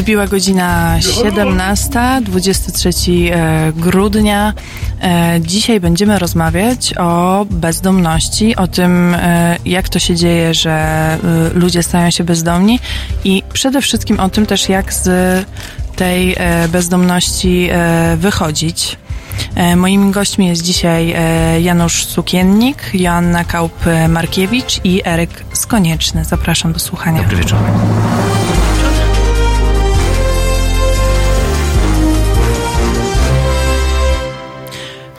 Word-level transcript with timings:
Wybiła 0.00 0.26
godzina 0.26 1.00
17, 1.00 2.00
23 2.22 2.90
e, 3.32 3.72
grudnia. 3.72 4.52
E, 5.02 5.40
dzisiaj 5.40 5.80
będziemy 5.80 6.18
rozmawiać 6.18 6.94
o 6.98 7.46
bezdomności, 7.50 8.56
o 8.56 8.66
tym, 8.68 9.14
e, 9.14 9.56
jak 9.64 9.88
to 9.88 9.98
się 9.98 10.16
dzieje, 10.16 10.54
że 10.54 11.18
ludzie 11.54 11.82
stają 11.82 12.10
się 12.10 12.24
bezdomni 12.24 12.80
i 13.24 13.42
przede 13.52 13.82
wszystkim 13.82 14.20
o 14.20 14.28
tym 14.28 14.46
też, 14.46 14.68
jak 14.68 14.92
z 14.92 15.08
tej 15.96 16.36
bezdomności 16.68 17.70
wychodzić. 18.16 18.96
Moimi 19.76 20.12
gośćmi 20.12 20.46
jest 20.46 20.62
dzisiaj 20.62 21.14
Janusz 21.60 22.06
Sukiennik, 22.06 22.90
Joanna 22.94 23.44
Kaup-Markiewicz 23.44 24.80
i 24.84 25.02
Eryk 25.04 25.44
Skonieczny. 25.52 26.24
Zapraszam 26.24 26.72
do 26.72 26.78
słuchania. 26.78 27.22
Dobry 27.22 27.36
wieczór. 27.36 27.58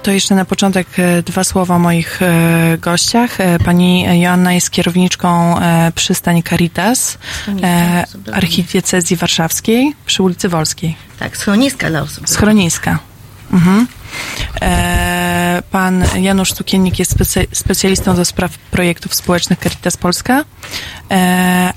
To 0.03 0.11
jeszcze 0.11 0.35
na 0.35 0.45
początek 0.45 0.87
e, 0.99 1.23
dwa 1.23 1.43
słowa 1.43 1.75
o 1.75 1.79
moich 1.79 2.21
e, 2.21 2.77
gościach. 2.77 3.41
E, 3.41 3.59
pani 3.59 4.21
Joanna 4.21 4.53
jest 4.53 4.69
kierowniczką 4.69 5.55
przystań 5.95 6.43
Caritas 6.43 7.17
archidiecezji 8.33 9.15
warszawskiej 9.17 9.93
przy 10.05 10.23
ulicy 10.23 10.49
Wolskiej. 10.49 10.95
Tak, 11.19 11.37
schroniska 11.37 11.89
dla 11.89 12.01
osób. 12.01 12.29
Schroniska. 12.29 12.99
Mhm. 13.53 13.87
Pan 15.71 16.03
Janusz 16.21 16.53
Tukiennik 16.53 16.99
jest 16.99 17.15
specjalistą 17.53 18.15
do 18.15 18.25
spraw 18.25 18.57
projektów 18.57 19.15
społecznych 19.15 19.59
Caritas 19.59 19.97
Polska, 19.97 20.45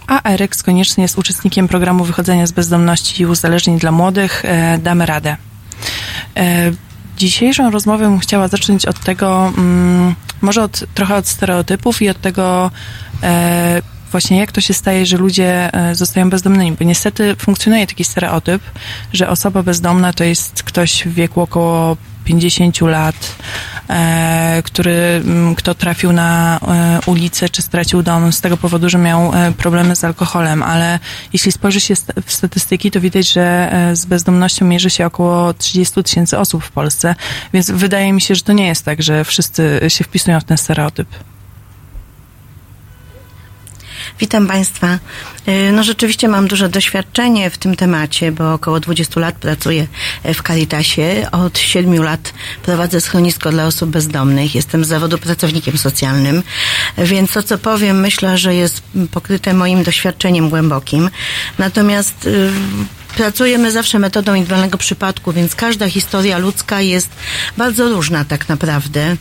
a 0.06 0.30
Eryk 0.30 0.56
Konieczny 0.62 1.02
jest 1.02 1.18
uczestnikiem 1.18 1.68
programu 1.68 2.04
wychodzenia 2.04 2.46
z 2.46 2.52
bezdomności 2.52 3.22
i 3.22 3.26
uzależnień 3.26 3.78
dla 3.78 3.92
młodych 3.92 4.42
Damy 4.78 5.06
Radę. 5.06 5.36
Dzisiejszą 7.16 7.70
rozmowę 7.70 8.04
bym 8.04 8.18
chciała 8.18 8.48
zacząć 8.48 8.86
od 8.86 9.00
tego, 9.00 9.52
mm, 9.58 10.14
może 10.40 10.62
od, 10.62 10.84
trochę 10.94 11.14
od 11.14 11.28
stereotypów 11.28 12.02
i 12.02 12.08
od 12.08 12.20
tego, 12.20 12.70
e, 13.22 13.82
właśnie 14.10 14.38
jak 14.38 14.52
to 14.52 14.60
się 14.60 14.74
staje, 14.74 15.06
że 15.06 15.16
ludzie 15.16 15.74
e, 15.74 15.94
zostają 15.94 16.30
bezdomnymi, 16.30 16.76
bo 16.78 16.84
niestety 16.84 17.36
funkcjonuje 17.36 17.86
taki 17.86 18.04
stereotyp, 18.04 18.62
że 19.12 19.28
osoba 19.28 19.62
bezdomna 19.62 20.12
to 20.12 20.24
jest 20.24 20.62
ktoś 20.62 21.04
w 21.04 21.14
wieku 21.14 21.40
około 21.40 21.96
50 22.24 22.80
lat, 22.80 23.36
e, 23.90 24.62
który, 24.64 25.22
kto 25.56 25.74
trafił 25.74 26.12
na 26.12 26.58
e, 26.58 27.00
ulicę 27.06 27.48
czy 27.48 27.62
stracił 27.62 28.02
dom 28.02 28.32
z 28.32 28.40
tego 28.40 28.56
powodu, 28.56 28.88
że 28.88 28.98
miał 28.98 29.34
e, 29.34 29.52
problemy 29.52 29.96
z 29.96 30.04
alkoholem, 30.04 30.62
ale 30.62 30.98
jeśli 31.32 31.52
spojrzy 31.52 31.80
się 31.80 31.94
w 32.26 32.32
statystyki, 32.32 32.90
to 32.90 33.00
widać, 33.00 33.32
że 33.32 33.72
z 33.92 34.04
bezdomnością 34.04 34.66
mierzy 34.66 34.90
się 34.90 35.06
około 35.06 35.54
30 35.54 36.02
tysięcy 36.02 36.38
osób 36.38 36.64
w 36.64 36.70
Polsce, 36.70 37.14
więc 37.52 37.70
wydaje 37.70 38.12
mi 38.12 38.20
się, 38.20 38.34
że 38.34 38.42
to 38.42 38.52
nie 38.52 38.66
jest 38.66 38.84
tak, 38.84 39.02
że 39.02 39.24
wszyscy 39.24 39.80
się 39.88 40.04
wpisują 40.04 40.40
w 40.40 40.44
ten 40.44 40.58
stereotyp. 40.58 41.08
Witam 44.20 44.46
Państwa. 44.46 44.98
Y, 45.48 45.72
no 45.72 45.84
rzeczywiście 45.84 46.28
mam 46.28 46.48
duże 46.48 46.68
doświadczenie 46.68 47.50
w 47.50 47.58
tym 47.58 47.76
temacie, 47.76 48.32
bo 48.32 48.54
około 48.54 48.80
20 48.80 49.20
lat 49.20 49.34
pracuję 49.34 49.86
w 50.24 50.42
Caritasie. 50.42 51.26
Od 51.32 51.58
7 51.58 52.02
lat 52.02 52.32
prowadzę 52.62 53.00
schronisko 53.00 53.50
dla 53.50 53.66
osób 53.66 53.90
bezdomnych. 53.90 54.54
Jestem 54.54 54.84
z 54.84 54.88
zawodu 54.88 55.18
pracownikiem 55.18 55.78
socjalnym, 55.78 56.42
więc 56.98 57.32
to, 57.32 57.42
co 57.42 57.58
powiem, 57.58 58.00
myślę, 58.00 58.38
że 58.38 58.54
jest 58.54 58.82
pokryte 59.10 59.54
moim 59.54 59.82
doświadczeniem 59.82 60.50
głębokim. 60.50 61.10
Natomiast 61.58 62.26
y, 62.26 62.50
pracujemy 63.16 63.72
zawsze 63.72 63.98
metodą 63.98 64.34
indywidualnego 64.34 64.78
przypadku, 64.78 65.32
więc 65.32 65.54
każda 65.54 65.88
historia 65.88 66.38
ludzka 66.38 66.80
jest 66.80 67.08
bardzo 67.56 67.88
różna 67.88 68.24
tak 68.24 68.48
naprawdę 68.48 69.16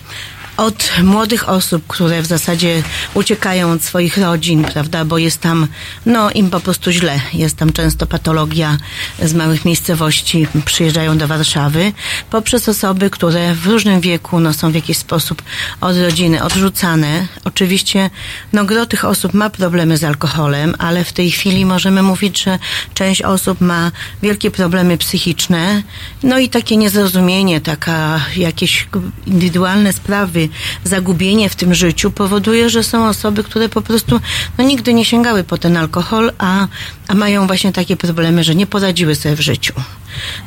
od 0.58 0.91
młodych 1.03 1.50
osób, 1.50 1.84
które 1.88 2.22
w 2.22 2.25
zasadzie 2.25 2.84
uciekają 3.14 3.72
od 3.72 3.84
swoich 3.84 4.18
rodzin, 4.18 4.64
prawda, 4.64 5.06
bo 5.06 5.18
jest 5.18 5.41
tam, 5.41 5.68
no 6.06 6.31
im 6.31 6.50
po 6.50 6.59
prostu 6.59 6.91
źle. 6.91 7.19
Jest 7.34 7.58
tam 7.58 7.74
często 7.74 8.08
patologia 8.08 8.78
z 9.24 9.34
małych 9.34 9.66
miejscowości, 9.66 10.47
przyjeżdżają 10.66 11.18
do 11.18 11.28
Warszawy, 11.28 11.94
poprzez 12.30 12.69
osoby, 12.69 13.09
które 13.09 13.56
w 13.56 13.66
różnym 13.66 14.02
wieku, 14.02 14.40
no 14.40 14.53
są 14.53 14.72
w 14.72 14.75
jakiś 14.75 14.97
sposób 14.97 15.41
od 15.81 15.97
rodziny 15.97 16.44
odrzucane. 16.44 17.28
Oczywiście, 17.44 18.09
no 18.53 18.66
gro 18.66 18.85
tych 18.85 19.06
osób 19.06 19.34
ma 19.34 19.50
problemy 19.50 19.97
z 19.97 20.03
alkoholem, 20.03 20.75
ale 20.78 21.03
w 21.03 21.14
tej 21.14 21.31
chwili 21.31 21.66
możemy 21.66 22.03
mówić, 22.03 22.44
że 22.44 22.59
część 22.94 23.22
osób 23.22 23.62
ma 23.62 23.91
wielkie 24.22 24.52
problemy 24.52 24.97
psychiczne, 24.97 25.84
no 26.24 26.40
i 26.40 26.50
takie 26.50 26.78
niezrozumienie, 26.78 27.62
taka 27.62 28.20
jakieś 28.35 28.88
indywidualne 29.25 29.94
sprawy, 29.94 30.42
zagubienie 30.83 31.49
w 31.49 31.55
tym 31.55 31.73
życiu 31.73 32.11
powoduje, 32.11 32.69
że 32.69 32.83
są 32.83 33.07
osoby, 33.07 33.43
które 33.43 33.69
po 33.69 33.81
prostu 33.81 34.19
no, 34.57 34.63
nigdy 34.63 34.93
nie 34.93 35.05
sięgały 35.05 35.43
po 35.43 35.57
ten 35.57 35.77
alkohol, 35.77 36.31
a, 36.37 36.67
a 37.07 37.13
mają 37.13 37.47
właśnie 37.47 37.73
takie 37.73 37.97
problemy, 37.97 38.43
że 38.43 38.55
nie 38.55 38.67
poradziły 38.67 39.15
sobie 39.15 39.35
w 39.35 39.41
życiu. 39.41 39.73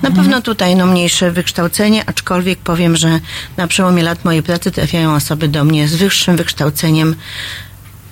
Na 0.03 0.09
mhm. 0.09 0.15
pewno 0.15 0.43
tutaj 0.43 0.77
no, 0.77 0.87
mniejsze 0.87 1.31
wykształcenie, 1.31 2.03
aczkolwiek 2.07 2.59
powiem, 2.59 2.97
że 2.97 3.21
na 3.57 3.67
przełomie 3.67 4.03
lat 4.03 4.25
mojej 4.25 4.43
pracy 4.43 4.71
trafiają 4.71 5.15
osoby 5.15 5.49
do 5.49 5.65
mnie 5.65 5.89
z 5.89 5.95
wyższym 5.95 6.37
wykształceniem, 6.37 7.17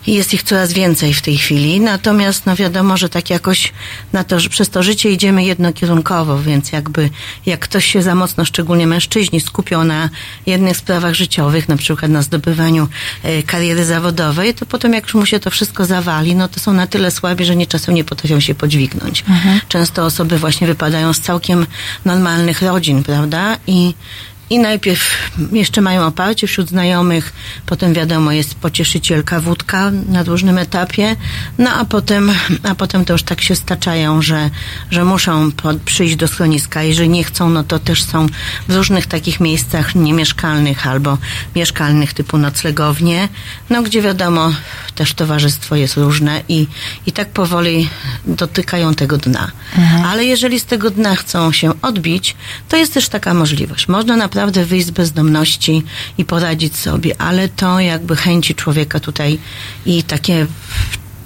jest 0.06 0.34
ich 0.34 0.42
coraz 0.42 0.72
więcej 0.72 1.14
w 1.14 1.22
tej 1.22 1.36
chwili, 1.36 1.80
natomiast 1.80 2.46
no 2.46 2.56
wiadomo, 2.56 2.96
że 2.96 3.08
tak 3.08 3.30
jakoś 3.30 3.72
na 4.12 4.24
to, 4.24 4.40
że 4.40 4.48
przez 4.48 4.70
to 4.70 4.82
życie 4.82 5.10
idziemy 5.10 5.44
jednokierunkowo, 5.44 6.38
więc 6.38 6.72
jakby 6.72 7.10
jak 7.46 7.60
ktoś 7.60 7.86
się 7.86 8.02
za 8.02 8.14
mocno, 8.14 8.44
szczególnie 8.44 8.86
mężczyźni, 8.86 9.40
skupią 9.40 9.84
na 9.84 10.10
jednych 10.46 10.76
sprawach 10.76 11.14
życiowych, 11.14 11.68
na 11.68 11.76
przykład 11.76 12.10
na 12.10 12.22
zdobywaniu 12.22 12.88
e, 13.22 13.42
kariery 13.42 13.84
zawodowej, 13.84 14.54
to 14.54 14.66
potem 14.66 14.92
jak 14.92 15.04
już 15.04 15.14
mu 15.14 15.26
się 15.26 15.40
to 15.40 15.50
wszystko 15.50 15.84
zawali, 15.84 16.34
no 16.34 16.48
to 16.48 16.60
są 16.60 16.72
na 16.72 16.86
tyle 16.86 17.10
słabi, 17.10 17.44
że 17.44 17.56
nie 17.56 17.66
czasem 17.66 17.94
nie 17.94 18.04
potrafią 18.04 18.40
się 18.40 18.54
podźwignąć. 18.54 19.24
Mhm. 19.28 19.60
Często 19.68 20.04
osoby 20.04 20.38
właśnie 20.38 20.66
wypadają 20.66 21.12
z 21.12 21.20
całkiem 21.20 21.66
normalnych 22.04 22.62
rodzin, 22.62 23.02
prawda? 23.02 23.56
I 23.66 23.94
i 24.50 24.58
najpierw 24.58 25.30
jeszcze 25.52 25.80
mają 25.80 26.06
oparcie 26.06 26.46
wśród 26.46 26.68
znajomych, 26.68 27.32
potem 27.66 27.94
wiadomo 27.94 28.32
jest 28.32 28.54
pocieszycielka 28.54 29.40
wódka 29.40 29.90
na 30.08 30.22
różnym 30.22 30.58
etapie, 30.58 31.16
no 31.58 31.70
a 31.70 31.84
potem, 31.84 32.32
a 32.62 32.74
potem 32.74 33.04
to 33.04 33.12
już 33.12 33.22
tak 33.22 33.40
się 33.40 33.56
staczają, 33.56 34.22
że, 34.22 34.50
że 34.90 35.04
muszą 35.04 35.52
pod, 35.52 35.76
przyjść 35.80 36.16
do 36.16 36.28
schroniska. 36.28 36.82
Jeżeli 36.82 37.08
nie 37.08 37.24
chcą, 37.24 37.50
no 37.50 37.64
to 37.64 37.78
też 37.78 38.02
są 38.02 38.26
w 38.68 38.76
różnych 38.76 39.06
takich 39.06 39.40
miejscach 39.40 39.94
niemieszkalnych 39.94 40.86
albo 40.86 41.18
mieszkalnych 41.56 42.14
typu 42.14 42.38
noclegownie, 42.38 43.28
no 43.70 43.82
gdzie 43.82 44.02
wiadomo 44.02 44.52
też 44.94 45.14
towarzystwo 45.14 45.76
jest 45.76 45.96
różne 45.96 46.42
i, 46.48 46.66
i 47.06 47.12
tak 47.12 47.28
powoli 47.28 47.88
dotykają 48.26 48.94
tego 48.94 49.18
dna. 49.18 49.50
Mhm. 49.78 50.04
Ale 50.04 50.24
jeżeli 50.24 50.60
z 50.60 50.64
tego 50.64 50.90
dna 50.90 51.16
chcą 51.16 51.52
się 51.52 51.72
odbić, 51.82 52.36
to 52.68 52.76
jest 52.76 52.94
też 52.94 53.08
taka 53.08 53.34
możliwość. 53.34 53.88
Można 53.88 54.16
na 54.16 54.28
naprawdę 54.34 54.64
wyjść 54.64 54.86
z 54.86 54.90
bezdomności 54.90 55.82
i 56.18 56.24
poradzić 56.24 56.76
sobie, 56.76 57.20
ale 57.20 57.48
to 57.48 57.80
jakby 57.80 58.16
chęci 58.16 58.54
człowieka 58.54 59.00
tutaj 59.00 59.38
i 59.86 60.02
takie, 60.02 60.46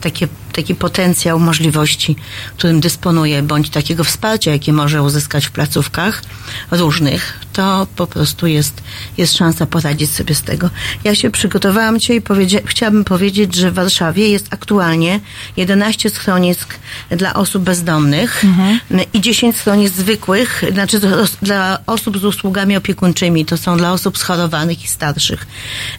takie 0.00 0.28
taki 0.58 0.74
potencjał 0.74 1.38
możliwości, 1.40 2.16
którym 2.56 2.80
dysponuje, 2.80 3.42
bądź 3.42 3.70
takiego 3.70 4.04
wsparcia, 4.04 4.50
jakie 4.50 4.72
może 4.72 5.02
uzyskać 5.02 5.46
w 5.46 5.50
placówkach 5.50 6.22
różnych, 6.70 7.40
to 7.52 7.86
po 7.96 8.06
prostu 8.06 8.46
jest, 8.46 8.82
jest 9.16 9.36
szansa 9.36 9.66
poradzić 9.66 10.10
sobie 10.10 10.34
z 10.34 10.42
tego. 10.42 10.70
Ja 11.04 11.14
się 11.14 11.30
przygotowałam 11.30 12.00
dzisiaj 12.00 12.16
i 12.16 12.20
powiedzia- 12.20 12.60
chciałabym 12.64 13.04
powiedzieć, 13.04 13.54
że 13.54 13.70
w 13.70 13.74
Warszawie 13.74 14.28
jest 14.28 14.46
aktualnie 14.50 15.20
11 15.56 16.10
schronisk 16.10 16.74
dla 17.10 17.34
osób 17.34 17.62
bezdomnych 17.62 18.44
mhm. 18.44 18.80
i 19.12 19.20
10 19.20 19.56
schronisk 19.56 19.94
zwykłych, 19.94 20.64
znaczy 20.72 21.00
dla 21.42 21.78
osób 21.86 22.18
z 22.18 22.24
usługami 22.24 22.76
opiekuńczymi, 22.76 23.44
to 23.44 23.56
są 23.56 23.76
dla 23.76 23.92
osób 23.92 24.18
schorowanych 24.18 24.84
i 24.84 24.88
starszych. 24.88 25.46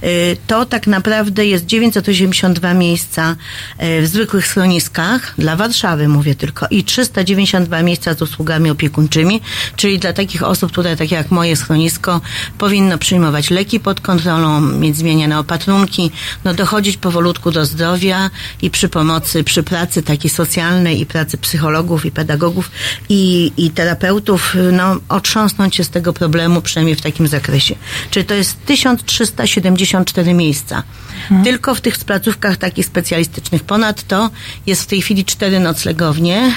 Y, 0.04 0.38
to 0.48 0.66
tak 0.66 0.88
naprawdę 0.88 1.46
jest 1.46 1.66
982 1.66 2.74
miejsca 2.74 3.36
y, 3.84 4.02
w 4.02 4.08
zwykłych 4.08 4.48
schroniskach, 4.50 5.34
dla 5.38 5.56
Warszawy 5.56 6.08
mówię 6.08 6.36
tylko, 6.36 6.68
i 6.72 6.84
392 6.84 7.84
miejsca 7.84 8.14
z 8.14 8.22
usługami 8.22 8.70
opiekuńczymi, 8.70 9.42
czyli 9.76 10.00
dla 10.00 10.14
takich 10.14 10.44
osób, 10.44 10.72
które 10.72 10.96
tak 10.96 11.12
jak 11.12 11.32
moje 11.32 11.56
schronisko 11.56 12.22
powinno 12.58 12.98
przyjmować 12.98 13.50
leki 13.50 13.80
pod 13.80 14.02
kontrolą, 14.02 14.62
mieć 14.62 14.98
zmieniane 14.98 15.40
opatrunki, 15.40 16.12
no 16.44 16.54
dochodzić 16.54 16.98
powolutku 16.98 17.52
do 17.52 17.66
zdrowia 17.66 18.30
i 18.62 18.70
przy 18.70 18.90
pomocy, 18.90 19.44
przy 19.44 19.64
pracy 19.64 20.04
takiej 20.04 20.30
socjalnej 20.30 21.02
i 21.02 21.06
pracy 21.06 21.38
psychologów 21.38 22.06
i 22.06 22.12
pedagogów 22.12 22.72
i, 23.10 23.52
i 23.58 23.72
terapeutów, 23.72 24.56
no 24.72 24.96
otrząsnąć 25.10 25.76
się 25.76 25.84
z 25.84 25.90
tego 25.90 26.14
problemu, 26.14 26.62
przynajmniej 26.62 26.96
w 26.96 27.02
takim 27.02 27.28
zakresie. 27.28 27.76
Czyli 28.12 28.26
to 28.26 28.34
jest 28.34 28.66
1374 28.66 30.34
miejsca. 30.34 30.84
Hmm. 31.30 31.46
Tylko 31.46 31.76
w 31.76 31.82
tych 31.82 31.98
placówkach 31.98 32.58
takich 32.58 32.86
specjalistycznych. 32.86 33.64
Ponadto 33.64 34.29
jest 34.66 34.84
w 34.84 34.88
tej 34.88 35.02
chwili 35.02 35.26
cztery 35.26 35.60
noclegownie 35.60 36.56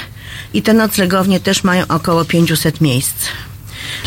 i 0.53 0.61
te 0.61 0.73
noclegownie 0.73 1.39
też 1.39 1.63
mają 1.63 1.87
około 1.87 2.25
500 2.25 2.81
miejsc. 2.81 3.15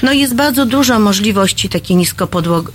No 0.02 0.12
jest 0.12 0.34
bardzo 0.34 0.66
dużo 0.66 0.98
możliwości 0.98 1.68
takiej 1.68 1.96
niskopodłog- 1.96 2.70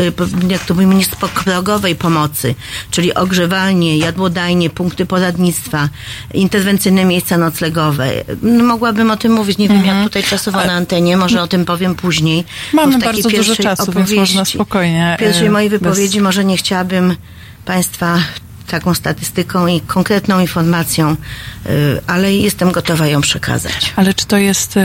jak 0.50 0.66
to 0.66 0.74
mówimy, 0.74 0.96
niskoprogowej 0.96 1.96
pomocy, 1.96 2.56
czyli 2.92 3.14
ogrzewalnie, 3.14 3.98
jadłodajnie, 3.98 4.70
punkty 4.70 5.06
poradnictwa, 5.06 5.90
interwencyjne 6.34 7.06
miejsca 7.06 7.38
noclegowe. 7.38 8.10
No, 8.42 8.64
mogłabym 8.64 9.12
o 9.12 9.18
tym 9.18 9.32
mówić, 9.32 9.58
nie 9.58 9.68
wiem 9.68 9.78
jak 9.78 9.86
mhm. 9.86 10.04
tutaj 10.04 10.24
czasowo 10.24 10.66
na 10.66 10.74
antenie, 10.74 11.18
może 11.18 11.42
o 11.42 11.48
tym 11.48 11.66
powiem 11.66 11.96
później. 11.96 12.44
Mamy 12.74 13.00
bardzo 13.00 13.30
dużo 13.30 13.56
czasu, 13.56 13.92
więc 13.92 14.12
można 14.12 14.46
spokojnie. 14.46 15.16
W 15.18 15.20
pierwszej 15.20 15.50
mojej 15.50 15.70
wypowiedzi 15.70 16.18
bez... 16.18 16.24
może 16.24 16.46
nie 16.46 16.58
chciałabym 16.58 17.16
Państwa 17.66 18.20
taką 18.68 18.94
statystyką 18.94 19.68
i 19.68 19.82
konkretną 19.82 20.40
informacją, 20.40 21.16
y, 21.66 22.02
ale 22.08 22.34
jestem 22.34 22.72
gotowa 22.72 23.08
ją 23.08 23.22
przekazać. 23.22 23.94
Ale 23.96 24.14
czy 24.14 24.26
to 24.26 24.38
jest 24.38 24.78
y, 24.78 24.82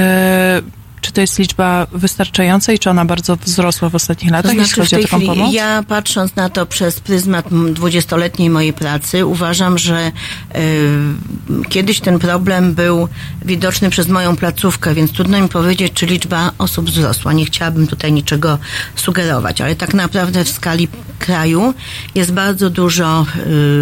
czy 1.01 1.13
to 1.13 1.21
jest 1.21 1.39
liczba 1.39 1.87
wystarczająca 1.93 2.73
i 2.73 2.79
czy 2.79 2.91
ona 2.91 3.05
bardzo 3.05 3.37
wzrosła 3.37 3.89
w 3.89 3.95
ostatnich 3.95 4.33
latach, 4.33 4.53
to 4.53 4.55
znaczy, 4.55 4.81
jeśli 4.81 4.83
chodzi 4.83 4.97
o 4.97 5.09
taką 5.09 5.27
pomoc? 5.27 5.53
Ja 5.53 5.83
patrząc 5.89 6.37
na 6.37 6.49
to 6.49 6.67
przez 6.67 7.01
pryzmat 7.01 7.47
dwudziestoletniej 7.73 8.51
mojej 8.51 8.73
pracy, 8.73 9.27
uważam, 9.27 9.79
że 9.79 10.13
y, 10.57 11.69
kiedyś 11.69 12.01
ten 12.01 12.19
problem 12.19 12.75
był 12.75 13.09
widoczny 13.45 13.91
przez 13.91 14.09
moją 14.09 14.37
placówkę, 14.37 14.95
więc 14.95 15.13
trudno 15.13 15.41
mi 15.41 15.49
powiedzieć, 15.49 15.93
czy 15.93 16.07
liczba 16.07 16.53
osób 16.59 16.87
wzrosła. 16.87 17.33
Nie 17.33 17.47
chciałabym 17.47 17.87
tutaj 17.87 18.13
niczego 18.13 18.59
sugerować, 18.97 19.61
ale 19.61 19.77
tak 19.77 19.95
naprawdę 19.95 20.45
w 20.45 20.49
skali 20.49 20.89
kraju 21.19 21.75
jest 22.15 22.33
bardzo 22.33 22.71
dużo, 22.71 23.27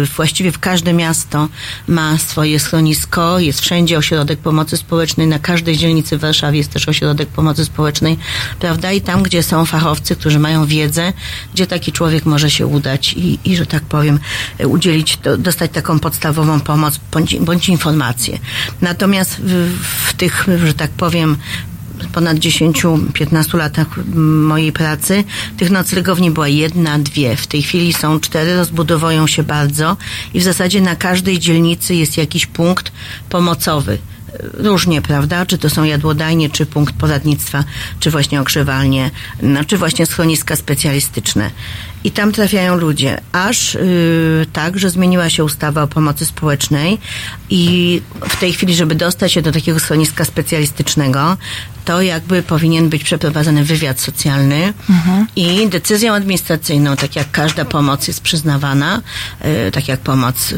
y, 0.03 0.05
właściwie 0.15 0.51
w 0.51 0.59
każde 0.59 0.93
miasto 0.93 1.47
ma 1.87 2.17
swoje 2.17 2.59
schronisko, 2.59 3.39
jest 3.39 3.61
wszędzie 3.61 3.97
ośrodek 3.97 4.39
pomocy 4.39 4.77
społecznej, 4.77 5.27
na 5.27 5.39
każdej 5.39 5.77
dzielnicy 5.77 6.17
w 6.17 6.21
Warszawie 6.21 6.57
jest 6.57 6.71
też 6.71 6.89
ośrodek 6.89 7.04
ośrodek 7.05 7.29
pomocy 7.29 7.65
społecznej, 7.65 8.17
prawda? 8.59 8.91
I 8.91 9.01
tam, 9.01 9.23
gdzie 9.23 9.43
są 9.43 9.65
fachowcy, 9.65 10.15
którzy 10.15 10.39
mają 10.39 10.65
wiedzę, 10.65 11.13
gdzie 11.53 11.67
taki 11.67 11.91
człowiek 11.91 12.25
może 12.25 12.51
się 12.51 12.67
udać 12.67 13.13
i, 13.13 13.39
i 13.45 13.55
że 13.55 13.65
tak 13.65 13.83
powiem, 13.83 14.19
udzielić, 14.67 15.19
dostać 15.37 15.71
taką 15.71 15.99
podstawową 15.99 16.59
pomoc 16.59 16.99
bądź, 17.11 17.35
bądź 17.39 17.69
informację. 17.69 18.39
Natomiast 18.81 19.37
w, 19.39 19.79
w 20.07 20.13
tych, 20.13 20.45
że 20.65 20.73
tak 20.73 20.91
powiem, 20.91 21.37
ponad 22.13 22.37
10-15 22.37 23.57
latach 23.57 23.87
mojej 24.15 24.71
pracy 24.71 25.23
tych 25.57 25.69
noclegowni 25.69 26.31
była 26.31 26.47
jedna, 26.47 26.99
dwie. 26.99 27.35
W 27.35 27.47
tej 27.47 27.61
chwili 27.61 27.93
są 27.93 28.19
cztery, 28.19 28.55
rozbudowują 28.55 29.27
się 29.27 29.43
bardzo 29.43 29.97
i 30.33 30.39
w 30.39 30.43
zasadzie 30.43 30.81
na 30.81 30.95
każdej 30.95 31.39
dzielnicy 31.39 31.95
jest 31.95 32.17
jakiś 32.17 32.45
punkt 32.45 32.91
pomocowy 33.29 33.97
różnie, 34.53 35.01
prawda? 35.01 35.45
Czy 35.45 35.57
to 35.57 35.69
są 35.69 35.83
jadłodajnie, 35.83 36.49
czy 36.49 36.65
punkt 36.65 36.95
poradnictwa, 36.95 37.63
czy 37.99 38.11
właśnie 38.11 38.41
ogrzewalnie, 38.41 39.11
no, 39.41 39.63
czy 39.63 39.77
właśnie 39.77 40.05
schroniska 40.05 40.55
specjalistyczne. 40.55 41.51
I 42.03 42.11
tam 42.11 42.31
trafiają 42.31 42.75
ludzie, 42.75 43.21
aż 43.31 43.73
yy, 43.73 44.45
tak, 44.53 44.79
że 44.79 44.89
zmieniła 44.89 45.29
się 45.29 45.43
ustawa 45.43 45.83
o 45.83 45.87
pomocy 45.87 46.25
społecznej 46.25 46.97
i 47.49 48.01
w 48.29 48.39
tej 48.39 48.53
chwili, 48.53 48.75
żeby 48.75 48.95
dostać 48.95 49.31
się 49.31 49.41
do 49.41 49.51
takiego 49.51 49.79
schroniska 49.79 50.25
specjalistycznego, 50.25 51.37
to 51.85 52.01
jakby 52.01 52.43
powinien 52.43 52.89
być 52.89 53.03
przeprowadzony 53.03 53.63
wywiad 53.63 53.99
socjalny 53.99 54.73
mhm. 54.89 55.27
i 55.35 55.69
decyzją 55.69 56.13
administracyjną, 56.13 56.95
tak 56.95 57.15
jak 57.15 57.31
każda 57.31 57.65
pomoc 57.65 58.07
jest 58.07 58.21
przyznawana, 58.21 59.01
yy, 59.43 59.71
tak 59.71 59.87
jak 59.87 59.99
pomoc 59.99 60.53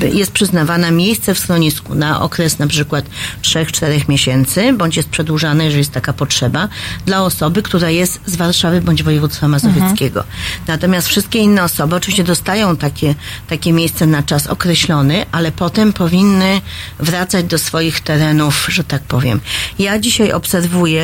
yy, 0.00 0.10
jest 0.10 0.32
przyznawana 0.32 0.90
miejsce 0.90 1.34
w 1.34 1.38
schronisku 1.38 1.94
na 1.94 2.20
okres 2.20 2.58
na 2.58 2.66
przykład 2.66 3.04
3-4 3.42 4.08
miesięcy, 4.08 4.72
bądź 4.72 4.96
jest 4.96 5.08
przedłużane, 5.08 5.64
jeżeli 5.64 5.78
jest 5.78 5.92
taka 5.92 6.12
potrzeba, 6.12 6.68
dla 7.06 7.22
osoby, 7.22 7.62
która 7.62 7.90
jest 7.90 8.20
z 8.26 8.36
Warszawy 8.36 8.80
bądź 8.80 9.02
województwa 9.02 9.48
mazowieckiego. 9.48 10.20
Mhm. 10.20 10.38
Natomiast 10.66 11.08
wszystkie 11.08 11.38
inne 11.38 11.64
osoby 11.64 11.96
oczywiście 11.96 12.24
dostają 12.24 12.76
takie, 12.76 13.14
takie 13.48 13.72
miejsce 13.72 14.06
na 14.06 14.22
czas 14.22 14.46
określony, 14.46 15.26
ale 15.32 15.52
potem 15.52 15.92
powinny 15.92 16.60
wracać 16.98 17.44
do 17.44 17.58
swoich 17.58 18.00
terenów, 18.00 18.66
że 18.70 18.84
tak 18.84 19.02
powiem. 19.02 19.40
Ja 19.78 19.98
dzisiaj 19.98 20.32
obserwuję, 20.32 20.57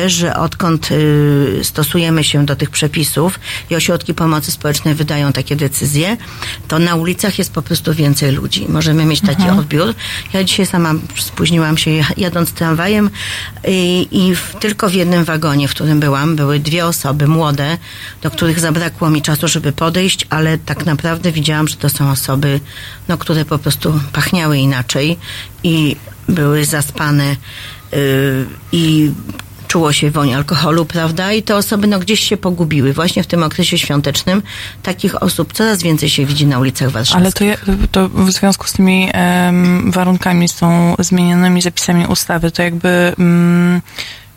że 0.07 0.35
odkąd 0.35 0.91
y, 0.91 1.59
stosujemy 1.63 2.23
się 2.23 2.45
do 2.45 2.55
tych 2.55 2.69
przepisów 2.69 3.39
i 3.69 3.75
ośrodki 3.75 4.13
pomocy 4.13 4.51
społecznej 4.51 4.95
wydają 4.95 5.33
takie 5.33 5.55
decyzje, 5.55 6.17
to 6.67 6.79
na 6.79 6.95
ulicach 6.95 7.37
jest 7.37 7.53
po 7.53 7.61
prostu 7.61 7.93
więcej 7.93 8.31
ludzi. 8.31 8.65
Możemy 8.69 9.05
mieć 9.05 9.21
taki 9.21 9.41
mhm. 9.41 9.59
odbiór. 9.59 9.93
Ja 10.33 10.43
dzisiaj 10.43 10.65
sama 10.65 10.93
spóźniłam 11.17 11.77
się 11.77 11.91
jadąc 12.17 12.51
tramwajem 12.51 13.09
i, 13.67 14.07
i 14.11 14.35
w, 14.35 14.55
tylko 14.59 14.89
w 14.89 14.93
jednym 14.93 15.23
wagonie, 15.23 15.67
w 15.67 15.71
którym 15.71 15.99
byłam, 15.99 16.35
były 16.35 16.59
dwie 16.59 16.85
osoby 16.85 17.27
młode, 17.27 17.77
do 18.21 18.31
których 18.31 18.59
zabrakło 18.59 19.09
mi 19.09 19.21
czasu, 19.21 19.47
żeby 19.47 19.65
żeby 19.65 19.77
podejść, 19.77 20.27
ale 20.29 20.57
tak 20.57 20.85
naprawdę 20.85 21.31
widziałam, 21.31 21.67
że 21.67 21.75
to 21.75 21.89
są 21.89 22.11
osoby, 22.11 22.59
no, 23.07 23.17
które 23.17 23.45
po 23.45 23.59
prostu 23.59 23.99
pachniały 24.13 24.57
inaczej 24.57 25.17
i 25.63 25.95
były 26.29 26.65
zaspane 26.65 27.35
yy, 27.91 28.45
i 28.71 29.11
czuło 29.75 29.93
się 29.93 30.11
woń 30.11 30.33
alkoholu, 30.33 30.85
prawda? 30.85 31.33
I 31.33 31.43
te 31.43 31.55
osoby 31.55 31.87
no, 31.87 31.99
gdzieś 31.99 32.19
się 32.19 32.37
pogubiły. 32.37 32.93
Właśnie 32.93 33.23
w 33.23 33.27
tym 33.27 33.43
okresie 33.43 33.77
świątecznym 33.77 34.41
takich 34.83 35.23
osób 35.23 35.53
coraz 35.53 35.83
więcej 35.83 36.09
się 36.09 36.25
widzi 36.25 36.47
na 36.47 36.59
ulicach 36.59 36.89
Warszawy. 36.89 37.21
Ale 37.21 37.31
to, 37.31 37.45
to 37.91 38.09
w 38.09 38.31
związku 38.31 38.67
z 38.67 38.73
tymi 38.73 39.11
um, 39.45 39.91
warunkami, 39.91 40.47
z 40.47 40.55
tą 40.55 40.95
zmienionymi 40.99 41.61
zapisami 41.61 42.07
ustawy, 42.07 42.51
to 42.51 42.63
jakby... 42.63 43.13
Um, 43.17 43.81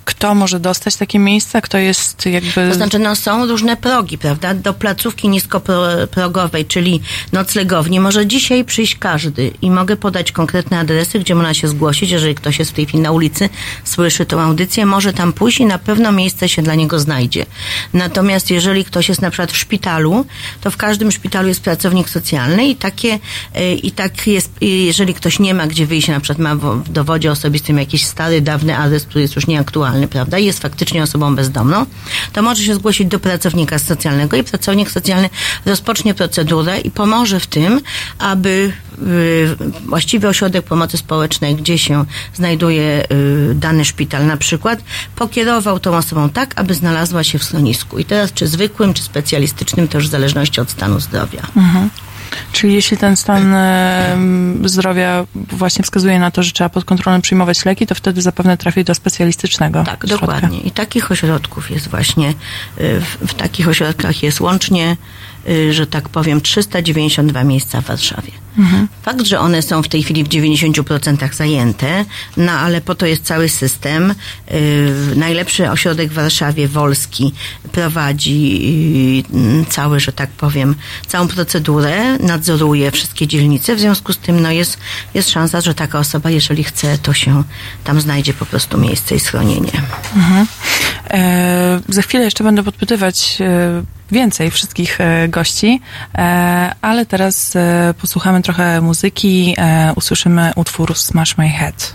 kto 0.08 0.34
może 0.34 0.60
dostać 0.60 0.96
takie 0.96 1.18
miejsca, 1.18 1.60
kto 1.60 1.78
jest 1.78 2.26
jakby... 2.26 2.68
To 2.68 2.74
znaczy, 2.74 2.98
no 2.98 3.16
są 3.16 3.46
różne 3.46 3.76
progi, 3.76 4.18
prawda? 4.18 4.54
Do 4.54 4.74
placówki 4.74 5.28
niskoprogowej, 5.28 6.66
czyli 6.66 7.00
noclegowni, 7.32 8.00
może 8.00 8.26
dzisiaj 8.26 8.64
przyjść 8.64 8.96
każdy 8.98 9.50
i 9.62 9.70
mogę 9.70 9.96
podać 9.96 10.32
konkretne 10.32 10.78
adresy, 10.78 11.18
gdzie 11.18 11.34
można 11.34 11.54
się 11.54 11.68
zgłosić, 11.68 12.10
jeżeli 12.10 12.34
ktoś 12.34 12.58
jest 12.58 12.70
w 12.70 12.74
tej 12.74 12.86
chwili 12.86 13.02
na 13.02 13.12
ulicy, 13.12 13.48
słyszy 13.84 14.26
tą 14.26 14.40
audycję, 14.40 14.86
może 14.86 15.12
tam 15.12 15.32
pójść 15.32 15.60
i 15.60 15.66
na 15.66 15.78
pewno 15.78 16.12
miejsce 16.12 16.48
się 16.48 16.62
dla 16.62 16.74
niego 16.74 16.98
znajdzie. 16.98 17.46
Natomiast 17.92 18.50
jeżeli 18.50 18.84
ktoś 18.84 19.08
jest 19.08 19.22
na 19.22 19.30
przykład 19.30 19.52
w 19.52 19.56
szpitalu, 19.56 20.26
to 20.60 20.70
w 20.70 20.76
każdym 20.76 21.12
szpitalu 21.12 21.48
jest 21.48 21.60
pracownik 21.60 22.08
socjalny 22.08 22.68
i 22.68 22.76
takie, 22.76 23.18
y, 23.56 23.74
i 23.74 23.90
tak 23.90 24.26
jest, 24.26 24.50
jeżeli 24.60 25.14
ktoś 25.14 25.38
nie 25.38 25.54
ma 25.54 25.66
gdzie 25.66 25.86
wyjść, 25.86 26.08
na 26.08 26.20
przykład 26.20 26.38
ma 26.38 26.54
w 26.54 26.88
dowodzie 26.88 27.30
osobistym 27.30 27.78
jakiś 27.78 28.04
stary, 28.04 28.40
dawny 28.40 28.76
adres, 28.76 29.04
który 29.04 29.20
jest 29.20 29.36
już 29.36 29.46
nieaktualny, 29.46 29.97
prawda, 30.06 30.38
jest 30.38 30.62
faktycznie 30.62 31.02
osobą 31.02 31.36
bezdomną, 31.36 31.86
to 32.32 32.42
może 32.42 32.62
się 32.62 32.74
zgłosić 32.74 33.08
do 33.08 33.18
pracownika 33.18 33.78
socjalnego 33.78 34.36
i 34.36 34.44
pracownik 34.44 34.90
socjalny 34.90 35.30
rozpocznie 35.66 36.14
procedurę 36.14 36.80
i 36.80 36.90
pomoże 36.90 37.40
w 37.40 37.46
tym, 37.46 37.80
aby 38.18 38.72
y, 39.02 39.56
właściwy 39.86 40.28
ośrodek 40.28 40.64
pomocy 40.64 40.96
społecznej, 40.96 41.54
gdzie 41.54 41.78
się 41.78 42.04
znajduje 42.34 43.04
y, 43.12 43.54
dany 43.54 43.84
szpital 43.84 44.26
na 44.26 44.36
przykład, 44.36 44.78
pokierował 45.16 45.80
tą 45.80 45.96
osobą 45.96 46.30
tak, 46.30 46.52
aby 46.56 46.74
znalazła 46.74 47.24
się 47.24 47.38
w 47.38 47.44
schronisku. 47.44 47.98
I 47.98 48.04
teraz 48.04 48.32
czy 48.32 48.46
zwykłym, 48.46 48.94
czy 48.94 49.02
specjalistycznym, 49.02 49.88
to 49.88 49.98
już 49.98 50.08
w 50.08 50.10
zależności 50.10 50.60
od 50.60 50.70
stanu 50.70 51.00
zdrowia. 51.00 51.42
Mhm. 51.56 51.90
Czyli 52.52 52.74
jeśli 52.74 52.96
ten 52.96 53.16
stan 53.16 53.54
zdrowia 54.64 55.26
właśnie 55.34 55.82
wskazuje 55.82 56.18
na 56.18 56.30
to, 56.30 56.42
że 56.42 56.52
trzeba 56.52 56.68
pod 56.70 56.84
kontrolą 56.84 57.20
przyjmować 57.20 57.64
leki, 57.64 57.86
to 57.86 57.94
wtedy 57.94 58.22
zapewne 58.22 58.56
trafi 58.56 58.84
do 58.84 58.94
specjalistycznego. 58.94 59.84
Tak, 59.84 60.06
dokładnie. 60.06 60.60
I 60.60 60.70
takich 60.70 61.10
ośrodków 61.10 61.70
jest 61.70 61.88
właśnie, 61.88 62.28
y, 62.28 62.34
w, 63.00 63.18
w 63.28 63.34
takich 63.34 63.68
ośrodkach 63.68 64.22
jest 64.22 64.40
łącznie 64.40 64.96
Y, 65.48 65.72
że 65.72 65.86
tak 65.86 66.08
powiem, 66.08 66.40
392 66.40 67.44
miejsca 67.44 67.80
w 67.80 67.84
Warszawie. 67.84 68.30
Fakt, 69.02 69.26
że 69.26 69.40
one 69.40 69.62
są 69.62 69.82
w 69.82 69.88
tej 69.88 70.02
chwili 70.02 70.24
w 70.24 70.28
90% 70.28 71.34
zajęte, 71.34 72.04
no 72.36 72.52
ale 72.52 72.80
po 72.80 72.94
to 72.94 73.06
jest 73.06 73.24
cały 73.24 73.48
system. 73.48 74.14
Y, 74.52 75.12
najlepszy 75.16 75.70
ośrodek 75.70 76.10
w 76.10 76.14
Warszawie, 76.14 76.68
Wolski, 76.68 77.32
prowadzi 77.72 79.24
y, 79.34 79.64
cały, 79.70 80.00
że 80.00 80.12
tak 80.12 80.30
powiem, 80.30 80.74
całą 81.06 81.28
procedurę, 81.28 82.18
nadzoruje 82.18 82.90
wszystkie 82.90 83.26
dzielnice, 83.26 83.76
w 83.76 83.80
związku 83.80 84.12
z 84.12 84.18
tym 84.18 84.40
no 84.40 84.50
jest, 84.50 84.78
jest 85.14 85.30
szansa, 85.30 85.60
że 85.60 85.74
taka 85.74 85.98
osoba, 85.98 86.30
jeżeli 86.30 86.64
chce, 86.64 86.98
to 86.98 87.12
się 87.12 87.42
tam 87.84 88.00
znajdzie 88.00 88.34
po 88.34 88.46
prostu 88.46 88.78
miejsce 88.78 89.14
i 89.14 89.20
schronienie. 89.20 89.72
Mhm. 90.16 90.46
E, 91.10 91.80
za 91.88 92.02
chwilę 92.02 92.24
jeszcze 92.24 92.44
będę 92.44 92.62
podpytywać 92.62 93.38
e, 93.40 93.82
więcej 94.12 94.50
wszystkich 94.50 95.00
e, 95.00 95.28
gości, 95.28 95.80
e, 96.14 96.74
ale 96.80 97.06
teraz 97.06 97.56
posłuchamy 98.00 98.42
trochę 98.42 98.80
muzyki, 98.80 99.56
usłyszymy 99.96 100.52
utwór 100.56 100.94
Smash 100.96 101.38
My 101.38 101.48
Head. 101.48 101.94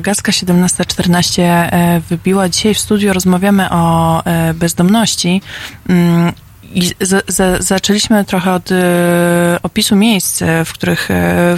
Rogaska, 0.00 0.32
17.14 0.32 1.42
e, 1.42 2.00
wybiła. 2.08 2.48
Dzisiaj 2.48 2.74
w 2.74 2.78
studiu 2.78 3.12
rozmawiamy 3.12 3.70
o 3.70 4.24
e, 4.24 4.54
bezdomności. 4.54 5.42
Mm, 5.88 6.32
I 6.74 6.90
za, 7.00 7.20
za, 7.28 7.62
zaczęliśmy 7.62 8.24
trochę 8.24 8.52
od 8.52 8.72
e, 8.72 9.58
opisu 9.62 9.96
miejsc, 9.96 10.42
w 10.64 10.72
których, 10.72 11.08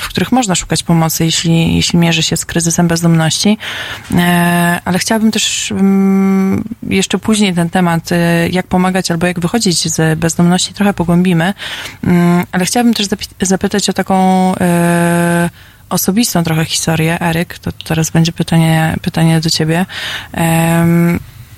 w 0.01 0.09
których 0.09 0.33
można 0.33 0.55
szukać 0.55 0.83
pomocy, 0.83 1.25
jeśli, 1.25 1.77
jeśli 1.77 1.99
mierzy 1.99 2.23
się 2.23 2.37
z 2.37 2.45
kryzysem 2.45 2.89
bezdomności. 2.89 3.59
Ale 4.85 4.99
chciałabym 4.99 5.31
też 5.31 5.73
mm, 5.73 6.65
jeszcze 6.89 7.19
później 7.19 7.55
ten 7.55 7.71
temat, 7.71 8.11
jak 8.51 8.67
pomagać 8.67 9.11
albo 9.11 9.27
jak 9.27 9.41
wychodzić 9.41 9.89
z 9.89 10.19
bezdomności, 10.19 10.75
trochę 10.75 10.95
pogłębimy. 10.95 11.55
Mm, 12.05 12.47
Ale 12.53 12.65
chciałabym 12.65 12.95
też 12.95 13.07
zapytać 13.41 13.91
o 13.91 13.93
taką 13.93 14.55
osobistą 15.93 16.45
trochę 16.45 16.65
historię. 16.65 17.21
Eryk, 17.21 17.59
to 17.59 17.73
teraz 17.73 18.11
będzie 18.11 18.33
pytanie, 18.33 18.97
pytanie 19.03 19.41
do 19.41 19.51
ciebie. 19.51 19.87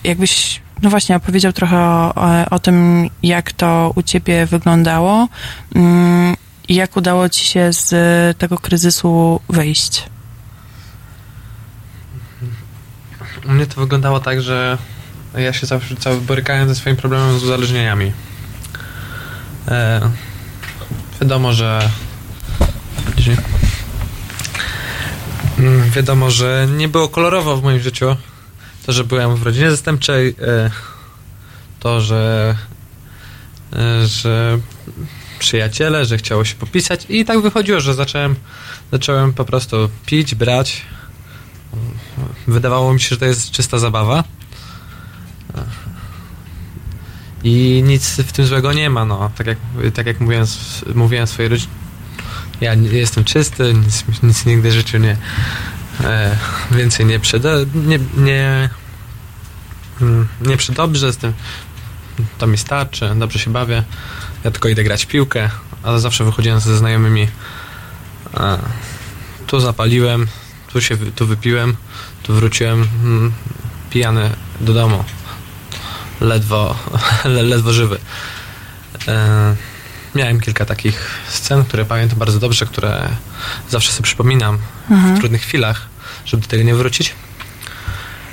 Jakbyś, 0.04 0.60
no 0.82 0.90
właśnie, 0.90 1.16
opowiedział 1.16 1.52
trochę 1.52 1.76
o, 1.76 2.14
o, 2.50 2.58
tym, 2.58 3.10
jak 3.22 3.52
to 3.52 3.92
u 3.94 4.02
ciebie 4.02 4.46
wyglądało 4.46 5.28
mm, 5.74 6.36
i 6.68 6.74
jak 6.74 6.96
udało 6.96 7.28
ci 7.28 7.44
się 7.44 7.72
z 7.72 8.38
tego 8.38 8.58
kryzysu 8.58 9.40
wyjść. 9.48 10.04
U 13.46 13.50
mnie 13.50 13.66
to 13.66 13.80
wyglądało 13.80 14.20
tak, 14.20 14.42
że 14.42 14.78
ja 15.36 15.52
się 15.52 15.66
zawsze 15.66 15.96
cały 15.96 16.20
borykałem 16.20 16.68
ze 16.68 16.74
swoim 16.74 16.96
problemem 16.96 17.38
z 17.38 17.42
uzależnieniami. 17.42 18.12
E, 19.68 20.00
wiadomo, 21.20 21.52
że 21.52 21.90
wiadomo, 25.96 26.30
że 26.30 26.68
nie 26.76 26.88
było 26.88 27.08
kolorowo 27.08 27.56
w 27.56 27.62
moim 27.62 27.80
życiu. 27.80 28.16
To, 28.86 28.92
że 28.92 29.04
byłem 29.04 29.36
w 29.36 29.42
rodzinie 29.42 29.70
zastępczej, 29.70 30.28
e, 30.28 30.70
to, 31.80 32.00
że 32.00 32.54
e, 33.72 34.06
że 34.06 34.58
przyjaciele, 35.38 36.04
że 36.04 36.18
chciało 36.18 36.44
się 36.44 36.54
popisać 36.54 37.06
i 37.08 37.24
tak 37.24 37.40
wychodziło, 37.40 37.80
że 37.80 37.94
zacząłem 37.94 38.36
zacząłem 38.92 39.32
po 39.32 39.44
prostu 39.44 39.76
pić, 40.06 40.34
brać. 40.34 40.82
Wydawało 42.46 42.94
mi 42.94 43.00
się, 43.00 43.08
że 43.08 43.16
to 43.16 43.24
jest 43.24 43.50
czysta 43.50 43.78
zabawa. 43.78 44.24
I 47.44 47.82
nic 47.86 48.10
w 48.10 48.32
tym 48.32 48.46
złego 48.46 48.72
nie 48.72 48.90
ma, 48.90 49.04
no. 49.04 49.30
Tak 49.38 49.46
jak, 49.46 49.58
tak 49.94 50.06
jak 50.06 50.20
mówiłem, 50.20 50.46
mówiłem 50.94 51.26
swojej 51.26 51.48
rodzinie, 51.48 51.72
ja 52.60 52.74
nie 52.74 52.88
jestem 52.88 53.24
czysty, 53.24 53.74
nic, 53.74 54.04
nic 54.22 54.46
nigdy 54.46 54.70
w 54.70 54.72
życiu 54.72 54.98
nie 54.98 55.16
e, 56.00 56.36
więcej 56.70 57.06
nie 57.06 57.20
przyda, 57.20 57.50
nie, 57.74 57.98
nie, 58.16 58.68
mm, 60.00 60.28
nie 60.40 60.56
przydobrze 60.56 61.12
z 61.12 61.16
tym, 61.16 61.32
to 62.38 62.46
mi 62.46 62.58
starczy, 62.58 63.12
dobrze 63.16 63.38
się 63.38 63.52
bawię, 63.52 63.82
ja 64.44 64.50
tylko 64.50 64.68
idę 64.68 64.84
grać 64.84 65.06
piłkę, 65.06 65.50
ale 65.82 66.00
zawsze 66.00 66.24
wychodziłem 66.24 66.60
ze 66.60 66.76
znajomymi, 66.76 67.28
e, 68.34 68.58
tu 69.46 69.60
zapaliłem, 69.60 70.26
tu 70.72 70.80
się, 70.80 70.96
tu 70.96 71.26
wypiłem, 71.26 71.76
tu 72.22 72.34
wróciłem 72.34 72.88
mm, 73.04 73.32
pijany 73.90 74.30
do 74.60 74.74
domu, 74.74 75.04
ledwo, 76.20 76.76
ledwo 77.24 77.72
żywy. 77.72 77.98
E, 79.08 79.56
miałem 80.14 80.40
kilka 80.40 80.64
takich 80.64 81.10
scen, 81.28 81.64
które 81.64 81.84
pamiętam 81.84 82.18
bardzo 82.18 82.38
dobrze, 82.38 82.66
które 82.66 83.08
zawsze 83.70 83.92
sobie 83.92 84.04
przypominam 84.04 84.58
w 84.90 85.18
trudnych 85.18 85.42
chwilach, 85.42 85.86
żeby 86.26 86.42
do 86.42 86.48
tego 86.48 86.62
nie 86.62 86.74
wrócić. 86.74 87.14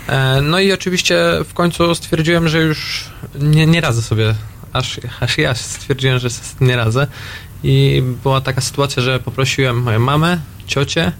E, 0.07 0.41
No 0.41 0.59
i 0.59 0.71
oczywiście 0.71 1.15
w 1.49 1.53
końcu 1.53 1.95
stwierdziłem, 1.95 2.47
że 2.49 2.61
już 2.61 3.05
nie, 3.39 3.65
nie 3.67 3.81
radzę 3.81 4.01
sobie, 4.01 4.35
aż, 4.73 4.99
aż 5.19 5.37
ja 5.37 5.55
stwierdziłem, 5.55 6.19
że 6.19 6.27
nie 6.61 6.75
radzę. 6.75 7.07
I 7.63 8.03
była 8.23 8.41
taka 8.41 8.61
sytuacja, 8.61 9.03
że 9.03 9.19
poprosiłem 9.19 9.81
moją 9.81 9.99
mamę, 9.99 10.39
ciocię 10.67 11.11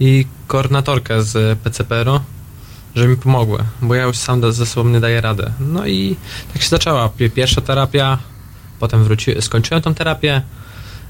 i 0.00 0.26
koordynatorkę 0.46 1.22
z 1.22 1.58
PCPR-u, 1.58 2.20
żeby 2.94 3.08
mi 3.08 3.16
pomogły, 3.16 3.64
bo 3.82 3.94
ja 3.94 4.02
już 4.04 4.16
sam 4.16 4.52
ze 4.52 4.66
sobą 4.66 4.88
nie 4.90 5.00
daję 5.00 5.20
rady. 5.20 5.52
No 5.60 5.86
i 5.86 6.16
tak 6.52 6.62
się 6.62 6.68
zaczęła. 6.68 7.08
Pi- 7.08 7.30
Pierwsza 7.30 7.60
terapia, 7.60 8.18
potem 8.80 9.04
wróci, 9.04 9.42
skończyłem 9.42 9.82
tą 9.82 9.94
terapię, 9.94 10.42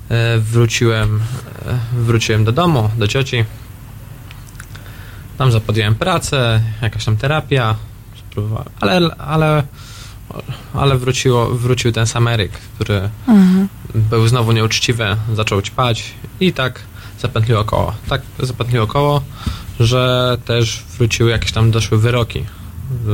e, 0.09 0.39
wróciłem, 0.39 1.21
e, 1.67 1.79
wróciłem 1.93 2.45
do 2.45 2.53
domu, 2.53 2.91
do 2.99 3.09
cioci. 3.09 3.45
Tam 5.39 5.53
zapodjąłem 5.53 5.95
pracę, 5.95 6.61
jakaś 6.83 7.05
tam 7.05 7.17
terapia, 7.17 7.77
ale, 8.81 9.17
ale, 9.19 9.63
ale 10.75 10.99
wróciło, 10.99 11.47
wrócił 11.47 11.93
ten 11.93 12.07
sam 12.07 12.29
Eryk, 12.29 12.53
który 12.53 13.11
był 13.95 14.29
znowu 14.29 14.53
nieuczciwy, 14.53 15.17
zaczął 15.35 15.63
ćpać 15.63 16.15
i 16.41 16.53
tak 16.53 16.81
zapętliło 17.21 17.65
koło. 17.65 17.95
Tak 18.09 18.23
zapętliło 18.39 18.87
koło, 18.87 19.23
że 19.81 20.37
też 20.45 20.85
wróciły 20.99 21.31
jakieś 21.31 21.53
tam 21.53 21.71
doszły 21.71 21.99
wyroki 21.99 22.45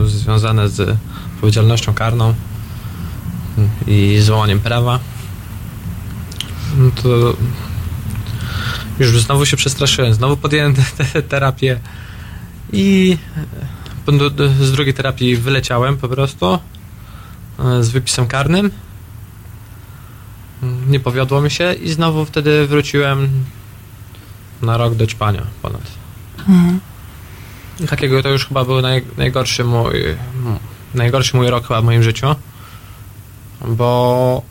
związane 0.06 0.68
z 0.68 0.98
odpowiedzialnością 1.34 1.94
karną 1.94 2.34
i 3.86 4.18
złamaniem 4.20 4.60
prawa. 4.60 4.98
No 6.78 6.90
to 7.02 7.36
już 8.98 9.20
znowu 9.20 9.46
się 9.46 9.56
przestraszyłem, 9.56 10.14
znowu 10.14 10.36
podjąłem 10.36 10.74
te, 10.74 11.04
te, 11.04 11.22
terapię 11.22 11.80
i 12.72 13.18
z 14.60 14.72
drugiej 14.72 14.94
terapii 14.94 15.36
wyleciałem 15.36 15.96
po 15.96 16.08
prostu 16.08 16.58
e, 17.58 17.82
z 17.82 17.88
wypisem 17.88 18.26
karnym. 18.26 18.70
Nie 20.88 21.00
powiodło 21.00 21.40
mi 21.40 21.50
się 21.50 21.72
i 21.72 21.90
znowu 21.90 22.24
wtedy 22.24 22.66
wróciłem 22.66 23.44
na 24.62 24.76
rok 24.76 24.94
do 24.94 25.06
ćpania 25.06 25.42
ponad. 25.62 25.82
I 27.80 27.86
takiego 27.86 28.22
to 28.22 28.28
już 28.28 28.46
chyba 28.46 28.64
był 28.64 28.80
naj, 28.80 29.04
najgorszy 29.16 29.64
mój 29.64 29.94
najgorszy 30.94 31.36
mój 31.36 31.50
rok 31.50 31.66
chyba 31.66 31.80
w 31.80 31.84
moim 31.84 32.02
życiu 32.02 32.26
bo 33.66 34.42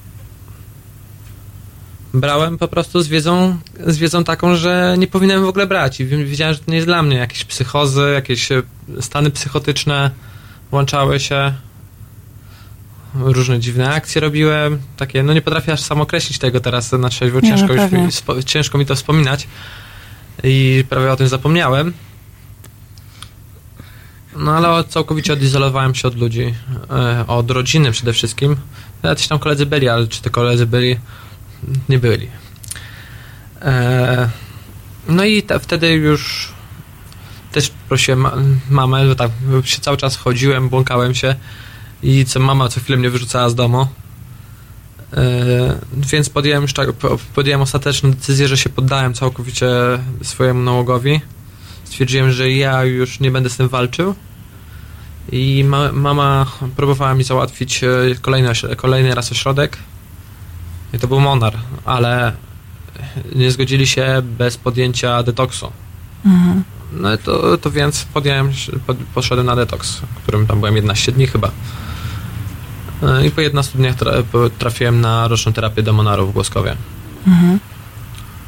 brałem 2.14 2.58
po 2.58 2.68
prostu 2.68 3.02
z 3.02 3.08
wiedzą, 3.08 3.58
z 3.88 3.98
wiedzą 3.98 4.24
taką, 4.24 4.56
że 4.56 4.96
nie 4.98 5.08
powinienem 5.08 5.46
w 5.46 5.48
ogóle 5.48 5.68
brać 5.68 6.00
i 6.00 6.06
wi- 6.06 6.26
wiedziałem, 6.26 6.54
że 6.54 6.60
to 6.60 6.72
nie 6.72 6.76
jest 6.76 6.88
dla 6.88 7.04
mnie. 7.04 7.18
Jakieś 7.18 7.46
psychozy, 7.46 8.12
jakieś 8.14 8.52
e, 8.52 8.62
stany 9.02 9.32
psychotyczne 9.32 10.12
włączały 10.72 11.20
się. 11.20 11.54
Różne 13.16 13.60
dziwne 13.60 13.90
akcje 13.94 14.22
robiłem, 14.22 14.80
takie, 14.98 15.24
no 15.24 15.34
nie 15.34 15.42
potrafię 15.42 15.74
aż 15.74 15.82
sam 15.82 16.02
określić 16.02 16.38
tego 16.40 16.60
teraz 16.60 16.92
na 16.92 17.10
trzeźwo, 17.10 17.40
no 17.44 17.50
ciężko, 17.50 17.74
już, 17.74 17.92
mi- 17.92 18.12
spo, 18.12 18.44
ciężko 18.44 18.78
mi 18.78 18.86
to 18.86 18.96
wspominać 18.96 19.48
i 20.44 20.84
prawie 20.90 21.12
o 21.12 21.16
tym 21.16 21.28
zapomniałem. 21.28 21.94
No 24.36 24.52
ale 24.58 24.84
całkowicie 24.84 25.34
odizolowałem 25.34 25.96
się 25.96 26.08
od 26.08 26.16
ludzi, 26.16 26.54
e, 26.90 27.28
od 27.28 27.52
rodziny 27.52 27.92
przede 27.92 28.14
wszystkim. 28.14 28.56
Jacyś 29.04 29.28
tam 29.28 29.40
koledzy 29.40 29.66
byli, 29.66 29.90
ale 29.90 30.08
czy 30.08 30.22
te 30.22 30.30
koledzy 30.30 30.66
byli? 30.66 31.00
Nie 31.90 32.00
byli. 32.00 32.30
E, 33.62 34.30
no 35.10 35.26
i 35.26 35.44
ta, 35.44 35.60
wtedy 35.60 35.92
już 35.92 36.54
też 37.52 37.72
prosiłem 37.90 38.20
ma- 38.20 38.34
mamę, 38.70 39.08
że 39.08 39.16
tak 39.16 39.32
się 39.64 39.82
cały 39.82 39.98
czas 39.98 40.16
chodziłem, 40.18 40.70
błąkałem 40.70 41.16
się 41.16 41.36
i 42.04 42.26
co 42.26 42.40
mama 42.40 42.70
co 42.70 42.80
chwilę 42.80 42.98
mnie 42.98 43.10
wyrzucała 43.10 43.50
z 43.50 43.56
domu. 43.56 43.88
E, 45.14 45.80
więc 45.96 46.30
podjąłem, 46.30 46.66
szcza- 46.66 46.94
po- 46.94 47.18
podjąłem 47.36 47.62
ostateczną 47.62 48.12
decyzję, 48.12 48.48
że 48.48 48.58
się 48.58 48.70
poddałem 48.70 49.14
całkowicie 49.14 49.68
swojemu 50.24 50.62
nałogowi. 50.62 51.22
Stwierdziłem, 51.84 52.32
że 52.32 52.52
ja 52.52 52.84
już 52.84 53.20
nie 53.20 53.32
będę 53.32 53.50
z 53.50 53.58
tym 53.58 53.70
walczył. 53.70 54.16
I 55.32 55.64
ma, 55.64 55.92
mama 55.92 56.46
próbowała 56.76 57.14
mi 57.14 57.24
załatwić 57.24 57.84
e, 57.84 57.88
kolejny, 58.22 58.50
kolejny 58.78 59.16
raz 59.16 59.32
ośrodek. 59.32 59.78
I 60.94 61.00
to 61.00 61.08
był 61.08 61.20
Monar, 61.20 61.54
ale 61.86 62.34
nie 63.36 63.52
zgodzili 63.52 63.88
się 63.88 64.22
bez 64.24 64.58
podjęcia 64.58 65.24
detoksu. 65.24 65.72
No 66.94 67.14
i 67.14 67.18
to, 67.18 67.58
to 67.58 67.72
więc 67.72 68.04
podjąłem, 68.04 68.52
pod, 68.88 68.98
poszedłem 68.98 69.46
na 69.46 69.56
detoks, 69.56 69.96
w 69.96 70.22
którym 70.24 70.48
tam 70.48 70.60
byłem 70.60 70.76
11 70.76 71.12
dni 71.12 71.28
chyba. 71.28 71.52
E, 73.04 73.28
I 73.28 73.32
po 73.32 73.42
11 73.42 73.78
dniach 73.78 73.96
tra, 73.96 74.12
trafiłem 74.58 75.02
na 75.02 75.28
roczną 75.28 75.54
terapię 75.54 75.84
do 75.84 75.94
Monaru 75.94 76.28
w 76.28 76.34
Głoskowie. 76.34 76.76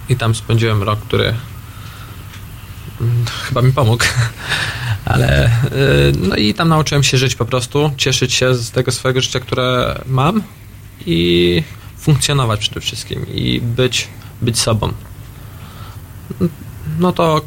I 0.09 0.15
tam 0.15 0.35
spędziłem 0.35 0.83
rok, 0.83 0.99
który 0.99 1.33
mm, 3.01 3.25
chyba 3.47 3.61
mi 3.61 3.73
pomógł. 3.73 4.03
Ale 5.07 5.45
y, 5.45 5.49
no 6.19 6.35
i 6.35 6.53
tam 6.53 6.69
nauczyłem 6.69 7.03
się 7.03 7.17
żyć 7.17 7.35
po 7.35 7.45
prostu, 7.45 7.91
cieszyć 7.97 8.33
się 8.33 8.55
z 8.55 8.71
tego 8.71 8.91
swojego 8.91 9.21
życia, 9.21 9.39
które 9.39 9.99
mam 10.07 10.43
i 11.05 11.63
funkcjonować 11.97 12.59
przede 12.59 12.81
wszystkim 12.81 13.25
i 13.33 13.61
być, 13.61 14.07
być 14.41 14.59
sobą. 14.59 14.93
no 16.99 17.11
to 17.11 17.41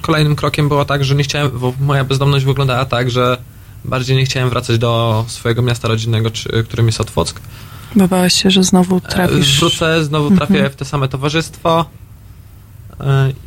kolejnym 0.00 0.36
krokiem 0.36 0.68
było 0.68 0.84
tak, 0.84 1.04
że 1.04 1.14
nie 1.14 1.24
chciałem, 1.24 1.50
bo 1.58 1.72
moja 1.80 2.04
bezdomność 2.04 2.44
wyglądała 2.44 2.84
tak, 2.84 3.10
że 3.10 3.38
bardziej 3.84 4.16
nie 4.16 4.24
chciałem 4.24 4.50
wracać 4.50 4.78
do 4.78 5.24
swojego 5.28 5.62
miasta 5.62 5.88
rodzinnego, 5.88 6.30
czy, 6.30 6.64
którym 6.64 6.86
jest 6.86 7.00
Otwock. 7.00 7.40
Bo 7.96 8.08
bałeś 8.08 8.42
się, 8.42 8.50
że 8.50 8.64
znowu 8.64 8.96
E, 8.96 9.00
trafisz... 9.00 9.60
Wrócę, 9.60 10.04
znowu 10.04 10.36
trafię 10.36 10.70
w 10.70 10.76
te 10.76 10.84
same 10.84 11.08
towarzystwo 11.08 11.84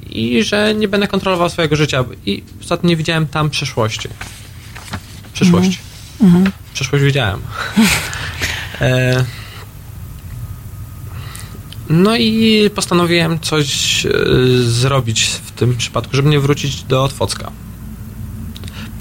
i 0.09 0.43
że 0.43 0.75
nie 0.75 0.87
będę 0.87 1.07
kontrolował 1.07 1.49
swojego 1.49 1.75
życia. 1.75 2.05
I 2.25 2.43
ostatnio 2.61 2.89
nie 2.89 2.95
widziałem 2.95 3.27
tam 3.27 3.49
przyszłości. 3.49 4.09
Przyszłość. 5.33 5.79
Mhm. 6.21 6.51
Przyszłość 6.73 7.03
widziałem. 7.03 7.39
E, 8.81 9.25
No 11.89 12.15
i 12.15 12.69
postanowiłem 12.75 13.39
coś 13.39 14.05
e, 14.05 14.09
zrobić 14.63 15.25
w 15.25 15.51
tym 15.51 15.77
przypadku, 15.77 16.15
żeby 16.15 16.29
nie 16.29 16.39
wrócić 16.39 16.83
do 16.83 17.03
Otwocka. 17.03 17.51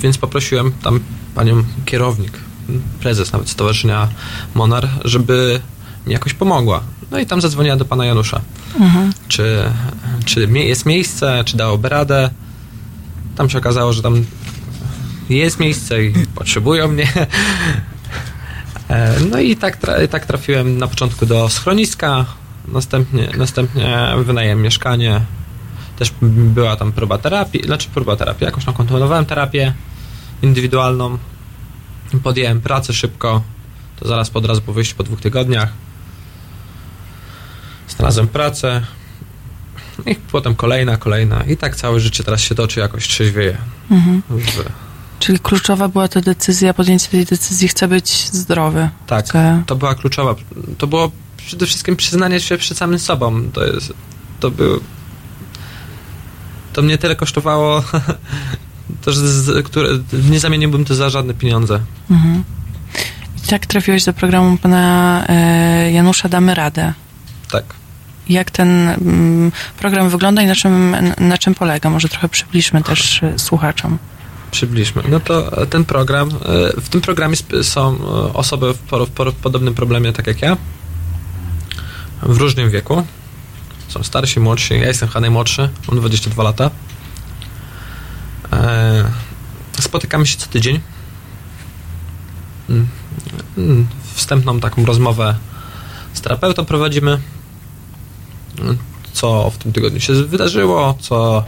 Więc 0.01 0.19
poprosiłem 0.19 0.73
tam 0.73 1.01
panią 1.35 1.65
kierownik, 1.85 2.33
prezes 3.01 3.33
nawet 3.33 3.49
Stowarzyszenia 3.49 4.09
Monar, 4.55 4.89
żeby 5.05 5.61
jakoś 6.07 6.35
pomogła. 6.35 6.83
No 7.11 7.19
i 7.19 7.27
tam 7.27 7.41
zadzwoniła 7.41 7.77
do 7.77 7.85
pana 7.85 8.07
Janusza. 8.07 8.41
Mhm. 8.81 9.13
Czy, 9.29 9.63
czy 10.25 10.49
jest 10.55 10.87
miejsce, 10.87 11.43
czy 11.45 11.57
dałoby 11.57 11.89
radę. 11.89 12.31
Tam 13.37 13.51
się 13.51 13.59
okazało, 13.59 13.93
że 13.93 14.03
tam 14.03 14.25
jest 15.29 15.61
miejsce 15.61 16.05
i 16.05 16.27
potrzebują 16.35 16.89
mnie. 16.89 17.09
E, 18.89 19.21
No 19.31 19.39
i 19.39 19.57
tak, 19.57 19.79
tak 20.11 20.27
trafiłem 20.27 20.79
na 20.79 20.87
początku 20.89 21.27
do 21.27 21.49
schroniska, 21.49 22.25
następnie, 22.69 23.29
następnie 23.39 24.09
wynająłem 24.25 24.63
mieszkanie. 24.63 25.21
Też 25.99 26.13
była 26.21 26.77
tam 26.77 26.93
próba 26.93 27.19
terapii, 27.19 27.63
znaczy 27.65 27.89
próba 27.95 28.17
terapii, 28.17 28.45
jakoś 28.45 28.65
tam 28.65 28.75
kontynuowałem 28.75 29.27
terapię 29.27 29.73
indywidualną. 30.43 31.19
Podjąłem 32.23 32.61
pracę 32.61 32.93
szybko, 32.93 33.43
to 34.01 34.09
zaraz 34.09 34.31
po 34.31 34.39
od 34.39 34.45
razu 34.47 34.63
po 34.63 34.73
wyjściu 34.73 34.97
po 34.97 35.03
dwóch 35.03 35.21
tygodniach. 35.21 35.73
Znalazłem 37.89 38.29
pracę 38.29 38.83
i 40.07 40.15
potem 40.15 40.55
kolejna, 40.55 40.97
kolejna 40.97 41.45
i 41.45 41.57
tak 41.57 41.77
całe 41.77 42.01
życie 42.01 42.25
teraz 42.25 42.41
się 42.41 42.55
toczy 42.55 42.81
jakoś 42.81 43.09
trzeźwieje. 43.09 43.57
Mhm. 43.91 44.23
W, 44.29 44.65
Czyli 45.19 45.39
kluczowa 45.39 45.89
była 45.89 46.09
ta 46.09 46.21
decyzja, 46.21 46.75
podjęcie 46.75 47.09
tej 47.09 47.25
decyzji, 47.25 47.69
chcę 47.69 47.89
być 47.89 48.29
zdrowy. 48.33 48.89
tak. 49.07 49.25
Chcę... 49.25 49.63
To 49.67 49.77
była 49.77 49.95
kluczowa. 49.95 50.35
To 50.79 50.87
było 50.87 51.11
przede 51.37 51.67
wszystkim 51.67 51.97
przyznanie 51.97 52.41
się 52.41 52.59
przed 52.59 52.79
samym 52.79 52.99
sobą. 52.99 53.51
To 53.53 53.67
jest. 53.67 53.93
To 54.41 54.51
był. 54.51 54.81
To 56.73 56.83
mnie 56.83 56.99
tyle 56.99 57.17
kosztowało, 57.17 57.83
to, 59.03 59.13
że 59.13 59.29
z, 59.29 59.67
które, 59.67 59.89
nie 60.31 60.41
zamieniłbym 60.41 60.85
to 60.85 60.95
za 60.95 61.11
żadne 61.11 61.35
pieniądze. 61.35 61.81
Mhm. 62.11 62.45
I 63.45 63.49
tak 63.49 63.67
trafiłeś 63.67 64.05
do 64.05 64.13
programu 64.13 64.59
pana 64.59 65.25
e, 65.29 65.93
Janusza 65.93 66.29
Damy 66.29 66.55
Radę. 66.55 66.93
Tak. 67.51 67.65
Jak 68.29 68.51
ten 68.51 68.89
mm, 68.89 69.53
program 69.79 70.11
wygląda 70.11 70.43
i 70.43 70.47
na 70.47 70.55
czym, 70.55 70.97
na 71.19 71.39
czym 71.39 71.55
polega? 71.55 71.91
Może 71.91 72.09
trochę 72.09 72.29
przybliżmy 72.29 72.83
też 72.83 73.21
słuchaczom. 73.37 73.99
Przybliżmy. 74.51 75.03
No 75.09 75.21
to 75.21 75.67
ten 75.67 75.85
program, 75.85 76.29
e, 76.29 76.81
w 76.81 76.89
tym 76.89 77.01
programie 77.01 77.37
są 77.63 77.95
e, 77.95 78.33
osoby 78.33 78.75
w 78.75 79.35
podobnym 79.43 79.75
problemie, 79.75 80.13
tak 80.13 80.27
jak 80.27 80.43
ja, 80.43 80.57
w 82.23 82.37
różnym 82.37 82.71
wieku. 82.71 83.07
Są 83.89 84.03
starsi, 84.03 84.41
młodsi. 84.41 84.75
Ja 84.75 84.87
jestem 84.87 85.09
chyba 85.09 85.21
najmłodszy, 85.21 85.69
mam 85.89 85.97
22 85.97 86.43
lata. 86.43 86.71
E, 88.53 89.11
Spotykamy 89.81 90.27
się 90.27 90.37
co 90.37 90.47
tydzień. 90.47 90.81
Mm, 92.71 92.89
mm, 93.59 93.87
Wstępną 94.15 94.61
taką 94.61 94.85
rozmowę 94.85 95.37
z 96.13 96.21
terapeutą 96.21 96.65
prowadzimy. 96.65 97.21
Co 99.13 99.51
w 99.51 99.59
tym 99.59 99.73
tygodniu 99.73 100.01
się 100.01 100.13
wydarzyło, 100.13 100.95
co 101.01 101.45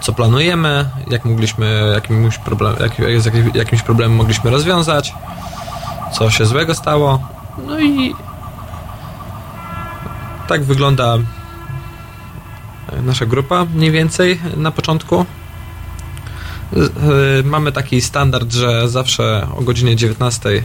co 0.00 0.12
planujemy, 0.12 0.90
jak 1.10 1.24
mogliśmy, 1.24 1.90
jakimś 1.94 2.38
problem, 2.38 2.74
jak, 2.80 2.98
jak, 2.98 3.54
jakimś 3.54 3.82
problemem 3.82 4.16
mogliśmy 4.16 4.50
rozwiązać, 4.50 5.14
co 6.12 6.30
się 6.30 6.46
złego 6.46 6.74
stało. 6.74 7.28
No 7.66 7.80
i 7.80 8.14
tak 10.48 10.64
wygląda 10.64 11.18
nasza 13.02 13.26
grupa 13.26 13.64
mniej 13.64 13.90
więcej 13.90 14.40
na 14.56 14.70
początku. 14.70 15.26
Y, 16.76 17.44
Mamy 17.44 17.72
taki 17.72 18.00
standard, 18.00 18.52
że 18.52 18.88
zawsze 18.88 19.46
o 19.56 19.62
godzinie 19.62 19.96
19 19.96 20.48
y, 20.48 20.64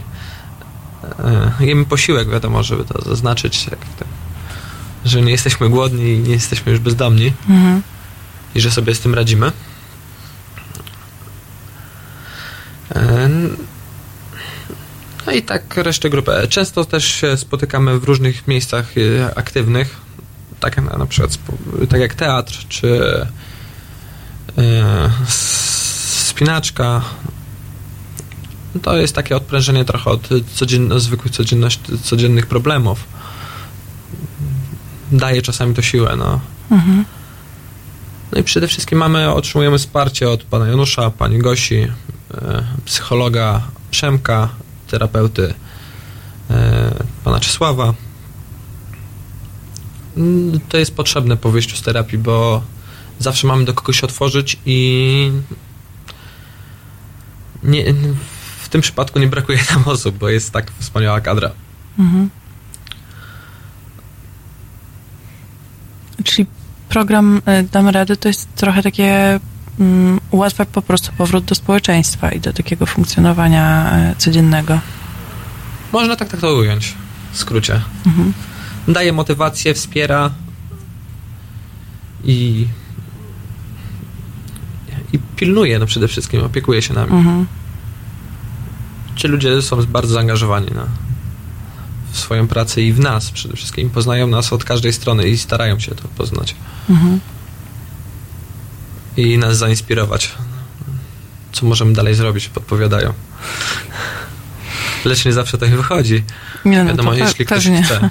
jemy 1.60 1.84
posiłek, 1.84 2.28
wiadomo, 2.28 2.62
żeby 2.62 2.84
to 2.84 3.02
zaznaczyć, 3.02 3.66
jak 3.66 3.78
że 5.06 5.22
nie 5.22 5.32
jesteśmy 5.32 5.68
głodni 5.68 6.04
i 6.12 6.18
nie 6.18 6.32
jesteśmy 6.32 6.72
już 6.72 6.80
bezdomni 6.80 7.32
Mhm. 7.48 7.82
i 8.54 8.60
że 8.60 8.70
sobie 8.70 8.94
z 8.94 9.00
tym 9.00 9.14
radzimy. 9.14 9.52
E, 12.94 13.28
No 15.26 15.32
i 15.32 15.42
tak 15.42 15.76
resztę 15.76 16.10
grupy. 16.10 16.32
Często 16.48 16.84
też 16.84 17.04
się 17.04 17.36
spotykamy 17.36 17.98
w 18.00 18.04
różnych 18.04 18.48
miejscach 18.48 18.86
e, 18.98 19.38
aktywnych, 19.38 19.96
tak 20.60 20.76
na, 20.76 20.96
na 20.98 21.06
przykład 21.06 21.38
tak 21.88 22.00
jak 22.00 22.14
teatr, 22.14 22.58
czy 22.68 23.00
e, 24.58 25.10
spinaczka. 25.28 27.02
To 28.82 28.96
jest 28.96 29.14
takie 29.14 29.36
odprężenie 29.36 29.84
trochę 29.84 30.10
od 30.10 30.28
codzien- 30.56 31.00
zwykłych 31.00 31.32
codziennych 32.02 32.46
problemów. 32.46 33.04
Daje 35.12 35.42
czasami 35.42 35.74
to 35.74 35.82
siłę, 35.82 36.16
no. 36.16 36.40
Mhm. 36.70 37.04
No 38.32 38.38
i 38.38 38.42
przede 38.44 38.68
wszystkim 38.68 38.98
mamy, 38.98 39.32
otrzymujemy 39.32 39.78
wsparcie 39.78 40.30
od 40.30 40.42
pana 40.42 40.66
Janusza, 40.66 41.10
pani 41.10 41.38
Gosi, 41.38 41.88
e, 42.34 42.64
psychologa 42.84 43.62
Przemka, 43.90 44.48
terapeuty 44.86 45.54
e, 46.50 47.04
pana 47.24 47.40
Czesława. 47.40 47.94
Mm, 50.16 50.60
To 50.68 50.78
jest 50.78 50.94
potrzebne 50.94 51.36
po 51.36 51.50
wyjściu 51.50 51.76
z 51.76 51.82
terapii, 51.82 52.18
bo 52.18 52.62
zawsze 53.18 53.46
mamy 53.46 53.64
do 53.64 53.74
kogoś 53.74 54.00
się 54.00 54.06
otworzyć 54.06 54.58
i 54.66 55.30
nie, 57.62 57.94
w 58.60 58.68
tym 58.68 58.80
przypadku 58.80 59.18
nie 59.18 59.26
brakuje 59.26 59.58
nam 59.70 59.82
osób, 59.84 60.18
bo 60.18 60.28
jest 60.28 60.50
tak 60.50 60.72
wspaniała 60.78 61.20
kadra. 61.20 61.50
Mhm. 61.98 62.30
Czyli 66.26 66.46
program 66.88 67.42
e, 67.46 67.62
Damy 67.62 67.92
Rady 67.92 68.16
to 68.16 68.28
jest 68.28 68.54
trochę 68.54 68.82
takie 68.82 69.40
mm, 69.80 70.20
ułatwia 70.30 70.64
po 70.64 70.82
prostu 70.82 71.12
powrót 71.18 71.44
do 71.44 71.54
społeczeństwa 71.54 72.32
i 72.32 72.40
do 72.40 72.52
takiego 72.52 72.86
funkcjonowania 72.86 73.92
e, 73.92 74.14
codziennego. 74.18 74.80
Można 75.92 76.16
tak, 76.16 76.28
tak 76.28 76.40
to 76.40 76.54
ująć, 76.54 76.94
w 77.32 77.38
skrócie. 77.38 77.80
Mhm. 78.06 78.32
daje 78.88 79.12
motywację, 79.12 79.74
wspiera 79.74 80.30
i 82.24 82.66
i 85.12 85.18
pilnuje 85.36 85.78
no 85.78 85.86
przede 85.86 86.08
wszystkim, 86.08 86.44
opiekuje 86.44 86.82
się 86.82 86.94
nami. 86.94 87.12
Mhm. 87.12 87.46
Ci 89.16 89.28
ludzie 89.28 89.62
są 89.62 89.84
bardzo 89.84 90.14
zaangażowani 90.14 90.66
na, 90.74 90.86
w 92.16 92.20
swoją 92.20 92.48
pracę 92.48 92.82
i 92.82 92.92
w 92.92 92.98
nas 93.00 93.30
przede 93.30 93.56
wszystkim. 93.56 93.90
Poznają 93.90 94.26
nas 94.26 94.52
od 94.52 94.64
każdej 94.64 94.92
strony 94.92 95.28
i 95.28 95.38
starają 95.38 95.78
się 95.80 95.94
to 95.94 96.08
poznać 96.08 96.54
Mhm. 96.90 97.20
i 99.16 99.38
nas 99.38 99.56
zainspirować. 99.58 100.34
Co 101.52 101.66
możemy 101.66 101.92
dalej 101.92 102.14
zrobić, 102.14 102.48
podpowiadają. 102.48 103.12
Lecz 105.04 105.24
nie 105.24 105.32
zawsze 105.32 105.58
to 105.58 105.66
im 105.66 105.76
wychodzi. 105.76 106.24
Nie, 106.64 106.84
no 106.84 106.90
Wiadomo, 106.90 107.10
to 107.10 107.16
pe- 107.16 107.20
jeśli 107.26 107.46
ktoś 107.46 107.64
pewnie. 107.64 107.82
chce. 107.82 108.10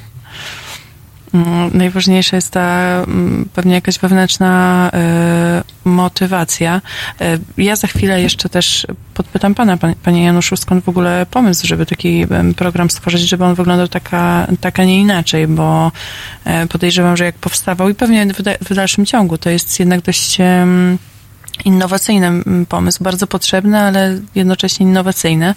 Mm, 1.35 1.71
Najważniejsza 1.73 2.35
jest 2.35 2.51
ta 2.51 3.03
mm, 3.07 3.49
pewnie 3.53 3.73
jakaś 3.73 3.99
wewnętrzna 3.99 4.89
e, 4.93 5.63
motywacja. 5.85 6.81
E, 7.21 7.37
ja 7.57 7.75
za 7.75 7.87
chwilę 7.87 8.21
jeszcze 8.21 8.49
też 8.49 8.87
podpytam 9.13 9.55
pana, 9.55 9.77
pan, 9.77 9.95
panie 10.03 10.23
Januszu, 10.23 10.57
skąd 10.57 10.83
w 10.83 10.89
ogóle 10.89 11.25
pomysł, 11.31 11.67
żeby 11.67 11.85
taki 11.85 12.25
program 12.57 12.89
stworzyć, 12.89 13.21
żeby 13.21 13.45
on 13.45 13.55
wyglądał 13.55 13.87
taka, 13.87 14.47
tak, 14.61 14.79
a 14.79 14.83
nie 14.83 14.99
inaczej, 14.99 15.47
bo 15.47 15.91
e, 16.45 16.67
podejrzewam, 16.67 17.17
że 17.17 17.25
jak 17.25 17.35
powstawał 17.35 17.89
i 17.89 17.95
pewnie 17.95 18.25
w, 18.25 18.41
da, 18.41 18.51
w 18.69 18.73
dalszym 18.73 19.05
ciągu 19.05 19.37
to 19.37 19.49
jest 19.49 19.79
jednak 19.79 20.01
dość 20.01 20.37
innowacyjny 21.65 22.43
pomysł, 22.69 23.03
bardzo 23.03 23.27
potrzebny, 23.27 23.79
ale 23.79 24.19
jednocześnie 24.35 24.85
innowacyjny. 24.85 25.55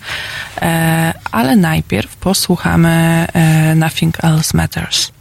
E, 0.63 1.15
ale 1.31 1.57
najpierw 1.57 2.17
posłuchamy 2.17 3.27
e, 3.33 3.75
Nothing 3.75 4.25
Else 4.25 4.57
Matters. 4.57 5.18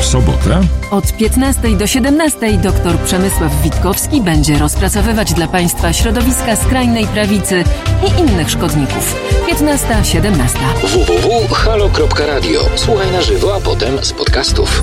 W 0.00 0.04
sobotę 0.04 0.60
Od 0.90 1.12
15 1.16 1.76
do 1.76 1.86
17 1.86 2.58
dr 2.58 2.98
Przemysław 2.98 3.62
Witkowski 3.62 4.20
będzie 4.20 4.58
rozpracowywać 4.58 5.32
dla 5.32 5.48
Państwa 5.48 5.92
środowiska 5.92 6.56
skrajnej 6.56 7.06
prawicy 7.06 7.64
i 8.06 8.20
innych 8.20 8.50
szkodników. 8.50 9.14
15-17. 9.48 10.30
www.halo.radio. 10.82 12.60
Słuchaj 12.76 13.12
na 13.12 13.22
żywo, 13.22 13.54
a 13.54 13.60
potem 13.60 14.04
z 14.04 14.12
podcastów. 14.12 14.82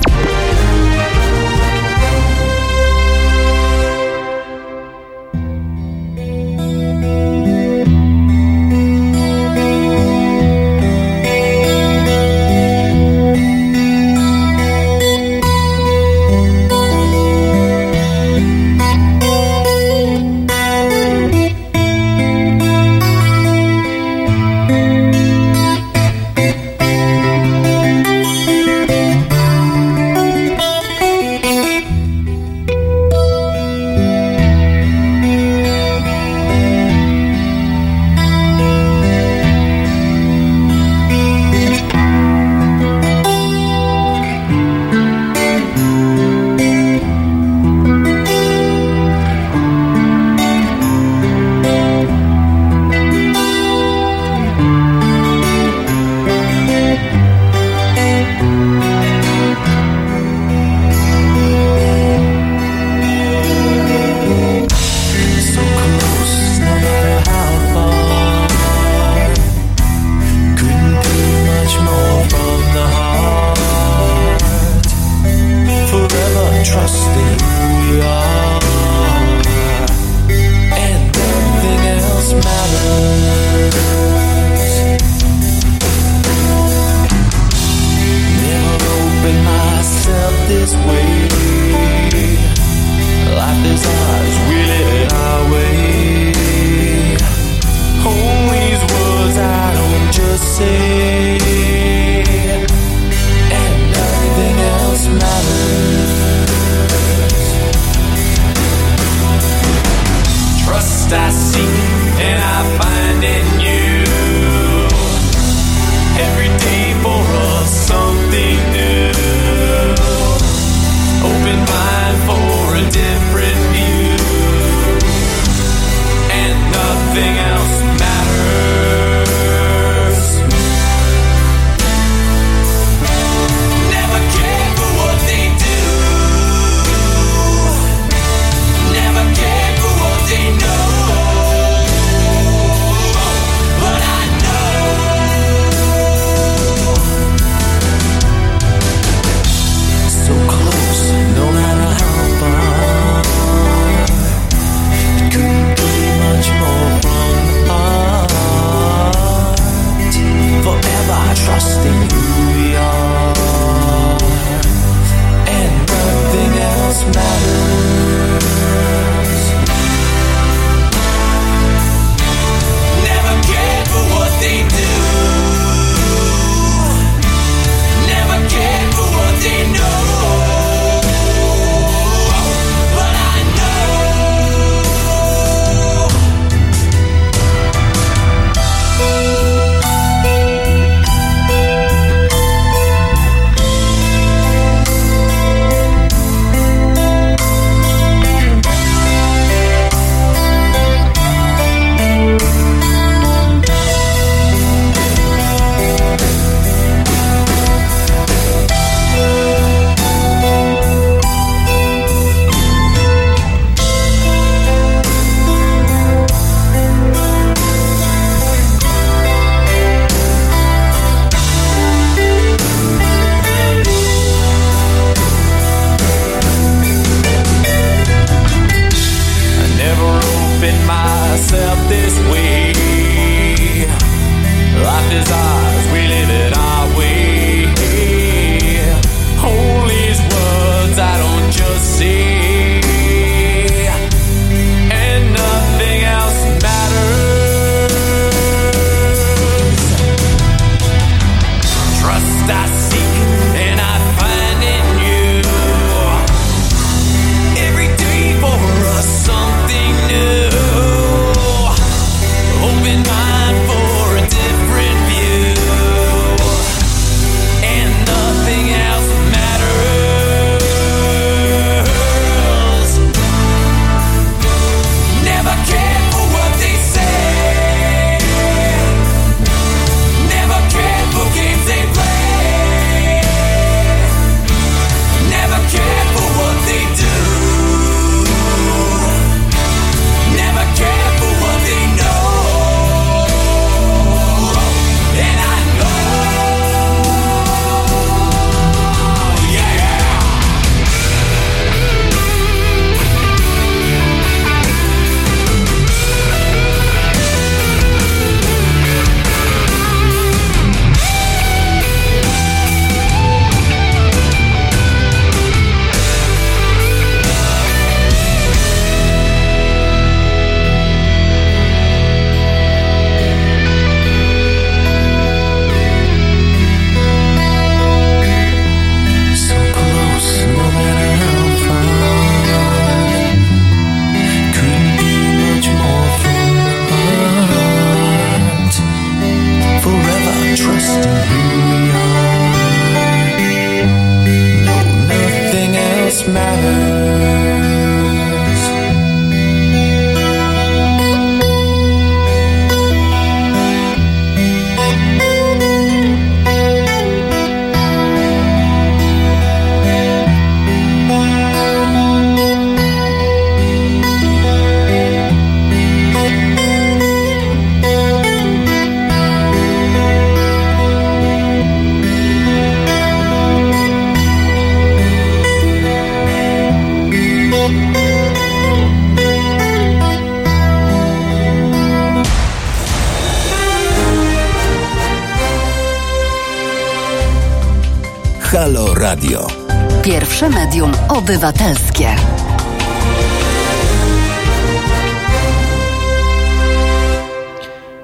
Obywatelskie. 391.14 392.16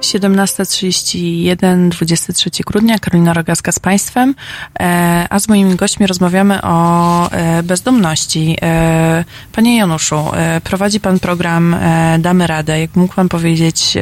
Siedemnasta 0.00 0.64
trzydzieści 0.64 1.42
jeden, 1.42 1.88
23 1.88 2.50
grudnia, 2.66 2.98
Karolina 2.98 3.34
Rogaska 3.34 3.72
z 3.72 3.78
Państwem, 3.78 4.34
e, 4.80 5.26
a 5.30 5.38
z 5.38 5.48
moimi 5.48 5.76
gośćmi 5.76 6.06
rozmawiamy 6.06 6.62
o 6.62 7.30
e, 7.30 7.62
bezdomności. 7.62 8.56
E, 8.62 9.24
Panie 9.52 9.76
Januszu, 9.76 10.24
prowadzi 10.64 11.00
Pan 11.00 11.18
program 11.18 11.76
Damy 12.18 12.46
Radę. 12.46 12.80
Jak 12.80 12.96
mógł 12.96 13.14
Pan 13.14 13.28
powiedzieć 13.28 13.94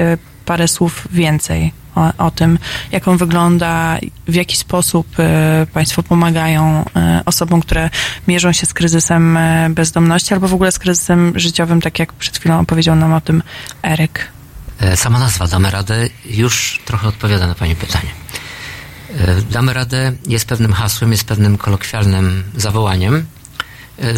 parę 0.45 0.69
słów 0.69 1.09
więcej 1.11 1.73
o, 1.99 2.27
o 2.27 2.31
tym, 2.31 2.59
jak 2.93 3.09
on 3.09 3.17
wygląda, 3.17 3.99
w 4.29 4.35
jaki 4.35 4.57
sposób 4.57 5.07
e, 5.19 5.67
Państwo 5.73 6.03
pomagają 6.03 6.85
e, 6.97 7.23
osobom, 7.25 7.61
które 7.61 7.91
mierzą 8.29 8.53
się 8.53 8.67
z 8.67 8.75
kryzysem 8.75 9.37
e, 9.37 9.71
bezdomności 9.71 10.35
albo 10.35 10.49
w 10.49 10.55
ogóle 10.55 10.73
z 10.73 10.79
kryzysem 10.79 11.33
życiowym, 11.37 11.81
tak 11.81 11.99
jak 11.99 12.13
przed 12.13 12.39
chwilą 12.39 12.61
opowiedział 12.61 12.97
nam 12.97 13.13
o 13.13 13.21
tym 13.21 13.43
Eryk. 13.83 14.29
Sama 14.95 15.19
nazwa 15.19 15.47
Damy 15.47 15.71
Radę 15.71 16.09
już 16.31 16.81
trochę 16.85 17.09
odpowiada 17.09 17.47
na 17.47 17.55
Pani 17.55 17.77
pytanie. 17.77 18.11
Damy 19.51 19.73
Radę 19.73 20.13
jest 20.27 20.49
pewnym 20.49 20.73
hasłem, 20.73 21.13
jest 21.13 21.25
pewnym 21.25 21.59
kolokwialnym 21.59 22.45
zawołaniem, 22.57 23.27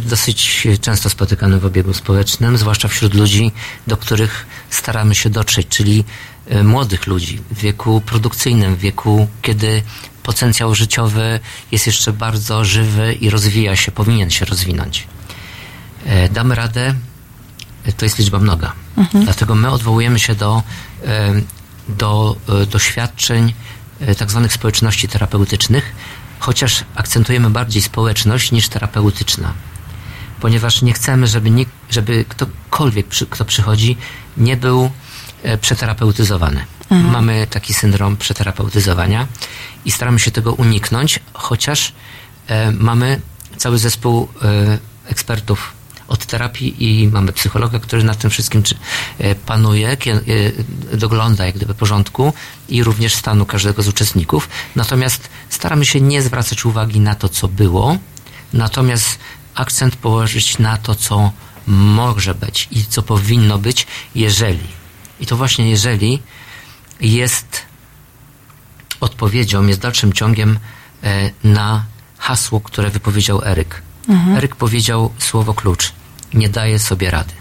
dosyć 0.03 0.69
często 0.81 1.11
spotykanym 1.11 1.61
w 1.61 1.65
obiegu 1.65 1.95
społecznym, 1.95 2.59
zwłaszcza 2.59 2.89
wśród 2.89 3.15
ludzi, 3.15 3.53
do 3.87 3.97
których 3.97 4.47
staramy 4.71 5.15
się 5.15 5.31
dotrzeć, 5.31 5.69
czyli 5.69 6.05
e, 6.49 6.63
młodych 6.63 7.07
ludzi 7.07 7.41
w 7.51 7.59
wieku 7.59 8.01
produkcyjnym, 8.01 8.77
w 8.77 8.79
wieku, 8.79 9.29
kiedy 9.43 9.83
potencjał 10.23 10.75
życiowy 10.75 11.41
jest 11.73 11.87
jeszcze 11.87 12.13
bardzo 12.13 12.65
żywy 12.65 13.13
i 13.13 13.31
rozwija 13.31 13.77
się, 13.77 13.93
powinien 13.93 14.31
się 14.31 14.45
rozwinąć. 14.45 15.07
E, 16.07 16.29
Damy 16.29 16.55
radę, 16.55 16.95
e, 17.85 17.93
to 17.93 18.05
jest 18.05 18.19
liczba 18.19 18.39
mnoga. 18.39 18.73
Dlatego 19.15 19.55
my 19.55 19.71
odwołujemy 19.71 20.19
się 20.19 20.35
do, 20.35 20.63
e, 21.07 21.33
do 21.89 22.37
e, 22.63 22.67
doświadczeń 22.67 23.55
e, 24.01 24.15
tak 24.15 24.31
zwanych 24.31 24.53
społeczności 24.53 25.09
terapeutycznych, 25.09 25.93
chociaż 26.39 26.85
akcentujemy 26.95 27.51
bardziej 27.51 27.83
społeczność 27.83 28.53
niż 28.53 28.69
terapeutyczna. 28.69 29.53
Ponieważ 30.41 30.83
nie 30.83 30.93
chcemy, 30.93 31.27
żeby, 31.27 31.51
nikt, 31.51 31.73
żeby 31.91 32.25
ktokolwiek, 32.29 33.07
przy, 33.07 33.27
kto 33.27 33.45
przychodzi, 33.45 33.97
nie 34.37 34.57
był 34.57 34.91
e, 35.43 35.59
przeterapeutyzowany. 35.59 36.65
Mamy 36.91 37.47
taki 37.51 37.75
syndrom 37.75 38.17
przeterapeutyzowania 38.17 39.27
i 39.85 39.91
staramy 39.91 40.19
się 40.19 40.31
tego 40.31 40.53
uniknąć, 40.53 41.21
chociaż 41.33 41.93
e, 42.47 42.73
mamy 42.73 43.21
cały 43.57 43.79
zespół 43.79 44.29
e, 44.43 44.79
ekspertów 45.07 45.73
od 46.11 46.27
terapii 46.27 46.85
i 46.85 47.09
mamy 47.09 47.33
psychologa, 47.33 47.79
który 47.79 48.05
nad 48.05 48.19
tym 48.19 48.31
wszystkim 48.31 48.63
e, 49.19 49.35
panuje, 49.35 49.89
e, 49.89 49.97
dogląda 50.97 51.47
jak 51.47 51.55
gdyby 51.55 51.75
porządku 51.75 52.33
i 52.69 52.85
również 52.85 53.15
stanu 53.15 53.47
każdego 53.47 53.83
z 53.83 53.89
uczestników. 53.89 54.49
Natomiast 54.77 55.29
staramy 55.49 55.87
się 55.87 56.01
nie 56.01 56.23
zwracać 56.23 56.65
uwagi 56.65 57.01
na 57.01 57.15
to, 57.15 57.29
co 57.29 57.49
było, 57.49 57.97
natomiast 58.53 59.19
akcent 59.61 59.97
położyć 59.97 60.59
na 60.59 60.77
to, 60.77 60.95
co 60.95 61.33
może 61.67 62.35
być 62.35 62.69
i 62.71 62.85
co 62.85 63.03
powinno 63.03 63.59
być, 63.59 63.87
jeżeli. 64.15 64.69
I 65.21 65.27
to 65.27 65.37
właśnie 65.37 65.71
jeżeli 65.71 66.23
jest 67.01 67.63
odpowiedzią, 69.01 69.67
jest 69.67 69.81
dalszym 69.81 70.13
ciągiem 70.13 70.59
e, 71.03 71.31
na 71.45 71.85
hasło, 72.19 72.61
które 72.61 72.91
wypowiedział 72.91 73.45
Eryk. 73.45 73.83
Eryk 74.37 74.57
powiedział 74.57 75.13
słowo 75.19 75.55
klucz. 75.55 75.93
Nie 76.35 76.49
daje 76.49 76.79
sobie 76.79 77.11
rady. 77.11 77.33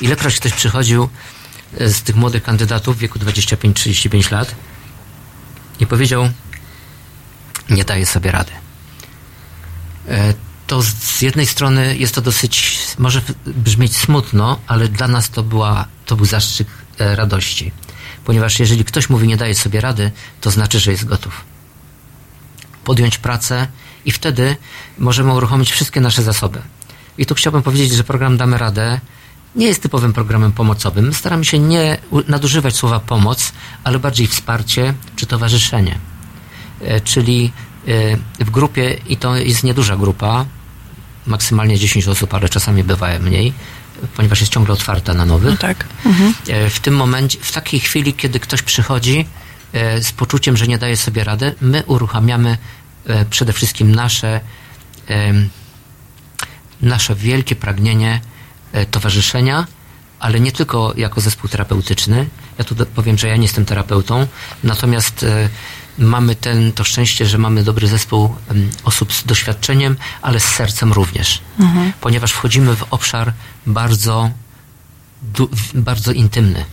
Ilekroć 0.00 0.36
ktoś 0.36 0.52
przychodził 0.52 1.08
e, 1.78 1.88
z 1.88 2.02
tych 2.02 2.16
młodych 2.16 2.42
kandydatów 2.42 2.96
w 2.96 2.98
wieku 2.98 3.18
25-35 3.18 4.32
lat 4.32 4.54
i 5.80 5.86
powiedział, 5.86 6.30
nie 7.70 7.84
daje 7.84 8.06
sobie 8.06 8.30
rady. 8.30 8.67
E, 10.08 10.34
To 10.68 10.82
z- 10.82 11.22
jednej 11.22 11.46
strony 11.46 11.96
jest 11.96 12.14
to 12.14 12.20
dosyć, 12.20 12.78
może 12.98 13.22
brzmieć 13.46 13.96
smutno, 13.96 14.58
ale 14.66 14.88
dla 14.88 15.08
nas 15.08 15.30
to, 15.30 15.42
była, 15.42 15.84
to 16.06 16.16
był 16.16 16.26
zastrzyk 16.26 16.68
e, 16.98 17.16
radości. 17.16 17.72
Ponieważ 18.24 18.60
jeżeli 18.60 18.84
ktoś 18.84 19.08
mówi, 19.10 19.28
nie 19.28 19.36
daje 19.36 19.54
sobie 19.54 19.80
rady, 19.80 20.10
to 20.40 20.50
znaczy, 20.50 20.80
że 20.80 20.90
jest 20.90 21.04
gotów 21.04 21.44
podjąć 22.84 23.18
pracę 23.18 23.66
i 24.04 24.12
wtedy 24.12 24.56
możemy 24.98 25.32
uruchomić 25.34 25.72
wszystkie 25.72 26.00
nasze 26.00 26.22
zasoby. 26.22 26.62
I 27.18 27.26
tu 27.26 27.34
chciałbym 27.34 27.62
powiedzieć, 27.62 27.92
że 27.92 28.04
program 28.04 28.36
Damy 28.36 28.58
Radę 28.58 29.00
nie 29.56 29.66
jest 29.66 29.82
typowym 29.82 30.12
programem 30.12 30.52
pomocowym. 30.52 31.06
My 31.06 31.14
staramy 31.14 31.44
się 31.44 31.58
nie 31.58 31.98
nadużywać 32.28 32.76
słowa 32.76 33.00
pomoc, 33.00 33.52
ale 33.84 33.98
bardziej 33.98 34.26
wsparcie 34.26 34.94
czy 35.16 35.26
towarzyszenie. 35.26 35.98
E, 36.84 37.00
Czyli 37.00 37.52
w 38.40 38.50
grupie, 38.50 38.96
i 39.08 39.16
to 39.16 39.36
jest 39.36 39.64
nieduża 39.64 39.96
grupa, 39.96 40.44
maksymalnie 41.26 41.78
10 41.78 42.08
osób, 42.08 42.34
ale 42.34 42.48
czasami 42.48 42.84
bywa 42.84 43.18
mniej, 43.18 43.52
ponieważ 44.16 44.40
jest 44.40 44.52
ciągle 44.52 44.74
otwarta 44.74 45.14
na 45.14 45.24
nowych. 45.24 45.50
No 45.50 45.56
tak. 45.56 45.84
Mhm. 46.06 46.34
W 46.70 46.80
tym 46.80 46.96
momencie, 46.96 47.38
w 47.40 47.52
takiej 47.52 47.80
chwili, 47.80 48.14
kiedy 48.14 48.40
ktoś 48.40 48.62
przychodzi 48.62 49.26
e, 49.72 50.02
z 50.02 50.12
poczuciem, 50.12 50.56
że 50.56 50.66
nie 50.66 50.78
daje 50.78 50.96
sobie 50.96 51.24
rady, 51.24 51.54
my 51.60 51.82
uruchamiamy 51.86 52.58
przede 53.30 53.52
wszystkim 53.52 53.94
nasze, 53.94 54.40
nasze 56.82 57.14
wielkie 57.14 57.56
pragnienie 57.56 58.20
towarzyszenia, 58.90 59.66
ale 60.20 60.40
nie 60.40 60.52
tylko 60.52 60.92
jako 60.96 61.20
zespół 61.20 61.50
terapeutyczny. 61.50 62.28
Ja 62.58 62.64
tu 62.64 62.76
powiem, 62.76 63.18
że 63.18 63.28
ja 63.28 63.36
nie 63.36 63.42
jestem 63.42 63.64
terapeutą, 63.64 64.26
natomiast 64.64 65.24
mamy 65.98 66.34
ten, 66.34 66.72
to 66.72 66.84
szczęście, 66.84 67.26
że 67.26 67.38
mamy 67.38 67.64
dobry 67.64 67.88
zespół 67.88 68.34
osób 68.84 69.12
z 69.12 69.24
doświadczeniem, 69.24 69.96
ale 70.22 70.40
z 70.40 70.44
sercem 70.44 70.92
również. 70.92 71.40
Ponieważ 72.00 72.32
wchodzimy 72.32 72.76
w 72.76 72.84
obszar 72.90 73.32
bardzo 73.66 74.30
bardzo 75.74 76.12
intymny. 76.12 76.64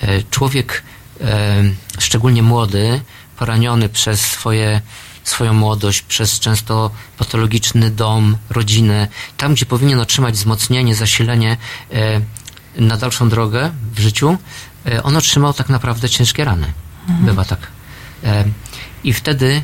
E, 0.00 0.22
Człowiek, 0.22 0.82
e, 1.20 1.62
szczególnie 1.98 2.42
młody, 2.42 3.00
poraniony 3.36 3.88
przez 3.88 4.20
swoje, 4.20 4.80
swoją 5.24 5.54
młodość, 5.54 6.02
przez 6.02 6.40
często 6.40 6.90
patologiczny 7.18 7.90
dom, 7.90 8.36
rodzinę, 8.50 9.08
tam 9.36 9.54
gdzie 9.54 9.66
powinien 9.66 10.00
otrzymać 10.00 10.34
wzmocnienie, 10.34 10.94
zasilenie 10.94 11.56
e, 11.92 12.20
na 12.76 12.96
dalszą 12.96 13.28
drogę 13.28 13.70
w 13.94 14.00
życiu, 14.00 14.38
on 15.02 15.16
otrzymał 15.16 15.52
tak 15.52 15.68
naprawdę 15.68 16.08
ciężkie 16.08 16.44
rany. 16.44 16.72
Bywa 17.08 17.44
tak. 17.44 17.77
I 19.04 19.12
wtedy 19.12 19.62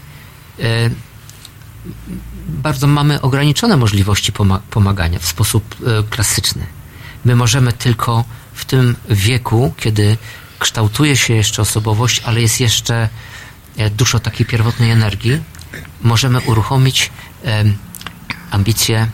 bardzo 2.49 2.87
mamy 2.87 3.21
ograniczone 3.21 3.77
możliwości 3.77 4.33
poma- 4.33 4.61
pomagania 4.71 5.19
w 5.19 5.27
sposób 5.27 5.75
e, 5.87 6.03
klasyczny. 6.03 6.67
My 7.25 7.37
możemy 7.37 7.73
tylko 7.73 8.25
w 8.55 8.65
tym 8.65 8.97
wieku, 9.11 9.75
kiedy 9.77 10.17
kształtuje 10.59 11.17
się 11.17 11.35
jeszcze 11.35 11.63
osobowość, 11.63 12.23
ale 12.25 12.41
jest 12.41 12.61
jeszcze 12.61 13.09
e, 13.77 13.91
dużo 13.91 14.21
takiej 14.21 14.47
pierwotnej 14.47 14.91
energii, 14.91 15.43
możemy 16.03 16.41
uruchomić 16.41 17.11
ambicje, 18.51 19.11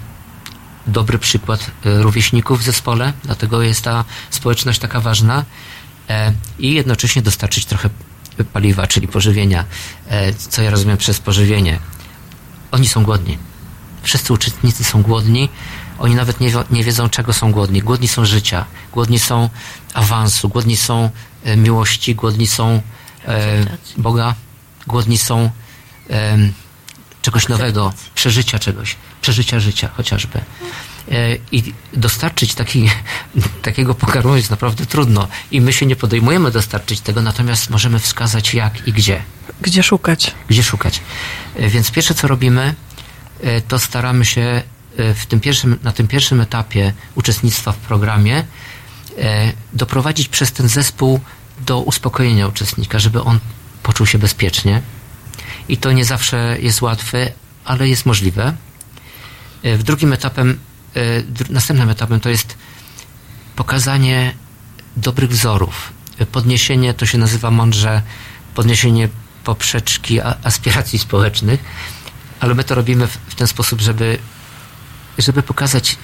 dobry 0.86 1.18
przykład 1.18 1.70
e, 1.84 2.02
rówieśników 2.02 2.60
w 2.60 2.62
zespole, 2.62 3.12
dlatego 3.24 3.62
jest 3.62 3.82
ta 3.82 4.04
społeczność 4.30 4.78
taka 4.78 5.00
ważna 5.00 5.44
i 6.58 6.72
jednocześnie 6.74 7.22
dostarczyć 7.22 7.64
trochę 7.64 7.90
paliwa, 8.52 8.86
czyli 8.86 9.08
pożywienia, 9.08 9.64
e, 10.08 10.32
co 10.32 10.62
ja 10.62 10.70
rozumiem 10.70 10.96
przez 10.96 11.20
pożywienie. 11.20 11.78
Oni 12.70 12.88
są 12.88 13.04
głodni. 13.04 13.38
Wszyscy 14.02 14.32
uczestnicy 14.32 14.84
są 14.84 15.02
głodni. 15.02 15.48
Oni 15.98 16.14
nawet 16.14 16.40
nie, 16.40 16.52
nie 16.70 16.84
wiedzą, 16.84 17.08
czego 17.08 17.32
są 17.32 17.52
głodni. 17.52 17.82
Głodni 17.82 18.08
są 18.08 18.24
życia, 18.24 18.64
głodni 18.92 19.18
są 19.18 19.48
awansu, 19.94 20.48
głodni 20.48 20.76
są 20.76 21.10
e, 21.44 21.56
miłości, 21.56 22.14
głodni 22.14 22.46
są 22.46 22.82
e, 23.28 23.66
Boga, 23.96 24.34
głodni 24.86 25.18
są 25.18 25.50
em, 26.08 26.52
czegoś 27.22 27.48
nowego, 27.48 27.92
przeżycia 28.14 28.58
czegoś, 28.58 28.96
przeżycia 29.20 29.60
życia 29.60 29.88
chociażby. 29.96 30.40
I 31.52 31.72
dostarczyć 31.92 32.54
taki, 32.54 32.90
takiego 33.62 33.94
pokarmu 33.94 34.36
jest 34.36 34.50
naprawdę 34.50 34.86
trudno. 34.86 35.28
I 35.50 35.60
my 35.60 35.72
się 35.72 35.86
nie 35.86 35.96
podejmujemy 35.96 36.50
dostarczyć 36.50 37.00
tego, 37.00 37.22
natomiast 37.22 37.70
możemy 37.70 37.98
wskazać 37.98 38.54
jak 38.54 38.88
i 38.88 38.92
gdzie 38.92 39.22
Gdzie 39.60 39.82
szukać? 39.82 40.34
gdzie 40.48 40.62
szukać. 40.62 41.00
E, 41.56 41.68
Więc 41.68 41.90
pierwsze 41.90 42.14
co 42.14 42.28
robimy, 42.28 42.74
e, 43.42 43.60
to 43.60 43.78
staramy 43.78 44.24
się 44.24 44.62
e, 44.96 45.14
w 45.14 45.26
tym 45.26 45.40
pierwszym, 45.40 45.78
na 45.82 45.92
tym 45.92 46.08
pierwszym 46.08 46.40
etapie 46.40 46.92
uczestnictwa 47.14 47.72
w 47.72 47.76
programie 47.76 48.44
doprowadzić 49.72 50.28
przez 50.28 50.52
ten 50.52 50.68
zespół 50.68 51.20
do 51.66 51.80
uspokojenia 51.80 52.48
uczestnika, 52.48 52.98
żeby 52.98 53.22
on 53.22 53.38
poczuł 53.82 54.06
się 54.06 54.18
bezpiecznie. 54.18 54.82
I 55.68 55.76
to 55.76 55.92
nie 55.92 56.04
zawsze 56.04 56.56
jest 56.60 56.82
łatwe, 56.82 57.32
ale 57.64 57.88
jest 57.88 58.06
możliwe. 58.06 58.54
W 59.64 59.82
drugim 59.82 60.12
etapem, 60.12 60.58
następnym 61.50 61.90
etapem 61.90 62.20
to 62.20 62.28
jest 62.28 62.56
pokazanie 63.56 64.34
dobrych 64.96 65.30
wzorów. 65.30 65.92
E, 66.18 66.26
Podniesienie, 66.26 66.94
to 66.94 67.06
się 67.06 67.18
nazywa 67.18 67.50
mądrze, 67.50 68.02
podniesienie 68.54 69.08
poprzeczki 69.44 70.20
aspiracji 70.20 70.98
społecznych, 70.98 71.60
ale 72.40 72.54
my 72.54 72.64
to 72.64 72.74
robimy 72.74 73.06
w, 73.06 73.34
ten 73.34 73.46
sposób, 73.46 73.80
żeby, 73.80 74.18
żeby 75.18 75.42
pokazać, 75.42 75.96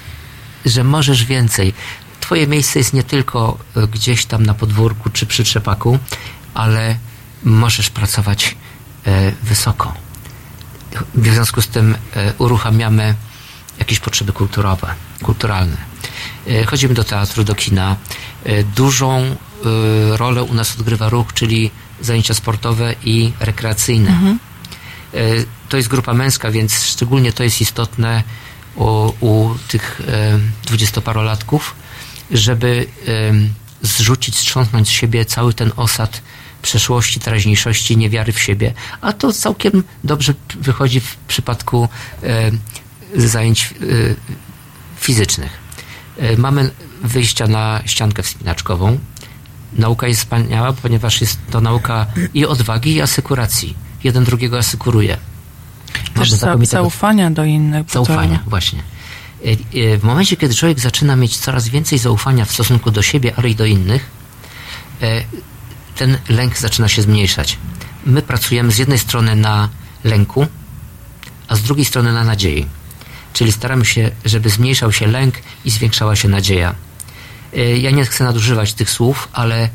że 0.65 0.83
możesz 0.83 1.25
więcej. 1.25 1.73
Twoje 2.19 2.47
miejsce 2.47 2.79
jest 2.79 2.93
nie 2.93 3.03
tylko 3.03 3.57
e, 3.75 3.87
gdzieś 3.87 4.25
tam 4.25 4.45
na 4.45 4.53
podwórku 4.53 5.09
czy 5.09 5.25
przy 5.25 5.43
trzepaku, 5.43 5.99
ale 6.53 6.97
możesz 7.43 7.89
pracować 7.89 8.57
e, 9.05 9.31
wysoko. 9.43 9.93
W 11.15 11.27
związku 11.27 11.61
z 11.61 11.67
tym 11.67 11.95
e, 12.15 12.33
uruchamiamy 12.37 13.15
jakieś 13.87 13.99
potrzeby 13.99 14.33
kulturowe, 14.33 14.93
kulturalne. 15.23 15.77
E, 16.47 16.65
Chodzimy 16.65 16.93
do 16.93 17.03
teatru, 17.03 17.43
do 17.43 17.55
kina. 17.55 17.95
E, 18.45 18.63
Dużą 18.63 19.21
e, 19.21 20.17
rolę 20.17 20.43
u 20.43 20.53
nas 20.53 20.75
odgrywa 20.75 21.09
ruch, 21.09 21.33
czyli 21.33 21.71
zajęcia 22.01 22.33
sportowe 22.33 22.95
i 23.03 23.31
rekreacyjne. 23.39 24.37
E, 25.13 25.17
To 25.69 25.77
jest 25.77 25.89
grupa 25.89 26.13
męska, 26.13 26.51
więc 26.51 26.83
szczególnie 26.85 27.31
to 27.33 27.43
jest 27.43 27.61
istotne 27.61 28.23
u, 28.75 29.13
u 29.19 29.55
tych 29.67 30.01
dwudziestoparolatków, 30.65 31.75
żeby 32.31 32.87
zrzucić, 33.81 34.37
strząsnąć 34.37 34.87
z 34.87 34.91
siebie 34.91 35.25
cały 35.25 35.53
ten 35.53 35.71
osad 35.75 36.21
przeszłości, 36.61 37.19
teraźniejszości, 37.19 37.97
niewiary 37.97 38.33
w 38.33 38.39
siebie. 38.41 38.73
A 39.01 39.13
to 39.13 39.33
całkiem 39.33 39.83
dobrze 40.03 40.33
wychodzi 40.59 40.99
w 40.99 41.15
przypadku 41.27 41.89
em, 43.15 43.21
zajęć 43.29 43.73
e, 43.81 43.85
fizycznych. 44.99 45.51
E, 46.17 46.37
Mamy 46.37 46.71
wyjścia 47.03 47.47
na 47.47 47.81
ściankę 47.85 48.23
wspinaczkową. 48.23 48.99
Nauka 49.73 50.07
jest 50.07 50.19
wspaniała, 50.19 50.73
ponieważ 50.73 51.21
jest 51.21 51.39
to 51.51 51.61
nauka 51.61 52.05
i 52.33 52.45
odwagi, 52.45 52.93
i 52.93 53.01
asykuracji. 53.01 53.75
Jeden 54.03 54.23
drugiego 54.23 54.57
asykuruje. 54.57 55.17
Też 56.15 56.31
zaufania 56.83 57.31
do 57.31 57.43
innych. 57.45 57.83
bo 57.85 57.87
to- 57.93 57.93
Zaufania, 58.05 58.39
właśnie. 58.47 58.83
E, 59.83 59.97
W 59.97 60.03
momencie, 60.03 60.37
kiedy 60.37 60.55
człowiek 60.55 60.79
zaczyna 60.79 61.15
mieć 61.15 61.37
coraz 61.37 61.67
więcej 61.69 61.99
zaufania 61.99 62.45
w 62.45 62.51
stosunku 62.51 62.91
do 62.91 63.01
siebie, 63.01 63.33
ale 63.37 63.49
i 63.49 63.55
do 63.55 63.65
innych, 63.65 64.09
ten 65.95 66.17
lęk 66.29 66.57
zaczyna 66.57 66.87
się 66.87 67.01
zmniejszać. 67.01 67.57
My 68.05 68.21
pracujemy 68.21 68.71
z 68.71 68.77
jednej 68.77 68.99
strony 68.99 69.35
na 69.35 69.69
lęku, 70.03 70.47
a 71.47 71.55
z 71.55 71.61
drugiej 71.61 71.85
strony 71.85 72.13
na 72.13 72.23
nadziei. 72.23 72.65
Czyli 73.37 73.51
staramy 73.51 73.85
się, 73.85 74.11
żeby 74.25 74.49
zmniejszał 74.49 74.91
się 74.91 75.07
lęk 75.07 75.35
i 75.65 75.71
zwiększała 75.71 76.15
się 76.15 76.29
nadzieja. 76.29 76.75
E, 77.53 77.77
Ja 77.77 77.91
nie 77.91 78.05
chcę 78.05 78.23
nadużywać 78.23 78.73
tych 78.73 78.89
słów, 78.89 79.29
ale 79.33 79.69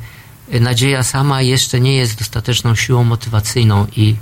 nadzieja 0.61 1.03
sama 1.03 1.43
jeszcze 1.43 1.81
nie 1.81 1.95
jest 1.97 2.19
dostateczną 2.19 2.75
siłą 2.75 3.05
motywacyjną 3.05 3.87
i 3.97 4.17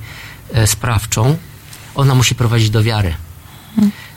e, 0.53 0.67
sprawczą. 0.67 1.37
Ona 1.95 2.15
musi 2.15 2.35
prowadzić 2.35 2.71
do 2.71 2.83
wiary. 2.83 3.15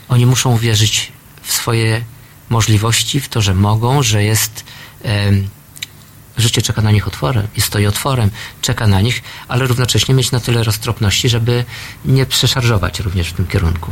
Oni 0.08 0.26
muszą 0.26 0.52
uwierzyć 0.52 1.12
w 1.42 1.52
swoje 1.52 2.04
możliwości, 2.50 3.20
w 3.20 3.28
to, 3.28 3.42
że 3.42 3.54
mogą, 3.54 4.02
że 4.02 4.24
jest. 4.24 4.64
życie 6.36 6.62
czeka 6.62 6.82
na 6.82 6.90
nich 6.90 7.08
otworem 7.08 7.46
i 7.56 7.60
stoi 7.60 7.86
otworem, 7.86 8.30
czeka 8.62 8.86
na 8.86 9.00
nich, 9.00 9.22
ale 9.48 9.66
równocześnie 9.66 10.14
mieć 10.14 10.30
na 10.32 10.40
tyle 10.40 10.64
roztropności, 10.64 11.28
żeby 11.28 11.64
nie 12.04 12.26
przeszarżować 12.26 13.00
również 13.00 13.28
w 13.28 13.32
tym 13.32 13.46
kierunku. 13.46 13.90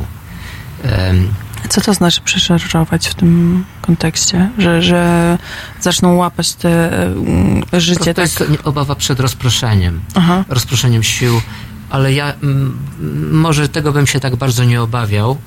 Co 1.68 1.80
to 1.80 1.94
znaczy 1.94 2.20
przeszarżować 2.20 3.08
w 3.08 3.14
tym 3.14 3.64
kontekście? 3.82 4.50
Że, 4.58 4.82
że 4.82 5.38
zaczną 5.80 6.14
łapać 6.14 6.52
te 6.52 7.02
mm, 7.02 7.62
życie 7.72 8.14
to 8.14 8.22
tak... 8.22 8.24
jest 8.24 8.44
obawa 8.64 8.94
przed 8.94 9.20
rozproszeniem. 9.20 10.00
Aha. 10.14 10.44
rozproszeniem 10.48 11.02
sił, 11.02 11.40
ale 11.90 12.12
ja 12.12 12.32
mm, 12.32 12.78
może 13.32 13.68
tego 13.68 13.92
bym 13.92 14.06
się 14.06 14.20
tak 14.20 14.36
bardzo 14.36 14.64
nie 14.64 14.82
obawiał. 14.82 15.38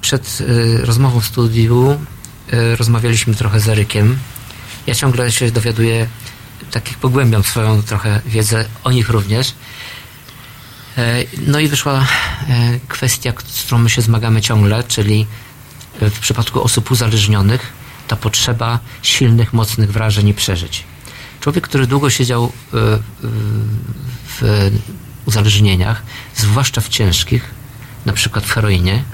Przed 0.00 0.38
y, 0.40 0.86
rozmową 0.86 1.20
w 1.20 1.26
studiu 1.26 1.98
y, 2.52 2.76
rozmawialiśmy 2.76 3.34
trochę 3.34 3.60
z 3.60 3.68
Erykiem. 3.68 4.18
Ja 4.86 4.94
ciągle 4.94 5.32
się 5.32 5.50
dowiaduję, 5.50 6.06
takich 6.70 6.98
pogłębiam 6.98 7.42
swoją 7.42 7.82
trochę 7.82 8.20
wiedzę 8.26 8.64
o 8.84 8.92
nich 8.92 9.08
również. 9.08 9.54
E, 10.98 11.24
No 11.46 11.60
i 11.60 11.68
wyszła 11.68 11.92
e, 11.98 12.04
kwestia, 12.88 13.32
z 13.46 13.62
którą 13.62 13.78
my 13.78 13.90
się 13.90 14.02
zmagamy 14.02 14.40
ciągle, 14.40 14.84
czyli 14.84 15.26
e, 16.00 16.10
w 16.10 16.18
przypadku 16.18 16.62
osób 16.62 16.90
uzależnionych 16.90 17.72
ta 18.08 18.16
potrzeba 18.16 18.78
silnych, 19.02 19.52
mocnych 19.52 19.92
wrażeń 19.92 20.28
i 20.28 20.34
przeżyć. 20.34 20.84
Człowiek, 21.40 21.64
który 21.64 21.86
długo 21.86 22.10
siedział 22.10 22.52
w 24.26 24.70
uzależnieniach, 25.26 26.02
zwłaszcza 26.36 26.80
w 26.80 26.88
ciężkich, 26.88 27.50
na 28.06 28.12
przykład 28.12 28.44
w 28.44 28.52
heroinie, 28.52 29.04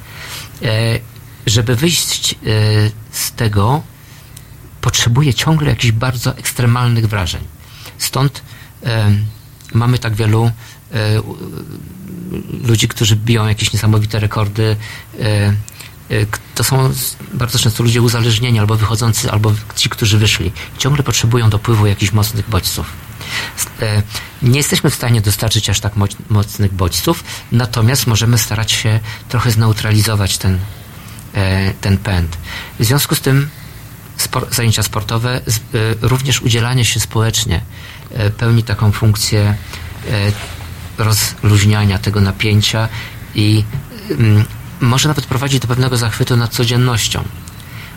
żeby 1.47 1.77
wyjść 1.77 2.35
z 3.13 3.33
tego, 3.33 3.83
potrzebuje 4.81 5.35
ciągle 5.35 5.71
jakichś 5.71 5.93
bardzo 5.93 6.37
ekstremalnych 6.37 7.09
wrażeń. 7.09 7.43
Stąd 7.99 8.43
mamy 9.73 9.99
tak 9.99 10.15
wielu 10.15 10.51
ludzi, 12.65 12.89
którzy 12.89 13.17
biją 13.17 13.47
jakieś 13.49 13.73
niesamowite 13.73 14.21
rekordy. 14.21 14.77
E, 15.21 15.25
e, 15.25 15.55
to 16.55 16.65
są 16.65 16.93
bardzo 17.35 17.59
często 17.59 17.83
ludzie 17.83 18.03
uzależnieni, 18.03 18.59
albo 18.59 18.77
wychodzący, 18.77 19.31
albo 19.31 19.53
ci, 19.77 19.89
którzy 19.89 20.19
wyszli. 20.19 20.53
Ciągle 20.79 21.03
potrzebują 21.03 21.51
dopływu 21.51 21.87
jakichś 21.87 22.13
mocnych 22.13 22.51
bodźców. 22.51 22.87
E, 23.83 24.03
Nie 24.43 24.57
jesteśmy 24.57 24.91
w 24.91 24.95
stanie 24.95 25.21
dostarczyć 25.21 25.71
aż 25.71 25.81
tak 25.81 25.97
moc- 25.97 26.17
mocnych 26.29 26.73
bodźców, 26.73 27.25
natomiast 27.53 28.07
możemy 28.07 28.39
starać 28.39 28.73
się 28.73 29.01
trochę 29.29 29.51
zneutralizować 29.51 30.39
ten, 30.39 30.59
e, 31.35 31.73
ten 31.81 31.99
pęd. 31.99 32.37
W 32.79 32.85
związku 32.85 33.15
z 33.15 33.21
tym 33.21 33.49
zajęcia 34.51 34.83
sportowe, 34.83 35.35
e, 35.37 35.41
również 36.01 36.43
udzielanie 36.43 36.85
się 36.85 37.01
społecznie 37.01 37.61
e, 38.15 38.31
pełni 38.31 38.63
taką 38.63 38.93
funkcję 38.93 39.55
e, 40.11 40.33
rozluźniania 40.99 41.99
tego 41.99 42.21
napięcia 42.21 42.89
i 43.35 43.65
mm, 44.11 44.45
może 44.81 45.09
nawet 45.09 45.27
prowadzić 45.27 45.61
do 45.61 45.69
pewnego 45.69 45.97
zachwytu 45.97 46.37
nad 46.37 46.51
codziennością. 46.51 47.25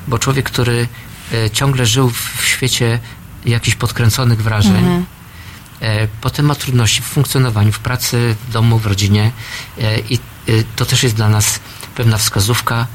Bo 0.08 0.20
człowiek, 0.20 0.46
który 0.46 0.88
e, 1.34 1.50
ciągle 1.50 1.86
żył 1.86 2.10
w, 2.10 2.42
w 2.42 2.46
świecie 2.46 3.00
jakichś 3.46 3.78
podkręconych 3.78 4.44
wrażeń, 4.44 5.06
e, 5.82 6.08
potem 6.22 6.46
ma 6.46 6.56
trudności 6.56 7.02
w 7.02 7.06
funkcjonowaniu, 7.06 7.72
w 7.72 7.80
pracy, 7.80 8.36
w 8.48 8.52
domu, 8.52 8.80
w 8.80 8.86
rodzinie 8.86 9.32
e, 9.82 10.00
i 10.00 10.20
to 10.76 10.86
też 10.86 11.04
jest 11.04 11.16
dla 11.16 11.30
nas 11.30 11.60
pewna 11.96 12.18
wskazówka, 12.18 12.88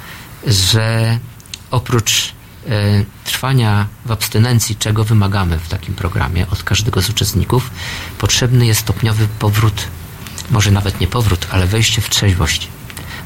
że 0.47 1.19
oprócz 1.71 2.36
trwania 3.25 3.87
w 4.07 4.11
abstynencji, 4.11 4.77
czego 4.77 5.05
wymagamy 5.05 5.59
w 5.59 5.69
takim 5.69 5.95
programie 5.95 6.47
od 6.51 6.63
każdego 6.63 7.03
z 7.03 7.11
uczestników, 7.11 7.71
potrzebny 8.19 8.67
jest 8.67 8.81
stopniowy 8.81 9.29
powrót, 9.39 9.85
może 10.51 10.71
nawet 10.71 11.01
nie 11.01 11.07
powrót, 11.07 11.47
ale 11.51 11.67
wejście 11.67 12.03
w 12.03 12.11
trzeźwość, 12.11 12.69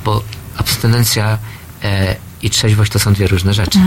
bo 0.04 0.24
abstynencja 0.56 1.38
e, 1.82 2.16
i 2.42 2.50
trzeźwość 2.50 2.92
to 2.92 2.98
są 2.98 3.12
dwie 3.12 3.26
różne 3.26 3.54
rzeczy. 3.54 3.78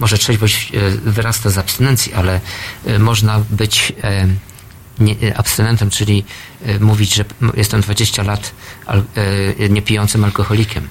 Może 0.00 0.18
trzeźwość 0.18 0.72
e, 0.74 0.90
wyrasta 0.90 1.50
z 1.50 1.58
abstynencji, 1.58 2.14
ale 2.14 2.40
e, 2.86 2.98
można 2.98 3.40
być 3.50 3.92
e, 4.02 4.26
nie, 4.98 5.16
e, 5.22 5.38
abstynentem, 5.38 5.90
czyli 5.90 6.24
e, 6.62 6.78
mówić, 6.78 7.14
że 7.14 7.24
jestem 7.54 7.80
20 7.80 8.22
lat 8.22 8.52
e, 8.86 9.68
niepijącym 9.68 10.24
alkoholikiem, 10.24 10.88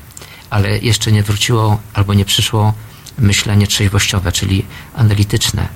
ale 0.49 0.77
jeszcze 0.77 1.11
nie 1.11 1.23
wróciło 1.23 1.79
albo 1.93 2.13
nie 2.13 2.25
przyszło 2.25 2.73
myślenie 3.17 3.67
trzeźwościowe, 3.67 4.31
czyli 4.31 4.65
analityczne. 4.95 5.67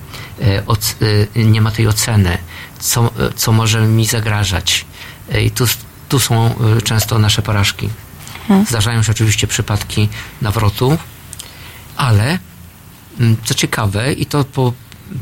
E, 0.42 0.66
oc, 0.66 0.96
e, 1.36 1.44
nie 1.44 1.60
ma 1.60 1.70
tej 1.70 1.88
oceny, 1.88 2.38
co, 2.78 3.04
e, 3.06 3.32
co 3.36 3.52
może 3.52 3.80
mi 3.86 4.06
zagrażać. 4.06 4.84
I 5.44 5.50
tu, 5.50 5.64
tu 6.08 6.20
są 6.20 6.54
często 6.84 7.18
nasze 7.18 7.42
porażki. 7.42 7.88
Zdarzają 8.68 9.02
się 9.02 9.12
oczywiście 9.12 9.46
przypadki 9.46 10.08
nawrotu, 10.42 10.98
ale 11.96 12.38
mm, 13.20 13.36
co 13.44 13.54
ciekawe, 13.54 14.12
i 14.12 14.26
to 14.26 14.44
po 14.44 14.72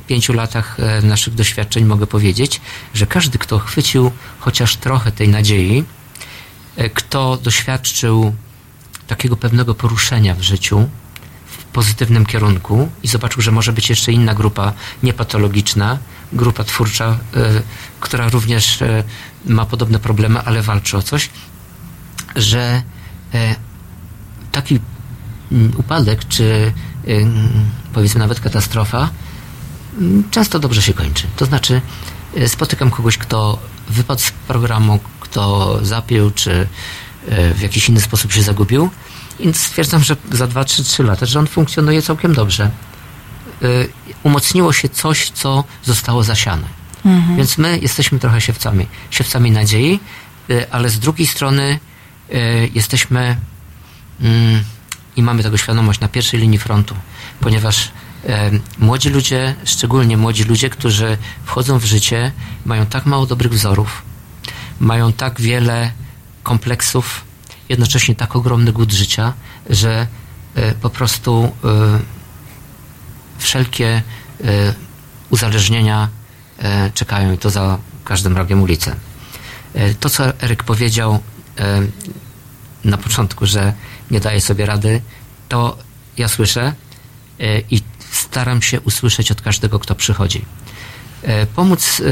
pięciu 0.07 0.33
latach 0.33 0.77
naszych 1.03 1.35
doświadczeń 1.35 1.85
mogę 1.85 2.07
powiedzieć, 2.07 2.61
że 2.95 3.07
każdy, 3.07 3.39
kto 3.39 3.59
chwycił 3.59 4.11
chociaż 4.41 4.77
trochę 4.77 5.13
tej 5.13 5.29
nadziei, 5.29 5.85
kto 6.95 7.37
doświadczył 7.37 8.35
takiego 9.07 9.37
pewnego 9.37 9.75
poruszenia 9.75 10.35
w 10.35 10.43
życiu 10.43 10.89
pozytywnym 11.79 12.27
kierunku 12.27 12.89
i 13.03 13.09
zobaczył, 13.09 13.43
że 13.43 13.53
może 13.53 13.73
być 13.73 13.91
jeszcze 13.91 14.13
inna 14.13 14.35
grupa 14.35 14.73
niepatologiczna, 15.03 15.99
grupa 16.33 16.65
twórcza, 16.65 17.07
e, 17.07 17.63
która 18.01 18.29
również 18.29 18.83
e, 18.83 19.05
ma 19.47 19.67
podobne 19.67 19.99
problemy, 19.99 20.41
ale 20.41 20.63
walczy 20.63 20.97
o 20.97 21.03
coś, 21.03 21.31
że 22.37 22.83
e, 23.35 23.55
taki 24.53 24.81
mm, 25.53 25.73
upadek, 25.77 26.29
czy 26.29 26.73
ym, 27.09 27.49
powiedzmy 27.93 28.21
nawet 28.21 28.41
katastrofa, 28.41 29.11
mm, 29.99 30.31
często 30.31 30.59
dobrze 30.59 30.83
się 30.83 30.95
kończy. 30.95 31.27
To 31.37 31.47
znaczy, 31.47 31.81
spotykam 32.47 32.91
kogoś, 32.91 33.19
kto 33.19 33.59
wypadł 33.89 34.21
z 34.21 34.31
programu, 34.31 34.99
kto 35.21 35.79
zapił, 35.83 36.31
czy 36.31 36.69
w 37.55 37.61
jakiś 37.61 37.89
inny 37.89 38.01
sposób 38.01 38.33
się 38.33 38.43
zagubił 38.43 38.91
i 39.39 39.55
stwierdzam, 39.55 40.05
że 40.05 40.17
za 40.33 40.47
2-3 40.47 41.05
lata, 41.05 41.27
że 41.27 41.39
on 41.39 41.47
funkcjonuje 41.47 42.03
całkiem 42.03 42.35
dobrze. 42.35 42.71
Y, 43.63 43.89
Umocniło 44.23 44.73
się 44.73 44.89
coś, 44.89 45.31
co 45.31 45.65
zostało 45.85 46.25
zasiane. 46.25 46.69
Więc 47.37 47.59
my 47.59 47.79
jesteśmy 47.79 48.19
trochę 48.19 48.41
siewcami. 48.41 48.87
Siewcami 49.11 49.51
nadziei, 49.51 50.01
y, 50.51 50.71
ale 50.71 50.91
z 50.91 50.99
drugiej 50.99 51.27
strony 51.27 51.79
y, 52.31 52.71
jesteśmy 52.75 53.37
mm, 54.21 54.63
i 55.17 55.23
mamy 55.23 55.43
tego 55.43 55.57
świadomość 55.57 56.01
na 56.01 56.09
pierwszej 56.09 56.41
linii 56.41 56.59
frontu, 56.59 56.95
ponieważ 57.41 57.91
młodzi 58.79 59.11
ludzie, 59.11 59.55
szczególnie 59.65 60.17
młodzi 60.17 60.45
ludzie, 60.45 60.71
którzy 60.71 61.19
wchodzą 61.45 61.79
w 61.79 61.85
życie, 61.85 62.33
mają 62.65 62.87
tak 62.87 63.07
mało 63.07 63.27
dobrych 63.27 63.53
wzorów, 63.53 64.03
mają 64.81 65.13
tak 65.13 65.41
wiele 65.41 65.93
kompleksów, 66.43 67.25
jednocześnie 67.69 68.15
tak 68.15 68.37
ogromny 68.37 68.73
głód 68.73 68.93
życia, 68.93 69.33
że 69.71 70.07
e, 70.55 70.75
po 70.75 70.91
prostu 70.91 71.53
e, 71.65 71.99
wszelkie 73.39 74.03
e, 74.45 74.75
uzależnienia 75.31 76.09
czekają 76.95 77.33
i 77.33 77.39
to 77.39 77.51
za 77.51 77.79
każdym 78.05 78.37
rogiem 78.37 78.63
ulicy. 78.63 78.97
To, 80.01 80.11
co 80.11 80.41
Eryk 80.43 80.65
powiedział 80.65 81.23
na 82.85 82.99
początku, 82.99 83.47
że 83.47 83.73
nie 84.11 84.21
daje 84.21 84.41
sobie 84.41 84.67
rady, 84.67 85.01
to 85.49 85.79
ja 86.17 86.29
słyszę 86.29 86.73
i 87.71 87.83
staram 88.11 88.63
się 88.63 88.81
usłyszeć 88.81 89.31
od 89.31 89.43
każdego, 89.43 89.79
kto 89.79 89.95
przychodzi. 89.95 90.45
Pomóc 91.55 92.03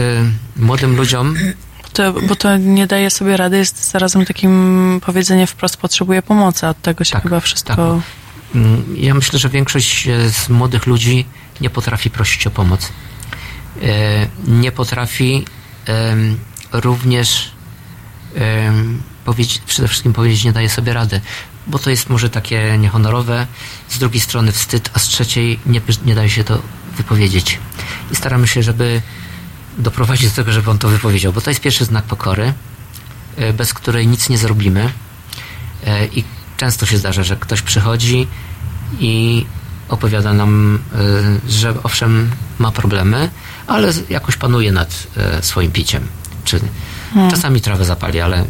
młodym 0.57 0.97
ludziom 0.97 1.37
To, 1.97 2.13
bo 2.13 2.37
to 2.37 2.57
nie 2.57 2.87
daje 2.87 3.11
sobie 3.11 3.37
rady, 3.37 3.57
jest 3.57 3.91
zarazem 3.91 4.27
takim 4.27 5.01
powiedzenie 5.07 5.47
wprost 5.47 5.77
potrzebuje 5.77 6.23
pomocy, 6.23 6.67
od 6.67 6.83
tego 6.83 7.05
się 7.05 7.13
Tak, 7.13 7.23
chyba 7.23 7.41
wszystko... 7.41 8.01
Mm, 8.55 8.85
Ja 8.97 9.15
myślę, 9.15 9.39
że 9.39 9.49
większość 9.49 10.09
e, 10.09 10.31
z 10.31 10.49
młodych 10.49 10.87
ludzi 10.87 11.27
nie 11.61 11.71
potrafi 11.71 12.11
prosić 12.11 12.47
o 12.47 12.51
pomoc. 12.51 12.93
E, 13.83 13.89
Nie 14.47 14.73
potrafi 14.73 15.45
również 16.73 17.51
powiedzieć, 19.25 19.63
przede 19.67 19.89
wszystkim 19.89 20.13
powiedzieć, 20.13 20.45
nie 20.45 20.53
daje 20.53 20.69
sobie 20.69 20.93
rady, 20.93 21.21
bo 21.67 21.79
to 21.79 21.91
jest 21.91 22.11
może 22.11 22.31
takie 22.31 22.79
niehonorowe, 22.79 23.47
z 23.89 23.99
drugiej 23.99 24.21
strony 24.21 24.53
wstyd, 24.53 24.91
a 24.95 24.99
z 24.99 25.03
trzeciej 25.07 25.59
nie, 25.67 25.81
nie 26.05 26.15
daje 26.15 26.31
się 26.31 26.45
to 26.45 26.63
wypowiedzieć. 26.97 27.59
I 28.13 28.17
staramy 28.17 28.47
się, 28.47 28.63
żeby 28.63 29.03
doprowadzić 29.79 30.29
do 30.31 30.37
tego, 30.37 30.53
żeby 30.53 30.71
on 30.71 30.79
to 30.79 30.89
wypowiedział, 30.89 31.33
bo 31.33 31.41
to 31.41 31.51
jest 31.51 31.61
pierwszy 31.61 31.85
znak 31.85 32.05
pokory, 32.05 32.53
e, 33.37 33.53
bez 33.53 33.75
której 33.75 34.07
nic 34.07 34.29
nie 34.29 34.39
zrobimy. 34.39 34.93
E, 35.87 36.07
I 36.07 36.25
często 36.57 36.87
się 36.87 36.99
zdarza, 36.99 37.23
że 37.23 37.37
ktoś 37.37 37.63
przychodzi 37.63 38.27
i 38.99 39.47
opowiada 39.89 40.33
nam, 40.33 40.79
e, 41.47 41.51
że 41.51 41.83
owszem 41.83 42.31
ma 42.59 42.71
problemy, 42.71 43.31
ale 43.67 43.93
jakoś 44.11 44.37
panuje 44.37 44.73
nad 44.73 45.07
swoim 45.41 45.73
piciem. 45.73 46.07
Czy 46.45 46.61
czasami 47.31 47.61
trawę 47.61 47.85
zapali, 47.85 48.21
ale 48.21 48.45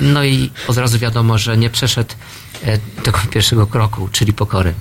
no 0.00 0.24
i 0.24 0.50
od 0.68 0.76
razu 0.76 0.98
wiadomo, 0.98 1.38
że 1.38 1.56
nie 1.56 1.70
przeszedł 1.70 2.14
tego 3.02 3.18
pierwszego 3.32 3.66
kroku, 3.66 4.08
czyli 4.12 4.32
pokory. 4.32 4.74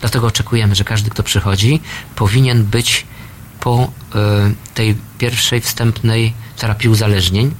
Dlatego 0.00 0.26
oczekujemy, 0.26 0.74
że 0.74 0.84
każdy, 0.84 1.10
kto 1.10 1.22
przychodzi, 1.22 1.80
powinien 2.16 2.64
być 2.64 3.06
po 3.64 3.88
e, 4.14 4.52
tej 4.74 4.94
pierwszej 5.18 5.60
wstępnej 5.60 6.32
terapii 6.56 6.88
uzależnień. 6.88 7.54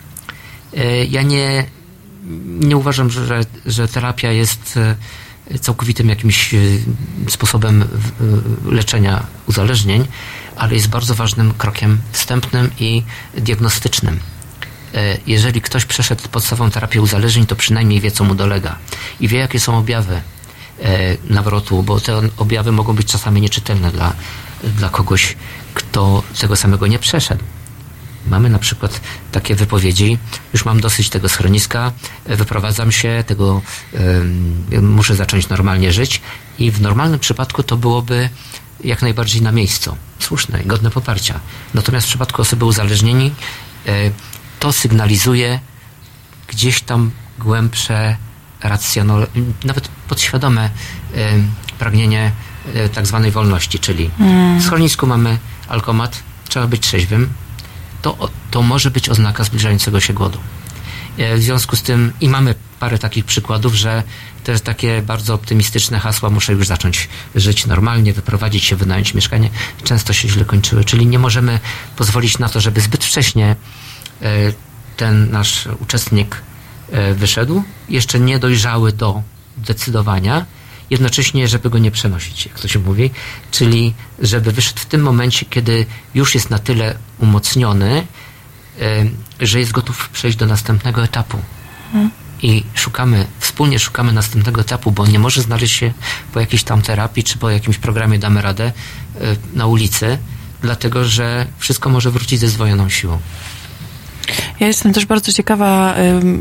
E, 0.77 1.05
Ja 1.05 1.23
nie, 1.23 1.67
nie 2.47 2.77
uważam, 2.77 3.11
że, 3.11 3.41
że 3.67 3.89
terapia 3.89 4.33
jest 4.33 4.77
e, 4.77 5.59
całkowitym 5.59 6.09
jakimś 6.09 6.55
sposobem 7.29 7.85
leczenia 8.67 9.27
uzależnień, 9.47 10.07
ale 10.57 10.75
jest 10.75 10.89
bardzo 10.89 11.15
ważnym 11.15 11.53
krokiem 11.59 11.99
wstępnym 12.13 12.71
i 12.81 13.03
diagnostycznym. 13.37 14.19
Jeżeli 15.27 15.61
ktoś 15.61 15.85
przeszedł 15.85 16.29
podstawową 16.29 16.71
terapię 16.71 17.03
uzależnień, 17.03 17.47
to 17.47 17.57
przynajmniej 17.57 18.01
wie, 18.01 18.11
co 18.11 18.25
mu 18.25 18.35
dolega 18.35 18.79
i 19.21 19.29
wie, 19.29 19.39
jakie 19.39 19.61
są 19.61 19.79
objawy 19.79 20.21
nawrotu, 21.31 21.83
bo 21.83 22.01
te 22.01 22.21
objawy 22.37 22.73
mogą 22.73 22.93
być 22.93 23.07
czasami 23.13 23.41
nieczytelne 23.41 23.91
dla, 23.91 24.13
dla 24.65 24.89
kogoś, 24.89 25.37
kto 25.75 26.22
tego 26.39 26.57
samego 26.57 26.87
nie 26.87 26.99
przeszedł. 26.99 27.45
Mamy 28.27 28.51
na 28.51 28.59
przykład 28.59 29.01
takie 29.33 29.55
wypowiedzi, 29.55 30.18
już 30.53 30.64
mam 30.64 30.81
dosyć 30.81 31.11
tego 31.11 31.29
schroniska, 31.29 31.93
e, 32.27 32.37
wyprowadzam 32.37 32.93
się, 32.93 33.25
tego 33.27 33.62
em, 33.95 34.95
muszę 34.95 35.16
zacząć 35.16 35.49
normalnie 35.49 35.93
żyć 35.93 36.20
i 36.59 36.70
w 36.70 36.81
normalnym 36.81 37.20
przypadku 37.20 37.62
to 37.62 37.77
byłoby 37.77 38.29
jak 38.85 39.03
najbardziej 39.03 39.43
na 39.43 39.53
miejscu, 39.53 39.97
słuszne 40.18 40.64
godne 40.64 40.91
poparcia. 40.91 41.41
Natomiast 41.75 42.07
w 42.07 42.09
przypadku 42.09 42.43
osoby 42.43 42.64
uzależnieni 42.64 43.35
e, 43.87 44.11
to 44.61 44.72
sygnalizuje 44.72 45.61
gdzieś 46.49 46.81
tam 46.81 47.11
głębsze, 47.39 48.16
racjonalne, 48.62 49.27
nawet 49.64 49.89
podświadome 50.09 50.70
em, 51.14 51.53
pragnienie 51.79 52.33
e, 52.75 52.89
tak 52.89 53.07
zwanej 53.07 53.31
wolności, 53.31 53.79
czyli 53.79 54.11
w 54.59 54.62
schronisku 54.62 55.07
mamy 55.07 55.39
alkomat, 55.69 56.23
trzeba 56.49 56.67
być 56.67 56.83
trzeźwym, 56.83 57.31
to, 58.03 58.29
to 58.51 58.62
może 58.62 58.91
być 58.91 59.09
oznaka 59.09 59.45
zbliżającego 59.45 60.01
się 60.01 60.12
głodu. 60.12 60.39
E, 61.19 61.37
W 61.37 61.43
związku 61.43 61.77
z 61.77 61.83
tym 61.83 62.12
i 62.21 62.29
mamy 62.29 62.55
parę 62.81 62.99
takich 62.99 63.25
przykładów, 63.25 63.75
że 63.75 64.03
też 64.45 64.61
takie 64.61 65.03
bardzo 65.03 65.35
optymistyczne 65.35 65.99
hasła 65.99 66.31
muszę 66.31 66.53
już 66.53 66.67
zacząć 66.67 67.09
żyć 67.35 67.67
normalnie, 67.67 68.12
wyprowadzić 68.12 68.65
się, 68.65 68.77
wynająć 68.77 69.15
mieszkanie, 69.15 69.51
często 69.85 70.12
się 70.12 70.29
źle 70.29 70.45
kończyły. 70.45 70.85
Czyli 70.85 71.07
nie 71.07 71.19
możemy 71.19 71.59
pozwolić 71.97 72.39
na 72.39 72.49
to, 72.49 72.61
żeby 72.61 72.81
zbyt 72.81 73.05
wcześnie 73.05 73.57
e, 74.23 74.53
ten 74.97 75.31
nasz 75.31 75.69
uczestnik 75.81 76.43
e, 76.93 77.15
wyszedł, 77.15 77.62
jeszcze 77.89 78.21
nie 78.21 78.39
dojrzały 78.39 78.93
do 78.93 79.23
decydowania, 79.57 80.47
jednocześnie, 80.95 81.49
żeby 81.49 81.71
go 81.71 81.79
nie 81.79 81.91
przenosić, 81.91 82.47
jak 82.47 82.61
to 82.61 82.69
się 82.69 82.79
mówi, 82.79 83.11
czyli 83.51 83.95
żeby 84.19 84.53
wyszedł 84.53 84.81
w 84.81 84.87
tym 84.87 85.01
momencie, 85.01 85.47
kiedy 85.47 85.87
już 86.15 86.35
jest 86.35 86.51
na 86.51 86.59
tyle 86.59 86.95
umocniony, 87.19 88.07
e, 88.81 89.07
że 89.41 89.61
jest 89.61 89.73
gotów 89.73 90.09
przejść 90.09 90.39
do 90.39 90.47
następnego 90.47 91.05
etapu. 91.05 91.39
I 92.43 92.65
szukamy, 92.75 93.27
wspólnie 93.41 93.79
szukamy 93.79 94.13
następnego 94.13 94.61
etapu, 94.61 94.93
bo 94.93 95.07
nie 95.07 95.19
może 95.19 95.43
znaleźć 95.43 95.75
się 95.77 95.93
po 96.33 96.41
jakiejś 96.41 96.65
tam 96.65 96.83
terapii, 96.83 97.25
czy 97.25 97.39
po 97.39 97.51
jakimś 97.51 97.79
programie 97.79 98.19
damy 98.19 98.43
radę 98.43 98.65
e, 98.65 99.37
na 99.55 99.67
ulicy, 99.67 100.19
dlatego 100.63 101.05
że 101.05 101.47
wszystko 101.59 101.91
może 101.91 102.11
wrócić 102.11 102.41
ze 102.41 102.49
zdwojoną 102.49 102.89
siłą. 102.89 103.19
Ja 104.61 104.67
jestem 104.67 104.93
też 104.93 105.07
bardzo 105.07 105.33
ciekawa, 105.33 105.95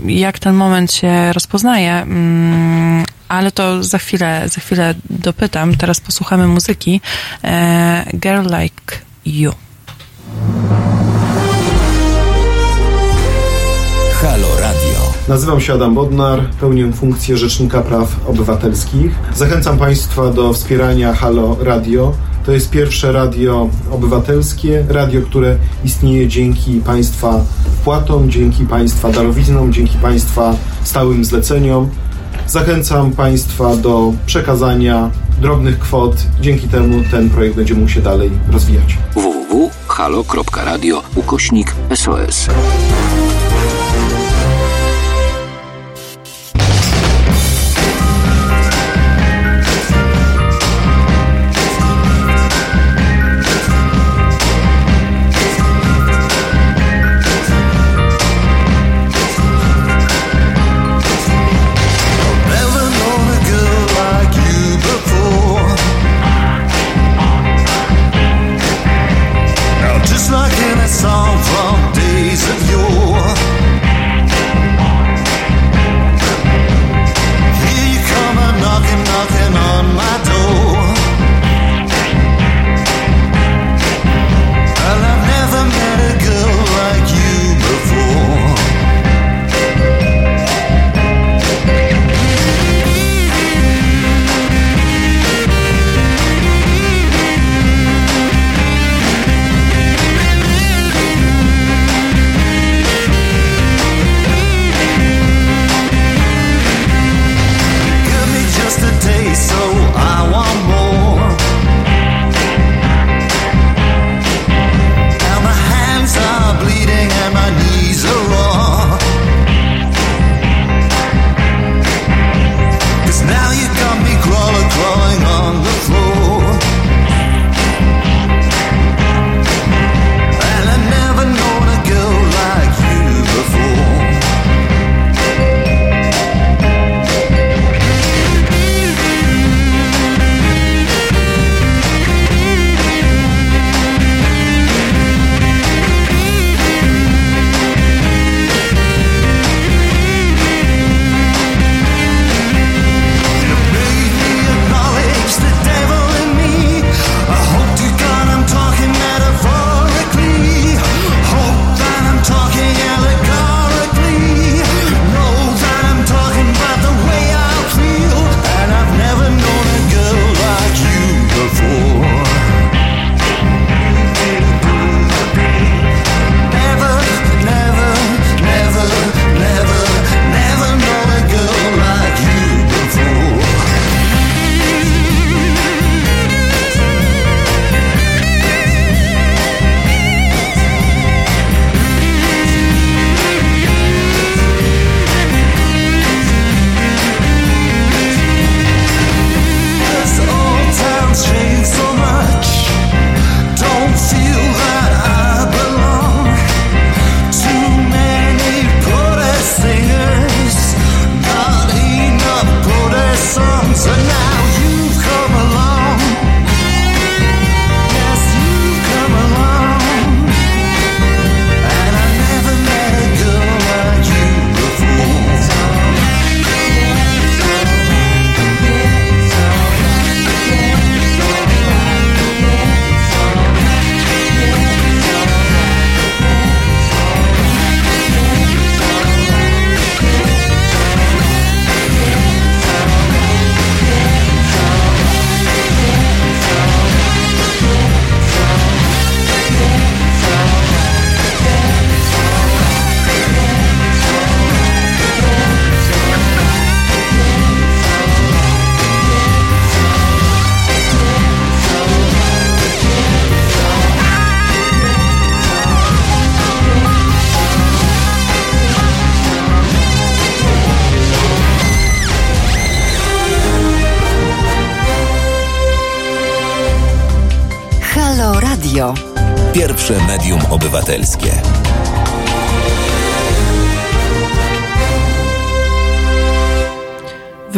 jak 0.06 0.39
ten 0.39 0.56
moment 0.56 0.93
się 0.93 1.34
rozpoznaje, 1.34 1.93
mm, 1.93 3.06
ale 3.34 3.51
to 3.51 3.84
za 3.84 3.97
chwilę, 3.97 4.49
za 4.49 4.61
chwilę 4.61 4.95
dopytam. 5.09 5.75
Teraz 5.75 5.99
posłuchamy 5.99 6.47
muzyki. 6.47 7.01
E, 7.43 8.05
Girl 8.13 8.41
Like 8.41 8.95
You. 9.25 9.51
Halo 14.21 14.47
Radio. 14.59 15.13
Nazywam 15.27 15.61
się 15.61 15.73
Adam 15.73 15.95
Bodnar, 15.95 16.49
pełnię 16.59 16.93
funkcję 16.93 17.38
Rzecznika 17.38 17.81
Praw 17.81 18.27
Obywatelskich. 18.27 19.11
Zachęcam 19.36 19.77
Państwa 19.77 20.29
do 20.29 20.53
wspierania 20.53 21.13
Halo 21.13 21.57
Radio. 21.61 22.13
To 22.45 22.51
jest 22.51 22.69
pierwsze 22.69 23.11
radio 23.11 23.69
obywatelskie, 23.91 24.86
radio, 24.89 25.21
które 25.21 25.57
istnieje 25.86 26.27
dzięki 26.27 26.81
Państwa 26.81 27.45
wpłatom, 27.81 28.31
dzięki 28.31 28.65
Państwa 28.65 29.11
darowiznom, 29.11 29.73
dzięki 29.73 29.97
Państwa 29.97 30.55
stałym 30.84 31.25
zleceniom. 31.25 31.89
Zachęcam 32.47 33.11
Państwa 33.11 33.75
do 33.75 34.13
przekazania 34.25 35.09
drobnych 35.41 35.79
kwot. 35.79 36.15
Dzięki 36.41 36.67
temu 36.67 37.03
ten 37.11 37.29
projekt 37.29 37.55
będzie 37.55 37.73
mógł 37.73 37.89
się 37.89 38.01
dalej 38.01 38.31
rozwijać. 38.51 38.97
www.halo.radio 39.15 41.03
ukośnik 41.15 41.75
SOS. 41.95 42.47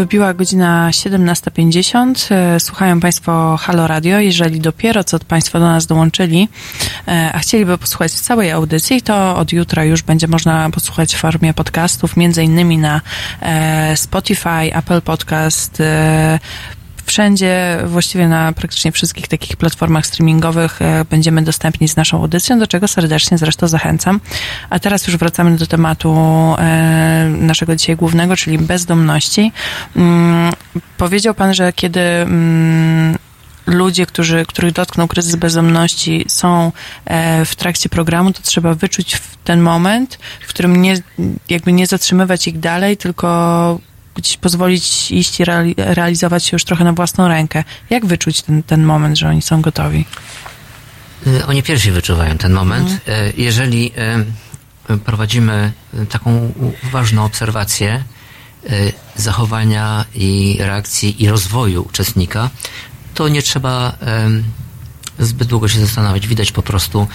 Wybiła 0.06 0.34
godzina 0.34 0.90
17.50. 0.92 2.34
E, 2.36 2.60
Słuchają 2.60 3.00
Państwo 3.00 3.58
Halo 3.58 3.88
Radio. 3.88 4.20
Jeżeli 4.20 4.60
dopiero 4.60 5.04
co 5.04 5.20
Państwo 5.20 5.60
do 5.60 5.66
nas 5.66 5.86
dołączyli, 5.86 6.48
e, 7.08 7.32
a 7.34 7.40
chcieliby 7.40 7.78
posłuchać 7.78 8.12
całej 8.12 8.52
audycji, 8.52 9.02
to 9.02 9.38
od 9.38 9.52
jutra 9.52 9.84
już 9.84 10.02
będzie 10.02 10.28
można 10.28 10.70
posłuchać 10.70 11.16
w 11.16 11.20
formie 11.20 11.54
podcastów, 11.54 12.18
między 12.18 12.44
innymi 12.44 12.78
na 12.78 13.02
e, 13.42 13.98
Spotify, 13.98 14.76
Apple 14.76 15.02
Podcast, 15.02 15.82
Wszędzie, 17.06 17.78
właściwie 17.86 18.28
na 18.28 18.52
praktycznie 18.54 18.92
wszystkich 18.92 19.28
takich 19.28 19.58
platformach 19.58 20.06
streamingowych 20.06 20.82
e, 20.82 21.06
będziemy 21.10 21.42
dostępni 21.42 21.88
z 21.88 21.96
naszą 21.96 22.18
audycją, 22.18 22.60
do 22.60 22.68
czego 22.68 22.88
serdecznie 22.88 23.38
zresztą 23.38 23.68
zachęcam. 23.68 24.20
A 24.70 24.80
teraz 24.80 25.08
już 25.08 25.18
wracamy 25.18 25.58
do 25.58 25.68
tematu 25.68 26.16
e, 26.58 27.30
naszego 27.30 27.76
dzisiaj 27.76 27.96
głównego, 27.96 28.36
czyli 28.36 28.58
bezdomności. 28.58 29.52
Mm, 29.96 30.54
Powiedział 30.98 31.34
Pan, 31.34 31.54
że 31.54 31.74
kiedy 31.74 32.00
mm, 32.00 33.18
ludzie, 33.68 34.06
którzy, 34.06 34.46
których 34.48 34.72
dotknął 34.74 35.08
kryzys 35.08 35.36
bezdomności 35.36 36.26
są 36.28 36.72
e, 37.06 37.46
w 37.46 37.56
trakcie 37.56 37.90
programu, 37.90 38.34
to 38.34 38.42
trzeba 38.42 38.74
wyczuć 38.74 39.22
ten 39.44 39.62
moment, 39.62 40.20
w 40.42 40.48
którym 40.48 40.82
nie, 40.82 41.02
jakby 41.50 41.72
nie 41.72 41.88
zatrzymywać 41.88 42.48
ich 42.48 42.60
dalej, 42.60 42.98
tylko 42.98 43.80
gdzieś 44.16 44.38
pozwolić 44.38 45.12
iść 45.12 45.40
i 45.40 45.44
reali- 45.44 45.74
realizować 45.78 46.46
się 46.46 46.50
już 46.56 46.64
trochę 46.66 46.84
na 46.84 46.94
własną 46.94 47.28
rękę. 47.28 47.64
Jak 47.90 48.06
wyczuć 48.06 48.42
ten, 48.42 48.64
ten 48.64 48.84
moment, 48.84 49.18
że 49.18 49.30
oni 49.30 49.42
są 49.42 49.62
gotowi? 49.62 50.06
Y, 51.28 51.46
Oni 51.46 51.64
pierwsi 51.64 51.92
wyczuwają 51.92 52.38
ten 52.38 52.54
moment. 52.54 52.90
Mhm. 52.92 53.26
Y, 53.28 53.34
Jeżeli 53.38 53.92
y, 54.90 54.98
prowadzimy 54.98 55.72
taką 56.10 56.54
uważną 56.88 57.26
obserwację 57.26 58.04
zachowania 59.16 60.06
i 60.16 60.58
reakcji 60.60 61.24
i 61.24 61.30
rozwoju 61.30 61.82
uczestnika, 61.84 62.50
to 63.14 63.28
nie 63.28 63.42
trzeba 63.42 63.96
zbyt 65.20 65.48
długo 65.48 65.68
się 65.68 65.80
zastanawiać. 65.80 66.28
Widać 66.28 66.52
po 66.52 66.62
prostu 66.62 67.08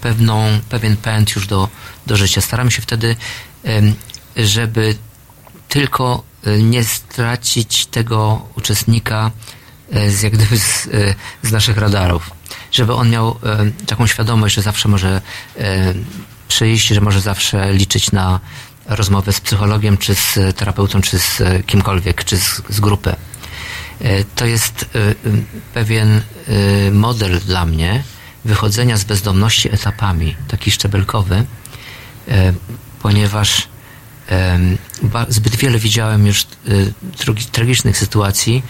pewną, 0.00 0.44
pewien 0.68 0.96
pęd 0.96 1.36
już 1.36 1.46
do, 1.46 1.68
do 2.06 2.16
życia. 2.16 2.40
Staramy 2.40 2.70
się 2.70 2.82
wtedy, 2.82 3.16
żeby 4.36 4.96
tylko 5.74 6.22
y, 6.46 6.62
nie 6.62 6.84
stracić 6.84 7.86
tego 7.86 8.48
uczestnika 8.56 9.30
y, 9.96 10.10
z, 10.10 10.22
jak 10.22 10.32
gdyby 10.32 10.58
z, 10.58 10.86
y, 10.86 11.14
z 11.42 11.52
naszych 11.52 11.76
radarów. 11.76 12.30
Żeby 12.72 12.94
on 12.94 13.10
miał 13.10 13.36
taką 13.86 14.06
świadomość, 14.06 14.54
że 14.54 14.62
zawsze 14.62 14.88
może 14.88 15.20
przyjść, 16.48 16.86
że 16.88 17.00
może 17.00 17.20
zawsze 17.20 17.72
liczyć 17.72 18.12
na 18.12 18.40
rozmowę 18.86 19.32
z 19.32 19.40
psychologiem, 19.40 19.98
czy 19.98 20.14
z 20.14 20.56
terapeutą, 20.56 21.00
czy 21.00 21.18
z 21.18 21.42
kimkolwiek, 21.66 22.24
czy 22.24 22.36
z, 22.36 22.62
z 22.68 22.80
To 24.34 24.46
jest 24.46 24.90
pewien 25.74 26.20
model 26.92 27.40
dla 27.40 27.66
mnie 27.66 28.04
wychodzenia 28.44 28.96
z 28.96 29.04
bezdomności 29.04 29.74
etapami, 29.74 30.36
taki 30.48 30.70
szczebelkowy, 30.70 31.44
ponieważ 33.02 33.68
zbyt 35.28 35.56
wiele 35.56 35.78
widziałem 35.78 36.26
już 36.26 36.46
trugi- 37.18 37.50
tragicznych 37.50 37.98
sytuacji 37.98 38.62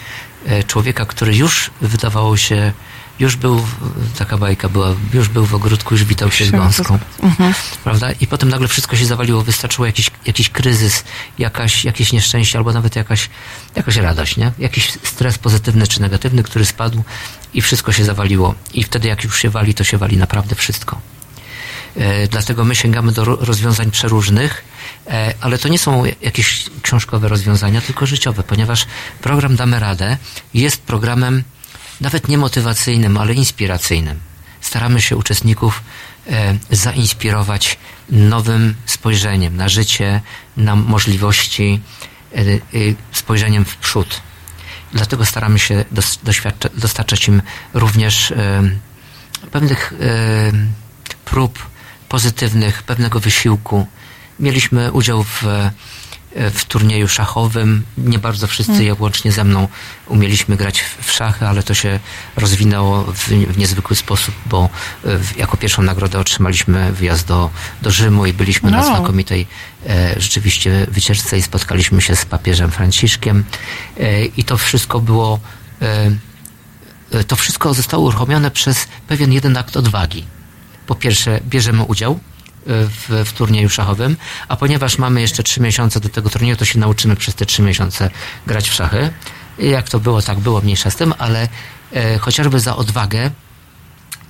e, 0.45 0.63
człowieka, 0.63 1.05
który 1.05 1.35
już 1.35 1.71
wydawało 1.81 2.37
się, 2.37 2.73
już 3.19 3.35
był, 3.35 3.65
taka 4.17 4.37
bajka 4.37 4.69
była, 4.69 4.87
już 5.13 5.29
był 5.29 5.45
w 5.45 5.53
ogródku, 5.55 5.93
już 5.93 6.03
witał 6.03 6.31
się 6.31 6.45
z 6.45 6.51
gąską. 6.51 6.99
Prawda? 7.83 8.11
I 8.11 8.27
potem 8.27 8.49
nagle 8.49 8.67
wszystko 8.67 8.95
się 8.95 9.05
zawaliło, 9.05 9.41
wystarczyło 9.41 9.85
jakiś, 9.85 10.11
jakiś 10.25 10.49
kryzys, 10.49 11.03
jakaś, 11.39 11.85
jakieś 11.85 12.11
nieszczęście, 12.11 12.57
albo 12.57 12.73
nawet 12.73 12.95
jakaś, 12.95 13.29
jakaś 13.75 13.95
radość, 13.95 14.37
nie? 14.37 14.51
Jakiś 14.59 14.91
stres 15.03 15.37
pozytywny 15.37 15.87
czy 15.87 16.01
negatywny, 16.01 16.43
który 16.43 16.65
spadł 16.65 17.03
i 17.53 17.61
wszystko 17.61 17.91
się 17.91 18.05
zawaliło. 18.05 18.55
I 18.73 18.83
wtedy 18.83 19.07
jak 19.07 19.23
już 19.23 19.39
się 19.39 19.49
wali, 19.49 19.73
to 19.73 19.83
się 19.83 19.97
wali 19.97 20.17
naprawdę 20.17 20.55
wszystko. 20.55 21.01
E, 21.97 22.27
Dlatego 22.27 22.65
my 22.65 22.75
sięgamy 22.75 23.11
do 23.11 23.25
ro- 23.25 23.37
rozwiązań 23.39 23.91
przeróżnych, 23.91 24.63
e, 25.07 25.33
ale 25.41 25.57
to 25.57 25.67
nie 25.67 25.79
są 25.79 26.03
jakieś 26.21 26.65
książkowe 26.81 27.27
rozwiązania, 27.27 27.81
tylko 27.81 28.05
życiowe, 28.05 28.43
ponieważ 28.43 28.85
program 29.21 29.55
Damy 29.55 29.79
Radę 29.79 30.17
jest 30.53 30.81
programem 30.81 31.43
nawet 32.01 32.27
nie 32.27 32.37
motywacyjnym, 32.37 33.17
ale 33.17 33.33
inspiracyjnym. 33.33 34.19
Staramy 34.61 35.01
się 35.01 35.15
uczestników 35.17 35.83
e, 36.27 36.57
zainspirować 36.71 37.77
nowym 38.09 38.75
spojrzeniem 38.85 39.57
na 39.57 39.69
życie, 39.69 40.21
na 40.57 40.75
możliwości, 40.75 41.81
spojrzeniem 43.11 43.65
w 43.65 43.75
przód. 43.77 44.21
Dlatego 44.93 45.25
staramy 45.25 45.59
się 45.59 45.85
dostarczać 46.73 47.27
im 47.27 47.41
również 47.73 48.33
pewnych 49.51 49.93
prób 51.25 51.59
pozytywnych, 52.09 52.83
pewnego 52.83 53.19
wysiłku. 53.19 53.87
Mieliśmy 54.39 54.91
udział 54.91 55.23
w, 55.23 55.43
w 56.53 56.65
turnieju 56.65 57.07
szachowym. 57.07 57.83
Nie 57.97 58.19
bardzo 58.19 58.47
wszyscy, 58.47 58.71
Mm. 58.71 58.85
jak 58.85 59.01
łącznie 59.01 59.31
ze 59.31 59.43
mną, 59.43 59.67
umieliśmy 60.07 60.55
grać 60.57 60.81
w, 60.81 61.05
w 61.05 61.11
szachy, 61.11 61.47
ale 61.47 61.63
to 61.63 61.73
się 61.73 61.99
rozwinęło 62.35 63.03
w, 63.03 63.17
w 63.27 63.57
niezwykły 63.57 63.95
sposób, 63.95 64.35
bo 64.45 64.69
e, 65.05 65.17
w, 65.17 65.37
jako 65.37 65.57
pierwszą 65.57 65.81
nagrodę 65.81 66.19
otrzymaliśmy 66.19 66.91
wyjazd 66.93 67.27
do, 67.27 67.49
do 67.81 67.91
Rzymu 67.91 68.25
i 68.25 68.33
byliśmy 68.33 68.71
na 68.71 68.77
No. 68.77 68.85
znakomitej 68.95 69.47
e, 69.87 70.15
rzeczywiście 70.21 70.87
wycieczce 70.91 71.37
i 71.37 71.41
spotkaliśmy 71.41 72.01
się 72.01 72.15
z 72.15 72.25
papieżem 72.25 72.71
Franciszkiem 72.71 73.43
e, 73.99 74.25
i 74.25 74.43
to 74.43 74.57
wszystko 74.57 74.99
było 74.99 75.39
e, 75.81 76.11
e, 77.11 77.23
to 77.23 77.35
wszystko 77.35 77.73
zostało 77.73 78.03
uruchomione 78.07 78.51
przez 78.51 78.87
pewien 79.07 79.31
jeden 79.33 79.57
akt 79.57 79.77
odwagi. 79.77 80.25
Po 80.87 80.95
pierwsze, 80.95 81.39
bierzemy 81.49 81.83
udział 81.83 82.11
e, 82.11 82.17
w, 82.67 83.23
w 83.25 83.33
turnieju 83.33 83.69
szachowym, 83.69 84.17
a 84.47 84.55
ponieważ 84.55 84.97
mamy 84.97 85.21
jeszcze 85.21 85.43
trzy 85.43 85.61
miesiące 85.61 85.99
do 85.99 86.09
tego 86.09 86.29
turnieju, 86.29 86.55
to 86.55 86.65
się 86.65 86.79
nauczymy 86.79 87.15
przez 87.15 87.35
te 87.35 87.45
trzy 87.45 87.61
miesiące 87.61 88.09
grać 88.47 88.69
w 88.69 88.73
szachy. 88.73 89.11
Jak 89.59 89.89
to 89.89 89.99
było, 89.99 90.21
tak 90.21 90.39
było, 90.39 90.61
mniejsza 90.61 90.91
z 90.91 90.95
tym, 90.95 91.13
ale 91.17 91.47
e, 91.93 92.17
chociażby 92.17 92.59
za 92.59 92.75
odwagę 92.75 93.31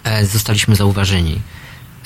e, 0.03 0.25
zostaliśmy 0.25 0.75
zauważeni. 0.75 1.41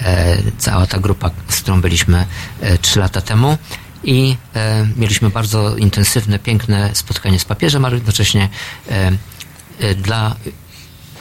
E, 0.01 0.37
cała 0.57 0.87
ta 0.87 0.99
grupa, 0.99 1.31
z 1.47 1.61
którą 1.61 1.81
byliśmy 1.81 2.25
e, 2.61 2.77
trzy 2.77 2.99
lata 2.99 3.21
temu 3.21 3.57
i 4.03 4.37
e, 4.55 4.87
mieliśmy 4.95 5.29
bardzo 5.29 5.77
intensywne, 5.77 6.39
piękne 6.39 6.89
spotkanie 6.93 7.39
z 7.39 7.45
papieżem, 7.45 7.85
ale 7.85 7.95
jednocześnie 7.95 8.49
dla 9.95 10.35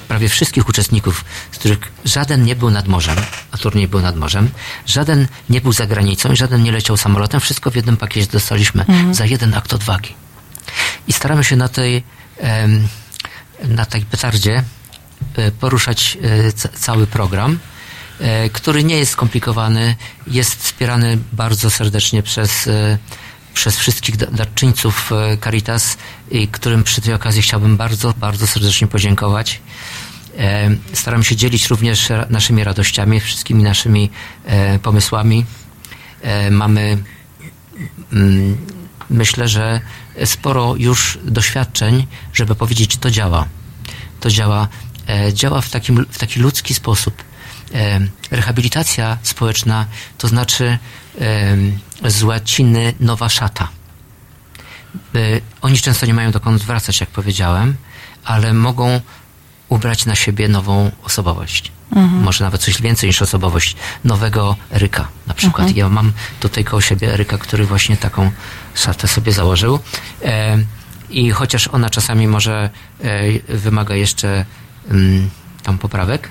prawie 0.09 0.29
wszystkich 0.29 0.69
uczestników, 0.69 1.25
z 1.53 1.59
których 1.59 1.79
żaden 2.05 2.45
nie 2.45 2.57
był 2.57 2.71
nad 2.71 2.89
morzem, 2.89 3.17
a 3.53 3.59
turniej 3.59 3.89
był 3.89 4.01
nad 4.01 4.17
morzem, 4.17 4.51
żaden 4.87 5.29
nie 5.51 5.61
był 5.61 5.73
za 5.73 5.87
granicą 5.87 6.33
i 6.33 6.37
żaden 6.37 6.63
nie 6.63 6.73
leciał 6.73 6.97
samolotem, 6.97 7.41
wszystko 7.41 7.71
w 7.71 7.77
jednym 7.77 7.97
pakiecie 7.97 8.33
dostaliśmy 8.33 8.85
za 9.13 9.25
jeden 9.27 9.55
akt 9.55 9.73
odwagi. 9.75 10.15
I 11.09 11.13
staramy 11.13 11.45
się 11.45 11.57
na 11.57 11.69
tej, 11.69 12.03
na 13.65 13.85
tej 13.87 14.03
petardzie 14.03 14.63
e, 15.37 15.51
poruszać 15.51 16.19
e, 16.23 16.53
ca- 16.53 16.69
cały 16.69 17.07
program, 17.07 17.59
e, 18.21 18.51
który 18.51 18.85
nie 18.85 18.97
jest 18.99 19.13
skomplikowany, 19.13 19.97
jest 20.27 20.63
wspierany 20.63 21.19
bardzo 21.33 21.71
serdecznie 21.71 22.23
przez, 22.23 22.69
przez 23.55 23.77
wszystkich 23.79 24.17
da- 24.17 24.27
darczyńców 24.27 25.11
Caritas, 25.45 25.97
którym 26.53 26.85
przy 26.85 27.01
tej 27.01 27.15
okazji 27.15 27.43
chciałbym 27.43 27.77
bardzo, 27.77 28.15
bardzo 28.17 28.47
serdecznie 28.47 28.87
podziękować. 28.87 29.61
E, 30.39 30.71
Staram 30.93 31.25
się 31.25 31.37
dzielić 31.37 31.67
również 31.67 32.09
naszymi 32.31 32.65
radościami, 32.65 33.21
wszystkimi 33.21 33.63
naszymi 33.63 34.11
e, 34.45 34.79
pomysłami. 34.79 35.47
E, 36.23 36.51
Mamy 36.51 36.99
mm, 38.13 38.57
myślę, 39.11 39.49
że 39.49 39.81
sporo 40.25 40.75
już 40.77 41.19
doświadczeń, 41.25 42.07
żeby 42.33 42.55
powiedzieć, 42.55 42.97
to 42.97 43.11
działa. 43.11 43.47
To 44.21 44.31
działa, 44.31 44.69
działa 45.33 45.61
w, 45.61 45.71
takim, 45.71 46.07
w 46.11 46.19
taki 46.19 46.41
ludzki 46.41 46.75
sposób. 46.75 47.23
Rehabilitacja 48.31 49.19
społeczna 49.23 49.87
to 50.19 50.29
znaczy 50.29 50.79
z 52.05 52.23
łaciny 52.23 52.95
nowa 53.01 53.29
szata. 53.29 53.69
Oni 55.63 55.79
często 55.79 56.07
nie 56.07 56.15
mają 56.15 56.31
dokąd 56.31 56.63
wracać, 56.63 57.01
jak 57.01 57.09
powiedziałem, 57.09 57.77
ale 58.25 58.55
mogą 58.55 59.01
ubrać 59.69 60.07
na 60.07 60.15
siebie 60.15 60.49
nową 60.49 60.91
osobowość. 61.05 61.73
Może 62.23 62.45
nawet 62.45 62.61
coś 62.61 62.83
więcej 62.83 63.09
niż 63.09 63.23
osobowość. 63.23 63.77
Nowego 64.05 64.57
Eryka 64.73 65.09
na 65.27 65.35
przykład. 65.35 65.77
Ja 65.77 65.89
mam 65.89 66.13
tutaj 66.41 66.65
koło 66.65 66.81
siebie 66.81 67.13
Eryka, 67.15 67.39
który 67.39 67.65
właśnie 67.67 67.97
taką 67.97 68.31
szatę 68.75 69.09
sobie 69.09 69.33
założył. 69.33 69.79
E, 70.25 70.59
I 71.11 71.31
chociaż 71.31 71.69
ona 71.69 71.91
czasami 71.91 72.27
może 72.29 72.71
e, 73.49 73.57
wymaga 73.57 73.95
jeszcze 73.95 74.45
mm, 74.91 75.31
tam 75.63 75.79
poprawek, 75.79 76.29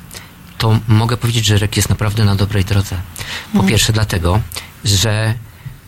to 0.57 0.79
mogę 0.87 1.17
powiedzieć, 1.17 1.45
że 1.45 1.57
Rek 1.57 1.77
jest 1.77 1.89
naprawdę 1.89 2.25
na 2.25 2.35
dobrej 2.35 2.65
drodze. 2.65 2.95
Po 3.51 3.51
Mhm. 3.53 3.69
pierwsze 3.69 3.93
dlatego, 3.93 4.41
że 4.83 5.33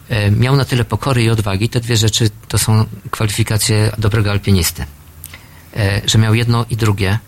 e, 0.10 0.32
miał 0.32 0.56
na 0.56 0.66
tyle 0.66 0.86
pokory 0.86 1.24
i 1.24 1.30
odwagi, 1.30 1.70
te 1.70 1.80
dwie 1.80 1.98
rzeczy 1.98 2.30
to 2.48 2.58
są 2.58 2.86
kwalifikacje 3.12 3.92
dobrego 3.98 4.32
alpinisty. 4.32 4.86
E, 5.78 6.02
że 6.06 6.18
miał 6.18 6.36
jedno 6.36 6.66
i 6.70 6.78
drugie, 6.78 7.20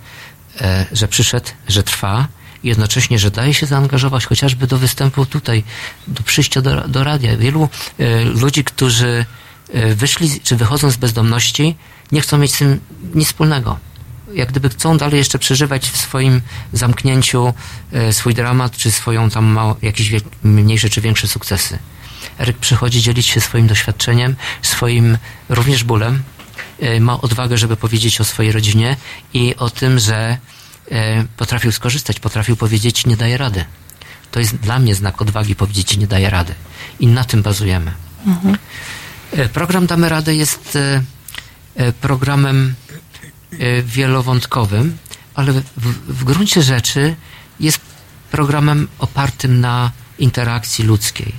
że 0.92 1.08
przyszedł, 1.08 1.50
że 1.68 1.84
trwa 1.84 2.28
jednocześnie, 2.64 3.20
że 3.20 3.32
daje 3.32 3.54
się 3.54 3.66
zaangażować 3.66 4.26
chociażby 4.26 4.68
do 4.68 4.78
występu 4.78 5.26
tutaj, 5.26 5.64
do 6.08 6.24
przyjścia 6.24 6.62
do, 6.62 6.88
do 6.88 7.04
radia. 7.04 7.38
Wielu 7.38 7.70
e, 8.00 8.24
ludzi, 8.24 8.64
którzy 8.64 9.26
e, 9.74 9.96
wyszli 9.96 10.40
czy 10.44 10.56
wychodzą 10.56 10.92
z 10.92 10.98
bezdomności, 10.98 11.76
nie 12.12 12.22
chcą 12.22 12.38
mieć 12.38 12.56
z 12.56 12.58
tym 12.58 12.80
nic 13.16 13.28
wspólnego. 13.28 13.78
Jak 14.34 14.50
gdyby 14.50 14.70
chcą 14.70 14.98
dalej 14.98 15.18
jeszcze 15.18 15.40
przeżywać 15.40 15.90
w 15.90 15.98
swoim 15.98 16.42
zamknięciu 16.74 17.54
e, 17.92 18.14
swój 18.14 18.34
dramat, 18.34 18.78
czy 18.78 18.92
swoją 18.92 19.30
tam 19.30 19.46
mało, 19.46 19.76
jakieś 19.82 20.12
mniejsze 20.44 20.90
czy 20.90 21.02
większe 21.02 21.28
sukcesy. 21.28 21.80
Eryk 22.40 22.58
przychodzi 22.58 23.02
dzielić 23.02 23.26
się 23.26 23.42
swoim 23.42 23.68
doświadczeniem, 23.68 24.36
swoim 24.62 25.18
również 25.50 25.84
bólem, 25.84 26.16
e, 26.16 26.41
ma 27.00 27.22
odwagę, 27.22 27.58
żeby 27.58 27.78
powiedzieć 27.78 28.22
o 28.22 28.24
swojej 28.24 28.52
rodzinie 28.52 28.98
i 29.34 29.56
o 29.56 29.70
tym, 29.70 30.00
że 30.00 30.38
e, 30.92 31.24
potrafił 31.38 31.72
skorzystać, 31.72 32.20
potrafił 32.20 32.56
powiedzieć 32.56 33.06
nie 33.06 33.18
daje 33.18 33.38
rady. 33.38 33.66
To 34.32 34.40
jest 34.40 34.56
dla 34.56 34.80
mnie 34.80 34.96
znak 34.96 35.22
odwagi 35.22 35.56
powiedzieć 35.56 35.98
nie 35.98 36.08
daje 36.08 36.30
rady. 36.30 36.54
I 37.00 37.08
na 37.08 37.24
tym 37.24 37.42
bazujemy. 37.42 37.92
E, 39.32 39.50
Program 39.50 39.88
Damy 39.88 40.10
Radę 40.10 40.36
jest 40.36 40.76
e, 40.76 41.02
e, 41.76 41.94
programem 41.94 42.74
e, 43.52 43.84
wielowątkowym, 43.84 44.98
ale 45.36 45.54
w, 45.54 45.62
w 46.08 46.24
gruncie 46.24 46.64
rzeczy 46.64 47.16
jest 47.60 47.80
programem 48.32 48.88
opartym 49.00 49.60
na 49.60 49.92
interakcji 50.20 50.86
ludzkiej. 50.86 51.34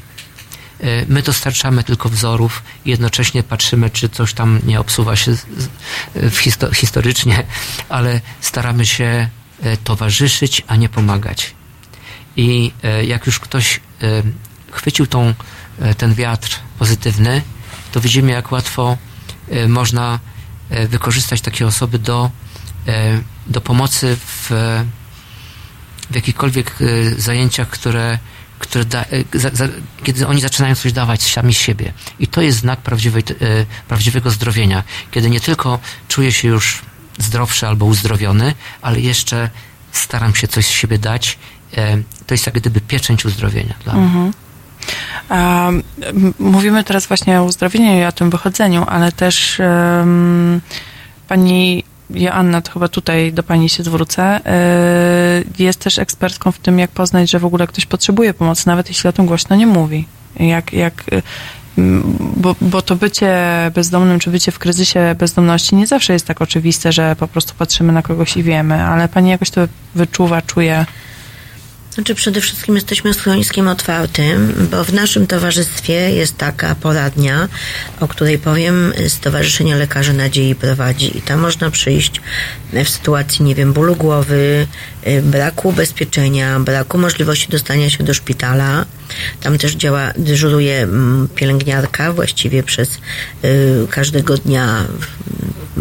E, 0.82 1.06
My 1.08 1.22
dostarczamy 1.22 1.84
tylko 1.84 2.08
wzorów 2.08 2.62
i 2.84 2.90
jednocześnie 2.90 3.42
patrzymy, 3.42 3.90
czy 3.90 4.08
coś 4.08 4.34
tam 4.34 4.60
nie 4.64 4.80
obsuwa 4.80 5.16
się 5.16 5.36
histo- 6.14 6.74
historycznie, 6.74 7.44
ale 7.88 8.20
staramy 8.40 8.86
się 8.86 9.28
e, 9.62 9.76
towarzyszyć, 9.76 10.62
a 10.66 10.76
nie 10.76 10.88
pomagać. 10.88 11.54
I 12.36 12.72
jak 13.06 13.26
już 13.26 13.40
ktoś 13.40 13.80
chwycił 14.70 15.06
tą, 15.06 15.34
ten 15.96 16.14
wiatr 16.14 16.58
pozytywny, 16.78 17.42
to 17.92 18.00
widzimy, 18.00 18.32
jak 18.32 18.52
łatwo 18.52 18.96
można 19.68 20.18
wykorzystać 20.88 21.40
takie 21.40 21.66
osoby 21.66 21.98
do, 21.98 22.30
do 23.46 23.60
pomocy 23.60 24.16
w, 24.16 24.50
w 26.10 26.14
jakichkolwiek 26.14 26.76
zajęciach, 27.16 27.68
które, 27.68 28.18
które 28.62 28.84
da, 28.84 29.00
e, 29.00 29.06
za, 29.38 29.50
za, 29.52 29.68
kiedy 30.02 30.26
oni 30.26 30.40
zaczynają 30.40 30.74
coś 30.74 30.92
dawać 30.92 31.22
sami 31.22 31.54
siebie. 31.54 31.92
I 32.18 32.26
to 32.26 32.42
jest 32.42 32.58
znak 32.58 32.80
prawdziwej, 32.80 33.22
e, 33.30 33.66
prawdziwego 33.88 34.30
zdrowienia, 34.30 34.82
kiedy 35.10 35.30
nie 35.30 35.40
tylko 35.40 35.78
czuję 36.08 36.32
się 36.32 36.48
już 36.48 36.82
zdrowszy 37.18 37.66
albo 37.66 37.86
uzdrowiony, 37.86 38.54
ale 38.82 39.00
jeszcze 39.00 39.50
staram 39.92 40.34
się 40.34 40.48
coś 40.48 40.66
z 40.66 40.70
siebie 40.70 40.98
dać. 40.98 41.38
E, 41.76 41.98
To 42.26 42.34
jest 42.34 42.46
jak 42.46 42.54
gdyby 42.54 42.80
pieczęć 42.80 43.24
uzdrowienia 43.24 43.74
dla 43.84 43.92
mnie. 43.94 44.04
Mhm. 44.04 44.32
Mówimy 46.38 46.84
teraz 46.84 47.06
właśnie 47.06 47.40
o 47.40 47.44
uzdrowieniu 47.44 48.00
i 48.00 48.04
o 48.04 48.12
tym 48.12 48.30
wychodzeniu, 48.30 48.84
ale 48.88 49.12
też 49.12 49.60
em, 49.60 50.60
pani 51.28 51.84
Joanna, 52.14 52.60
to 52.60 52.72
chyba 52.72 52.88
tutaj 52.88 53.32
do 53.32 53.42
pani 53.42 53.68
się 53.68 53.82
zwrócę, 53.82 54.22
e, 54.46 55.44
jest 55.58 55.80
też 55.80 55.98
ekspertką 55.98 56.52
w 56.52 56.58
tym, 56.58 56.78
jak 56.78 56.90
poznać, 56.90 57.30
że 57.30 57.38
w 57.38 57.44
ogóle 57.44 57.66
ktoś 57.66 57.86
potrzebuje 57.86 58.34
pomocy, 58.34 58.66
nawet 58.66 58.88
jeśli 58.88 59.08
o 59.08 59.12
tym 59.12 59.26
głośno 59.26 59.56
nie 59.56 59.66
mówi. 59.66 60.06
Jak, 60.40 60.72
jak, 60.72 61.04
m, 61.78 62.02
bo, 62.36 62.56
bo 62.60 62.82
to 62.82 62.96
bycie 62.96 63.36
bezdomnym, 63.74 64.18
czy 64.18 64.30
bycie 64.30 64.52
w 64.52 64.58
kryzysie 64.58 65.14
bezdomności 65.18 65.76
nie 65.76 65.86
zawsze 65.86 66.12
jest 66.12 66.26
tak 66.26 66.42
oczywiste, 66.42 66.92
że 66.92 67.16
po 67.16 67.28
prostu 67.28 67.54
patrzymy 67.58 67.92
na 67.92 68.02
kogoś 68.02 68.36
i 68.36 68.42
wiemy, 68.42 68.82
ale 68.82 69.08
pani 69.08 69.30
jakoś 69.30 69.50
to 69.50 69.60
wyczuwa, 69.94 70.42
czuje. 70.42 70.86
Znaczy 71.94 72.14
przede 72.14 72.40
wszystkim 72.40 72.74
jesteśmy 72.74 73.14
schroniskiem 73.14 73.68
otwartym, 73.68 74.68
bo 74.70 74.84
w 74.84 74.92
naszym 74.92 75.26
towarzystwie 75.26 75.92
jest 75.92 76.36
taka 76.36 76.74
poradnia, 76.74 77.48
o 78.00 78.08
której 78.08 78.38
powiem, 78.38 78.92
Stowarzyszenie 79.08 79.76
Lekarzy 79.76 80.12
Nadziei 80.12 80.54
prowadzi. 80.54 81.18
I 81.18 81.22
tam 81.22 81.40
można 81.40 81.70
przyjść 81.70 82.20
w 82.84 82.88
sytuacji, 82.88 83.44
nie 83.44 83.54
wiem, 83.54 83.72
bólu 83.72 83.96
głowy, 83.96 84.66
y, 85.06 85.22
braku 85.22 85.68
ubezpieczenia, 85.68 86.60
braku 86.60 86.98
możliwości 86.98 87.48
dostania 87.48 87.90
się 87.90 88.04
do 88.04 88.14
szpitala. 88.14 88.84
Tam 89.40 89.58
też 89.58 89.72
działa, 89.72 90.12
dyżuruje 90.16 90.82
mm, 90.82 91.28
pielęgniarka 91.34 92.12
właściwie 92.12 92.62
przez 92.62 92.98
y, 93.44 93.86
każdego 93.90 94.36
dnia 94.36 94.84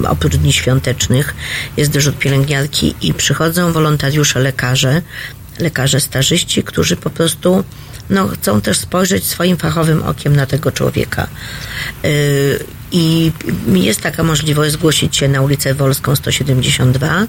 oprócz 0.08 0.36
dni 0.36 0.54
świątecznych. 0.54 1.36
Jest 1.78 1.92
dyżur 1.92 2.14
pielęgniarki 2.14 2.96
i 3.02 3.14
przychodzą 3.14 3.72
wolontariusze 3.72 4.40
lekarze, 4.40 5.02
lekarze 5.62 6.00
stażyści, 6.00 6.64
którzy 6.64 6.96
po 6.96 7.10
prostu 7.10 7.64
no, 8.10 8.28
chcą 8.28 8.62
też 8.62 8.78
spojrzeć 8.78 9.24
swoim 9.24 9.58
fachowym 9.58 10.04
okiem 10.04 10.36
na 10.36 10.46
tego 10.46 10.72
człowieka. 10.72 11.28
Yy, 12.04 12.10
I 12.92 13.32
jest 13.74 14.02
taka 14.02 14.24
możliwość 14.24 14.74
zgłosić 14.74 15.18
się 15.18 15.28
na 15.28 15.42
ulicę 15.42 15.74
Wolską 15.74 16.16
172 16.16 17.28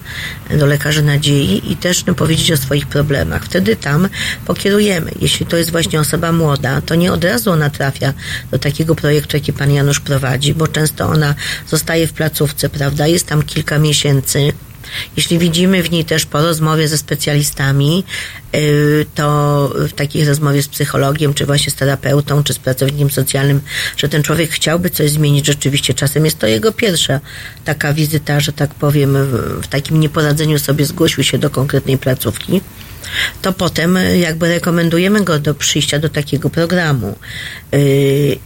do 0.59 0.66
lekarzy 0.66 1.03
nadziei 1.03 1.72
i 1.72 1.76
też 1.76 2.07
no, 2.07 2.14
powiedzieć 2.14 2.53
o 2.53 2.57
swoich 2.57 2.87
problemach. 2.87 3.45
Wtedy 3.45 3.76
tam 3.76 4.09
pokierujemy. 4.47 5.11
Jeśli 5.20 5.47
to 5.47 5.57
jest 5.57 5.70
właśnie 5.70 6.01
osoba 6.01 6.33
młoda, 6.33 6.80
to 6.80 6.95
nie 6.95 7.12
od 7.12 7.24
razu 7.24 7.51
ona 7.51 7.70
trafia 7.70 8.12
do 8.51 8.59
takiego 8.59 8.95
projektu, 8.95 9.37
jaki 9.37 9.53
pan 9.53 9.72
Janusz 9.72 10.01
prowadzi, 10.01 10.55
bo 10.55 10.68
często 10.68 11.07
ona 11.09 11.35
zostaje 11.68 12.07
w 12.07 12.12
placówce, 12.12 12.68
prawda? 12.68 13.07
Jest 13.07 13.26
tam 13.26 13.43
kilka 13.43 13.78
miesięcy. 13.78 14.53
Jeśli 15.16 15.38
widzimy 15.38 15.82
w 15.82 15.90
niej 15.90 16.05
też 16.05 16.26
po 16.26 16.43
rozmowie 16.43 16.88
ze 16.88 16.99
specjalistami, 16.99 18.05
to 19.14 19.68
w 19.88 19.92
takiej 19.92 20.24
rozmowie 20.24 20.62
z 20.62 20.68
psychologiem, 20.68 21.34
czy 21.34 21.46
właśnie 21.46 21.70
z 21.70 21.74
terapeutą, 21.74 22.44
czy 22.44 22.55
z 22.55 22.59
pracownikiem 22.59 23.11
socjalnym, 23.11 23.61
że 23.96 24.09
ten 24.09 24.22
człowiek 24.22 24.50
chciałby 24.50 24.90
coś 24.90 25.11
zmienić 25.11 25.46
rzeczywiście, 25.46 25.94
czasem 25.94 26.24
jest 26.24 26.38
to 26.38 26.46
jego 26.46 26.72
pierwsza 26.72 27.20
taka 27.64 27.92
wizyta, 27.92 28.40
że 28.40 28.53
tak 28.53 28.74
powiem, 28.74 29.16
w, 29.62 29.66
takim 29.66 30.00
nieporadzeniu 30.00 30.59
sobie 30.59 30.84
zgłosił 30.84 31.24
się 31.24 31.38
do 31.38 31.50
konkretnej 31.50 31.98
placówki. 31.98 32.61
To 33.42 33.53
potem 33.53 33.96
y, 33.96 34.18
jakby 34.18 34.48
rekomendujemy 34.48 35.24
go 35.24 35.38
do 35.38 35.55
przyjścia 35.55 35.98
do 35.98 36.09
takiego 36.09 36.50
programu. 36.50 37.18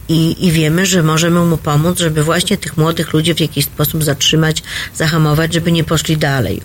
I, 0.09 0.35
i 0.39 0.51
wiemy, 0.51 0.85
że 0.85 1.03
możemy 1.03 1.45
mu 1.45 1.57
pomóc, 1.57 1.99
żeby 1.99 2.23
właśnie 2.23 2.57
tych 2.57 2.77
młodych 2.77 3.13
ludzi 3.13 3.35
w 3.35 3.39
jakiś 3.39 3.65
sposób 3.65 4.03
zatrzymać, 4.03 4.63
zahamować, 4.95 5.53
żeby 5.53 5.71
nie 5.71 5.83
poszli 5.83 6.17
dalej. 6.17 6.61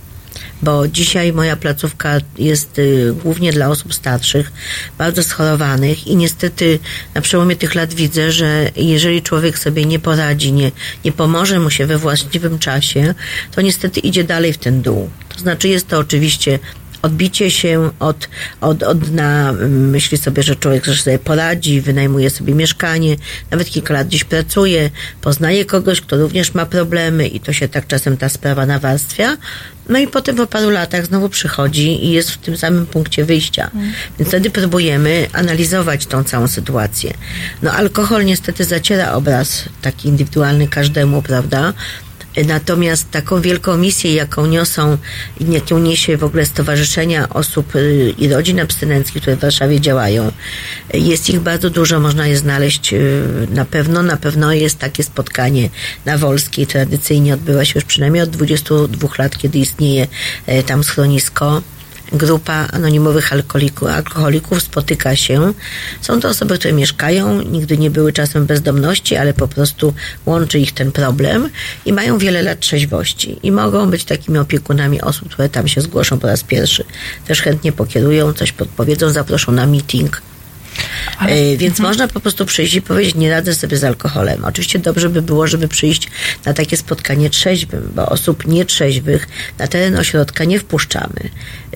Bo 0.62 0.88
dzisiaj 0.88 1.32
moja 1.32 1.56
placówka 1.56 2.18
jest 2.38 2.78
y, 2.78 3.14
głównie 3.22 3.52
dla 3.52 3.68
osób 3.68 3.94
starszych, 3.94 4.52
bardzo 4.98 5.22
schorowanych 5.22 6.06
i 6.06 6.16
niestety 6.16 6.78
na 7.14 7.20
przełomie 7.20 7.56
tych 7.56 7.74
lat 7.74 7.94
widzę, 7.94 8.32
że 8.32 8.70
jeżeli 8.76 9.22
człowiek 9.22 9.58
sobie 9.58 9.84
nie 9.84 9.98
poradzi, 9.98 10.52
nie, 10.52 10.72
nie 11.04 11.12
pomoże 11.12 11.60
mu 11.60 11.70
się 11.70 11.86
we 11.86 11.98
właściwym 11.98 12.58
czasie, 12.58 13.14
to 13.50 13.60
niestety 13.60 14.00
idzie 14.00 14.24
dalej 14.24 14.52
w 14.52 14.58
ten 14.58 14.82
dół. 14.82 15.10
To 15.28 15.40
znaczy 15.40 15.68
jest 15.68 15.88
to 15.88 15.98
oczywiście 15.98 16.58
odbicie 17.03 17.50
się 17.50 17.90
od, 17.98 18.28
od, 18.61 18.82
od 18.82 18.98
dna, 18.98 19.53
myśli 19.68 20.18
sobie, 20.18 20.42
że 20.42 20.57
człowiek 20.57 20.84
że 20.84 21.03
sobie 21.03 21.18
poradzi, 21.18 21.80
wynajmuje 21.80 22.30
sobie 22.30 22.55
mieszkanie, 22.55 23.16
nawet 23.50 23.70
kilka 23.70 23.94
lat 23.94 24.07
gdzieś 24.09 24.24
pracuje, 24.24 24.90
poznaje 25.20 25.64
kogoś, 25.64 26.00
kto 26.00 26.16
również 26.16 26.55
ma 26.55 26.66
problemy 26.66 27.28
i 27.28 27.40
to 27.40 27.53
się 27.53 27.68
tak 27.68 27.86
czasem 27.86 28.16
ta 28.16 28.28
sprawa 28.28 28.66
nawarstwia. 28.66 29.36
No 29.88 29.98
i 29.98 30.07
potem 30.07 30.36
po 30.36 30.46
paru 30.46 30.70
latach 30.70 31.07
znowu 31.07 31.28
przychodzi 31.28 32.05
i 32.05 32.11
jest 32.11 32.30
w 32.30 32.38
tym 32.38 32.57
samym 32.57 32.86
punkcie 32.86 33.24
wyjścia. 33.24 33.70
Więc 34.18 34.28
wtedy 34.28 34.50
próbujemy 34.50 35.26
analizować 35.32 36.07
tą 36.07 36.24
całą 36.24 36.48
sytuację. 36.48 37.14
No 37.62 37.72
alkohol 37.72 38.24
niestety 38.24 38.64
zaciera 38.64 39.12
obraz 39.12 39.64
taki 39.82 40.09
indywidualny 40.09 40.68
każdemu, 40.68 41.22
prawda? 41.22 41.72
Natomiast 42.47 43.11
taką 43.11 43.41
wielką 43.41 43.76
misję, 43.76 44.14
jaką 44.14 44.47
niosą, 44.47 44.99
jaką 45.41 45.78
niesie 45.78 46.16
w 46.16 46.24
ogóle 46.24 46.47
Stowarzyszenia 46.47 47.28
Osób 47.28 47.76
y, 47.76 48.14
i 48.18 48.28
Rodzin 48.28 48.61
Abstynenckich, 48.61 49.22
które 49.22 49.37
w 49.37 49.41
Warszawie 49.41 49.80
działają, 49.80 50.33
jest 50.95 51.30
ich 51.30 51.41
bardzo 51.41 51.70
dużo, 51.70 52.01
można 52.01 52.26
je 52.26 52.37
znaleźć 52.37 52.95
y, 52.95 53.22
na 53.51 53.64
pewno. 53.64 54.03
Na 54.03 54.16
pewno 54.16 54.53
jest 54.53 54.78
takie 54.78 55.03
spotkanie 55.03 55.68
na 56.05 56.18
Wolskiej, 56.18 56.66
tradycyjnie 56.66 57.35
odbywa 57.35 57.64
się 57.64 57.72
już 57.74 57.85
przynajmniej 57.85 58.22
od 58.22 58.30
22 58.30 59.09
lat, 59.18 59.39
kiedy 59.39 59.59
istnieje 59.59 60.07
e, 60.47 60.62
tam 60.62 60.85
schronisko 60.85 61.62
grupa 62.12 62.68
anonimowych 62.72 63.32
alkoholików, 63.32 63.88
alkoholików 63.88 64.62
spotyka 64.62 65.16
się. 65.16 65.52
Są 66.00 66.20
to 66.20 66.28
osoby, 66.28 66.58
które 66.58 66.74
mieszkają, 66.74 67.42
nigdy 67.42 67.78
nie 67.78 67.90
były 67.90 68.12
czasem 68.12 68.46
bezdomności, 68.46 69.16
ale 69.16 69.34
po 69.34 69.48
prostu 69.48 69.94
łączy 70.26 70.58
ich 70.58 70.72
ten 70.72 70.92
problem 70.92 71.48
i 71.84 71.92
mają 71.92 72.18
wiele 72.18 72.42
lat 72.42 72.60
trzeźwości 72.60 73.38
i 73.42 73.52
mogą 73.52 73.90
być 73.90 74.04
takimi 74.04 74.38
opiekunami 74.38 75.00
osób, 75.00 75.28
które 75.28 75.48
tam 75.48 75.68
się 75.68 75.80
zgłoszą 75.80 76.18
po 76.18 76.26
raz 76.26 76.42
pierwszy. 76.42 76.84
Też 77.26 77.42
chętnie 77.42 77.72
pokierują, 77.72 78.32
coś 78.32 78.52
podpowiedzą, 78.52 79.10
zaproszą 79.10 79.52
na 79.52 79.66
meeting. 79.66 80.22
E, 81.20 81.57
Więc 81.57 81.79
można 81.79 82.09
po 82.09 82.20
prostu 82.20 82.47
przyjść 82.47 82.75
i 82.75 82.83
powiedzieć, 82.83 83.14
nie 83.14 83.31
radzę 83.31 83.55
sobie 83.55 83.77
z 83.77 83.85
alkoholem. 83.85 84.45
Oczywiście 84.45 84.79
dobrze 84.79 85.09
by 85.09 85.23
było, 85.23 85.47
żeby 85.47 85.68
przyjść 85.68 86.09
na 86.45 86.55
takie 86.55 86.77
spotkanie 86.77 87.31
trzeźwym, 87.31 87.93
bo 87.95 88.07
osób 88.07 88.47
nietrzeźwych 88.47 89.29
na 89.59 89.66
teren 89.66 89.97
ośrodka 89.97 90.45
nie 90.45 90.59
wpuszczamy. 90.59 91.31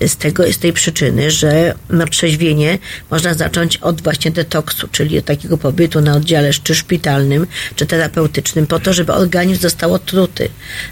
Z 0.07 0.17
tego, 0.17 0.53
z 0.53 0.59
tej 0.59 0.73
przyczyny, 0.73 1.31
że 1.31 1.75
no, 1.91 2.07
trzeźwienie 2.07 2.79
można 3.11 3.35
zacząć 3.35 3.77
od 3.77 4.03
właśnie 4.03 4.31
detoksu, 4.31 4.89
czyli 4.93 5.19
od 5.19 5.25
takiego 5.25 5.59
pobytu 5.59 6.01
na 6.01 6.15
oddziale 6.15 6.51
czy 6.63 6.75
szpitalnym, 6.75 7.47
czy 7.77 7.87
terapeutycznym, 7.87 8.67
po 8.67 8.79
to, 8.79 8.93
żeby 8.93 9.13
organizm 9.13 9.61
został 9.63 9.95
otruty. 9.95 10.49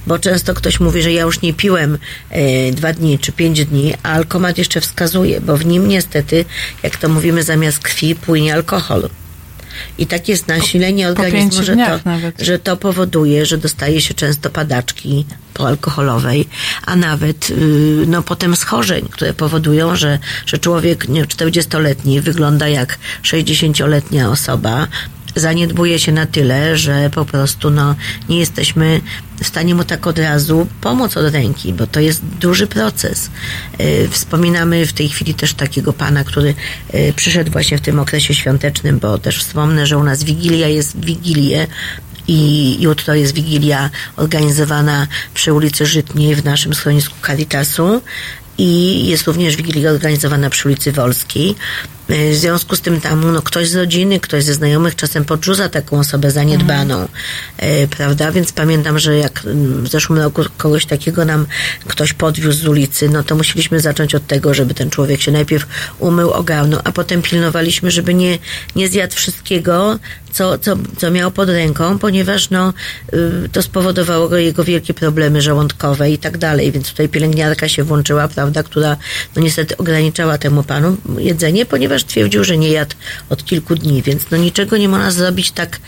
Bo 0.06 0.18
często 0.18 0.54
ktoś 0.54 0.80
mówi, 0.80 1.02
że 1.02 1.12
ja 1.12 1.22
już 1.22 1.42
nie 1.42 1.54
piłem 1.54 1.98
e, 2.30 2.72
dwa 2.72 2.92
dni 2.92 3.18
czy 3.18 3.32
pięć 3.32 3.64
dni, 3.64 3.94
a 4.02 4.12
alkomat 4.12 4.58
jeszcze 4.58 4.80
wskazuje, 4.80 5.40
bo 5.40 5.56
w 5.56 5.66
nim 5.66 5.88
niestety, 5.88 6.44
jak 6.82 6.96
to 6.96 7.08
mówimy, 7.08 7.42
zamiast 7.42 7.78
krwi 7.94 8.14
płynie 8.14 8.54
alkohol. 8.54 9.08
I 9.98 10.06
takie 10.06 10.32
jest 10.32 10.48
nasilenie 10.48 11.08
organizmu, 11.08 11.62
że 11.62 11.76
to, 11.76 12.00
że 12.44 12.58
to 12.58 12.76
powoduje, 12.76 13.46
że 13.46 13.58
dostaje 13.58 14.00
się 14.00 14.14
często 14.14 14.50
padaczki 14.50 15.26
poalkoholowej, 15.54 16.48
a 16.86 16.96
nawet 16.96 17.50
yy, 17.50 17.56
no, 18.06 18.22
potem 18.22 18.56
schorzeń, 18.56 19.08
które 19.10 19.34
powodują, 19.34 19.96
że, 19.96 20.18
że 20.46 20.58
człowiek 20.58 21.08
nie, 21.08 21.24
40-letni 21.24 22.20
wygląda 22.20 22.68
jak 22.68 22.98
60-letnia 23.22 24.30
osoba, 24.30 24.86
zaniedbuje 25.36 25.98
się 25.98 26.12
na 26.12 26.26
tyle, 26.26 26.76
że 26.76 27.10
po 27.10 27.24
prostu 27.24 27.70
no, 27.70 27.94
nie 28.28 28.38
jesteśmy 28.38 29.00
w 29.42 29.46
stanie 29.46 29.74
mu 29.74 29.84
tak 29.84 30.06
od 30.06 30.18
razu 30.18 30.66
pomóc 30.80 31.16
od 31.16 31.34
ręki, 31.34 31.72
bo 31.72 31.86
to 31.86 32.00
jest 32.00 32.24
duży 32.24 32.66
proces. 32.66 33.30
Yy, 33.78 34.08
Wspominamy 34.08 34.86
w 34.86 34.92
tej 34.92 35.08
chwili 35.08 35.34
też 35.34 35.54
takiego 35.54 35.92
pana, 35.92 36.24
który 36.24 36.54
yy, 36.92 37.12
przyszedł 37.16 37.50
właśnie 37.50 37.78
w 37.78 37.80
tym 37.80 37.98
okresie 37.98 38.34
świątecznym, 38.34 38.98
bo 38.98 39.18
też 39.18 39.38
wspomnę, 39.38 39.86
że 39.86 39.98
u 39.98 40.04
nas 40.04 40.24
Wigilia 40.24 40.68
jest 40.68 41.00
Wigilię 41.00 41.66
i 42.28 42.76
jutro 42.80 43.14
jest 43.14 43.34
Wigilia 43.34 43.90
organizowana 44.16 45.06
przy 45.34 45.52
ulicy 45.52 45.86
Żytniej 45.86 46.34
w 46.34 46.44
naszym 46.44 46.74
schronisku 46.74 47.14
Caritasu 47.26 48.02
i 48.58 49.06
jest 49.06 49.26
również 49.26 49.56
Wigilia 49.56 49.90
organizowana 49.90 50.50
przy 50.50 50.68
ulicy 50.68 50.92
Wolskiej. 50.92 51.54
E, 52.08 52.30
W 52.30 52.36
związku 52.36 52.76
z 52.76 52.80
tym 52.80 53.00
tam 53.00 53.32
no, 53.32 53.42
ktoś 53.42 53.68
z 53.68 53.74
rodziny, 53.74 54.20
ktoś 54.20 54.44
ze 54.44 54.54
znajomych 54.54 54.96
czasem 54.96 55.24
podrzuca 55.24 55.68
taką 55.68 55.98
osobę 55.98 56.30
zaniedbaną, 56.30 57.08
e, 57.56 57.88
prawda? 57.88 58.32
Więc 58.32 58.52
pamiętam, 58.52 58.98
że 58.98 59.16
jak 59.16 59.42
mm, 59.44 59.84
w 59.84 59.88
zeszłym 59.88 60.18
roku 60.18 60.42
kogoś 60.58 60.86
takiego 60.86 61.24
nam 61.24 61.46
ktoś 61.86 62.12
podwiózł 62.12 62.58
z 62.58 62.66
ulicy, 62.66 63.08
no 63.08 63.22
to 63.22 63.34
musieliśmy 63.36 63.80
zacząć 63.80 64.14
od 64.14 64.26
tego, 64.26 64.54
żeby 64.54 64.74
ten 64.74 64.90
człowiek 64.90 65.20
się 65.20 65.32
najpierw 65.32 65.66
umył, 65.98 66.30
ogarnął, 66.30 66.80
a 66.84 66.92
potem 66.92 67.22
pilnowaliśmy, 67.22 67.90
żeby 67.90 68.14
nie, 68.14 68.38
nie 68.76 68.88
zjadł 68.88 69.14
wszystkiego, 69.14 69.98
co, 70.34 70.58
co, 70.58 70.76
co 70.96 71.10
miał 71.10 71.30
pod 71.30 71.48
ręką, 71.48 71.98
ponieważ 71.98 72.50
no, 72.50 72.72
y, 73.14 73.48
to 73.52 73.62
spowodowało 73.62 74.36
jego 74.36 74.64
wielkie 74.64 74.94
problemy 74.94 75.42
żołądkowe 75.42 76.10
i 76.10 76.18
tak 76.18 76.38
dalej, 76.38 76.72
więc 76.72 76.90
tutaj 76.90 77.08
pielęgniarka 77.08 77.68
się 77.68 77.84
włączyła, 77.84 78.28
prawda, 78.28 78.62
która 78.62 78.96
no 79.36 79.42
niestety 79.42 79.76
ograniczała 79.76 80.38
temu 80.38 80.62
panu 80.62 80.96
jedzenie, 81.18 81.66
ponieważ 81.66 81.93
twierdził, 82.02 82.44
że 82.44 82.58
nie 82.58 82.68
jadł 82.68 82.96
od 83.30 83.44
kilku 83.44 83.74
dni, 83.74 84.02
więc 84.02 84.22
no 84.30 84.36
niczego 84.36 84.76
nie 84.76 84.88
można 84.88 85.10
zrobić 85.10 85.50
tak 85.50 85.80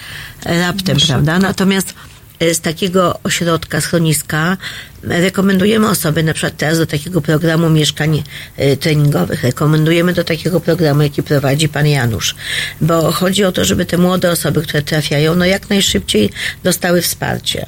raptem, 0.44 0.96
prawda, 1.07 1.38
natomiast 1.38 1.94
e, 2.40 2.54
z 2.54 2.61
takiego 2.61 3.18
ośrodka, 3.22 3.80
schroniska 3.80 4.57
rekomendujemy 5.02 5.88
osoby 5.88 6.22
na 6.22 6.34
przykład 6.34 6.57
teraz 6.57 6.78
do 6.78 6.86
takiego 6.86 7.20
programu 7.20 7.70
mieszkań 7.70 8.22
e, 8.57 8.76
treningowych, 8.76 9.42
rekomendujemy 9.42 10.12
do 10.12 10.24
takiego 10.24 10.61
programu, 10.61 11.02
jaki 11.02 11.22
prowadzi 11.22 11.68
pan 11.68 11.86
Janusz, 11.86 12.34
bo 12.80 13.12
chodzi 13.12 13.44
o 13.44 13.52
to, 13.52 13.64
żeby 13.64 13.86
te 13.86 13.98
młode 13.98 14.30
osoby, 14.30 14.62
które 14.62 14.82
trafiają, 14.82 15.34
no 15.34 15.44
jak 15.44 15.70
najszybciej 15.70 16.30
dostały 16.64 17.02
wsparcie. 17.02 17.66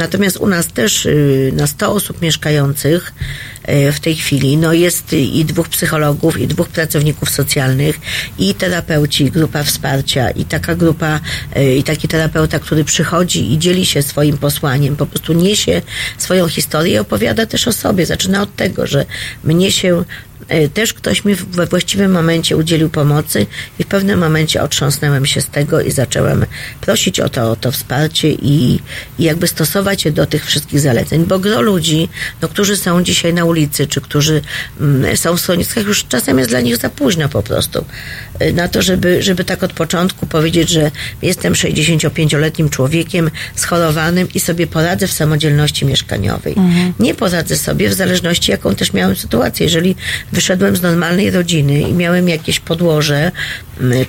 Natomiast 0.00 0.36
u 0.36 0.46
nas 0.46 0.66
też 0.66 1.06
y, 1.06 1.52
na 1.56 1.66
100 1.66 1.92
osób 1.92 2.22
mieszkających 2.22 3.12
y, 3.68 3.92
w 3.92 4.00
tej 4.00 4.16
chwili 4.16 4.56
no 4.56 4.72
jest 4.72 5.12
i 5.12 5.44
dwóch 5.44 5.68
psychologów, 5.68 6.40
i 6.40 6.46
dwóch 6.46 6.68
pracowników 6.68 7.30
socjalnych, 7.30 8.00
i 8.38 8.54
terapeuci, 8.54 9.30
grupa 9.30 9.62
wsparcia, 9.62 10.30
i 10.30 10.44
taka 10.44 10.74
grupa, 10.74 11.20
y, 11.56 11.74
i 11.74 11.82
taki 11.82 12.08
terapeuta, 12.08 12.58
który 12.58 12.84
przychodzi 12.84 13.52
i 13.52 13.58
dzieli 13.58 13.86
się 13.86 14.02
swoim 14.02 14.38
posłaniem, 14.38 14.96
po 14.96 15.06
prostu 15.06 15.32
niesie 15.32 15.82
swoją 16.18 16.48
historię 16.48 16.94
i 16.94 16.98
opowiada 16.98 17.46
też 17.46 17.68
o 17.68 17.72
sobie. 17.72 18.06
Zaczyna 18.06 18.42
od 18.42 18.56
tego, 18.56 18.86
że 18.86 19.06
mnie 19.44 19.72
się 19.72 20.04
też 20.74 20.94
ktoś 20.94 21.24
mi 21.24 21.34
we 21.34 21.66
właściwym 21.66 22.12
momencie 22.12 22.56
udzielił 22.56 22.90
pomocy 22.90 23.46
i 23.78 23.84
w 23.84 23.86
pewnym 23.86 24.20
momencie 24.20 24.62
otrząsnęłem 24.62 25.26
się 25.26 25.40
z 25.40 25.46
tego 25.46 25.80
i 25.80 25.90
zacząłem 25.90 26.46
prosić 26.80 27.20
o 27.20 27.28
to, 27.28 27.50
o 27.50 27.56
to 27.56 27.72
wsparcie 27.72 28.32
i, 28.32 28.80
i 29.18 29.24
jakby 29.24 29.48
stosować 29.48 30.02
się 30.02 30.10
do 30.10 30.26
tych 30.26 30.46
wszystkich 30.46 30.80
zaleceń, 30.80 31.24
bo 31.24 31.38
gro 31.38 31.60
ludzi, 31.60 32.08
no, 32.42 32.48
którzy 32.48 32.76
są 32.76 33.02
dzisiaj 33.02 33.34
na 33.34 33.44
ulicy, 33.44 33.86
czy 33.86 34.00
którzy 34.00 34.42
mm, 34.80 35.16
są 35.16 35.36
w 35.36 35.40
schroniskach, 35.40 35.86
już 35.86 36.04
czasem 36.04 36.38
jest 36.38 36.50
dla 36.50 36.60
nich 36.60 36.76
za 36.76 36.90
późno 36.90 37.28
po 37.28 37.42
prostu 37.42 37.84
e, 38.38 38.52
na 38.52 38.68
to, 38.68 38.82
żeby, 38.82 39.22
żeby 39.22 39.44
tak 39.44 39.62
od 39.62 39.72
początku 39.72 40.26
powiedzieć, 40.26 40.68
że 40.68 40.90
jestem 41.22 41.52
65-letnim 41.52 42.70
człowiekiem 42.70 43.30
schorowanym 43.54 44.28
i 44.34 44.40
sobie 44.40 44.66
poradzę 44.66 45.06
w 45.06 45.12
samodzielności 45.12 45.86
mieszkaniowej. 45.86 46.54
Nie 47.00 47.14
poradzę 47.14 47.56
sobie 47.56 47.88
w 47.88 47.94
zależności, 47.94 48.50
jaką 48.50 48.74
też 48.74 48.92
miałem 48.92 49.16
sytuację. 49.16 49.66
Jeżeli 49.66 49.96
wyszedłem 50.40 50.76
z 50.76 50.82
normalnej 50.82 51.30
rodziny 51.30 51.80
i 51.80 51.92
miałem 51.92 52.28
jakieś 52.28 52.60
podłoże 52.60 53.32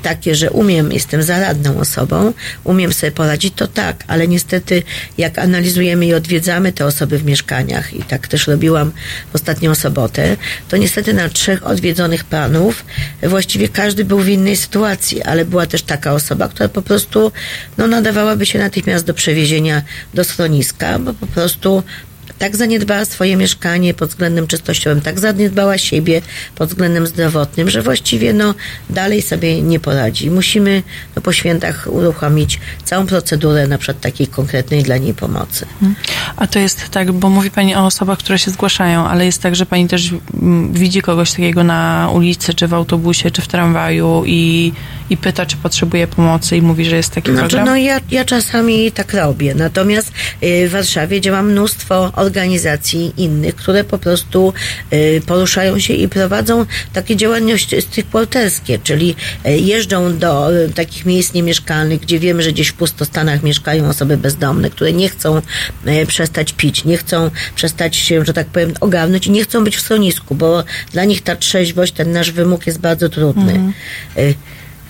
takie, 0.01 0.35
że 0.35 0.51
umiem, 0.51 0.91
jestem 0.91 1.23
zaradną 1.23 1.79
osobą, 1.79 2.33
umiem 2.63 2.93
sobie 2.93 3.11
poradzić, 3.11 3.53
to 3.55 3.67
tak, 3.67 4.03
ale 4.07 4.27
niestety 4.27 4.83
jak 5.17 5.39
analizujemy 5.39 6.05
i 6.05 6.13
odwiedzamy 6.13 6.71
te 6.71 6.85
osoby 6.85 7.17
w 7.17 7.25
mieszkaniach 7.25 7.93
i 7.93 8.03
tak 8.03 8.27
też 8.27 8.47
robiłam 8.47 8.91
w 9.31 9.35
ostatnią 9.35 9.75
sobotę, 9.75 10.37
to 10.69 10.77
niestety 10.77 11.13
na 11.13 11.29
trzech 11.29 11.65
odwiedzonych 11.65 12.23
panów 12.23 12.85
właściwie 13.23 13.69
każdy 13.69 14.05
był 14.05 14.19
w 14.19 14.27
innej 14.27 14.57
sytuacji, 14.57 15.21
ale 15.23 15.45
była 15.45 15.65
też 15.65 15.81
taka 15.81 16.13
osoba, 16.13 16.47
która 16.47 16.69
po 16.69 16.81
prostu 16.81 17.31
no, 17.77 17.87
nadawałaby 17.87 18.45
się 18.45 18.59
natychmiast 18.59 19.05
do 19.05 19.13
przewiezienia 19.13 19.81
do 20.13 20.23
schroniska, 20.23 20.99
bo 20.99 21.13
po 21.13 21.27
prostu 21.27 21.83
tak 22.41 22.55
zaniedbała 22.55 23.05
swoje 23.05 23.37
mieszkanie 23.37 23.93
pod 23.93 24.09
względem 24.09 24.47
czystościowym, 24.47 25.01
tak 25.01 25.19
zaniedbała 25.19 25.77
siebie 25.77 26.21
pod 26.55 26.69
względem 26.69 27.07
zdrowotnym, 27.07 27.69
że 27.69 27.81
właściwie 27.81 28.33
no, 28.33 28.53
dalej 28.89 29.21
sobie 29.21 29.61
nie 29.61 29.79
poradzi. 29.79 30.31
Musimy 30.31 30.83
no, 31.15 31.21
po 31.21 31.33
świętach 31.33 31.87
uruchomić 31.89 32.59
całą 32.83 33.05
procedurę 33.05 33.67
na 33.67 33.77
przykład 33.77 33.99
takiej 33.99 34.27
konkretnej 34.27 34.83
dla 34.83 34.97
niej 34.97 35.13
pomocy. 35.13 35.65
A 36.35 36.47
to 36.47 36.59
jest 36.59 36.89
tak, 36.89 37.11
bo 37.11 37.29
mówi 37.29 37.51
Pani 37.51 37.75
o 37.75 37.85
osobach, 37.85 38.17
które 38.17 38.39
się 38.39 38.51
zgłaszają, 38.51 39.07
ale 39.07 39.25
jest 39.25 39.41
tak, 39.41 39.55
że 39.55 39.65
Pani 39.65 39.87
też 39.87 40.13
mm, 40.41 40.73
widzi 40.73 41.01
kogoś 41.01 41.31
takiego 41.31 41.63
na 41.63 42.09
ulicy, 42.13 42.53
czy 42.53 42.67
w 42.67 42.73
autobusie, 42.73 43.31
czy 43.31 43.41
w 43.41 43.47
tramwaju 43.47 44.23
i, 44.25 44.73
i 45.09 45.17
pyta, 45.17 45.45
czy 45.45 45.57
potrzebuje 45.57 46.07
pomocy 46.07 46.57
i 46.57 46.61
mówi, 46.61 46.85
że 46.85 46.95
jest 46.95 47.13
taki 47.13 47.31
Znaczy, 47.31 47.49
program? 47.49 47.65
no 47.65 47.75
ja, 47.75 47.99
ja 48.11 48.25
czasami 48.25 48.91
tak 48.91 49.13
robię. 49.13 49.55
Natomiast 49.55 50.11
y, 50.43 50.69
w 50.69 50.71
Warszawie 50.71 51.21
działa 51.21 51.41
mnóstwo 51.41 52.11
organizacji 52.15 52.30
innych, 53.17 53.55
które 53.55 53.83
po 53.83 53.97
prostu 53.97 54.53
y, 54.93 55.21
poruszają 55.25 55.79
się 55.79 55.93
i 55.93 56.07
prowadzą 56.07 56.65
takie 56.93 57.15
działalności 57.15 57.81
stricte 57.81 58.49
czyli 58.83 59.15
y, 59.45 59.57
jeżdżą 59.57 60.17
do 60.17 60.53
y, 60.53 60.69
takich 60.69 61.05
miejsc 61.05 61.33
niemieszkalnych, 61.33 61.99
gdzie 62.01 62.19
wiemy, 62.19 62.43
że 62.43 62.51
gdzieś 62.51 62.67
w 62.67 62.73
pustostanach 62.73 63.43
mieszkają 63.43 63.89
osoby 63.89 64.17
bezdomne, 64.17 64.69
które 64.69 64.93
nie 64.93 65.09
chcą 65.09 65.41
przestać 66.07 66.53
pić, 66.53 66.85
nie 66.85 66.97
chcą 66.97 67.31
przestać 67.55 67.95
się, 67.95 68.25
że 68.25 68.33
tak 68.33 68.47
powiem, 68.47 68.73
ogarnąć 68.79 69.27
i 69.27 69.31
nie 69.31 69.43
chcą 69.43 69.63
być 69.63 69.77
w 69.77 69.81
schronisku, 69.81 70.35
bo 70.35 70.63
dla 70.91 71.05
nich 71.05 71.21
ta 71.21 71.35
trzeźwość, 71.35 71.93
ten 71.93 72.11
nasz 72.11 72.31
wymóg 72.31 72.67
jest 72.67 72.79
bardzo 72.79 73.09
trudny. 73.09 73.73
Y, 74.17 74.33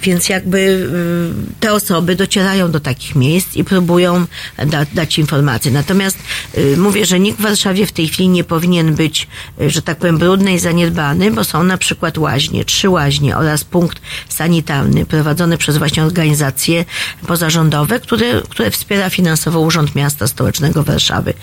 Więc 0.03 0.29
jakby 0.29 0.57
y, 0.57 1.59
te 1.59 1.73
osoby 1.73 2.15
docierają 2.15 2.71
do 2.71 2.79
takich 2.79 3.15
miejsc 3.15 3.55
i 3.55 3.63
próbują 3.63 4.25
da, 4.67 4.85
dać 4.93 5.19
informacje. 5.19 5.71
Natomiast 5.71 6.17
y, 6.57 6.77
mówię, 6.77 7.05
że 7.05 7.19
nikt 7.19 7.39
w 7.39 7.41
Warszawie 7.41 7.85
w 7.85 7.91
tej 7.91 8.07
chwili 8.07 8.29
nie 8.29 8.43
powinien 8.43 8.95
być, 8.95 9.27
y, 9.61 9.69
że 9.69 9.81
tak 9.81 9.97
powiem, 9.97 10.17
brudny 10.17 10.53
i 10.53 10.59
zaniedbany, 10.59 11.31
bo 11.31 11.43
są 11.43 11.63
na 11.63 11.77
przykład 11.77 12.17
łaźnie, 12.17 12.65
trzy 12.65 12.89
łaźnie 12.89 13.37
oraz 13.37 13.63
punkt 13.63 14.01
sanitarny 14.29 15.05
prowadzony 15.05 15.57
przez 15.57 15.77
właśnie 15.77 16.03
organizacje 16.03 16.85
pozarządowe, 17.27 17.99
które, 17.99 18.41
które 18.49 18.71
wspiera 18.71 19.09
finansowo 19.09 19.59
Urząd 19.59 19.95
Miasta 19.95 20.27
Stołecznego 20.27 20.83
Warszawy. 20.83 21.33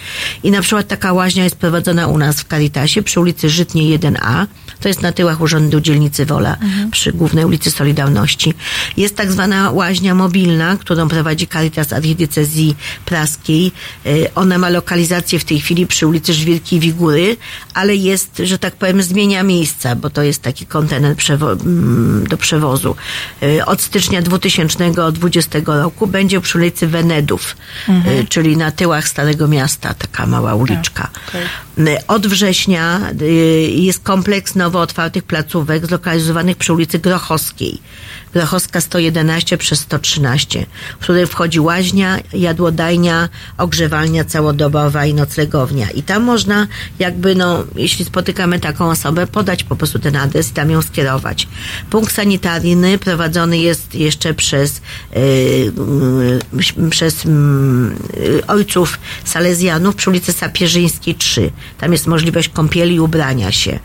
I 0.43 0.51
na 0.51 0.63
przykład 0.63 0.89
taka 0.89 1.13
łaźnia 1.13 1.45
jest 1.45 1.57
prowadzona 1.57 2.07
u 2.07 2.19
nas 2.19 2.41
w 2.41 2.49
Caritasie 2.49 3.03
przy 3.03 3.21
ulicy 3.21 3.51
Żytniej 3.51 3.99
1A. 3.99 4.47
To 4.81 4.89
jest 4.89 5.03
na 5.03 5.13
tyłach 5.13 5.41
Urzędu 5.41 5.81
Dzielnicy 5.81 6.27
Wola 6.27 6.57
przy 6.91 7.13
głównej 7.13 7.45
ulicy 7.45 7.71
Solidarności. 7.71 8.48
Jest 8.97 9.17
tak 9.17 9.33
zwana 9.33 9.71
łaźnia 9.71 10.15
mobilna, 10.15 10.77
którą 10.77 11.09
prowadzi 11.09 11.47
Caritas 11.47 11.93
Archidiecezji 11.93 12.77
Praskiej. 13.05 13.73
Y, 14.07 14.29
Ona 14.35 14.59
ma 14.59 14.69
lokalizację 14.69 15.39
w 15.39 15.45
tej 15.45 15.61
chwili 15.61 15.87
przy 15.87 16.07
ulicy 16.07 16.35
Żwirki 16.35 16.81
Wigury, 16.81 17.37
ale 17.75 17.97
jest, 17.97 18.43
że 18.45 18.59
tak 18.59 18.77
powiem, 18.77 19.03
zmienia 19.03 19.43
miejsca, 19.43 19.97
bo 19.97 20.11
to 20.11 20.23
jest 20.23 20.43
taki 20.43 20.67
kontener 20.67 21.17
przewo- 21.17 21.61
mm, 21.61 22.27
do 22.27 22.37
przewozu. 22.37 22.97
Y, 23.43 23.65
Od 23.67 23.83
stycznia 23.83 24.23
2020 24.23 25.59
roku 25.83 26.07
będzie 26.07 26.41
przy 26.41 26.59
ulicy 26.59 26.87
Wenedów, 26.87 27.57
y, 27.89 28.27
czyli 28.29 28.57
na 28.57 28.71
tyłach 28.73 29.09
Starego 29.09 29.49
Miasta, 29.49 29.95
taka 29.95 30.27
mała 30.27 30.55
uliczka. 30.55 31.11
Y, 31.79 32.07
Od 32.07 32.27
września 32.27 33.01
jest 33.75 34.03
kompleks 34.03 34.55
nowo 34.55 34.81
otwartych 34.81 35.23
placówek 35.25 35.87
zlokalizowanych 35.87 36.57
przy 36.57 36.73
ulicy 36.73 36.99
Grochowskiej. 36.99 37.79
Grochowska 38.39 38.81
111 38.81 39.59
przez 39.59 39.81
113, 39.81 40.67
w 40.99 41.03
której 41.03 41.27
wchodzi 41.27 41.61
łaźnia, 41.61 42.19
jadłodajnia, 42.33 43.29
ogrzewalnia 43.59 44.25
całodobowa 44.25 45.07
i 45.07 45.15
noclegownia. 45.15 45.91
I 45.91 46.03
tam 46.03 46.23
można 46.23 46.67
jakby, 46.99 47.35
no, 47.35 47.65
jeśli 47.77 48.05
spotykamy 48.05 48.61
taką 48.61 48.91
osobę, 48.91 49.27
podać 49.27 49.65
po 49.65 49.77
prostu 49.77 49.99
ten 49.99 50.17
adres 50.17 50.51
i 50.51 50.53
tam 50.53 50.71
ją 50.71 50.83
skierować. 50.83 51.49
Punkt 51.91 52.15
sanitarny 52.15 52.99
prowadzony 52.99 53.59
jest 53.59 53.95
jeszcze 53.95 54.35
przez, 54.35 54.81
y, 55.17 55.21
y, 56.81 56.91
przez 56.91 57.27
mm, 57.27 57.97
y, 58.17 58.47
ojców 58.47 58.99
salezjanów 59.25 59.95
przy 59.95 60.11
ulicy 60.11 60.33
Sapieżyńskiej 60.33 61.15
3. 61.15 61.51
Tam 61.79 61.93
jest 61.93 62.07
możliwość 62.07 62.49
kąpieli 62.49 62.95
i 62.95 63.01
ubrania 63.01 63.53
się. 63.53 63.79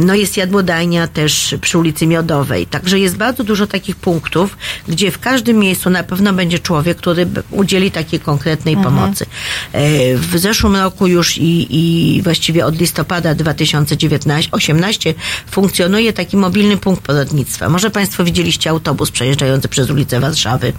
No 0.00 0.14
jest 0.14 0.36
jadłodajnia 0.36 1.08
też 1.08 1.54
przy 1.60 1.78
ulicy 1.78 2.06
Miodowej. 2.06 2.66
Także 2.66 2.98
jest 2.98 3.16
bardzo 3.16 3.44
dużo 3.44 3.66
takich 3.66 3.96
punktów, 3.96 4.56
gdzie 4.88 5.10
w 5.10 5.18
każdym 5.18 5.58
miejscu 5.58 5.90
na 5.90 6.02
pewno 6.02 6.32
będzie 6.32 6.58
człowiek, 6.58 6.98
który 6.98 7.26
udzieli 7.50 7.90
takiej 7.90 8.20
konkretnej 8.20 8.76
pomocy. 8.76 9.26
E, 9.72 10.16
W 10.16 10.38
zeszłym 10.38 10.76
roku 10.76 11.06
już 11.06 11.38
i, 11.38 11.66
i 11.70 12.22
właściwie 12.22 12.66
od 12.66 12.78
listopada 12.80 13.34
2018 13.34 15.14
funkcjonuje 15.50 16.12
taki 16.12 16.36
mobilny 16.36 16.76
punkt 16.76 17.02
porodnictwa. 17.02 17.68
Może 17.68 17.90
Państwo 17.90 18.24
widzieliście 18.24 18.70
autobus 18.70 19.10
przejeżdżający 19.10 19.68
przez 19.68 19.90
ulicę 19.90 20.20
Warszawy, 20.20 20.72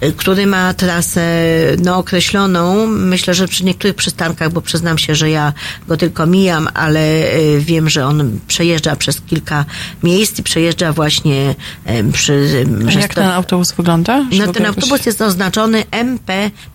e, 0.00 0.12
który 0.12 0.46
ma 0.46 0.74
trasę 0.74 1.20
no, 1.78 1.96
określoną. 1.96 2.86
Myślę, 2.86 3.34
że 3.34 3.48
przy 3.48 3.64
niektórych 3.64 3.96
przystankach, 3.96 4.52
bo 4.52 4.60
przyznam 4.60 4.98
się, 4.98 5.14
że 5.14 5.30
ja 5.30 5.52
go 5.88 5.96
tylko 5.96 6.26
mijam, 6.26 6.68
ale 6.74 7.00
e, 7.00 7.58
wiem, 7.58 7.88
że 7.88 8.06
on 8.06 8.29
przejeżdża 8.48 8.96
przez 8.96 9.20
kilka 9.20 9.64
miejsc 10.02 10.38
i 10.38 10.42
przejeżdża 10.42 10.92
właśnie 10.92 11.54
przy... 12.12 12.66
A 12.88 13.00
jak 13.00 13.14
ten 13.14 13.24
autobus 13.24 13.72
wygląda? 13.72 14.24
no, 14.32 14.52
ten 14.52 14.66
autobus 14.66 15.06
jest 15.06 15.22
oznaczony 15.22 15.84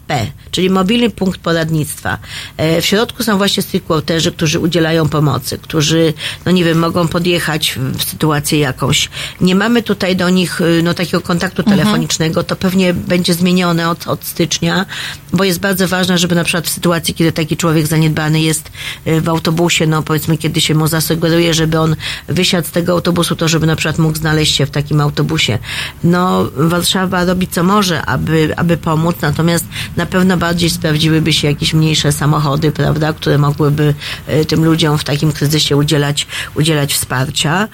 MPP, 0.08 0.32
czyli 0.51 0.70
mobilny 0.70 1.10
punkt 1.10 1.39
poradnictwa. 1.39 2.18
E, 2.58 2.82
W 2.82 2.86
środku 2.86 3.24
są 3.24 3.38
właśnie 3.38 3.64
streetquarterzy, 3.64 4.32
którzy 4.32 4.60
udzielają 4.60 5.10
pomocy, 5.10 5.58
którzy, 5.58 6.14
no 6.45 6.51
nie 6.51 6.64
wiem, 6.64 6.80
mogą 6.80 7.08
podjechać 7.08 7.76
w- 7.78 8.03
sytuację 8.03 8.60
jakąś. 8.60 9.10
Nie 9.41 9.56
mamy 9.56 9.84
tutaj 9.84 10.16
do 10.16 10.30
nich 10.30 10.62
y, 10.62 10.82
no, 10.84 10.93
takiego 10.93 11.22
kontaktu 11.22 11.64
telefonicznego, 11.64 12.43
to 12.43 12.56
pewnie 12.56 12.93
będzie 12.93 13.34
zmienione 13.34 13.89
od, 13.89 14.08
od 14.08 14.24
stycznia, 14.26 14.86
bo 15.34 15.43
jest 15.43 15.60
bardzo 15.60 15.88
ważne, 15.88 16.18
żeby 16.18 16.36
na 16.36 16.43
przykład 16.43 16.66
w 16.68 16.70
sytuacji, 16.70 17.14
kiedy 17.14 17.32
taki 17.32 17.58
człowiek 17.58 17.88
zaniedbany 17.88 18.41
jest 18.41 18.72
y, 19.08 19.22
w 19.22 19.30
autobusie, 19.30 19.88
no 19.88 20.03
powiedzmy, 20.03 20.38
kiedy 20.38 20.62
się 20.62 20.76
mu 20.76 20.88
zasugeruje, 20.88 21.53
żeby 21.53 21.80
on 21.80 21.95
wysiadł 22.28 22.68
z 22.68 22.72
tego 22.72 22.91
autobusu, 22.91 23.36
to 23.36 23.47
żeby 23.47 23.68
na 23.68 23.76
przykład 23.76 23.97
mógł 23.97 24.18
znaleźć 24.18 24.56
się 24.56 24.66
w 24.66 24.72
takim 24.72 25.01
autobusie. 25.01 25.60
No, 26.03 26.45
Warszawa 26.56 27.26
robi 27.26 27.47
co 27.47 27.64
może, 27.64 28.06
aby, 28.06 28.53
aby 28.58 28.78
pomóc, 28.78 29.16
natomiast 29.22 29.66
na 29.97 30.05
pewno 30.05 30.37
bardziej 30.37 30.69
sprawdziłyby 30.69 31.33
się 31.33 31.47
jakieś 31.47 31.73
mniejsze 31.73 32.11
samochody, 32.11 32.71
prawda, 32.71 33.13
które 33.13 33.37
mogłyby 33.37 33.93
e, 34.27 34.45
tym 34.45 34.65
ludziom 34.65 34.97
w 34.97 35.03
takim 35.03 35.31
kryzysie 35.31 35.77
udzielać, 35.77 36.27
udzielać 36.55 36.93
wsparcia. 36.93 37.67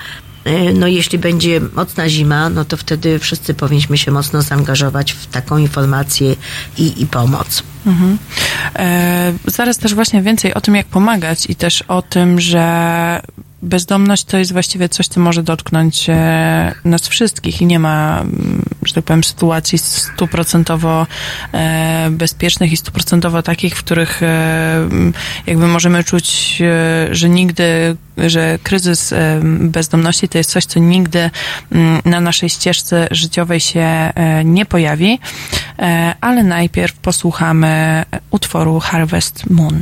E, 0.44 0.74
No 0.74 0.88
jeśli 0.88 1.20
będzie 1.20 1.62
mocna 1.74 2.10
zima, 2.10 2.50
no 2.50 2.66
to 2.66 2.78
wtedy 2.78 3.20
wszyscy 3.20 3.54
powinniśmy 3.54 3.98
się 3.98 4.12
mocno 4.12 4.42
zaangażować 4.42 5.12
w 5.12 5.28
taką 5.28 5.58
informację 5.58 6.36
i, 6.78 7.02
i 7.02 7.06
pomoc. 7.08 7.64
Mhm. 7.86 8.18
E, 8.76 9.34
zaraz 9.48 9.78
też 9.78 9.96
właśnie 9.96 10.22
więcej 10.22 10.54
o 10.54 10.62
tym, 10.62 10.76
jak 10.76 10.88
pomagać 10.88 11.50
i 11.50 11.56
też 11.56 11.82
o 11.82 12.02
tym, 12.02 12.40
że 12.40 13.22
bezdomność 13.62 14.24
to 14.24 14.38
jest 14.38 14.54
właściwie 14.54 14.90
coś, 14.90 15.08
co 15.08 15.20
może 15.20 15.44
dotknąć 15.44 16.10
e, 16.10 16.74
nas 16.86 17.08
wszystkich 17.08 17.62
i 17.62 17.66
nie 17.66 17.80
ma, 17.80 18.22
mm, 18.22 18.66
że 18.84 18.94
tak 18.94 19.04
powiem, 19.04 19.24
sytuacji 19.24 19.78
stuprocentowo 19.78 21.08
e, 21.54 22.08
bezpiecznych 22.12 22.72
i 22.72 22.78
stuprocentowo 22.78 23.44
takich, 23.44 23.76
w 23.76 23.84
których 23.84 24.24
e, 24.24 24.76
m, 24.76 25.14
jakby 25.48 25.68
możemy 25.68 26.04
czuć, 26.04 26.62
że 27.12 27.30
nigdy, 27.30 27.96
że 28.18 28.60
kryzys 28.64 29.14
bezdomności 29.60 30.30
to 30.30 30.38
jest 30.38 30.50
coś, 30.50 30.66
co 30.66 30.80
nigdy 30.80 31.30
mm, 31.72 32.02
na 32.06 32.22
naszej 32.22 32.50
ścieżce 32.50 33.08
życiowej 33.12 33.60
się 33.60 34.14
nie 34.46 34.66
pojawi, 34.66 35.20
ale 36.22 36.44
najpierw 36.44 36.94
posłuchamy 36.94 38.06
utworu 38.32 38.80
Harvest 38.80 39.50
Moon. 39.50 39.82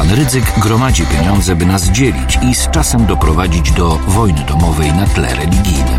Pan 0.00 0.10
Rydzyk 0.10 0.58
gromadzi 0.58 1.06
pieniądze, 1.06 1.56
by 1.56 1.66
nas 1.66 1.90
dzielić 1.90 2.38
i 2.42 2.54
z 2.54 2.70
czasem 2.70 3.06
doprowadzić 3.06 3.72
do 3.72 3.88
wojny 3.88 4.44
domowej 4.44 4.92
na 4.92 5.06
tle 5.06 5.34
religijnym. 5.34 5.98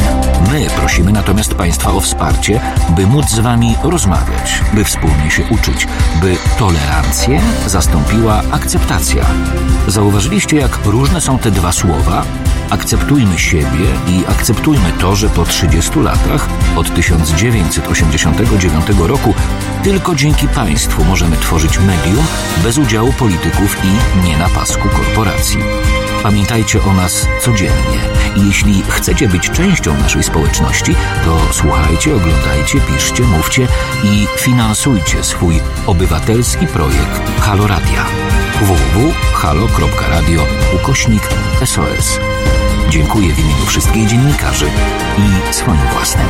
My 0.52 0.68
prosimy 0.76 1.12
natomiast 1.12 1.56
Państwa 1.56 1.92
o 1.92 2.00
wsparcie, 2.00 2.62
by 2.90 3.08
móc 3.08 3.30
z 3.30 3.40
Wami 3.40 3.76
rozmawiać, 3.84 4.62
by 4.74 4.84
wspólnie 4.84 5.32
się 5.32 5.44
uczyć, 5.50 5.88
by 6.22 6.36
tolerancję 6.60 7.42
zastąpiła 7.68 8.42
akceptacja. 8.52 9.26
Zauważyliście, 9.88 10.58
jak 10.58 10.86
różne 10.86 11.22
są 11.22 11.40
te 11.40 11.52
dwa 11.52 11.72
słowa? 11.72 12.24
Akceptujmy 12.72 13.40
siebie 13.40 13.86
i 14.08 14.26
akceptujmy 14.28 14.94
to, 15.00 15.16
że 15.16 15.30
po 15.30 15.46
30 15.46 16.00
latach, 16.00 16.50
od 16.76 16.96
1989 16.96 18.86
roku, 19.00 19.34
tylko 19.84 20.16
dzięki 20.16 20.48
państwu 20.48 21.06
możemy 21.06 21.38
tworzyć 21.38 21.80
medium 21.80 22.26
bez 22.64 22.78
udziału 22.78 23.14
polityków 23.14 23.78
i 23.84 24.24
nie 24.26 24.38
na 24.38 24.50
pasku 24.50 24.90
korporacji. 24.90 25.60
Pamiętajcie 26.24 26.84
o 26.84 26.94
nas 26.94 27.28
codziennie 27.42 28.00
i 28.36 28.48
jeśli 28.48 28.84
chcecie 28.90 29.28
być 29.28 29.50
częścią 29.50 29.98
naszej 29.98 30.24
społeczności, 30.24 30.96
to 31.26 31.40
słuchajcie, 31.52 32.16
oglądajcie, 32.16 32.80
piszcie, 32.82 33.24
mówcie 33.24 33.68
i 34.04 34.28
finansujcie 34.38 35.24
swój 35.24 35.60
obywatelski 35.88 36.68
projekt 36.68 37.42
Halo 37.42 37.68
Radia 37.68 38.06
www.halo.radio 38.62 40.46
ukośnik 40.76 41.24
SOS. 41.66 42.20
Dziękuję 42.92 43.34
w 43.34 43.40
imieniu 43.40 43.66
wszystkich 43.66 44.08
dziennikarzy 44.08 44.66
i 45.18 45.54
swoim 45.54 45.88
własnym. 45.94 46.28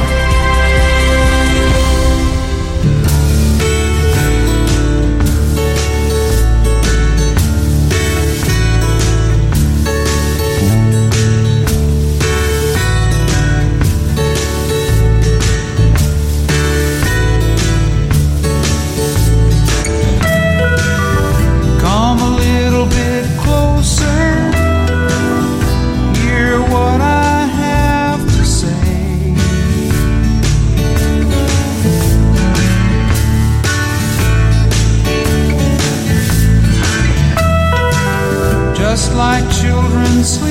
Just 38.91 39.15
like 39.15 39.49
children 39.49 40.21
sleeping. 40.21 40.50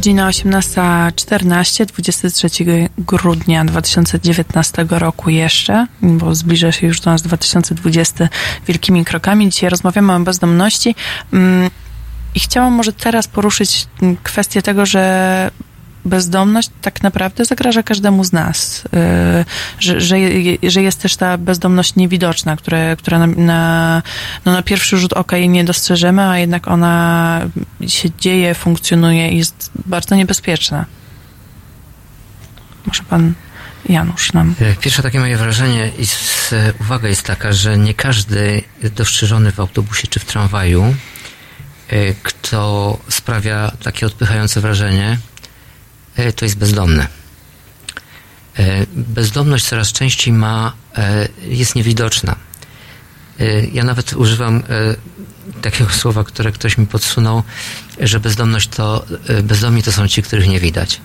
Godzina 0.00 0.28
18.14, 0.28 1.86
23 1.86 2.48
grudnia 2.98 3.64
2019 3.64 4.86
roku 4.90 5.30
jeszcze, 5.30 5.86
bo 6.02 6.34
zbliża 6.34 6.72
się 6.72 6.86
już 6.86 7.00
do 7.00 7.10
nas 7.10 7.22
2020 7.22 8.28
wielkimi 8.66 9.04
krokami. 9.04 9.50
Dzisiaj 9.50 9.70
rozmawiamy 9.70 10.14
o 10.14 10.20
bezdomności 10.20 10.94
mm, 11.32 11.70
i 12.34 12.40
chciałam 12.40 12.72
może 12.72 12.92
teraz 12.92 13.28
poruszyć 13.28 13.86
mm, 14.02 14.16
kwestię 14.22 14.62
tego, 14.62 14.86
że 14.86 15.50
bezdomność 16.04 16.70
tak 16.82 17.02
naprawdę 17.02 17.44
zagraża 17.44 17.82
każdemu 17.82 18.24
z 18.24 18.32
nas. 18.32 18.84
Y, 18.84 19.44
Że, 19.78 20.00
że, 20.00 20.16
że 20.62 20.82
jest 20.82 21.02
też 21.02 21.16
ta 21.16 21.38
bezdomność 21.38 21.96
niewidoczna, 21.96 22.56
które, 22.56 22.96
która 22.96 23.18
na, 23.18 23.26
na, 23.26 24.02
no 24.44 24.52
na 24.52 24.62
pierwszy 24.62 24.98
rzut 24.98 25.12
oka 25.12 25.36
jej 25.36 25.48
nie 25.48 25.64
dostrzeżemy, 25.64 26.22
a 26.22 26.38
jednak 26.38 26.68
ona 26.68 27.40
się 27.88 28.08
dzieje, 28.18 28.54
funkcjonuje 28.54 29.28
i 29.32 29.38
jest 29.38 29.70
bardzo 29.86 30.14
niebezpieczna. 30.14 30.86
Może 32.86 33.02
pan 33.02 33.34
Janusz 33.88 34.32
nam. 34.32 34.54
E, 34.60 34.74
Pierwsze 34.74 35.02
takie 35.02 35.20
moje 35.20 35.36
wrażenie 35.36 35.90
i 35.98 36.06
uwaga 36.80 37.08
jest 37.08 37.22
taka, 37.22 37.52
że 37.52 37.78
nie 37.78 37.94
każdy 37.94 38.62
dostrzeżony 38.96 39.52
w 39.52 39.60
autobusie 39.60 40.08
czy 40.08 40.20
w 40.20 40.24
tramwaju, 40.24 40.94
e, 41.88 42.14
kto 42.22 42.98
sprawia 43.08 43.72
takie 43.82 44.06
odpychające 44.06 44.60
wrażenie, 44.60 45.18
e, 46.16 46.32
to 46.32 46.44
jest 46.44 46.58
bezdomny. 46.58 47.06
Bezdomność 48.92 49.64
coraz 49.64 49.92
częściej 49.92 50.32
ma, 50.32 50.72
jest 51.42 51.74
niewidoczna. 51.74 52.36
E, 53.40 53.66
Ja 53.72 53.84
nawet 53.84 54.12
używam 54.12 54.56
e, 54.56 54.62
takiego 55.62 55.90
słowa, 55.90 56.24
które 56.24 56.52
ktoś 56.52 56.78
mi 56.78 56.86
podsunął, 56.86 57.42
że 58.00 58.20
bezdomność 58.20 58.68
to, 58.68 59.06
e, 59.28 59.42
bezdomni 59.42 59.82
to 59.82 59.92
są 59.92 60.08
ci, 60.08 60.22
których 60.22 60.48
nie 60.48 60.60
widać. 60.60 61.00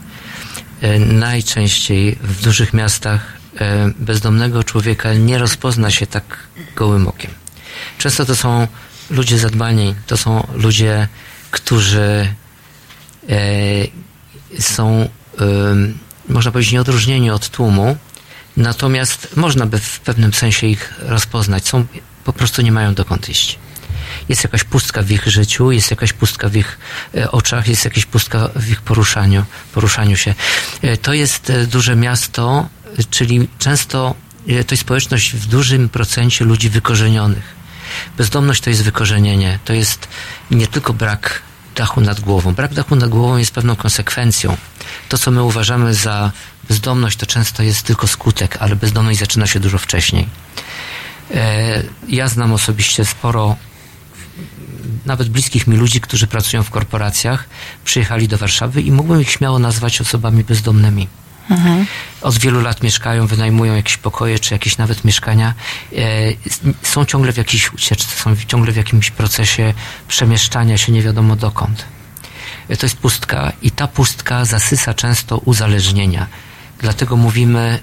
Najczęściej 1.00 2.18
w 2.22 2.42
dużych 2.44 2.74
miastach 2.74 3.34
bezdomnego 4.00 4.64
człowieka 4.64 5.14
nie 5.14 5.38
rozpozna 5.38 5.92
się 5.92 6.08
tak 6.08 6.24
gołym 6.76 7.08
okiem. 7.08 7.32
Często 7.98 8.26
to 8.26 8.36
są 8.36 8.68
ludzie 9.10 9.40
zadbani, 9.40 9.96
to 10.08 10.18
są 10.18 10.48
ludzie, 10.56 11.08
którzy 11.52 12.28
są, 14.60 15.10
można 16.30 16.52
powiedzieć, 16.52 16.74
nieodróżnieni 16.74 17.30
od 17.32 17.50
tłumu, 17.50 17.98
natomiast 18.58 19.38
można 19.38 19.66
by 19.66 19.80
w 19.80 20.00
pewnym 20.00 20.34
sensie 20.34 20.68
ich 20.68 20.94
rozpoznać. 21.00 21.68
Są, 21.68 21.86
po 22.26 22.34
prostu 22.34 22.62
nie 22.62 22.72
mają 22.72 22.94
dokąd 22.94 23.30
iść. 23.30 23.60
Jest 24.30 24.44
jakaś 24.44 24.64
pustka 24.64 25.02
w 25.02 25.12
ich 25.12 25.28
życiu, 25.28 25.72
jest 25.72 25.92
jakaś 25.92 26.14
pustka 26.14 26.50
w 26.50 26.56
ich 26.56 26.78
e, 27.18 27.32
oczach, 27.32 27.68
jest 27.68 27.86
jakaś 27.86 28.06
pustka 28.06 28.50
w 28.56 28.70
ich 28.72 28.82
poruszaniu, 28.82 29.46
poruszaniu 29.74 30.18
się. 30.18 30.36
E, 30.82 30.98
To 30.98 31.14
jest 31.14 31.50
e, 31.50 31.68
duże 31.68 31.96
miasto, 31.96 32.70
czyli 33.10 33.48
często 33.60 34.16
to 34.68 34.74
jest 34.74 34.82
społeczność 34.82 35.34
w 35.36 35.48
dużym 35.48 35.90
procencie 35.90 36.46
ludzi 36.46 36.70
wykorzenionych. 36.70 37.56
Bezdomność 38.18 38.62
to 38.62 38.70
jest 38.70 38.84
wykorzenienie, 38.84 39.60
to 39.66 39.74
jest 39.74 40.08
nie 40.52 40.68
tylko 40.68 40.94
brak 40.94 41.42
dachu 41.76 42.02
nad 42.02 42.20
głową. 42.20 42.54
Brak 42.54 42.74
dachu 42.74 42.96
nad 42.96 43.10
głową 43.10 43.38
jest 43.38 43.52
pewną 43.52 43.76
konsekwencją. 43.76 44.58
To, 45.10 45.18
co 45.18 45.32
my 45.32 45.44
uważamy 45.44 45.94
za 45.94 46.32
bezdomność, 46.70 47.18
to 47.18 47.26
często 47.26 47.64
jest 47.64 47.84
tylko 47.84 48.08
skutek, 48.08 48.58
ale 48.60 48.76
bezdomność 48.76 49.20
zaczyna 49.20 49.48
się 49.48 49.60
dużo 49.60 49.78
wcześniej. 49.78 50.28
E, 51.34 51.84
Ja 52.08 52.28
znam 52.28 52.54
osobiście 52.54 53.06
sporo 53.06 53.56
nawet 55.06 55.30
bliskich 55.30 55.68
mi 55.68 55.78
ludzi, 55.78 56.02
którzy 56.02 56.28
pracują 56.28 56.64
w 56.64 56.70
korporacjach, 56.70 57.50
przyjechali 57.86 58.28
do 58.28 58.38
Warszawy 58.38 58.82
i 58.82 58.92
mógłbym 58.92 59.22
ich 59.22 59.32
śmiało 59.32 59.60
nazwać 59.60 60.02
osobami 60.02 60.44
bezdomnymi. 60.44 61.08
Od 62.22 62.38
wielu 62.38 62.62
lat 62.62 62.84
mieszkają, 62.84 63.28
wynajmują 63.28 63.76
jakieś 63.76 63.98
pokoje, 63.98 64.40
czy 64.40 64.54
jakieś 64.54 64.78
nawet 64.78 65.06
mieszkania. 65.06 65.54
E, 65.94 65.98
są 66.84 67.06
ciągle 67.06 67.34
w 67.34 67.38
jakiejś 67.38 67.74
ucieczce, 67.74 68.16
są 68.16 68.36
ciągle 68.48 68.72
w 68.72 68.76
jakimś 68.76 69.12
procesie 69.12 69.74
przemieszczania 70.08 70.78
się 70.78 70.92
nie 70.92 71.02
wiadomo 71.02 71.36
dokąd. 71.36 71.86
E, 72.70 72.78
To 72.78 72.86
jest 72.86 72.98
pustka 72.98 73.52
i 73.62 73.72
ta 73.72 73.88
pustka 73.88 74.46
zasysa 74.46 74.94
często 74.94 75.38
uzależnienia. 75.38 76.28
Dlatego 76.80 77.16
mówimy, 77.18 77.80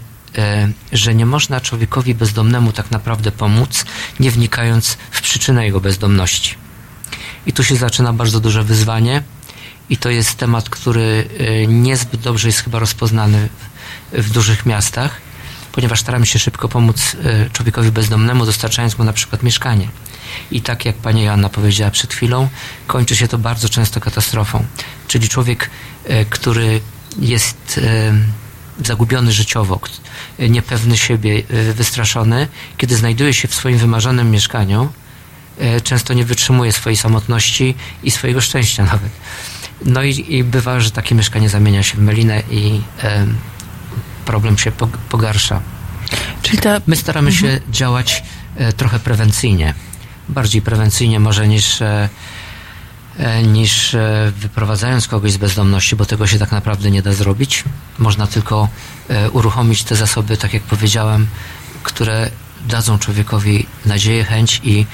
że 0.93 1.15
nie 1.15 1.27
można 1.27 1.61
człowiekowi 1.61 2.15
bezdomnemu 2.15 2.73
tak 2.73 2.91
naprawdę 2.91 3.33
pomóc, 3.33 3.85
nie 4.21 4.31
wnikając 4.31 4.97
w 5.11 5.23
przyczynę 5.23 5.65
jego 5.65 5.81
bezdomności. 5.81 6.55
I 7.47 7.53
tu 7.53 7.65
się 7.65 7.77
zaczyna 7.77 8.13
bardzo 8.13 8.41
duże 8.41 8.65
wyzwanie 8.65 9.23
i 9.91 9.97
to 9.97 10.11
jest 10.11 10.35
temat, 10.35 10.71
który 10.71 11.29
e, 11.39 11.67
niezbyt 11.67 12.21
dobrze 12.21 12.49
jest 12.49 12.61
chyba 12.61 12.79
rozpoznany 12.79 13.49
w, 14.13 14.31
dużych 14.31 14.67
miastach, 14.67 15.21
ponieważ 15.73 16.01
staramy 16.01 16.27
się 16.27 16.39
szybko 16.39 16.69
pomóc 16.69 17.17
e, 17.25 17.51
człowiekowi 17.51 17.93
bezdomnemu, 17.93 18.47
dostarczając 18.47 18.99
mu 18.99 19.05
na 19.05 19.13
przykład 19.13 19.43
mieszkanie. 19.43 19.89
I 20.51 20.63
tak 20.63 20.85
jak 20.85 20.97
pani 20.97 21.23
Joanna 21.23 21.49
powiedziała 21.49 21.91
przed 21.91 22.15
chwilą, 22.15 22.49
kończy 22.87 23.17
się 23.17 23.29
to 23.29 23.39
bardzo 23.39 23.69
często 23.69 24.01
katastrofą. 24.01 24.65
Czyli 25.09 25.29
człowiek, 25.29 25.71
e, 26.05 26.25
który 26.25 26.81
jest 27.19 27.81
e, 27.85 28.13
zagubiony 28.85 29.33
życiowo, 29.33 29.81
niepewny 30.39 30.97
siebie, 30.97 31.43
e, 31.51 31.73
wystraszony, 31.73 32.49
kiedy 32.77 32.97
znajduje 32.97 33.35
się 33.35 33.49
w 33.49 33.55
swoim 33.55 33.79
wymarzonym 33.79 34.31
mieszkaniu, 34.31 34.89
e, 35.59 35.81
często 35.81 36.15
nie 36.15 36.25
wytrzymuje 36.25 36.73
swojej 36.73 36.97
samotności 36.97 37.75
i 38.03 38.11
swojego 38.11 38.41
szczęścia 38.41 38.85
nawet. 38.85 39.11
No 39.85 40.03
i, 40.03 40.35
i 40.35 40.45
bywa, 40.45 40.81
że 40.81 40.91
takie 40.91 41.15
mieszkanie 41.15 41.49
zamienia 41.49 41.83
się 41.83 41.97
w 41.97 42.01
melinę 42.01 42.43
i 42.51 42.81
em, 43.03 43.37
problem 44.25 44.59
się 44.59 44.71
pog- 44.71 44.97
pogarsza. 45.09 45.61
Czyli 46.43 46.59
ta, 46.59 46.81
My 46.87 46.97
staramy 46.97 47.33
się 47.33 47.61
działać 47.71 48.23
e, 48.57 48.73
trochę 48.73 48.99
prewencyjnie. 48.99 49.75
Bardziej 50.29 50.63
prewencyjnie 50.63 51.21
może 51.21 51.49
niż, 51.49 51.83
niż 53.47 53.95
e, 53.95 54.33
wyprowadzając 54.37 55.09
kogoś 55.09 55.33
z 55.33 55.37
bezdomności, 55.37 55.97
bo 55.97 56.05
tego 56.07 56.27
się 56.27 56.39
tak 56.39 56.53
naprawdę 56.53 56.91
nie 56.91 57.03
da 57.03 57.13
zrobić. 57.13 57.65
Można 57.99 58.27
tylko 58.27 58.69
e, 59.09 59.31
uruchomić 59.31 59.85
te 59.85 59.97
zasoby, 59.97 60.37
tak 60.37 60.55
jak 60.55 60.63
powiedziałem, 60.63 61.27
które 61.83 62.31
dadzą 62.69 62.99
człowiekowi 62.99 63.67
nadzieję, 63.87 64.25
chęć 64.25 64.61
i 64.65 64.87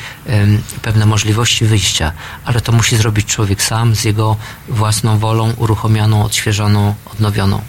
pewne 0.82 1.07
możliwości 1.07 1.65
wyjścia, 1.65 2.12
ale 2.45 2.61
to 2.61 2.73
musi 2.73 2.97
zrobić 2.97 3.27
człowiek 3.27 3.62
sam 3.62 3.95
z 3.97 4.05
jego 4.05 4.36
własną 4.69 5.19
wolą, 5.19 5.53
uruchomioną, 5.57 6.24
odświeżoną, 6.24 6.95
odnowioną. 7.12 7.62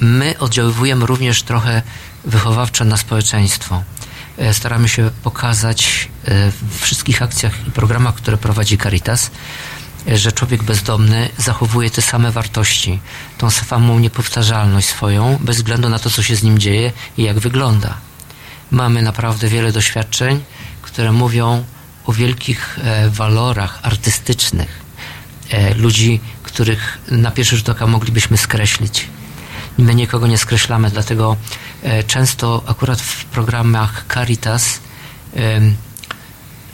My 0.00 0.38
oddziaływujemy 0.38 1.06
również 1.06 1.42
trochę 1.42 1.82
wychowawczo 2.24 2.84
na 2.84 2.96
społeczeństwo. 2.96 3.82
E, 4.38 4.54
Staramy 4.54 4.88
się 4.88 5.10
pokazać 5.22 6.08
e, 6.24 6.50
w 6.50 6.80
wszystkich 6.80 7.22
akcjach 7.22 7.66
i 7.68 7.70
programach, 7.70 8.14
które 8.14 8.36
prowadzi 8.36 8.78
Caritas, 8.78 9.30
e, 10.08 10.18
że 10.18 10.32
człowiek 10.32 10.62
bezdomny 10.62 11.28
zachowuje 11.38 11.90
te 11.90 12.02
same 12.02 12.30
wartości, 12.30 13.00
tą 13.38 13.50
samą 13.50 13.98
niepowtarzalność 13.98 14.88
swoją, 14.88 15.38
bez 15.40 15.56
względu 15.56 15.88
na 15.88 15.98
to, 15.98 16.10
co 16.10 16.22
się 16.22 16.36
z 16.36 16.42
nim 16.42 16.58
dzieje 16.58 16.92
i 17.16 17.22
jak 17.22 17.38
wygląda. 17.38 17.94
Mamy 18.70 19.02
naprawdę 19.02 19.48
wiele 19.48 19.72
doświadczeń, 19.72 20.44
które 20.82 21.12
mówią 21.12 21.64
o 22.04 22.12
wielkich 22.12 22.78
walorach 23.08 23.78
artystycznych 23.82 24.82
ludzi, 25.76 26.20
których 26.42 26.98
na 27.10 27.30
pierwszy 27.30 27.56
rzut 27.56 27.68
oka 27.68 27.86
moglibyśmy 27.86 28.36
skreślić. 28.38 29.08
My 29.78 29.94
nikogo 29.94 30.26
nie 30.26 30.38
skreślamy, 30.38 30.90
dlatego 30.90 31.36
e, 31.82 32.04
często 32.04 32.62
akurat 32.66 33.00
w 33.00 33.24
programach 33.24 34.04
Caritas 34.14 34.80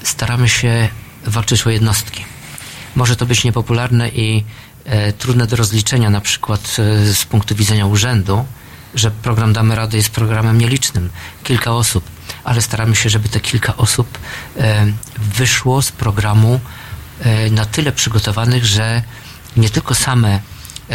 staramy 0.03 0.49
się 0.49 0.89
walczyć 1.27 1.67
o 1.67 1.71
jednostki. 1.71 2.25
Może 2.97 3.17
to 3.17 3.27
być 3.27 3.45
niepopularne 3.45 4.09
i 4.09 4.45
e, 4.85 5.13
trudne 5.13 5.47
do 5.47 5.57
rozliczenia, 5.57 6.11
na 6.11 6.21
przykład 6.21 6.77
e, 6.79 7.15
z 7.15 7.25
punktu 7.25 7.55
widzenia 7.55 7.87
urzędu, 7.87 8.45
że 8.95 9.11
program 9.11 9.53
Damy 9.53 9.75
Radę 9.75 9.97
jest 9.97 10.11
programem 10.11 10.59
nielicznym, 10.59 11.11
kilka 11.45 11.73
osób, 11.73 12.05
ale 12.45 12.63
staramy 12.63 12.97
się, 12.97 13.09
żeby 13.09 13.29
te 13.29 13.41
kilka 13.41 13.77
osób 13.77 14.19
wyszło 15.19 15.83
z 15.83 15.93
programu 15.93 16.61
na 17.51 17.67
tyle 17.67 17.93
przygotowanych, 17.93 18.67
że 18.67 19.03
nie 19.57 19.71
tylko 19.71 19.95
same 19.95 20.41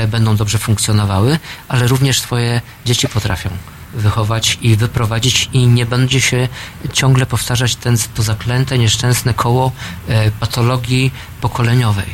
będą 0.08 0.36
dobrze 0.36 0.58
funkcjonowały, 0.58 1.40
ale 1.68 1.88
również 1.88 2.20
swoje 2.20 2.62
dzieci 2.86 3.08
potrafią 3.08 3.50
wychować 3.94 4.58
i 4.62 4.76
wyprowadzić 4.76 5.50
i 5.54 5.68
nie 5.68 5.86
będzie 5.86 6.22
się 6.22 6.48
ciągle 6.94 7.26
powtarzać 7.26 7.76
ten, 7.76 7.98
to 8.16 8.24
zaklęte, 8.24 8.78
nieszczęsne 8.78 9.34
koło 9.34 9.72
e, 10.08 10.32
patologii 10.32 11.12
pokoleniowej. 11.42 12.06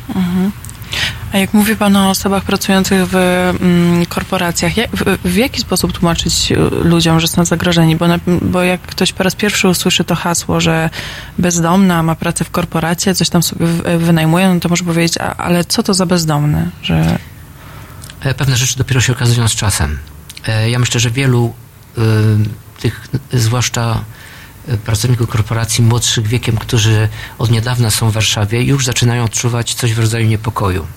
a 1.33 1.37
jak 1.37 1.53
mówi 1.53 1.75
Pan 1.75 1.95
o 1.95 2.09
osobach 2.09 2.43
pracujących 2.43 3.07
w 3.07 3.15
mm, 3.15 4.05
korporacjach, 4.05 4.77
jak, 4.77 4.89
w, 4.91 5.17
w 5.25 5.35
jaki 5.35 5.61
sposób 5.61 5.91
tłumaczyć 5.91 6.51
y, 6.51 6.55
ludziom, 6.83 7.19
że 7.19 7.27
są 7.27 7.45
zagrożeni? 7.45 7.95
Bo, 7.95 8.07
na, 8.07 8.19
bo 8.41 8.63
jak 8.63 8.81
ktoś 8.81 9.13
po 9.13 9.23
raz 9.23 9.35
pierwszy 9.35 9.67
usłyszy 9.67 10.03
to 10.03 10.15
hasło, 10.15 10.61
że 10.61 10.89
bezdomna 11.37 12.03
ma 12.03 12.15
pracę 12.15 12.45
w 12.45 12.51
korporacji, 12.51 13.15
coś 13.15 13.29
tam 13.29 13.43
sobie 13.43 13.65
wynajmuje, 13.97 14.49
no 14.53 14.59
to 14.59 14.69
może 14.69 14.83
powiedzieć, 14.83 15.17
a, 15.17 15.35
ale 15.35 15.65
co 15.65 15.83
to 15.83 15.93
za 15.93 16.05
bezdomny? 16.05 16.69
Że 16.81 16.95
E, 16.95 17.19
Pewne 18.37 18.57
rzeczy 18.57 18.77
dopiero 18.77 19.01
się 19.01 19.13
okazują 19.13 19.47
z 19.47 19.55
czasem. 19.55 19.99
E, 20.47 20.69
Ja 20.69 20.79
myślę, 20.79 20.99
że 20.99 21.11
wielu 21.11 21.53
y, 21.97 22.01
tych, 22.81 23.07
zwłaszcza 23.33 24.03
pracowników 24.85 25.29
korporacji 25.29 25.83
młodszych 25.83 26.27
wiekiem, 26.27 26.57
którzy 26.57 27.09
od 27.37 27.51
niedawna 27.51 27.89
są 27.91 28.09
w 28.09 28.13
Warszawie, 28.13 28.63
już 28.63 28.85
zaczynają 28.85 29.23
odczuwać 29.23 29.73
coś 29.73 29.93
w 29.93 29.99
rodzaju 29.99 30.27
niepokoju. 30.27 30.87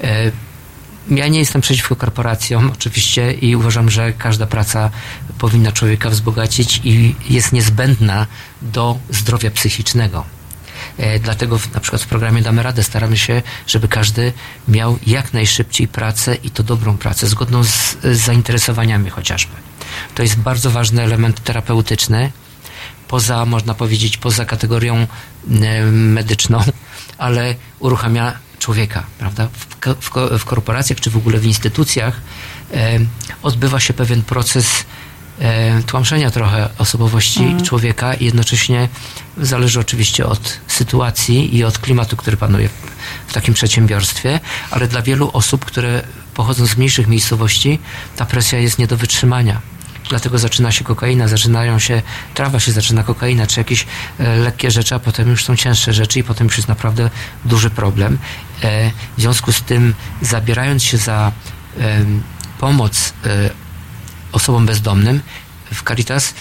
E, 0.00 0.32
ja 1.10 1.28
nie 1.28 1.38
jestem 1.38 1.62
przeciwko 1.62 1.96
korporacjom, 1.96 2.70
oczywiście, 2.74 3.32
i 3.32 3.56
uważam, 3.56 3.90
że 3.90 4.12
każda 4.12 4.46
praca 4.46 4.90
powinna 5.38 5.72
człowieka 5.72 6.10
wzbogacić 6.10 6.80
i 6.84 7.14
jest 7.30 7.52
niezbędna 7.52 8.26
do 8.62 8.98
zdrowia 9.10 9.50
psychicznego. 9.50 10.24
E, 10.98 11.18
Dlatego 11.18 11.58
na 11.74 11.80
przykład 11.80 12.02
w 12.02 12.06
programie 12.06 12.42
Damy 12.42 12.62
Radę 12.62 12.82
staramy 12.82 13.18
się, 13.18 13.42
żeby 13.66 13.88
każdy 13.88 14.32
miał 14.68 14.98
jak 15.06 15.32
najszybciej 15.32 15.88
pracę 15.88 16.34
i 16.34 16.50
to 16.50 16.62
dobrą 16.62 16.98
pracę, 16.98 17.26
zgodną 17.26 17.64
z, 17.64 17.96
z 18.02 18.18
zainteresowaniami 18.18 19.10
chociażby. 19.10 19.52
To 20.14 20.22
jest 20.22 20.38
bardzo 20.38 20.70
ważny 20.70 21.02
element 21.02 21.44
terapeutyczny, 21.44 22.32
poza, 23.08 23.44
można 23.46 23.74
powiedzieć, 23.74 24.16
poza 24.16 24.44
kategorią 24.44 24.96
e, 24.96 25.82
medyczną, 25.92 26.62
ale 27.18 27.54
uruchamia 27.78 28.32
człowieka, 28.58 29.06
prawda? 29.18 29.48
W, 29.52 29.66
w, 30.00 30.38
w 30.38 30.44
korporacjach 30.44 31.00
czy 31.00 31.10
w 31.10 31.16
ogóle 31.16 31.38
w 31.38 31.44
instytucjach 31.44 32.20
e, 32.74 32.98
odbywa 33.42 33.80
się 33.80 33.94
pewien 33.94 34.22
proces 34.22 34.84
tłamszenia 35.86 36.30
trochę 36.30 36.68
osobowości 36.78 37.42
Mhm. 37.42 37.64
człowieka 37.64 38.14
i 38.14 38.24
jednocześnie 38.24 38.88
zależy 39.36 39.80
oczywiście 39.80 40.26
od 40.26 40.60
sytuacji 40.66 41.56
i 41.56 41.64
od 41.64 41.78
klimatu, 41.78 42.16
który 42.16 42.36
panuje 42.36 42.68
w, 43.26 43.32
takim 43.32 43.54
przedsiębiorstwie, 43.54 44.40
ale 44.70 44.88
dla 44.88 45.02
wielu 45.02 45.30
osób, 45.32 45.64
które 45.64 46.02
pochodzą 46.34 46.66
z 46.66 46.76
mniejszych 46.76 47.06
miejscowości, 47.06 47.78
ta 48.16 48.26
presja 48.26 48.58
jest 48.58 48.78
nie 48.78 48.86
do 48.86 48.96
wytrzymania. 48.96 49.60
Dlatego 50.08 50.38
zaczyna 50.38 50.72
się 50.72 50.84
kokaina, 50.84 51.28
zaczynają 51.28 51.78
się, 51.78 52.02
trawa 52.34 52.60
się 52.60 52.72
zaczyna 52.72 53.02
kokaina, 53.02 53.46
czy 53.46 53.60
jakieś 53.60 53.86
e, 54.18 54.36
lekkie 54.36 54.70
rzeczy, 54.70 54.94
a 54.94 54.98
potem 54.98 55.28
już 55.28 55.44
są 55.44 55.56
cięższe 55.56 55.92
rzeczy 55.92 56.18
i 56.18 56.24
potem 56.24 56.46
już 56.46 56.56
jest 56.56 56.68
naprawdę 56.68 57.10
duży 57.44 57.70
problem. 57.70 58.18
E, 58.62 58.90
w 59.18 59.20
związku 59.20 59.52
z 59.52 59.62
tym, 59.62 59.94
zabierając 60.22 60.82
się 60.82 60.96
za 60.98 61.32
pomoc 62.58 63.12
e, 63.24 63.50
osobom 64.32 64.66
bezdomnym 64.66 65.20
w 65.72 65.82
Caritas, 65.82 66.34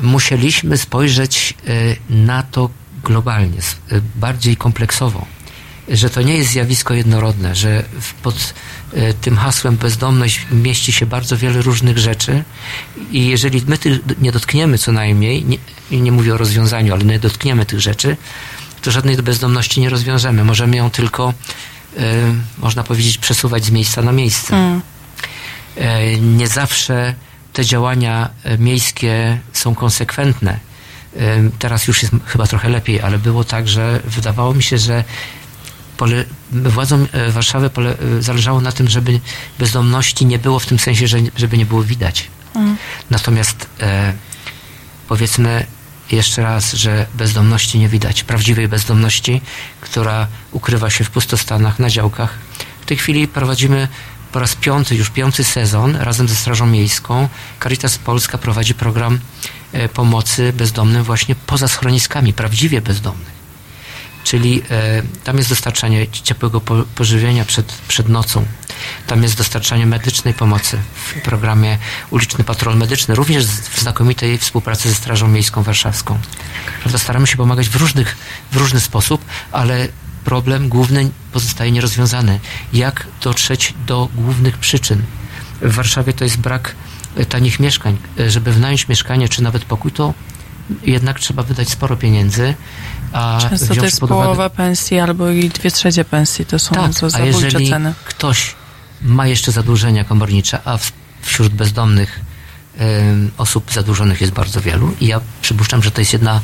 musieliśmy 0.00 0.78
spojrzeć 0.78 1.54
e, 1.66 1.72
na 2.10 2.42
to 2.42 2.70
globalnie, 3.04 3.58
e, 3.58 4.00
bardziej 4.14 4.56
kompleksowo. 4.56 5.26
Że 5.88 6.10
to 6.10 6.22
nie 6.22 6.36
jest 6.36 6.50
zjawisko 6.50 6.94
jednorodne, 6.94 7.54
że 7.54 7.84
pod 8.22 8.54
e, 8.92 9.14
tym 9.14 9.36
hasłem 9.36 9.76
bezdomność 9.76 10.46
mieści 10.52 10.92
się 10.92 11.06
bardzo 11.06 11.36
wiele 11.36 11.62
różnych 11.62 11.98
rzeczy 11.98 12.44
i 13.10 13.26
jeżeli 13.26 13.62
my 13.66 13.78
tych 13.78 14.00
nie 14.20 14.32
dotkniemy 14.32 14.78
co 14.78 14.92
najmniej, 14.92 15.44
nie, 15.90 16.00
nie 16.00 16.12
mówię 16.12 16.34
o 16.34 16.36
rozwiązaniu, 16.36 16.94
ale 16.94 17.04
nie 17.04 17.18
dotkniemy 17.18 17.66
tych 17.66 17.80
rzeczy, 17.80 18.16
to 18.82 18.90
żadnej 18.90 19.16
bezdomności 19.16 19.80
nie 19.80 19.90
rozwiążemy. 19.90 20.44
Możemy 20.44 20.76
ją 20.76 20.90
tylko, 20.90 21.34
e, 21.96 22.02
można 22.58 22.84
powiedzieć, 22.84 23.18
przesuwać 23.18 23.64
z 23.64 23.70
miejsca 23.70 24.02
na 24.02 24.12
miejsce. 24.12 24.56
Mm. 24.56 24.80
E, 25.76 26.20
nie 26.20 26.48
zawsze 26.48 27.14
te 27.52 27.64
działania 27.64 28.30
e, 28.44 28.58
miejskie 28.58 29.38
są 29.52 29.74
konsekwentne. 29.74 30.58
E, 31.16 31.50
Teraz 31.58 31.86
już 31.86 32.02
jest 32.02 32.14
chyba 32.26 32.46
trochę 32.46 32.68
lepiej, 32.68 33.00
ale 33.00 33.18
było 33.18 33.44
tak, 33.44 33.68
że 33.68 34.00
wydawało 34.04 34.54
mi 34.54 34.62
się, 34.62 34.78
że 34.78 35.04
pole, 35.96 36.24
władzom 36.52 37.06
Warszawy 37.30 37.70
pole, 37.70 37.96
zależało 38.20 38.60
na 38.60 38.72
tym, 38.72 38.88
żeby 38.88 39.20
bezdomności 39.58 40.26
nie 40.26 40.38
było 40.38 40.58
w 40.58 40.66
tym 40.66 40.78
sensie, 40.78 41.06
że, 41.06 41.18
żeby 41.36 41.58
nie 41.58 41.66
było 41.66 41.82
widać. 41.82 42.30
Mm. 42.54 42.76
Natomiast 43.10 43.68
e, 43.80 44.12
powiedzmy 45.08 45.66
jeszcze 46.12 46.42
raz, 46.42 46.72
że 46.72 47.06
bezdomności 47.14 47.78
nie 47.78 47.88
widać. 47.88 48.24
Prawdziwej 48.24 48.68
bezdomności, 48.68 49.40
która 49.80 50.26
ukrywa 50.52 50.90
się 50.90 51.04
w 51.04 51.10
pustostanach, 51.10 51.78
na 51.78 51.90
działkach. 51.90 52.38
W 52.80 52.86
tej 52.86 52.96
chwili 52.96 53.28
prowadzimy 53.28 53.88
po 54.34 54.40
raz 54.40 54.54
piąty, 54.54 54.96
już 54.96 55.10
piąty 55.10 55.44
sezon 55.44 55.96
razem 55.96 56.28
ze 56.28 56.36
Strażą 56.36 56.66
Miejską. 56.66 57.28
Caritas 57.62 57.98
Polska 57.98 58.38
prowadzi 58.38 58.74
program 58.74 59.18
e, 59.72 59.88
pomocy 59.88 60.52
bezdomnym 60.52 61.02
właśnie 61.02 61.34
poza 61.34 61.68
schroniskami, 61.68 62.32
prawdziwie 62.32 62.80
bezdomnych. 62.80 63.34
Czyli 64.24 64.62
e, 64.70 65.02
tam 65.24 65.38
jest 65.38 65.48
dostarczanie 65.48 66.06
ciepłego 66.08 66.60
po, 66.60 66.84
pożywienia 66.94 67.44
przed, 67.44 67.72
przed 67.88 68.08
nocą. 68.08 68.44
Tam 69.06 69.22
jest 69.22 69.36
dostarczanie 69.36 69.86
medycznej 69.86 70.34
pomocy 70.34 70.78
w 70.94 71.20
programie 71.22 71.78
Uliczny 72.10 72.44
Patrol 72.44 72.76
Medyczny, 72.76 73.14
również 73.14 73.46
w 73.46 73.80
znakomitej 73.80 74.38
współpracy 74.38 74.88
ze 74.88 74.94
Strażą 74.94 75.28
Miejską 75.28 75.62
Warszawską. 75.62 76.18
Prawda, 76.80 76.98
staramy 76.98 77.26
się 77.26 77.36
pomagać 77.36 77.68
w, 77.68 77.76
różnych, 77.76 78.16
w 78.52 78.56
różny 78.56 78.80
sposób, 78.80 79.24
ale 79.52 79.88
problem 80.24 80.68
główny 80.68 81.10
pozostaje 81.32 81.72
nierozwiązany. 81.72 82.40
Jak 82.72 83.06
dotrzeć 83.22 83.74
do 83.86 84.08
głównych 84.14 84.58
przyczyn? 84.58 85.02
W 85.62 85.74
Warszawie 85.74 86.12
to 86.12 86.24
jest 86.24 86.36
brak 86.38 86.74
e, 87.16 87.24
tanich 87.26 87.60
mieszkań. 87.60 87.96
E, 88.20 88.30
Żeby 88.30 88.52
wynająć 88.52 88.88
mieszkanie 88.88 89.28
czy 89.28 89.42
nawet 89.42 89.64
pokój, 89.64 89.92
to 89.92 90.14
jednak 90.84 91.20
trzeba 91.20 91.42
wydać 91.42 91.68
sporo 91.70 91.96
pieniędzy. 91.96 92.54
A 93.12 93.38
Często 93.50 93.74
to 93.74 93.84
jest 93.84 94.00
pod 94.00 94.10
uwagę- 94.10 94.22
połowa 94.22 94.50
pensji 94.50 94.98
albo 94.98 95.30
i 95.30 95.48
dwie 95.48 95.70
trzecie 95.70 96.04
pensji. 96.04 96.46
To 96.46 96.58
są 96.58 96.74
tak, 96.74 96.94
to 96.94 97.06
a 97.06 97.10
zabójcze 97.10 97.40
jeżeli 97.44 97.70
ceny. 97.70 97.94
ktoś 98.04 98.54
ma 99.02 99.26
jeszcze 99.26 99.52
zadłużenia 99.52 100.04
komornicze, 100.04 100.58
a 100.64 100.78
wśród 101.22 101.52
bezdomnych 101.54 102.20
osób 103.38 103.72
zadłużonych 103.72 104.20
jest 104.20 104.32
bardzo 104.32 104.60
wielu 104.60 104.94
i 105.00 105.06
ja 105.06 105.20
przypuszczam, 105.42 105.82
że 105.82 105.90
to 105.90 106.00
jest 106.00 106.12
jedna, 106.12 106.40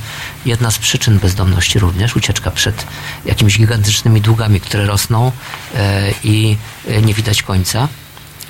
jedna 0.47 0.70
z 0.70 0.78
przyczyn 0.78 1.19
bezdomności 1.19 1.78
również, 1.78 2.16
ucieczka 2.16 2.51
przed 2.51 2.86
jakimiś 3.24 3.59
gigantycznymi 3.59 4.20
długami, 4.20 4.61
które 4.61 4.86
rosną 4.86 5.32
e, 5.74 6.11
i 6.24 6.57
e, 6.89 7.02
nie 7.02 7.15
widać 7.15 7.43
końca 7.43 7.89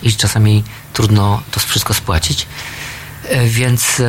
i 0.02 0.12
czasami 0.12 0.65
trudno 0.93 1.43
to 1.51 1.61
wszystko 1.61 1.94
spłacić. 1.94 2.47
E, 3.28 3.47
Więc 3.47 4.02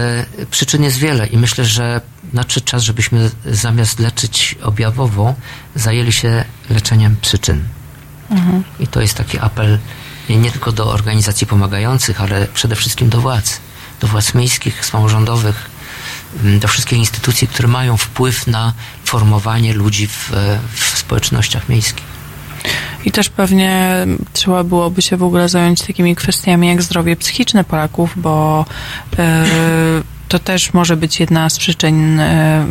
przyczyn 0.51 0.83
jest 0.83 0.97
wiele 0.97 1.27
i 1.27 1.37
myślę, 1.37 1.65
że 1.65 2.01
nadszedł 2.33 2.65
czas, 2.65 2.83
żebyśmy 2.83 3.31
zamiast 3.45 3.99
leczyć 3.99 4.55
objawowo, 4.61 5.35
zajęli 5.75 6.11
się 6.11 6.45
leczeniem 6.69 7.15
przyczyn. 7.21 7.63
Mhm. 8.29 8.63
I 8.79 8.87
to 8.87 9.01
jest 9.01 9.13
taki 9.13 9.39
apel 9.39 9.79
nie, 10.37 10.51
tylko 10.51 10.71
do 10.71 10.91
organizacji 10.91 11.47
pomagających, 11.47 12.21
ale 12.21 12.47
przede 12.53 12.75
wszystkim 12.75 13.09
do 13.09 13.21
władz, 13.21 13.59
do 13.99 14.07
władz 14.07 14.33
miejskich, 14.33 14.85
samorządowych, 14.85 15.69
mm, 16.43 16.59
do 16.59 16.67
wszystkich 16.67 16.99
instytucji, 16.99 17.47
które 17.47 17.67
mają 17.67 17.97
wpływ 17.97 18.47
na 18.47 18.73
formowanie 19.03 19.73
ludzi 19.73 20.07
w, 20.07 20.31
w 20.73 20.97
społecznościach 20.97 21.69
miejskich. 21.69 22.11
I 23.05 23.11
też 23.11 23.29
pewnie 23.29 24.05
trzeba 24.33 24.63
byłoby 24.63 25.01
się 25.01 25.17
w 25.17 25.23
ogóle 25.23 25.49
zająć 25.49 25.81
takimi 25.81 26.15
kwestiami 26.15 26.67
jak 26.67 26.81
zdrowie 26.81 27.15
psychiczne 27.15 27.63
Polaków, 27.63 28.13
bo 28.15 28.65
e, 29.17 29.45
to 30.31 30.39
też 30.39 30.73
może 30.73 30.97
być 30.97 31.19
jedna 31.19 31.49
z 31.49 31.59
przyczyn 31.59 32.19
e, 32.19 32.65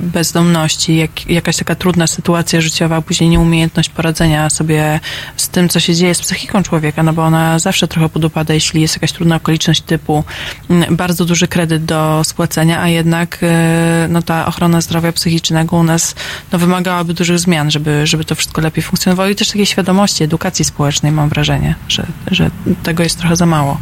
bezdomności, 0.00 0.96
jak, 0.96 1.30
jakaś 1.30 1.56
taka 1.56 1.74
trudna 1.74 2.06
sytuacja 2.06 2.60
życiowa, 2.60 2.96
a 2.96 3.02
później 3.02 3.30
nieumiejętność 3.30 3.88
poradzenia 3.88 4.50
sobie 4.50 5.00
z 5.36 5.48
tym, 5.48 5.68
co 5.68 5.80
się 5.80 5.94
dzieje 5.94 6.14
z 6.14 6.20
psychiką 6.20 6.62
człowieka, 6.62 7.02
no 7.02 7.12
bo 7.12 7.24
ona 7.24 7.58
zawsze 7.58 7.88
trochę 7.88 8.08
podupada, 8.08 8.54
jeśli 8.54 8.80
jest 8.80 8.96
jakaś 8.96 9.12
trudna 9.12 9.36
okoliczność 9.36 9.80
typu 9.80 10.24
mm, 10.70 10.96
bardzo 10.96 11.24
duży 11.24 11.48
kredyt 11.48 11.84
do 11.84 12.20
spłacenia, 12.24 12.80
a 12.80 12.88
jednak 12.88 13.38
e, 13.42 14.06
no, 14.10 14.22
ta 14.22 14.46
ochrona 14.46 14.80
zdrowia 14.80 15.12
psychicznego 15.12 15.76
u 15.76 15.82
nas 15.82 16.14
no, 16.52 16.58
wymagałaby 16.58 17.14
dużych 17.14 17.38
zmian, 17.38 17.70
żeby, 17.70 18.06
żeby 18.06 18.24
to 18.24 18.34
wszystko 18.34 18.60
lepiej 18.60 18.82
funkcjonowało 18.82 19.28
i 19.28 19.36
też 19.36 19.48
takiej 19.48 19.66
świadomości, 19.66 20.24
edukacji 20.24 20.64
społecznej 20.64 21.12
mam 21.12 21.28
wrażenie, 21.28 21.74
że, 21.88 22.06
że 22.30 22.50
tego 22.82 23.02
jest 23.02 23.18
trochę 23.18 23.36
za 23.36 23.46
mało. 23.46 23.78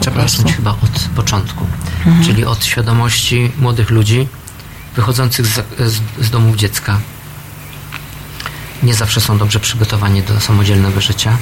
Trzeba 0.00 0.28
zacząć 0.28 0.56
chyba 0.56 0.70
od 0.70 1.08
początku, 1.16 1.66
Mhm. 2.06 2.24
Czyli 2.30 2.44
od 2.44 2.64
świadomości 2.64 3.52
młodych 3.58 3.90
ludzi 3.90 4.28
wychodzących 4.96 5.46
z, 5.46 5.54
z, 5.78 6.00
z 6.20 6.30
domów 6.30 6.56
dziecka. 6.56 7.00
Nie 8.82 8.94
zawsze 8.94 9.20
są 9.20 9.38
dobrze 9.38 9.60
przygotowani 9.60 10.22
do 10.22 10.40
samodzielnego 10.40 11.00
życia. 11.00 11.38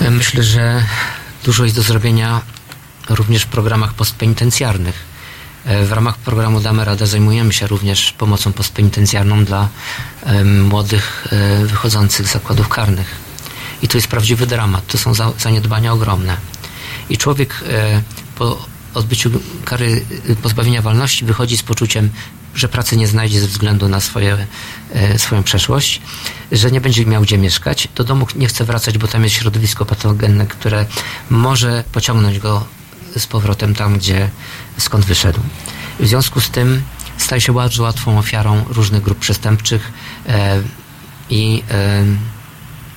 E, 0.00 0.10
Myślę, 0.10 0.42
że 0.42 0.84
dużo 1.44 1.64
jest 1.64 1.76
do 1.76 1.82
zrobienia 1.82 2.40
również 3.08 3.42
w 3.42 3.46
programach 3.46 3.94
postpenitencjarnych. 3.94 5.04
E, 5.64 5.84
W 5.84 5.92
ramach 5.92 6.16
programu 6.16 6.60
Damy 6.60 6.84
Radę 6.84 7.06
zajmujemy 7.06 7.52
się 7.52 7.66
również 7.66 8.12
pomocą 8.12 8.52
postpenitencjarną 8.52 9.44
dla 9.44 9.68
e, 10.22 10.44
młodych 10.44 11.28
wychodzących 11.64 12.26
z 12.28 12.32
zakładów 12.32 12.68
karnych. 12.68 13.16
I 13.82 13.88
to 13.88 13.98
jest 13.98 14.08
prawdziwy 14.08 14.46
dramat. 14.46 14.86
To 14.86 14.98
są 14.98 15.14
za, 15.14 15.32
zaniedbania 15.38 15.92
ogromne. 15.92 16.36
I 17.10 17.18
człowiek 17.18 17.64
po 18.38 18.71
odbyciu 18.94 19.30
kary 19.64 20.04
e, 20.28 20.36
pozbawienia 20.36 20.82
wolności 20.82 21.24
wychodzi 21.24 21.56
z 21.56 21.62
poczuciem, 21.62 22.10
że 22.54 22.68
pracy 22.68 22.96
nie 22.96 23.06
znajdzie 23.06 23.40
ze 23.40 23.46
względu 23.46 23.88
na 23.88 24.00
swoje, 24.00 24.46
e, 24.92 25.18
swoją 25.18 25.42
przeszłość, 25.42 26.00
że 26.52 26.70
nie 26.70 26.80
będzie 26.80 27.06
miał 27.06 27.22
gdzie 27.22 27.38
mieszkać. 27.38 27.88
Do 27.94 28.04
domu 28.04 28.26
nie 28.36 28.46
chce 28.46 28.64
wracać, 28.64 28.98
bo 28.98 29.08
tam 29.08 29.24
jest 29.24 29.34
środowisko 29.34 29.84
patogenne, 29.84 30.46
które 30.46 30.86
może 31.30 31.84
pociągnąć 31.92 32.38
go 32.38 32.64
z 33.16 33.26
powrotem 33.26 33.74
tam, 33.74 33.98
gdzie 33.98 34.30
skąd 34.78 35.04
wyszedł. 35.04 35.40
W 36.00 36.06
związku 36.06 36.40
z 36.40 36.50
tym 36.50 36.82
staje 37.18 37.40
się 37.40 37.52
bardzo 37.52 37.82
łatwą 37.82 38.18
ofiarą 38.18 38.64
różnych 38.68 39.02
grup 39.02 39.18
przestępczych 39.18 39.92
e, 40.28 40.62
i 41.30 41.62
e, 41.70 42.04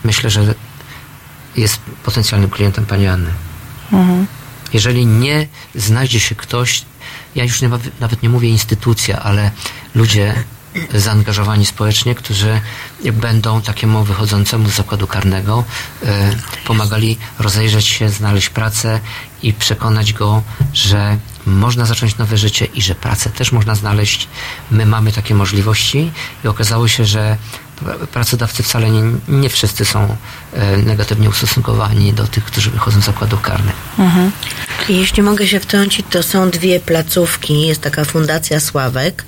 myślę, 0.03 0.29
że 0.29 0.55
jest 1.57 1.79
potencjalnym 2.03 2.49
klientem 2.49 2.85
pani 2.85 3.07
Anny. 3.07 3.31
Mhm. 3.91 4.27
Jeżeli 4.75 5.05
nie 5.05 5.47
znajdzie 5.75 6.19
się 6.19 6.35
ktoś, 6.35 6.85
ja 7.35 7.43
już 7.43 7.61
nie, 7.61 7.69
nawet 7.99 8.23
nie 8.23 8.29
mówię 8.29 8.49
instytucja, 8.49 9.19
ale 9.19 9.51
ludzie 9.95 10.43
zaangażowani 10.93 11.65
społecznie, 11.65 12.15
którzy 12.15 12.61
będą 13.13 13.61
takiemu 13.61 14.03
wychodzącemu 14.03 14.69
z 14.69 14.75
zakładu 14.75 15.07
karnego 15.07 15.63
e, 16.03 16.31
pomagali 16.65 17.17
rozejrzeć 17.39 17.85
się, 17.85 18.09
znaleźć 18.09 18.49
pracę 18.49 18.99
i 19.43 19.53
przekonać 19.53 20.13
go, 20.13 20.43
że 20.73 21.17
można 21.45 21.85
zacząć 21.85 22.17
nowe 22.17 22.37
życie 22.37 22.65
i 22.65 22.81
że 22.81 22.95
pracę 22.95 23.29
też 23.29 23.51
można 23.51 23.75
znaleźć. 23.75 24.27
My 24.71 24.85
mamy 24.85 25.11
takie 25.11 25.35
możliwości 25.35 26.11
i 26.43 26.47
okazało 26.47 26.87
się, 26.87 27.05
że 27.05 27.37
pracodawcy 28.11 28.63
wcale 28.63 28.91
nie, 28.91 29.03
nie 29.27 29.49
wszyscy 29.49 29.85
są 29.85 30.17
negatywnie 30.85 31.29
ustosunkowani 31.29 32.13
do 32.13 32.27
tych, 32.27 32.43
którzy 32.43 32.71
wychodzą 32.71 33.01
z 33.01 33.05
zakładów 33.05 33.41
karnych. 33.41 33.75
Mhm. 33.99 34.31
Jeśli 34.89 35.23
mogę 35.23 35.47
się 35.47 35.59
wtrącić, 35.59 36.05
to 36.09 36.23
są 36.23 36.49
dwie 36.49 36.79
placówki. 36.79 37.67
Jest 37.67 37.81
taka 37.81 38.05
Fundacja 38.05 38.59
Sławek, 38.59 39.23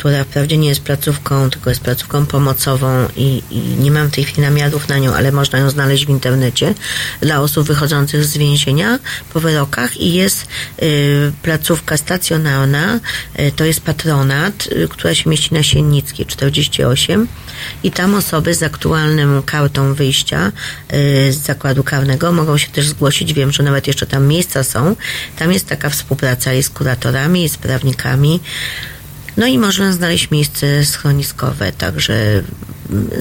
która 0.00 0.24
wprawdzie 0.24 0.58
nie 0.58 0.68
jest 0.68 0.82
placówką, 0.82 1.50
tylko 1.50 1.70
jest 1.70 1.82
placówką 1.82 2.26
pomocową 2.26 3.08
i, 3.16 3.42
i 3.50 3.58
nie 3.58 3.90
mam 3.90 4.08
w 4.08 4.14
tej 4.14 4.24
chwili 4.24 4.42
namiarów 4.42 4.88
na 4.88 4.98
nią, 4.98 5.14
ale 5.14 5.32
można 5.32 5.58
ją 5.58 5.70
znaleźć 5.70 6.06
w 6.06 6.10
internecie 6.10 6.74
dla 7.20 7.40
osób 7.40 7.66
wychodzących 7.66 8.24
z 8.24 8.36
więzienia 8.36 8.98
po 9.32 9.40
wyrokach 9.40 9.96
i 9.96 10.12
jest 10.12 10.48
y, 10.82 11.32
placówka 11.42 11.96
stacjonarna, 11.96 13.00
y, 13.40 13.52
to 13.56 13.64
jest 13.64 13.80
patronat, 13.80 14.66
y, 14.66 14.88
która 14.88 15.14
się 15.14 15.30
mieści 15.30 15.54
na 15.54 15.62
Siennickiej 15.62 16.26
48 16.26 17.28
i 17.82 17.90
tam 17.90 18.14
osoby 18.14 18.54
z 18.54 18.62
aktualną 18.62 19.42
kartą 19.42 19.94
wyjścia 19.94 20.52
z 21.30 21.36
zakładu 21.36 21.84
karnego 21.84 22.32
mogą 22.32 22.58
się 22.58 22.68
też 22.68 22.88
zgłosić. 22.88 23.32
Wiem, 23.34 23.52
że 23.52 23.62
nawet 23.62 23.86
jeszcze 23.86 24.06
tam 24.06 24.26
miejsca 24.26 24.64
są. 24.64 24.96
Tam 25.38 25.52
jest 25.52 25.66
taka 25.66 25.90
współpraca 25.90 26.54
i 26.54 26.62
z 26.62 26.70
kuratorami, 26.70 27.44
i 27.44 27.48
z 27.48 27.56
prawnikami. 27.56 28.40
No 29.36 29.46
i 29.46 29.58
można 29.58 29.92
znaleźć 29.92 30.30
miejsce 30.30 30.84
schroniskowe, 30.84 31.72
także 31.72 32.42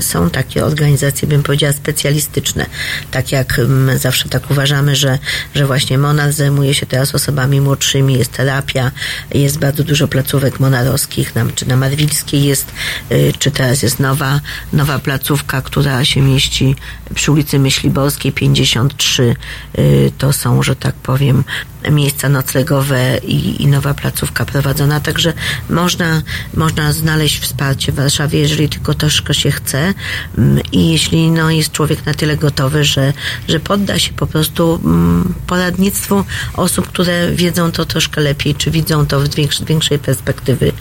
są 0.02 0.30
takie 0.30 0.66
organizacje, 0.66 1.28
bym 1.28 1.44
powiedziała, 1.44 1.74
specjalistyczne. 1.74 2.66
Tak 3.12 3.32
jak 3.32 3.60
mm, 3.60 3.98
zawsze 3.98 4.30
tak 4.30 4.52
uważamy, 4.52 4.96
że, 4.96 5.20
że 5.56 5.66
właśnie 5.66 5.98
Monad 5.98 6.34
zajmuje 6.34 6.74
się 6.74 6.86
teraz 6.86 7.16
osobami 7.16 7.62
młodszymi, 7.62 8.18
jest 8.18 8.32
terapia, 8.32 8.91
jest 9.34 9.60
bardzo 9.60 9.84
dużo 9.84 10.08
placówek 10.08 10.60
monarowskich, 10.60 11.36
nam, 11.36 11.52
czy 11.56 11.68
na 11.68 11.78
Marwilskiej 11.78 12.44
jest, 12.44 12.72
y, 13.12 13.34
czy 13.40 13.52
teraz 13.52 13.84
jest 13.84 14.00
nowa, 14.00 14.41
nowa 14.74 15.00
placówka, 15.00 15.62
która 15.62 16.06
się 16.06 16.22
mieści 16.22 16.76
przy 17.16 17.32
ulicy 17.32 17.60
Myśliborskiej 17.60 18.32
53. 18.32 19.36
Y, 19.80 20.12
To 20.18 20.34
są, 20.34 20.64
że 20.64 20.76
tak 20.76 20.96
powiem, 20.96 21.44
miejsca 21.91 22.30
noclegowe 22.30 23.18
i, 23.18 23.64
i 23.64 23.68
nowa 23.68 23.94
placówka 23.94 24.46
prowadzona, 24.46 25.00
także 25.00 25.34
można, 25.70 26.22
można 26.54 26.94
znaleźć 26.94 27.40
wsparcie 27.40 27.91
w 27.91 27.96
Warszawie, 27.96 28.40
jeżeli 28.40 28.70
tylko 28.70 28.94
troszkę 28.94 29.34
się 29.34 29.52
chce 29.60 29.94
Mm, 30.38 30.60
i 30.72 30.91
jeśli 30.91 31.31
no, 31.31 31.52
jest 31.52 31.72
człowiek 31.72 32.06
na 32.06 32.14
tyle 32.14 32.38
gotowy, 32.38 32.84
że, 32.84 33.14
że 33.48 33.60
podda 33.60 33.99
się 33.99 34.14
po 34.14 34.27
prostu 34.27 34.80
mm, 34.84 35.34
poradnictwu 35.48 36.23
osób, 36.53 36.88
które 36.88 37.31
wiedzą 37.31 37.72
to 37.72 37.86
troszkę 37.86 38.22
lepiej, 38.22 38.56
czy 38.56 38.72
widzą 38.72 39.06
to 39.06 39.19
w 39.19 39.30
większej, 39.65 39.99
perspektywy 39.99 40.72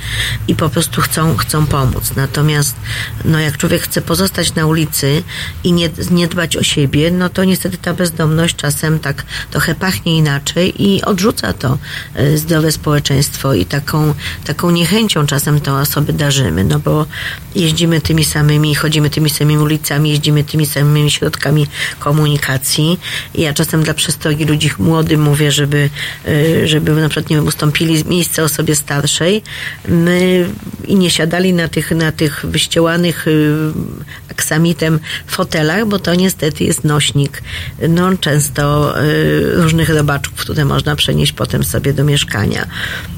i 0.49 0.55
po 0.55 0.69
prostu 0.69 1.01
chcą, 1.01 1.37
chcą 1.37 1.67
pomóc. 1.67 2.13
Natomiast 2.17 2.77
no, 3.25 3.39
jak 3.39 3.57
człowiek 3.57 3.83
chce 3.83 4.01
pozostać 4.01 4.55
na 4.55 4.67
ulicy 4.67 5.23
i 5.65 5.73
nie, 5.73 5.91
nie 6.11 6.29
dbać 6.29 6.57
o 6.57 6.63
siebie, 6.63 7.11
no 7.11 7.29
to 7.29 7.45
niestety 7.45 7.79
ta 7.79 7.95
bezdomność 7.95 8.57
czasem 8.57 8.99
tak 8.99 9.25
trochę 9.51 9.75
pachnie 9.75 10.17
inaczej 10.17 10.83
i 10.83 11.03
odrzuca 11.03 11.53
to 11.53 11.79
e, 12.15 12.39
zdrowe 12.39 12.73
społeczeństwo 12.73 13.55
i 13.55 13.67
taką, 13.67 14.15
taką 14.45 14.71
niechęcią 14.71 15.27
czasem 15.27 15.61
te 15.61 15.75
osoby 15.75 16.13
darzymy, 16.13 16.65
no 16.65 16.79
bo 16.79 17.07
jeździmy 17.55 18.01
tymi 18.01 18.25
samymi, 18.25 18.68
chodzimy 18.75 19.11
tymi 19.11 19.31
samymi 19.31 19.63
ulicami, 19.63 20.11
jeździmy 20.11 20.45
tymi 20.45 20.67
samymi 20.67 21.11
środkami 21.11 21.67
komunikacji. 21.99 23.01
I 23.35 23.43
ja 23.43 23.55
czasem 23.55 23.83
dla 23.83 23.95
przestrogi 23.95 24.45
ludzi 24.45 24.71
młodych 24.79 25.19
mówię, 25.19 25.53
żeby, 25.53 25.91
e, 26.29 26.69
żeby 26.69 26.93
na 26.93 27.09
przykład 27.09 27.31
nie 27.31 27.37
wiem, 27.37 27.47
ustąpili 27.47 28.05
miejsce 28.05 28.45
osobie 28.45 28.75
starszej 28.75 29.43
my, 29.89 30.49
i 30.87 30.97
nie 30.97 31.11
siadali 31.11 31.53
na 31.53 31.69
tych, 31.69 31.91
na 31.91 32.13
tych 32.13 32.47
wyściełanych 32.47 33.27
y, 33.27 33.53
aksamitem 34.31 35.01
fotelach, 35.27 35.87
bo 35.87 35.99
to 35.99 36.15
niestety 36.15 36.65
jest 36.65 36.85
nośnik 36.85 37.43
no, 37.89 38.17
często 38.17 38.95
y, 39.05 39.63
różnych 39.63 39.89
robaczków, 39.89 40.41
które 40.41 40.65
można 40.65 40.97
przenieść 40.97 41.33
potem 41.33 41.65
sobie 41.65 41.93
do 41.93 42.05
mieszkania. 42.05 42.67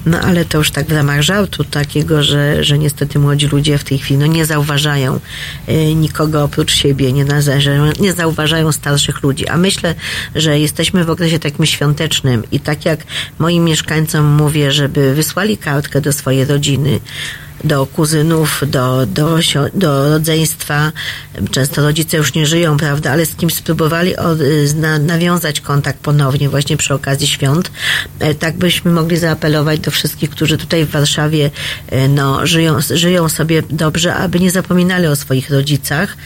No 0.06 0.20
ale 0.20 0.44
to 0.44 0.58
już 0.58 0.70
tak 0.70 0.86
w 0.86 0.92
ramach 0.92 1.22
żartu 1.22 1.64
takiego, 1.64 2.22
że, 2.22 2.64
że 2.64 2.78
niestety 2.78 3.18
młodzi 3.18 3.46
ludzie 3.46 3.78
w 3.78 3.84
tej 3.84 3.98
chwili 3.98 4.20
no, 4.20 4.26
nie 4.26 4.46
zauważają 4.46 5.16
y, 5.16 5.20
nikogo 5.96 6.44
oprócz 6.44 6.74
siebie, 6.74 7.12
nie, 7.12 7.24
nazarzają, 7.24 7.92
nie 8.00 8.12
zauważają 8.12 8.72
starszych 8.72 9.22
ludzi. 9.22 9.48
A 9.48 9.56
myślę, 9.56 9.94
że 10.34 10.58
jesteśmy 10.58 11.04
w 11.04 11.10
okresie 11.10 11.38
takim 11.38 11.66
świątecznym 11.66 12.42
i 12.52 12.60
tak 12.60 12.84
jak 12.84 13.00
moim 13.38 13.64
mieszkańcom 13.64 14.24
mówię, 14.26 14.72
żeby 14.72 15.14
wysłali 15.14 15.58
kartkę 15.58 16.00
do 16.00 16.12
swojej 16.12 16.44
rodziny, 16.44 17.00
do 17.64 17.86
kuzynów, 17.86 18.62
do, 18.66 19.06
do, 19.06 19.38
do 19.74 20.10
rodzeństwa. 20.10 20.92
Często 21.50 21.82
rodzice 21.82 22.16
już 22.16 22.34
nie 22.34 22.46
żyją, 22.46 22.76
prawda, 22.76 23.10
ale 23.12 23.26
z 23.26 23.34
kim 23.34 23.50
spróbowali 23.50 24.16
od, 24.16 24.38
zna, 24.64 24.98
nawiązać 24.98 25.60
kontakt 25.60 25.98
ponownie 25.98 26.48
właśnie 26.48 26.76
przy 26.76 26.94
okazji 26.94 27.26
świąt. 27.26 27.70
E, 28.18 28.34
Tak 28.34 28.56
byśmy 28.56 28.90
mogli 28.92 29.16
zaapelować 29.16 29.80
do 29.80 29.90
wszystkich, 29.90 30.30
którzy 30.30 30.58
tutaj 30.58 30.84
w 30.84 30.90
Warszawie 30.90 31.50
e, 31.88 32.08
no, 32.08 32.46
żyją, 32.46 32.78
żyją 32.90 33.28
sobie 33.28 33.62
dobrze, 33.70 34.14
aby 34.14 34.40
nie 34.40 34.50
zapominali 34.50 35.06
o 35.06 35.16
swoich 35.16 35.50
rodzicach 35.50 36.16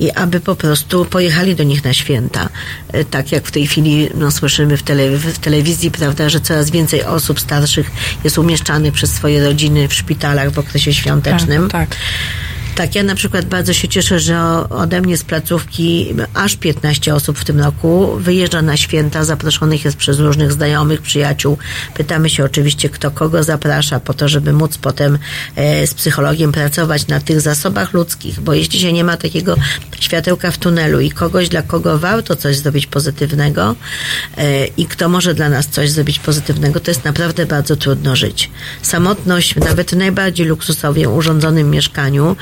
i 0.00 0.10
aby 0.10 0.40
po 0.40 0.56
prostu 0.56 1.04
pojechali 1.04 1.54
do 1.54 1.62
nich 1.62 1.84
na 1.84 1.92
święta. 1.92 2.48
E, 2.92 3.04
Tak 3.04 3.32
jak 3.32 3.46
w 3.46 3.50
tej 3.50 3.66
chwili 3.66 4.08
no, 4.14 4.30
słyszymy 4.30 4.76
w, 4.76 4.82
tele, 4.82 5.10
w 5.16 5.38
telewizji, 5.38 5.90
prawda, 5.90 6.28
że 6.28 6.40
coraz 6.40 6.70
więcej 6.70 7.04
osób 7.04 7.40
starszych 7.40 7.90
jest 8.24 8.38
umieszczanych 8.38 8.92
przez 8.92 9.10
swoje 9.12 9.44
rodziny 9.44 9.88
w 9.88 9.94
szpitalach 9.94 10.50
w 10.50 10.58
okresie 10.58 10.81
świątecznym. 10.90 11.68
Tak, 11.68 11.88
tak. 11.90 11.98
Tak, 12.74 12.94
ja 12.94 13.02
na 13.02 13.14
przykład 13.14 13.44
bardzo 13.44 13.72
się 13.72 13.88
cieszę, 13.88 14.20
że 14.20 14.40
ode 14.70 15.00
mnie 15.00 15.16
z 15.16 15.24
placówki 15.24 16.14
aż 16.34 16.56
15 16.56 17.14
osób 17.14 17.38
w 17.38 17.44
tym 17.44 17.60
roku 17.60 18.16
wyjeżdża 18.16 18.62
na 18.62 18.76
święta, 18.76 19.24
zaproszonych 19.24 19.84
jest 19.84 19.96
przez 19.96 20.18
różnych 20.18 20.52
znajomych, 20.52 21.02
przyjaciół. 21.02 21.58
Pytamy 21.94 22.30
się 22.30 22.44
oczywiście, 22.44 22.88
kto 22.88 23.10
kogo 23.10 23.42
zaprasza, 23.42 24.00
po 24.00 24.14
to, 24.14 24.28
żeby 24.28 24.52
móc 24.52 24.78
potem 24.78 25.18
e, 25.56 25.86
z 25.86 25.94
psychologiem 25.94 26.52
pracować 26.52 27.06
na 27.06 27.20
tych 27.20 27.40
zasobach 27.40 27.92
ludzkich, 27.92 28.40
bo 28.40 28.54
jeśli 28.54 28.80
się 28.80 28.92
nie 28.92 29.04
ma 29.04 29.16
takiego 29.16 29.56
światełka 30.00 30.50
w 30.50 30.58
tunelu 30.58 31.00
i 31.00 31.10
kogoś, 31.10 31.48
dla 31.48 31.62
kogo 31.62 31.98
warto 31.98 32.36
coś 32.36 32.56
zrobić 32.56 32.86
pozytywnego 32.86 33.76
e, 34.36 34.66
i 34.66 34.86
kto 34.86 35.08
może 35.08 35.34
dla 35.34 35.48
nas 35.48 35.66
coś 35.66 35.90
zrobić 35.90 36.18
pozytywnego, 36.18 36.80
to 36.80 36.90
jest 36.90 37.04
naprawdę 37.04 37.46
bardzo 37.46 37.76
trudno 37.76 38.16
żyć. 38.16 38.50
Samotność, 38.82 39.56
nawet 39.56 39.92
najbardziej 39.92 40.46
luksusowie 40.46 41.08
urządzonym 41.08 41.70
mieszkaniu, 41.70 42.36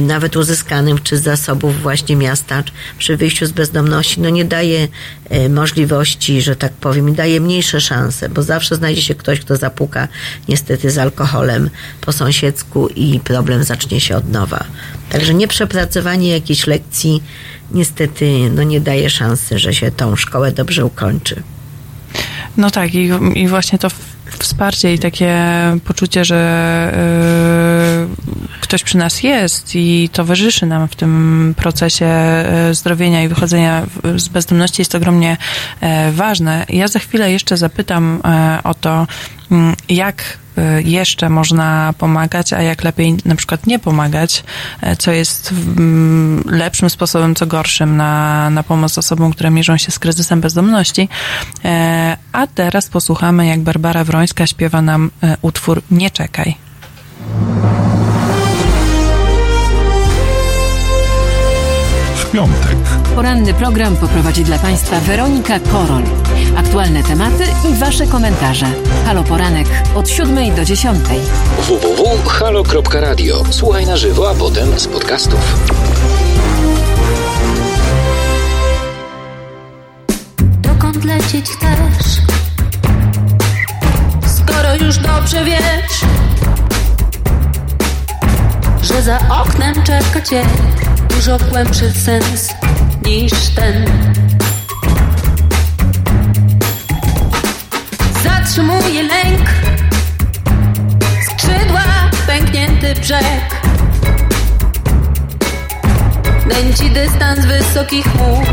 nawet 0.00 0.36
uzyskanym 0.36 0.98
czy 0.98 1.16
z 1.16 1.22
zasobów 1.22 1.82
właśnie 1.82 2.16
miasta, 2.16 2.62
przy 2.98 3.16
wyjściu 3.16 3.46
z 3.46 3.52
bezdomności, 3.52 4.20
no 4.20 4.30
nie 4.30 4.44
daje 4.44 4.88
y, 5.32 5.48
możliwości, 5.48 6.42
że 6.42 6.56
tak 6.56 6.72
powiem, 6.72 7.14
daje 7.14 7.40
mniejsze 7.40 7.80
szanse, 7.80 8.28
bo 8.28 8.42
zawsze 8.42 8.76
znajdzie 8.76 9.02
się 9.02 9.14
ktoś, 9.14 9.40
kto 9.40 9.56
zapuka 9.56 10.08
niestety 10.48 10.90
z 10.90 10.98
alkoholem 10.98 11.70
po 12.00 12.12
sąsiedzku 12.12 12.88
i 12.88 13.20
problem 13.20 13.64
zacznie 13.64 14.00
się 14.00 14.16
od 14.16 14.32
nowa. 14.32 14.64
Także 15.10 15.34
nieprzepracowanie 15.34 16.28
jakiejś 16.28 16.66
lekcji 16.66 17.22
niestety 17.70 18.50
no 18.54 18.62
nie 18.62 18.80
daje 18.80 19.10
szansy, 19.10 19.58
że 19.58 19.74
się 19.74 19.90
tą 19.90 20.16
szkołę 20.16 20.52
dobrze 20.52 20.84
ukończy. 20.84 21.42
No 22.56 22.70
tak, 22.70 22.94
i, 22.94 23.10
i 23.34 23.48
właśnie 23.48 23.78
to 23.78 23.88
wsparcie 24.38 24.94
i 24.94 24.98
takie 24.98 25.34
poczucie, 25.84 26.24
że 26.24 26.92
y, 27.72 27.75
ktoś 28.60 28.82
przy 28.82 28.98
nas 28.98 29.22
jest 29.22 29.74
i 29.74 30.08
towarzyszy 30.12 30.66
nam 30.66 30.88
w 30.88 30.96
tym 30.96 31.54
procesie 31.56 32.06
y, 32.70 32.74
zdrowienia 32.74 33.22
i 33.22 33.28
wychodzenia 33.28 33.86
z 34.16 34.28
bezdomności 34.28 34.80
jest 34.80 34.94
ogromnie 34.94 35.36
e, 35.80 36.12
ważne. 36.12 36.66
Ja 36.68 36.88
za 36.88 36.98
chwilę 36.98 37.32
jeszcze 37.32 37.56
zapytam 37.56 38.20
e, 38.24 38.58
o 38.64 38.74
to, 38.74 39.06
mm, 39.50 39.74
jak 39.88 40.38
jeszcze 40.84 41.30
można 41.30 41.94
pomagać, 41.98 42.52
a 42.52 42.62
jak 42.62 42.84
lepiej 42.84 43.16
na 43.24 43.34
przykład 43.34 43.66
nie 43.66 43.78
pomagać, 43.78 44.44
e, 44.80 44.96
co 44.96 45.12
jest 45.12 45.52
mm, 45.52 46.42
lepszym 46.46 46.90
sposobem, 46.90 47.34
co 47.34 47.46
gorszym 47.46 47.96
na, 47.96 48.50
na 48.50 48.62
pomoc 48.62 48.98
osobom, 48.98 49.32
które 49.32 49.50
mierzą 49.50 49.76
się 49.76 49.92
z 49.92 49.98
kryzysem 49.98 50.40
bezdomności. 50.40 51.08
E, 51.64 52.16
A 52.32 52.46
teraz 52.46 52.88
posłuchamy, 52.88 53.46
jak 53.46 53.60
Barbara 53.60 54.04
Wrońska 54.04 54.46
śpiewa 54.46 54.82
nam 54.82 55.10
e, 55.22 55.36
utwór 55.42 55.82
Nie 55.90 56.10
czekaj. 56.10 56.56
Piątek. 62.36 62.76
Poranny 63.14 63.54
program 63.54 63.96
poprowadzi 63.96 64.44
dla 64.44 64.58
Państwa 64.58 65.00
Weronika 65.00 65.60
Korol. 65.60 66.02
Aktualne 66.56 67.02
tematy 67.02 67.44
i 67.70 67.74
Wasze 67.74 68.06
komentarze. 68.06 68.66
Halo 69.06 69.22
Poranek 69.22 69.66
od 69.94 70.08
7 70.08 70.54
do 70.54 70.64
10. 70.64 70.98
www.halo.radio. 71.58 73.44
Słuchaj 73.50 73.86
na 73.86 73.96
żywo, 73.96 74.30
a 74.30 74.34
potem 74.34 74.78
z 74.78 74.86
podcastów. 74.86 75.70
Dokąd 80.60 81.04
lecieć 81.04 81.46
chcesz? 81.50 82.20
Skoro 84.36 84.74
już 84.74 84.98
dobrze 84.98 85.44
wiesz, 85.44 86.00
że 88.82 89.02
za 89.02 89.18
oknem 89.42 89.74
czeka 89.84 90.20
cię 90.20 90.42
dużo 91.16 91.38
głębszy 91.38 91.92
sens 91.92 92.54
niż 93.04 93.32
ten. 93.32 93.84
Zatrzymuje 98.24 99.02
lęk, 99.02 99.48
skrzydła, 101.30 101.84
pęknięty 102.26 102.94
brzeg. 102.94 103.62
Nęci 106.46 106.90
dystans 106.90 107.46
wysokich 107.46 108.06
chmur 108.06 108.46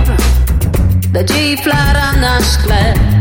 nadziei 1.13 1.57
flara 1.57 2.13
na 2.13 2.39
szkle. 2.41 3.12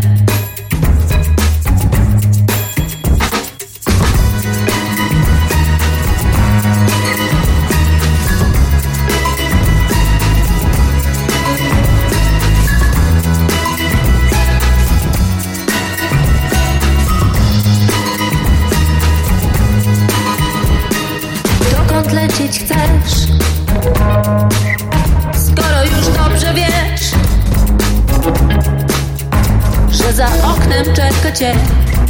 Oknem 30.82 30.94
czeka 30.96 31.32
cię 31.32 31.54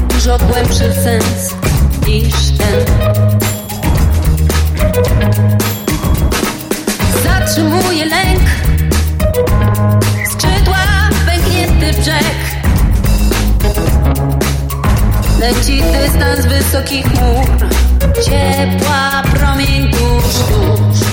dużo 0.08 0.38
głębszy 0.38 0.92
sens 1.04 1.54
niż 2.06 2.34
ten. 2.58 2.84
Zatrzymuje 7.24 8.04
lęk, 8.04 8.40
skrzydła, 10.30 10.78
pęknięty 11.26 12.00
brzeg. 12.00 12.24
Leci 15.40 15.82
dystans 15.82 16.46
wysokich 16.46 17.06
chmur, 17.06 17.46
ciepła 18.24 19.22
promień 19.34 19.90
tuż, 19.90 20.34
tuż. 20.34 21.12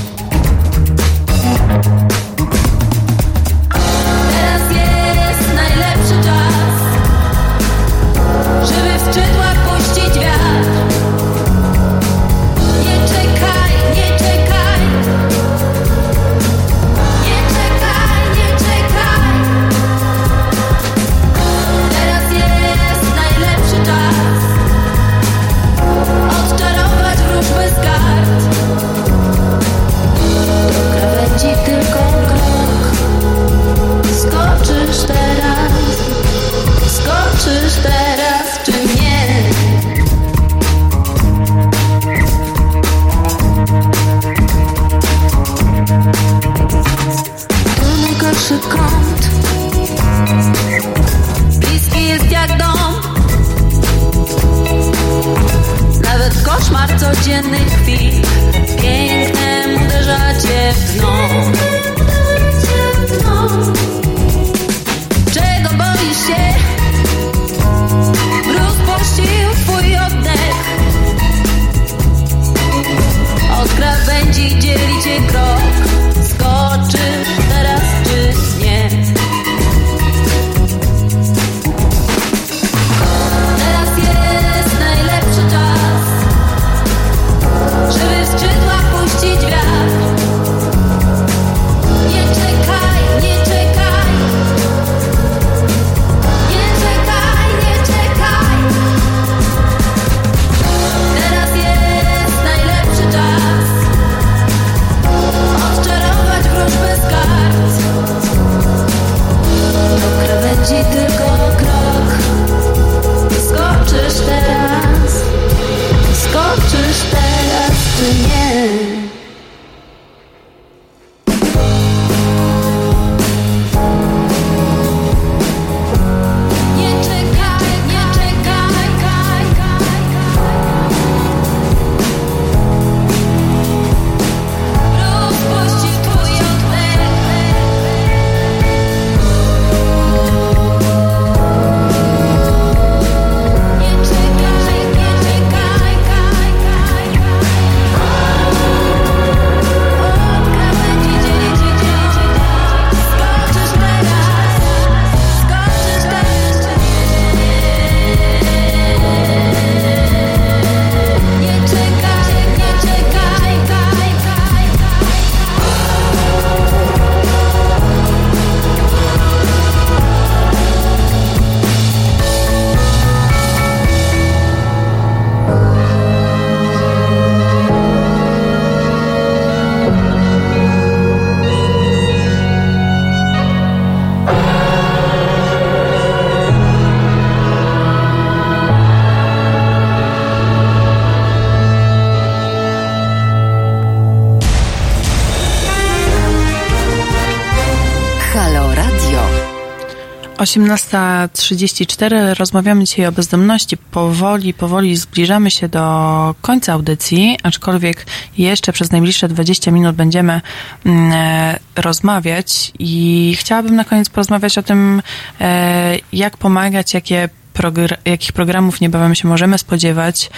18.34. 200.39 202.33
Rozmawiamy 202.33 202.83
dzisiaj 202.83 203.05
o 203.05 203.11
bezdomności. 203.11 203.77
Powoli, 203.77 204.53
powoli 204.53 204.97
zbliżamy 204.97 205.51
się 205.51 205.69
do 205.69 206.35
końca 206.41 206.73
audycji, 206.73 207.37
aczkolwiek 207.43 208.05
jeszcze 208.37 208.73
przez 208.73 208.91
najbliższe 208.91 209.27
20 209.27 209.71
minut 209.71 209.95
będziemy 209.95 210.41
mm, 210.85 211.11
e, 211.13 211.59
rozmawiać 211.75 212.71
i 212.79 213.35
chciałabym 213.39 213.75
na 213.75 213.83
koniec 213.83 214.09
porozmawiać 214.09 214.57
o 214.57 214.63
tym, 214.63 215.01
e, 215.41 215.97
jak 216.13 216.37
pomagać, 216.37 216.93
jakie 216.93 217.29
progr- 217.53 217.97
jakich 218.05 218.31
programów 218.31 218.81
niebawem 218.81 219.15
się 219.15 219.27
możemy 219.27 219.57
spodziewać, 219.57 220.29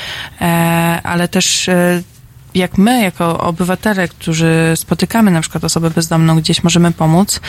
e, 0.41 0.45
ale 1.03 1.27
też 1.27 1.69
e, 1.69 2.01
jak 2.55 2.77
my, 2.77 3.01
jako 3.01 3.39
obywatele, 3.39 4.07
którzy 4.07 4.73
spotykamy 4.75 5.31
na 5.31 5.41
przykład 5.41 5.63
osobę 5.63 5.89
bezdomną, 5.89 6.35
gdzieś 6.35 6.63
możemy 6.63 6.91
pomóc. 6.91 7.39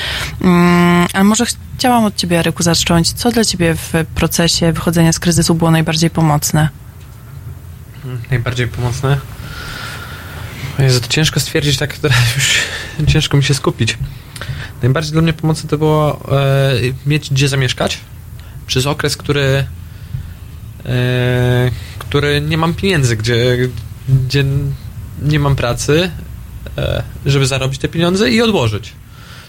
Mm, 0.41 1.07
ale 1.13 1.25
może 1.25 1.45
chciałam 1.77 2.05
od 2.05 2.17
Ciebie, 2.17 2.39
Eryku, 2.39 2.63
zacząć. 2.63 3.13
Co 3.13 3.31
dla 3.31 3.45
Ciebie 3.45 3.75
w 3.75 3.93
procesie 4.15 4.73
wychodzenia 4.73 5.13
z 5.13 5.19
kryzysu 5.19 5.55
było 5.55 5.71
najbardziej 5.71 6.11
pomocne? 6.11 6.69
Najbardziej 8.31 8.69
pomocne? 8.69 9.19
Jezu, 10.79 11.01
to 11.01 11.09
ciężko 11.09 11.41
stwierdzić, 11.41 11.79
tak 11.79 11.99
teraz 11.99 12.35
już 12.37 12.55
ciężko 13.13 13.37
mi 13.37 13.45
się 13.45 13.55
skupić. 13.55 13.99
Najbardziej 14.83 15.13
dla 15.13 15.23
mnie 15.23 15.33
pomocne 15.33 15.69
to 15.69 15.79
było 15.79 16.21
e, 16.33 16.73
mieć 17.07 17.31
gdzie 17.31 17.49
zamieszkać 17.49 17.99
przez 18.67 18.87
okres, 18.87 19.17
który 19.17 19.65
e, 20.87 21.71
który 21.99 22.41
nie 22.41 22.59
mam 22.59 22.75
pieniędzy, 22.75 23.17
gdzie, 23.17 23.57
gdzie 24.09 24.45
nie 25.23 25.39
mam 25.39 25.57
pracy, 25.57 26.11
e, 26.79 27.03
żeby 27.27 27.47
zarobić 27.47 27.79
te 27.79 27.89
pieniądze 27.89 28.31
i 28.31 28.43
odłożyć. 28.43 28.93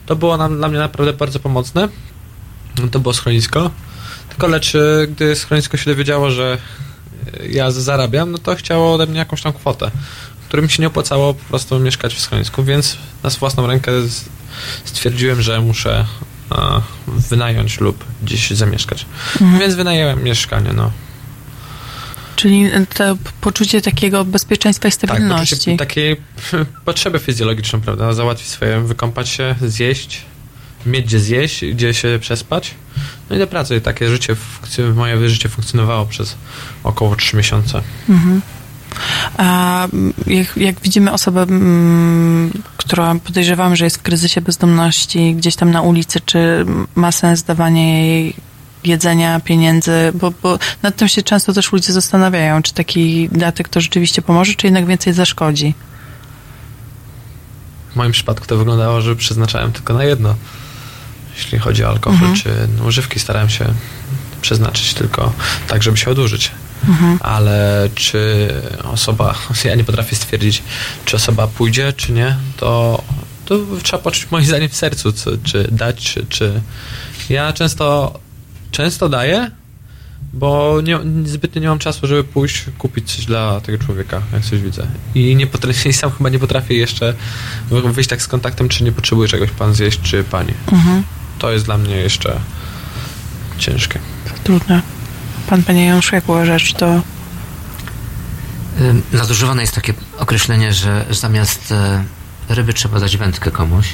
To 0.05 0.15
było 0.15 0.37
nam, 0.37 0.57
dla 0.57 0.67
mnie 0.67 0.79
naprawdę 0.79 1.13
bardzo 1.13 1.39
pomocne. 1.39 1.87
To 2.91 2.99
było 2.99 3.13
schronisko. 3.13 3.71
Tylko 4.29 4.47
lecz 4.47 4.75
e, 4.75 5.07
gdy 5.07 5.35
schronisko 5.35 5.77
się 5.77 5.91
dowiedziało, 5.91 6.31
że 6.31 6.57
e, 7.39 7.47
ja 7.47 7.71
zarabiam, 7.71 8.31
no 8.31 8.37
to 8.37 8.55
chciało 8.55 8.93
ode 8.93 9.05
mnie 9.05 9.19
jakąś 9.19 9.41
tam 9.41 9.53
kwotę, 9.53 9.91
którym 10.47 10.69
się 10.69 10.81
nie 10.81 10.87
opłacało 10.87 11.33
po 11.33 11.43
prostu 11.43 11.79
mieszkać 11.79 12.15
w 12.15 12.19
schronisku, 12.19 12.63
więc 12.63 12.97
na 13.23 13.29
własną 13.29 13.67
rękę 13.67 13.91
stwierdziłem, 14.85 15.41
że 15.41 15.61
muszę 15.61 16.05
wynająć 17.07 17.79
lub 17.79 18.03
gdzieś 18.23 18.51
zamieszkać. 18.51 19.05
Mhm. 19.41 19.59
Więc 19.59 19.75
wynająłem 19.75 20.23
mieszkanie, 20.23 20.73
no. 20.73 20.91
Czyli 22.35 22.69
to 22.93 23.17
poczucie 23.41 23.81
takiego 23.81 24.25
bezpieczeństwa 24.25 24.87
i 24.87 24.91
Tak, 24.91 24.97
stabilności. 24.97 25.55
poczucie 25.55 25.77
takiej 25.77 26.15
potrzebę 26.85 27.19
fizjologiczną, 27.19 27.81
prawda? 27.81 28.13
Załatwić 28.13 28.47
swoje, 28.47 28.81
wykąpać 28.81 29.29
się, 29.29 29.55
zjeść, 29.61 30.21
mieć 30.85 31.05
gdzie 31.05 31.19
zjeść, 31.19 31.65
gdzie 31.65 31.93
się 31.93 32.17
przespać. 32.21 32.75
No 33.29 33.35
i 33.35 33.39
do 33.39 33.47
pracy. 33.47 33.81
Takie 33.81 34.09
życie, 34.09 34.35
moje 34.95 35.29
życie 35.29 35.49
funkcjonowało 35.49 36.05
przez 36.05 36.35
około 36.83 37.15
3 37.15 37.37
miesiące. 37.37 37.81
Mhm. 38.09 38.41
A 39.37 39.87
jak, 40.27 40.57
jak 40.57 40.79
widzimy 40.81 41.11
osobę, 41.11 41.45
która 42.77 43.15
podejrzewamy, 43.15 43.75
że 43.75 43.83
jest 43.85 43.97
w 43.97 44.01
kryzysie 44.01 44.41
bezdomności 44.41 45.35
gdzieś 45.35 45.55
tam 45.55 45.71
na 45.71 45.81
ulicy, 45.81 46.19
czy 46.25 46.65
ma 46.95 47.11
sens 47.11 47.43
dawanie 47.43 48.07
jej 48.07 48.33
jedzenia, 48.85 49.39
pieniędzy, 49.39 49.91
bo, 50.13 50.33
bo 50.43 50.59
nad 50.81 50.95
tym 50.95 51.07
się 51.07 51.21
często 51.23 51.53
też 51.53 51.71
ludzie 51.71 51.93
zastanawiają, 51.93 52.61
czy 52.61 52.73
taki 52.73 53.29
datek 53.31 53.69
to 53.69 53.81
rzeczywiście 53.81 54.21
pomoże, 54.21 54.53
czy 54.55 54.67
jednak 54.67 54.85
więcej 54.85 55.13
zaszkodzi. 55.13 55.73
W 57.91 57.95
moim 57.95 58.11
przypadku 58.11 58.45
to 58.45 58.57
wyglądało, 58.57 59.01
że 59.01 59.15
przeznaczałem 59.15 59.71
tylko 59.71 59.93
na 59.93 60.03
jedno. 60.03 60.35
Jeśli 61.35 61.59
chodzi 61.59 61.83
o 61.83 61.89
alkohol 61.89 62.27
Mhm. 62.27 62.35
czy 62.35 62.49
używki, 62.87 63.19
starałem 63.19 63.49
się 63.49 63.65
przeznaczyć 64.41 64.93
tylko 64.93 65.33
tak, 65.67 65.83
żeby 65.83 65.97
się 65.97 66.11
odurzyć. 66.11 66.51
Mhm. 66.87 67.17
Ale 67.21 67.89
czy 67.95 68.49
osoba, 68.83 69.35
ja 69.65 69.75
nie 69.75 69.83
potrafię 69.83 70.15
stwierdzić, 70.15 70.63
czy 71.05 71.15
osoba 71.15 71.47
pójdzie, 71.47 71.93
czy 71.93 72.11
nie, 72.11 72.35
to, 72.57 73.03
to 73.45 73.59
trzeba 73.83 74.03
poczuć 74.03 74.31
moim 74.31 74.45
zdaniem 74.45 74.69
w 74.69 74.75
sercu, 74.75 75.11
co, 75.11 75.31
czy 75.43 75.67
dać, 75.71 76.13
czy, 76.13 76.25
czy... 76.29 76.61
Ja 77.29 77.53
często, 77.53 78.19
często 78.73 79.09
daję, 79.09 79.51
bo 80.33 80.81
nie, 80.83 80.99
zbytnio 81.25 81.61
nie 81.61 81.67
mam 81.67 81.79
czasu, 81.79 82.07
żeby 82.07 82.23
pójść 82.23 82.65
kupić 82.77 83.15
coś 83.15 83.25
dla 83.25 83.61
tego 83.61 83.77
człowieka, 83.83 84.21
jak 84.33 84.43
coś 84.43 84.61
widzę. 84.61 84.87
I 85.15 85.35
nie 85.35 85.47
potrafię, 85.47 85.89
i 85.89 85.93
sam 85.93 86.11
chyba 86.11 86.29
nie 86.29 86.39
potrafię 86.39 86.75
jeszcze 86.75 87.13
wy- 87.69 87.93
wyjść 87.93 88.09
tak 88.09 88.21
z 88.21 88.27
kontaktem, 88.27 88.69
czy 88.69 88.83
nie 88.83 88.91
potrzebuje 88.91 89.27
czegoś 89.27 89.49
pan 89.51 89.73
zjeść, 89.73 89.99
czy 90.01 90.23
pani. 90.23 90.53
Mhm. 90.71 91.03
To 91.39 91.51
jest 91.51 91.65
dla 91.65 91.77
mnie 91.77 91.95
jeszcze 91.95 92.39
ciężkie. 93.57 93.99
Trudne. 94.43 94.81
Pan, 95.47 95.63
panie 95.63 95.85
Januszu, 95.85 96.15
jak 96.15 96.29
uważasz, 96.29 96.63
czy 96.63 96.73
to... 96.73 97.01
Nadużywane 99.11 99.61
jest 99.61 99.75
takie 99.75 99.93
określenie, 100.17 100.73
że 100.73 101.05
zamiast 101.09 101.71
e, 101.71 102.03
ryby 102.49 102.73
trzeba 102.73 102.99
dać 102.99 103.17
wędkę 103.17 103.51
komuś. 103.51 103.87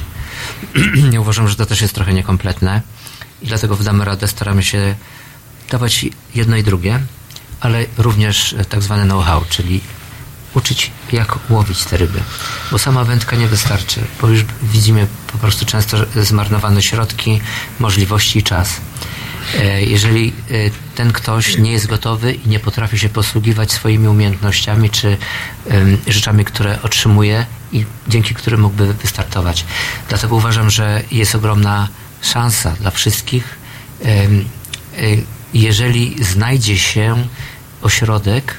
Nie 1.11 1.22
uważam, 1.22 1.47
że 1.47 1.56
to 1.56 1.65
też 1.65 1.81
jest 1.81 1.95
trochę 1.95 2.14
niekompletne 2.14 2.81
i 3.41 3.48
dlatego 3.48 3.76
w 3.76 3.84
Damy 3.84 4.06
Radę 4.06 4.28
staramy 4.28 4.64
się 4.64 4.95
dawać 5.70 6.06
jedno 6.36 6.57
i 6.57 6.64
drugie, 6.64 6.99
ale 7.60 7.86
również 7.98 8.53
e, 8.53 8.66
tak 8.66 8.82
zwane 8.82 9.03
know-how, 9.06 9.45
czyli 9.49 9.82
uczyć 10.53 10.91
jak 11.11 11.49
łowić 11.49 11.86
te 11.86 11.98
ryby. 11.98 12.20
Bo 12.72 12.80
sama 12.80 13.03
wędka 13.03 13.36
nie 13.36 13.48
wystarczy, 13.48 14.02
bo 14.22 14.28
już 14.28 14.45
widzimy 14.64 15.07
po 15.32 15.38
prostu 15.38 15.66
często 15.66 15.98
zmarnowane 16.16 16.82
środki, 16.82 17.41
możliwości 17.80 18.40
i 18.40 18.44
czas. 18.44 18.82
E, 19.60 19.82
Jeżeli 19.82 20.34
e, 20.52 20.53
ten 20.95 21.11
ktoś 21.11 21.57
nie 21.57 21.72
jest 21.72 21.88
gotowy 21.88 22.34
i 22.34 22.48
nie 22.49 22.60
potrafi 22.60 22.99
się 22.99 23.10
posługiwać 23.10 23.72
swoimi 23.72 24.07
umiejętnościami 24.07 24.90
czy 24.90 25.18
rzeczami, 26.07 26.45
które 26.45 26.82
otrzymuje 26.82 27.45
i 27.72 27.86
dzięki 28.07 28.36
którym 28.36 28.61
mógłby 28.61 28.94
wystartować. 28.94 29.66
Dlatego 30.10 30.36
uważam, 30.36 30.70
że 30.70 31.03
jest 31.11 31.36
ogromna 31.36 31.88
szansa 32.22 32.72
dla 32.72 32.91
wszystkich, 32.91 33.58
e, 34.06 34.28
jeżeli 35.54 36.24
znajdzie 36.24 36.78
się 36.78 37.28
ośrodek, 37.82 38.56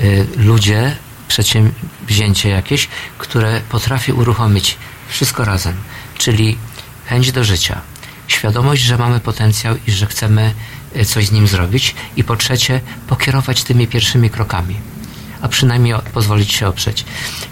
y, 0.00 0.26
ludzie, 0.36 0.96
przedsięwzięcie 1.28 2.48
jakieś, 2.48 2.88
które 3.18 3.60
potrafi 3.68 4.12
uruchomić 4.12 4.76
wszystko 5.08 5.44
razem, 5.44 5.74
czyli 6.18 6.58
chęć 7.06 7.32
do 7.32 7.44
życia, 7.44 7.80
świadomość, 8.28 8.82
że 8.82 8.98
mamy 8.98 9.20
potencjał 9.20 9.76
i 9.86 9.92
że 9.92 10.06
chcemy 10.06 10.54
y, 10.96 11.04
coś 11.04 11.26
z 11.26 11.32
nim 11.32 11.46
zrobić 11.46 11.94
i 12.16 12.24
po 12.24 12.36
trzecie 12.36 12.80
pokierować 13.06 13.64
tymi 13.64 13.86
pierwszymi 13.86 14.30
krokami, 14.30 14.76
a 15.40 15.48
przynajmniej 15.48 15.94
pozwolić 16.12 16.52
się 16.52 16.68
oprzeć. 16.68 17.04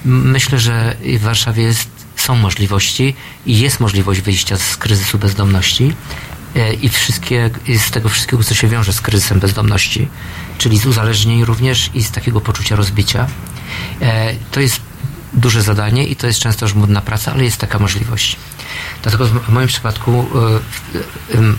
Myślę, 0.05 0.59
że 0.59 0.97
w 1.19 1.21
Warszawie 1.21 1.63
jest, 1.63 1.89
są 2.23 2.37
możliwości 2.37 3.15
i 3.47 3.59
jest 3.59 3.81
możliwość 3.81 4.21
wyjścia 4.21 4.57
z 4.57 4.77
kryzysu 4.77 5.19
bezdomności 5.19 5.95
e, 6.57 6.75
i 6.75 6.89
wszystkie, 6.89 7.51
z 7.79 7.91
tego 7.91 8.09
wszystkiego, 8.09 8.45
co 8.45 8.55
się 8.55 8.69
wiąże 8.69 8.93
z 8.93 9.01
kryzysem 9.01 9.41
bezdomności, 9.41 10.09
czyli 10.59 10.79
z 10.79 10.87
uzależnień 10.87 11.45
również 11.45 11.91
i 11.95 12.03
z 12.03 12.11
takiego 12.11 12.41
poczucia 12.41 12.77
rozbicia. 12.77 13.27
E, 14.01 14.35
To 14.51 14.61
jest 14.61 14.81
duże 15.33 15.63
zadanie 15.63 16.07
i 16.07 16.17
to 16.17 16.27
jest 16.27 16.39
często 16.39 16.69
żmudna 16.69 17.01
praca, 17.01 17.33
ale 17.33 17.45
jest 17.45 17.57
taka 17.57 17.79
możliwość. 17.79 18.37
Dlatego 19.03 19.27
w 19.27 19.49
moim 19.49 19.69
przypadku 19.69 20.27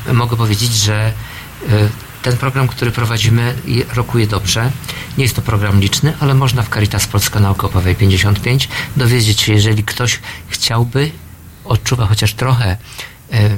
e, 0.09 0.13
mogę 0.13 0.37
powiedzieć, 0.37 0.73
że 0.73 1.13
ten 2.23 2.37
program, 2.37 2.67
który 2.67 2.91
prowadzimy, 2.91 3.55
je- 3.65 3.85
rokuje 3.93 4.27
dobrze. 4.27 4.71
Nie 5.17 5.23
jest 5.23 5.35
to 5.35 5.41
program 5.41 5.79
liczny, 5.79 6.13
ale 6.19 6.33
można 6.33 6.63
w 6.63 6.69
Caritas 6.69 7.07
Polska 7.07 7.39
na 7.39 7.49
Okopowej 7.49 7.95
55 7.95 8.69
dowiedzieć 8.97 9.41
się, 9.41 9.53
jeżeli 9.53 9.83
ktoś 9.83 10.19
chciałby, 10.49 11.11
odczuwa 11.65 12.05
chociaż 12.05 12.33
trochę 12.33 12.77
e, 13.31 13.49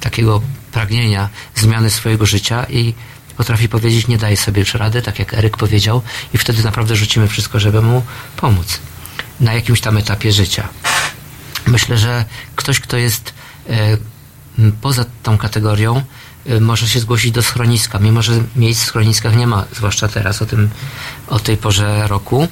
takiego 0.00 0.42
pragnienia 0.72 1.28
zmiany 1.54 1.90
swojego 1.90 2.26
życia 2.26 2.64
i 2.70 2.94
potrafi 3.36 3.68
powiedzieć, 3.68 4.08
nie 4.08 4.18
daje 4.18 4.36
sobie 4.36 4.60
już 4.60 4.74
rady, 4.74 5.02
tak 5.02 5.18
jak 5.18 5.34
Eryk 5.34 5.56
powiedział, 5.56 6.02
i 6.34 6.38
wtedy 6.38 6.64
naprawdę 6.64 6.96
rzucimy 6.96 7.28
wszystko, 7.28 7.60
żeby 7.60 7.82
mu 7.82 8.02
pomóc 8.36 8.80
na 9.40 9.52
jakimś 9.54 9.80
tam 9.80 9.96
etapie 9.96 10.32
życia. 10.32 10.68
Myślę, 11.66 11.98
że 11.98 12.24
ktoś, 12.56 12.80
kto 12.80 12.96
jest 12.96 13.34
e, 13.70 13.96
poza 14.80 15.04
tą 15.22 15.38
kategorią, 15.38 16.02
może 16.60 16.88
się 16.88 17.00
zgłosić 17.00 17.32
do 17.32 17.42
schroniska, 17.42 17.98
mimo 17.98 18.22
że 18.22 18.32
miejsc 18.56 18.82
w 18.82 18.86
schroniskach 18.86 19.36
nie 19.36 19.46
ma, 19.46 19.64
zwłaszcza 19.76 20.08
teraz, 20.08 20.42
o, 20.42 20.46
tym, 20.46 20.70
o 21.28 21.38
tej 21.38 21.56
porze 21.56 22.08
roku, 22.08 22.48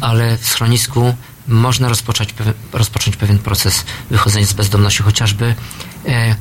ale 0.00 0.38
w 0.38 0.46
schronisku 0.48 1.14
można 1.48 1.88
rozpocząć, 1.88 2.34
rozpocząć 2.72 3.16
pewien 3.16 3.38
proces 3.38 3.84
wychodzenia 4.10 4.46
z 4.46 4.52
bezdomności, 4.52 5.02
chociażby 5.02 5.54
e, 6.06 6.36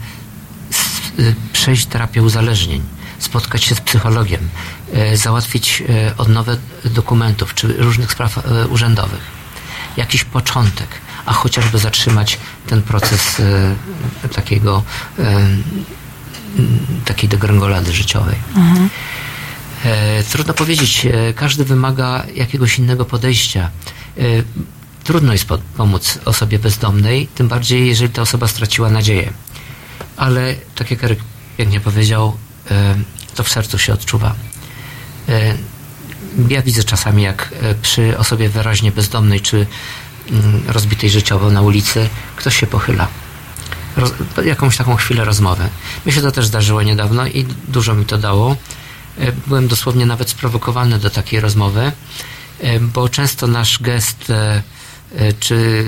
s- 0.72 1.20
y, 1.20 1.36
przejść 1.54 1.86
terapię 1.86 2.24
uzależnień, 2.24 2.82
spotkać 3.20 3.64
się 3.64 3.76
z 3.76 3.82
psychologiem, 3.82 4.50
e, 4.94 5.18
załatwić 5.18 5.84
e, 5.90 6.18
odnowę 6.18 6.58
dokumentów 6.86 7.54
czy 7.54 7.68
różnych 7.78 8.12
spraw 8.12 8.38
e, 8.38 8.68
urzędowych. 8.68 9.22
Jakiś 9.98 10.24
początek, 10.24 10.88
a 11.26 11.34
chociażby 11.34 11.78
zatrzymać 11.78 12.38
ten 12.68 12.82
proces 12.82 13.40
e, 13.40 14.30
takiego 14.30 14.84
e, 15.20 15.48
takiej 17.06 17.30
degrengolady 17.30 17.94
życiowej. 17.94 18.36
E, 19.86 20.24
trudno 20.24 20.54
powiedzieć, 20.54 21.06
e, 21.06 21.34
każdy 21.34 21.66
wymaga 21.66 22.24
jakiegoś 22.36 22.80
innego 22.80 23.06
podejścia. 23.06 23.70
E, 24.18 24.22
trudno 25.04 25.34
jest 25.34 25.46
po- 25.46 25.58
pomóc 25.78 26.20
osobie 26.26 26.60
bezdomnej, 26.60 27.28
tym 27.28 27.48
bardziej 27.48 27.88
jeżeli 27.88 28.10
ta 28.10 28.22
osoba 28.22 28.48
straciła 28.48 28.90
nadzieję. 28.90 29.34
Ale 30.18 30.56
tak 30.76 30.92
jak 30.92 31.04
Eryk 31.04 31.20
pięknie 31.58 31.80
powiedział, 31.80 32.38
to 33.36 33.44
w 33.44 33.50
sercu 33.50 33.78
się 33.78 33.94
odczuwa. 33.94 34.36
Ja 36.50 36.62
widzę 36.62 36.84
czasami, 36.84 37.24
jak 37.24 37.54
przy 37.82 38.18
osobie 38.18 38.50
wyraźnie 38.50 38.92
bezdomnej 38.92 39.42
czy 39.42 39.68
mm, 40.32 40.64
rozbitej 40.68 41.10
życiowo 41.10 41.52
na 41.52 41.62
ulicy 41.62 42.10
ktoś 42.36 42.60
się 42.60 42.68
pochyla. 42.68 43.08
Roz, 43.98 44.14
jakąś 44.46 44.78
taką 44.78 44.96
chwilę 44.96 45.26
rozmowy. 45.26 45.70
Mi 46.06 46.12
się 46.12 46.22
to 46.22 46.32
też 46.32 46.48
zdarzyło 46.48 46.84
niedawno 46.84 47.28
i 47.28 47.46
dużo 47.68 47.94
mi 47.94 48.06
to 48.06 48.18
dało. 48.18 48.56
E, 49.18 49.32
Byłem 49.48 49.68
dosłownie 49.68 50.06
nawet 50.06 50.30
sprowokowany 50.30 51.00
do 51.00 51.10
takiej 51.10 51.40
rozmowy, 51.40 51.92
e, 52.60 52.80
bo 52.80 53.10
często 53.10 53.48
nasz 53.48 53.82
gest 53.82 54.30
e, 54.30 54.62
czy 55.40 55.86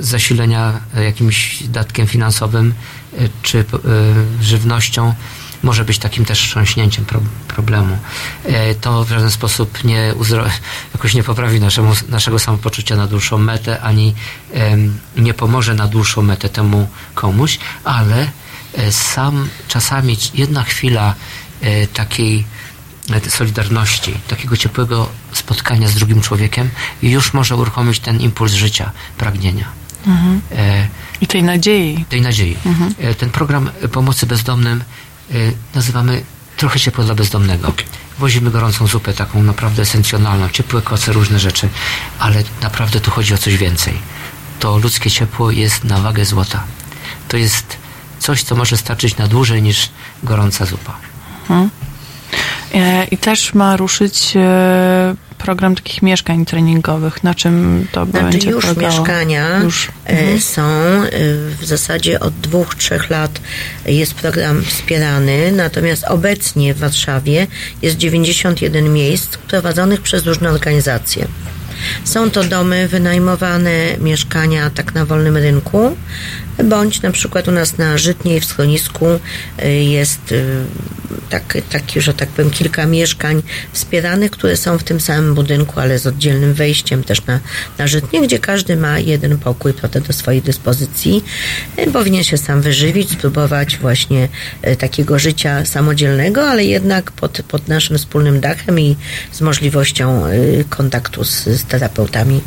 zasilenia 0.00 0.80
jakimś 1.04 1.62
datkiem 1.62 2.06
finansowym 2.06 2.74
czy 3.42 3.64
żywnością 4.40 5.14
może 5.64 5.84
być 5.84 5.98
takim 5.98 6.24
też 6.24 6.40
wstrząśnięciem 6.42 7.04
pro, 7.04 7.20
problemu. 7.48 7.98
E, 8.44 8.74
To 8.74 9.04
w 9.04 9.08
żaden 9.08 9.30
sposób 9.30 9.84
nie 9.84 10.14
uzro, 10.16 10.44
jakoś 10.94 11.14
nie 11.14 11.22
poprawi 11.22 11.60
naszemu, 11.60 11.92
naszego 12.08 12.38
samopoczucia 12.38 12.96
na 12.96 13.06
dłuższą 13.06 13.38
metę, 13.38 13.80
ani 13.80 14.14
nie 15.16 15.34
pomoże 15.34 15.74
na 15.74 15.86
dłuższą 15.86 16.22
metę 16.22 16.48
temu 16.48 16.88
komuś, 17.14 17.58
ale 17.84 18.30
e, 18.74 18.92
sam 18.92 19.48
czasami 19.68 20.16
jedna 20.34 20.62
chwila 20.62 21.14
e, 21.60 21.86
takiej 21.86 22.44
solidarności, 23.28 24.14
takiego 24.28 24.56
ciepłego 24.56 25.08
spotkania 25.32 25.88
z 25.88 25.94
drugim 25.94 26.20
człowiekiem 26.20 26.70
już 27.02 27.34
może 27.34 27.56
uruchomić 27.56 28.00
ten 28.00 28.20
impuls 28.20 28.52
życia, 28.52 28.92
pragnienia. 29.18 29.68
Mhm. 30.06 30.40
I 31.20 31.26
tej 31.26 31.42
nadziei. 31.42 32.04
tej 32.08 32.20
nadziei. 32.20 32.56
Mhm. 32.66 32.94
Ten 33.14 33.30
program 33.30 33.70
pomocy 33.92 34.26
bezdomnym 34.26 34.84
nazywamy 35.74 36.24
trochę 36.56 36.80
ciepło 36.80 37.04
dla 37.04 37.14
bezdomnego. 37.14 37.72
Wozimy 38.18 38.50
gorącą 38.50 38.86
zupę, 38.86 39.12
taką 39.12 39.42
naprawdę 39.42 39.82
esencjonalną, 39.82 40.48
ciepłe 40.48 40.82
koce, 40.82 41.12
różne 41.12 41.38
rzeczy, 41.38 41.68
ale 42.18 42.42
naprawdę 42.62 43.00
tu 43.00 43.10
chodzi 43.10 43.34
o 43.34 43.38
coś 43.38 43.56
więcej. 43.56 43.98
To 44.60 44.78
ludzkie 44.78 45.10
ciepło 45.10 45.50
jest 45.50 45.84
na 45.84 45.98
wagę 45.98 46.24
złota. 46.24 46.64
To 47.28 47.36
jest 47.36 47.76
coś, 48.18 48.42
co 48.42 48.56
może 48.56 48.76
starczyć 48.76 49.16
na 49.16 49.26
dłużej 49.26 49.62
niż 49.62 49.90
gorąca 50.22 50.66
zupa. 50.66 50.96
Mhm. 51.40 51.70
E, 52.74 53.04
I 53.04 53.18
też 53.18 53.54
ma 53.54 53.76
ruszyć 53.76 54.32
e, 54.36 55.14
program 55.44 55.74
takich 55.74 56.02
mieszkań 56.02 56.44
treningowych. 56.44 57.24
Na 57.24 57.34
czym 57.34 57.86
to 57.92 58.06
Znaczy 58.06 58.22
będzie 58.30 58.50
już 58.50 58.64
polegało? 58.64 58.88
mieszkania 58.98 59.60
Już. 59.62 59.88
e, 60.06 60.10
Mhm. 60.10 60.40
są 60.40 60.62
e, 60.62 61.08
w 61.60 61.64
zasadzie 61.64 62.20
od 62.20 62.34
dwóch, 62.34 62.74
trzech 62.74 63.10
lat 63.10 63.40
jest 63.86 64.14
program 64.14 64.62
wspierany, 64.64 65.52
natomiast 65.52 66.04
obecnie 66.04 66.74
w 66.74 66.78
Warszawie 66.78 67.46
jest 67.82 67.96
91 67.96 68.92
miejsc 68.92 69.36
prowadzonych 69.36 70.00
przez 70.00 70.26
różne 70.26 70.50
organizacje. 70.50 71.26
Są 72.04 72.30
to 72.30 72.44
domy 72.44 72.88
wynajmowane, 72.88 73.70
mieszkania 74.00 74.70
tak 74.70 74.94
na 74.94 75.04
wolnym 75.04 75.36
rynku, 75.36 75.96
bądź 76.64 77.02
na 77.02 77.10
przykład 77.10 77.48
u 77.48 77.52
nas 77.52 77.78
na 77.78 77.98
Żytniej 77.98 78.40
w 78.40 78.44
schronisku 78.44 79.06
y, 79.64 79.68
jest 79.68 80.32
y, 80.32 80.44
tak, 81.30 81.58
taki, 81.70 82.00
że 82.00 82.14
tak 82.14 82.28
powiem, 82.28 82.50
kilka 82.50 82.86
mieszkań 82.86 83.42
wspieranych, 83.72 84.30
które 84.30 84.56
są 84.56 84.78
w 84.78 84.84
tym 84.84 85.00
samym 85.00 85.34
budynku, 85.34 85.80
ale 85.80 85.98
z 85.98 86.06
oddzielnym 86.06 86.54
wejściem 86.54 87.04
też 87.04 87.26
na, 87.26 87.40
na 87.78 87.86
Żytnie, 87.86 88.22
gdzie 88.22 88.38
każdy 88.38 88.76
ma 88.76 88.98
jeden 88.98 89.38
pokój 89.38 89.72
do 90.06 90.12
swojej 90.12 90.42
dyspozycji. 90.42 91.24
Y, 91.78 91.90
Powinien 91.92 92.24
się 92.24 92.38
sam 92.38 92.60
wyżywić, 92.60 93.10
spróbować 93.10 93.76
właśnie 93.76 94.28
takiego 94.78 95.18
życia 95.18 95.64
samodzielnego, 95.64 96.48
ale 96.48 96.64
jednak 96.64 97.12
pod, 97.12 97.42
pod 97.48 97.68
naszym 97.68 97.98
wspólnym 97.98 98.40
dachem 98.40 98.80
i 98.80 98.96
z 99.32 99.40
możliwością 99.40 100.22
kontaktu 100.68 101.24
z, 101.24 101.44
z 101.44 101.64
terapeutami, 101.64 102.40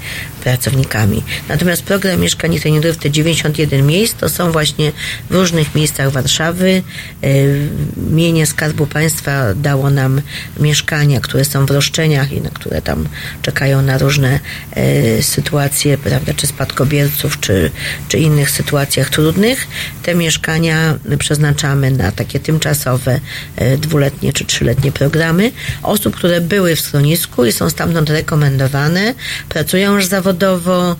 pracownikami. 0.43 1.23
Natomiast 1.49 1.83
program 1.83 2.19
Mieszkań 2.19 2.59
Treningowych, 2.59 2.97
te 2.97 3.11
91 3.11 3.85
miejsc, 3.85 3.96
to 4.05 4.29
są 4.29 4.51
właśnie 4.51 4.91
w 5.29 5.35
różnych 5.35 5.75
miejscach 5.75 6.11
Warszawy. 6.11 6.83
Y, 7.23 7.69
Mienie 8.11 8.45
Skarbu 8.45 8.87
Państwa 8.87 9.53
dało 9.53 9.89
nam 9.89 10.21
mieszkania, 10.59 11.19
które 11.19 11.45
są 11.45 11.65
w 11.65 11.71
roszczeniach 11.71 12.31
i 12.31 12.41
na 12.41 12.49
które 12.49 12.81
tam 12.81 13.07
czekają 13.41 13.81
na 13.81 13.97
różne 13.97 14.39
y, 14.77 15.23
sytuacje, 15.23 15.97
prawda, 15.97 16.33
czy 16.33 16.47
spadkobierców, 16.47 17.39
czy, 17.39 17.71
czy 18.07 18.17
innych 18.17 18.51
sytuacjach 18.51 19.09
trudnych. 19.09 19.67
Te 20.03 20.15
mieszkania 20.15 20.95
przeznaczamy 21.19 21.91
na 21.91 22.11
takie 22.11 22.39
tymczasowe, 22.39 23.19
y, 23.61 23.77
dwuletnie 23.77 24.33
czy 24.33 24.45
trzyletnie 24.45 24.91
programy 24.91 25.51
osób, 25.83 26.15
które 26.15 26.41
były 26.41 26.75
w 26.75 26.81
schronisku 26.81 27.45
i 27.45 27.51
są 27.51 27.69
stamtąd 27.69 28.09
rekomendowane, 28.09 29.13
pracują 29.49 29.95
już 29.95 30.05
zawodowo, 30.05 30.95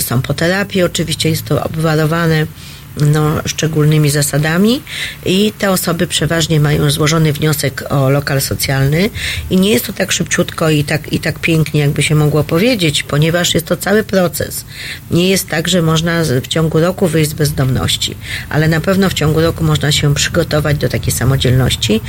są 0.00 0.22
po 0.22 0.34
terapii, 0.34 0.82
oczywiście 0.82 1.30
jest 1.30 1.44
to 1.44 1.64
obwarowane 1.64 2.03
zorganizowane 2.08 2.46
no, 3.00 3.42
szczególnymi 3.46 4.10
zasadami 4.10 4.82
i 5.24 5.52
te 5.58 5.70
osoby 5.70 6.06
przeważnie 6.06 6.60
mają 6.60 6.90
złożony 6.90 7.32
wniosek 7.32 7.84
o 7.90 8.10
lokal 8.10 8.40
socjalny 8.40 9.10
i 9.50 9.56
nie 9.56 9.70
jest 9.70 9.86
to 9.86 9.92
tak 9.92 10.12
szybciutko 10.12 10.70
i 10.70 10.84
tak, 10.84 11.12
i 11.12 11.20
tak 11.20 11.38
pięknie, 11.38 11.80
jakby 11.80 12.02
się 12.02 12.14
mogło 12.14 12.44
powiedzieć, 12.44 13.02
ponieważ 13.02 13.54
jest 13.54 13.66
to 13.66 13.76
cały 13.76 14.04
proces. 14.04 14.64
Nie 15.10 15.28
jest 15.28 15.48
tak, 15.48 15.68
że 15.68 15.82
można 15.82 16.22
w 16.42 16.46
ciągu 16.46 16.80
roku 16.80 17.06
wyjść 17.06 17.30
z 17.30 17.34
bezdomności, 17.34 18.16
ale 18.48 18.68
na 18.68 18.80
pewno 18.80 19.10
w 19.10 19.14
ciągu 19.14 19.40
roku 19.40 19.64
można 19.64 19.92
się 19.92 20.14
przygotować 20.14 20.76
do 20.78 20.88
takiej 20.88 21.12
samodzielności 21.12 22.00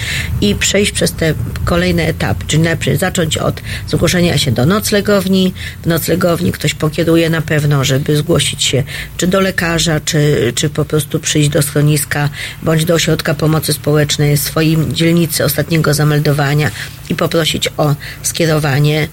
i 0.42 0.56
przejść 0.56 0.92
przez 0.92 1.12
te 1.12 1.34
kolejne 1.66 2.08
etapy, 2.08 2.46
czyli 2.48 2.64
najpierw 2.64 3.00
zacząć 3.00 3.38
od 3.38 3.62
zgłoszenia 3.88 4.38
się 4.38 4.52
do 4.52 4.66
noclegowni. 4.66 5.54
W 5.84 5.88
noclegowni 5.88 6.52
ktoś 6.52 6.74
pokieruje 6.74 7.30
na 7.30 7.42
pewno, 7.42 7.84
żeby 7.84 8.18
zgłosić 8.18 8.64
się 8.64 8.84
czy 9.18 9.28
do 9.28 9.40
lekarza, 9.40 10.00
czy, 10.00 10.52
czy 10.56 10.70
po 10.76 10.86
prostu 10.86 11.20
przyjść 11.20 11.50
do 11.50 11.62
schroniska, 11.62 12.30
bądź 12.64 12.86
do 12.86 12.94
ośrodka 12.94 13.34
pomocy 13.34 13.74
społecznej 13.74 14.38
swojej 14.38 14.78
dzielnicy 14.92 15.46
ostatniego 15.46 15.94
zameldowania 15.94 16.72
i 17.10 17.16
poprosić 17.16 17.70
o 17.78 17.96
skierowanie, 18.24 19.08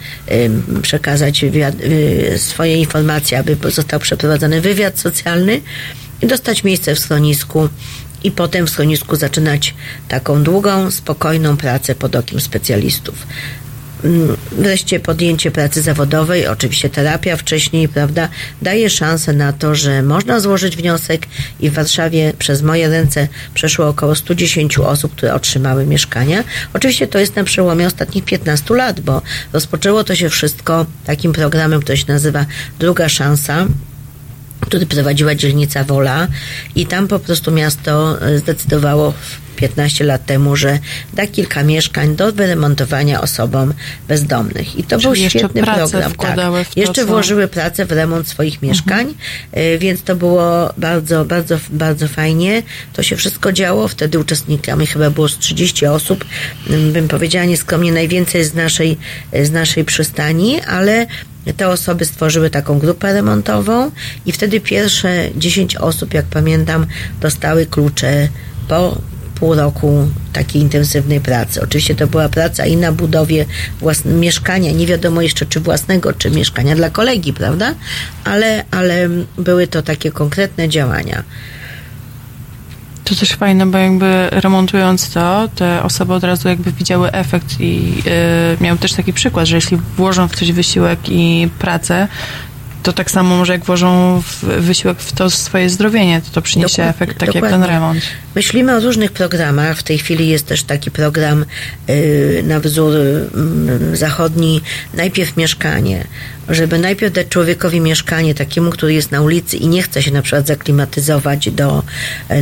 przekazać 0.82 1.44
y, 1.44 2.34
swoje 2.38 2.76
informacje, 2.76 3.38
aby 3.38 3.56
został 3.70 4.00
przeprowadzony 4.00 4.60
wywiad 4.60 4.98
socjalny 4.98 5.60
i 6.22 6.26
dostać 6.26 6.64
miejsce 6.64 6.94
w 6.94 6.98
schronisku 6.98 7.68
i 8.24 8.30
potem 8.30 8.66
w 8.66 8.70
schronisku 8.70 9.16
zaczynać 9.16 9.74
taką 10.08 10.42
długą, 10.42 10.90
spokojną 10.90 11.56
pracę 11.56 11.94
pod 11.94 12.16
okiem 12.16 12.40
specjalistów. 12.40 13.26
Wreszcie 14.52 15.00
podjęcie 15.00 15.50
pracy 15.50 15.82
zawodowej, 15.82 16.46
oczywiście 16.46 16.90
terapia 16.90 17.36
wcześniej, 17.36 17.88
prawda, 17.88 18.28
daje 18.62 18.90
szansę 18.90 19.32
na 19.32 19.52
to, 19.52 19.74
że 19.74 20.02
można 20.02 20.40
złożyć 20.40 20.76
wniosek 20.76 21.26
i 21.60 21.70
w 21.70 21.74
Warszawie 21.74 22.32
przez 22.38 22.62
moje 22.62 22.88
ręce 22.88 23.28
przeszło 23.54 23.88
około 23.88 24.14
110 24.14 24.78
osób, 24.78 25.12
które 25.12 25.34
otrzymały 25.34 25.86
mieszkania. 25.86 26.44
Oczywiście 26.74 27.06
to 27.06 27.18
jest 27.18 27.36
na 27.36 27.44
przełomie 27.44 27.86
ostatnich 27.86 28.24
15 28.24 28.74
lat, 28.74 29.00
bo 29.00 29.22
rozpoczęło 29.52 30.04
to 30.04 30.14
się 30.14 30.28
wszystko 30.28 30.86
takim 31.04 31.32
programem, 31.32 31.80
który 31.80 31.98
się 31.98 32.04
nazywa 32.08 32.46
Druga 32.78 33.08
Szansa, 33.08 33.66
który 34.60 34.86
prowadziła 34.86 35.34
dzielnica 35.34 35.84
Wola 35.84 36.28
i 36.74 36.86
tam 36.86 37.08
po 37.08 37.18
prostu 37.18 37.50
miasto 37.50 38.22
e, 38.22 38.38
zdecydowało 38.38 39.14
15 39.56 40.04
lat 40.04 40.26
temu, 40.26 40.56
że 40.56 40.78
da 41.14 41.26
kilka 41.26 41.62
mieszkań 41.62 42.16
do 42.16 42.32
wyremontowania 42.32 43.20
osobom 43.20 43.74
bezdomnych. 44.08 44.76
I 44.76 44.84
to 44.84 44.98
Czyli 44.98 45.20
był 45.20 45.30
świetny 45.30 45.62
program. 45.62 45.90
Tak. 46.16 46.36
to, 46.36 46.80
Jeszcze 46.80 47.04
włożyły 47.04 47.48
pracę 47.48 47.86
w 47.86 47.92
remont 47.92 48.28
swoich 48.28 48.62
mieszkań, 48.62 49.14
e, 49.52 49.78
więc 49.78 50.02
to 50.02 50.16
było 50.16 50.72
bardzo, 50.78 51.24
bardzo, 51.24 51.58
bardzo 51.70 52.08
fajnie. 52.08 52.62
To 52.92 53.02
się 53.02 53.16
wszystko 53.16 53.52
działo. 53.52 53.88
Wtedy 53.88 54.18
uczestnikami 54.18 54.86
chyba 54.86 55.10
było 55.10 55.28
z 55.28 55.38
30 55.38 55.86
osób. 55.86 56.24
Mm, 56.70 56.92
Bym 56.92 57.08
powiedziała 57.08 57.44
nieskromnie 57.44 57.92
najwięcej 57.92 58.44
z 58.44 58.54
naszej, 58.54 58.98
z 59.42 59.50
naszej 59.50 59.84
przystani, 59.84 60.60
ale 60.60 61.06
te 61.56 61.68
osoby 61.68 62.04
stworzyły 62.04 62.50
taką 62.50 62.78
grupę 62.78 63.12
remontową 63.12 63.90
i 64.26 64.32
wtedy 64.32 64.60
pierwsze 64.60 65.28
10 65.36 65.76
osób, 65.76 66.14
jak 66.14 66.24
pamiętam, 66.24 66.86
dostały 67.20 67.66
klucze 67.66 68.28
po 68.68 68.98
pół 69.42 69.54
roku 69.54 70.08
takiej 70.32 70.62
intensywnej 70.62 71.20
pracy. 71.20 71.62
Oczywiście 71.62 71.94
to 71.94 72.06
była 72.06 72.28
praca 72.28 72.66
i 72.66 72.76
na 72.76 72.92
budowie 72.92 73.46
własne, 73.80 74.12
mieszkania, 74.12 74.72
nie 74.72 74.86
wiadomo 74.86 75.22
jeszcze 75.22 75.46
czy 75.46 75.60
własnego, 75.60 76.12
czy 76.12 76.30
mieszkania 76.30 76.76
dla 76.76 76.90
kolegi, 76.90 77.32
prawda? 77.32 77.74
Ale, 78.24 78.64
ale 78.70 79.08
były 79.38 79.66
to 79.66 79.82
takie 79.82 80.10
konkretne 80.12 80.68
działania. 80.68 81.22
To 83.04 83.14
też 83.14 83.32
fajne, 83.32 83.66
bo 83.66 83.78
jakby 83.78 84.28
remontując 84.30 85.10
to, 85.10 85.48
te 85.54 85.82
osoby 85.82 86.14
od 86.14 86.24
razu 86.24 86.48
jakby 86.48 86.72
widziały 86.72 87.12
efekt 87.12 87.60
i 87.60 88.02
y, 88.60 88.64
miał 88.64 88.76
też 88.76 88.92
taki 88.92 89.12
przykład, 89.12 89.46
że 89.46 89.56
jeśli 89.56 89.76
włożą 89.96 90.28
w 90.28 90.36
coś 90.36 90.52
wysiłek 90.52 90.98
i 91.08 91.48
pracę, 91.58 92.08
to 92.82 92.92
tak 92.92 93.10
samo 93.10 93.36
może 93.36 93.52
jak 93.52 93.64
włożą 93.64 94.22
w 94.26 94.44
wysiłek 94.44 94.98
w 95.00 95.12
to 95.12 95.30
swoje 95.30 95.70
zdrowienie, 95.70 96.20
to 96.20 96.30
to 96.30 96.42
przyniesie 96.42 96.68
Dokładnie, 96.68 96.90
efekt 96.90 97.18
tak 97.18 97.34
jak 97.34 97.44
ten 97.44 97.50
dokładnie. 97.52 97.66
remont. 97.66 98.00
Myślimy 98.34 98.76
o 98.76 98.80
różnych 98.80 99.12
programach. 99.12 99.78
W 99.78 99.82
tej 99.82 99.98
chwili 99.98 100.28
jest 100.28 100.46
też 100.46 100.62
taki 100.62 100.90
program 100.90 101.44
y, 101.90 102.42
na 102.46 102.60
wzór 102.60 102.94
y, 102.96 103.96
zachodni. 103.96 104.60
Najpierw 104.94 105.36
mieszkanie. 105.36 106.04
Żeby 106.52 106.78
najpierw 106.78 107.12
dać 107.12 107.28
człowiekowi 107.28 107.80
mieszkanie 107.80 108.34
takiemu, 108.34 108.70
który 108.70 108.94
jest 108.94 109.10
na 109.10 109.20
ulicy 109.20 109.56
i 109.56 109.68
nie 109.68 109.82
chce 109.82 110.02
się 110.02 110.10
na 110.10 110.22
przykład 110.22 110.46
zaklimatyzować 110.46 111.50
do, 111.50 111.82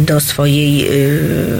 do 0.01 0.21
swojej, 0.21 0.89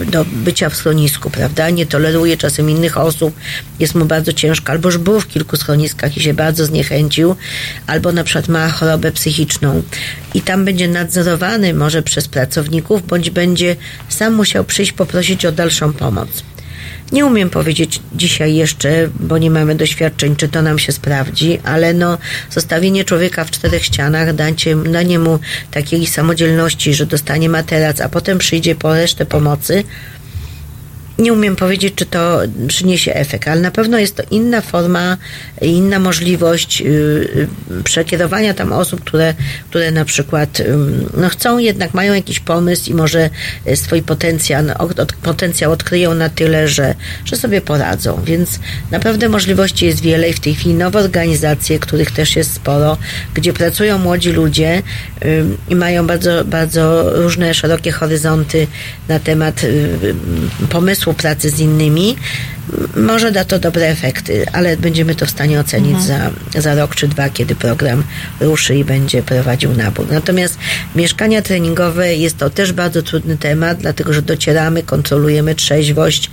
y, 0.03 0.07
do 0.07 0.25
bycia 0.25 0.71
w 0.71 0.77
schronisku, 0.77 1.31
prawda? 1.31 1.71
Nie 1.71 1.87
toleruje 1.87 2.37
czasem 2.37 2.71
innych 2.71 2.99
osób, 2.99 3.35
jest 3.79 3.95
mu 3.95 4.05
bardzo 4.05 4.33
ciężko, 4.33 4.73
albo 4.73 4.89
już 4.89 4.99
był 4.99 5.21
w 5.21 5.29
kilku 5.29 5.57
schroniskach 5.57 6.17
i 6.17 6.21
się 6.21 6.35
bardzo 6.35 6.65
zniechęcił, 6.65 7.37
albo 7.87 8.13
na 8.13 8.25
przykład 8.25 8.49
ma 8.49 8.69
chorobę 8.69 9.13
psychiczną 9.13 9.83
i 10.35 10.41
tam 10.41 10.65
będzie 10.65 10.89
nadzorowany 10.89 11.75
może 11.75 12.03
przez 12.03 12.29
pracowników, 12.29 13.07
bądź 13.07 13.31
będzie 13.31 13.77
sam 14.09 14.35
musiał 14.35 14.65
przyjść 14.65 14.93
poprosić 14.93 15.47
o 15.47 15.53
dalszą 15.53 15.93
pomoc. 15.93 16.29
Nie 17.13 17.27
umiem 17.27 17.51
powiedzieć 17.51 18.01
dzisiaj 18.15 18.55
jeszcze, 18.55 19.09
bo 19.21 19.39
nie 19.39 19.51
mamy 19.51 19.75
doświadczeń, 19.75 20.37
czy 20.37 20.49
to 20.49 20.63
nam 20.63 20.79
się 20.79 20.93
sprawdzi, 20.93 21.59
ale 21.65 21.95
no, 21.95 22.19
zostawienie 22.51 23.05
człowieka 23.05 23.45
w 23.45 23.51
czterech 23.51 23.85
ścianach, 23.85 24.35
danie, 24.35 24.77
danie 24.93 25.19
mu 25.19 25.39
takiej 25.71 26.07
samodzielności, 26.07 26.95
że 26.95 27.07
dostanie 27.07 27.49
materac, 27.49 28.01
a 28.01 28.09
potem 28.09 28.39
przyjdzie 28.39 28.75
po 28.75 28.95
resztę 28.95 29.27
pomocy, 29.27 29.85
nie 31.21 31.33
umiem 31.33 31.57
powiedzieć, 31.57 31.95
czy 31.95 32.07
to 32.07 32.41
przyniesie 32.69 33.15
efekt, 33.15 33.49
ale 33.49 33.61
na 33.61 33.71
pewno 33.71 33.99
jest 33.99 34.17
to 34.17 34.23
inna 34.31 34.61
forma, 34.61 35.17
inna 35.63 35.99
możliwość 35.99 36.81
yy, 36.81 37.49
przekierowania 37.85 38.55
tam 38.55 38.73
osób, 38.73 39.01
które, 39.01 39.35
które 39.71 39.91
na 39.91 40.05
przykład 40.05 40.63
no 41.17 41.29
chcą 41.29 41.59
jednak, 41.59 41.95
mają 41.95 42.15
jakiś 42.15 42.41
pomysł 42.41 42.91
i 42.91 42.95
może 42.95 43.31
y, 43.69 43.77
swój 43.77 44.03
potencjał, 44.03 44.65
potencjał 45.23 45.73
odkryją 45.73 46.15
na 46.15 46.29
tyle, 46.29 46.69
że, 46.69 46.95
że 47.25 47.37
sobie 47.37 47.61
poradzą. 47.61 48.21
Więc 48.25 48.59
naprawdę 48.91 49.29
możliwości 49.29 49.87
jest 49.87 50.01
wiele 50.01 50.29
i 50.29 50.33
w 50.33 50.41
tej 50.41 50.55
chwili 50.55 50.75
nowe 50.75 50.99
organizacje, 51.01 51.79
których 51.79 52.11
też 52.11 52.37
jest 52.37 52.53
sporo, 52.53 52.97
gdzie 53.35 53.53
pracują 53.53 53.99
młodzi 53.99 54.33
ludzie 54.33 54.83
i 55.69 55.77
mają 55.77 56.07
bardzo, 56.07 56.45
bardzo 56.45 57.11
różne, 57.23 57.55
szerokie 57.55 57.93
horyzonty 57.93 58.67
na 59.09 59.19
temat 59.19 59.63
yy, 59.63 60.15
pomysłu 61.11 61.15
pracy 61.15 61.51
z 61.51 61.61
innymi, 61.61 62.17
może 62.97 63.33
da 63.33 63.45
to 63.45 63.59
dobre 63.59 63.89
efekty, 63.89 64.47
ale 64.53 64.77
będziemy 64.77 65.15
to 65.15 65.27
w 65.27 65.31
stanie 65.31 65.61
ocenić 65.61 65.97
Mhm. 65.97 66.33
za, 66.55 66.61
za 66.61 66.75
rok 66.75 66.95
czy 66.95 67.09
dwa, 67.09 67.31
kiedy 67.31 67.55
program 67.55 68.05
ruszy 68.41 68.77
i 68.77 68.85
będzie 68.85 69.23
prowadził 69.23 69.73
nabór. 69.77 70.07
Natomiast 70.11 70.59
mieszkania 70.95 71.43
treningowe 71.43 72.15
jest 72.17 72.39
to 72.39 72.51
też 72.51 72.73
bardzo 72.73 73.03
trudny 73.03 73.37
temat, 73.37 73.79
dlatego 73.79 74.13
że 74.13 74.23
docieramy, 74.23 74.83
kontrolujemy 74.83 75.55
trzeźwość. 75.55 76.31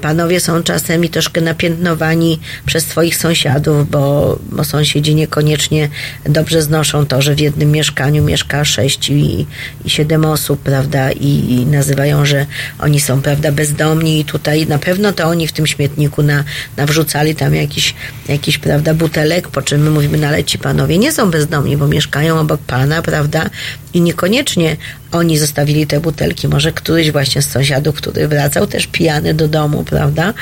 Panowie 0.00 0.40
są 0.40 0.62
czasem 0.62 1.04
i 1.04 1.08
troszkę 1.08 1.40
napiętnowani 1.40 2.40
przez 2.66 2.86
swoich 2.86 3.16
sąsiadów, 3.16 3.90
bo, 3.90 4.38
bo 4.50 4.64
sąsiedzi 4.64 5.14
niekoniecznie 5.14 5.88
dobrze 6.24 6.62
znoszą 6.62 7.06
to, 7.06 7.22
że 7.22 7.34
w 7.34 7.40
jednym 7.40 7.70
mieszkaniu 7.70 8.24
mieszka 8.24 8.64
sześć 8.64 9.10
i, 9.10 9.46
i 9.84 9.90
siedem 9.90 10.24
osób, 10.24 10.60
prawda, 10.60 11.12
i, 11.12 11.54
i 11.54 11.66
nazywają, 11.66 12.26
że 12.26 12.46
oni 12.78 13.00
są, 13.00 13.22
prawda, 13.22 13.52
bezdomni 13.52 14.20
i 14.20 14.24
tutaj 14.24 14.66
na 14.66 14.78
pewno 14.78 15.12
to 15.12 15.24
oni 15.24 15.46
w 15.46 15.52
tym 15.52 15.66
śmietniku 15.66 16.22
na, 16.22 16.44
nawrzucali 16.76 17.34
tam 17.34 17.54
jakiś, 17.54 17.94
jakiś, 18.28 18.58
prawda, 18.58 18.94
butelek, 18.94 19.48
po 19.48 19.62
czym 19.62 19.82
my 19.82 19.90
mówimy, 19.90 20.18
no 20.18 20.26
ale 20.26 20.44
ci 20.44 20.58
panowie 20.58 20.98
nie 20.98 21.12
są 21.12 21.30
bezdomni, 21.30 21.76
bo 21.76 21.88
mieszkają 21.88 22.40
obok 22.40 22.60
pana, 22.60 23.02
prawda, 23.02 23.50
i 23.94 24.00
niekoniecznie 24.00 24.76
oni 25.12 25.38
zostawili 25.38 25.86
te 25.86 26.00
butelki, 26.00 26.48
może 26.48 26.72
któryś 26.72 27.10
właśnie 27.10 27.42
z 27.42 27.50
sąsiadów, 27.50 27.96
który 27.96 28.28
wracał 28.28 28.66
też 28.66 28.86
pijany 28.86 29.34
do 29.34 29.48
domu, 29.48 29.73
prawda, 29.82 30.34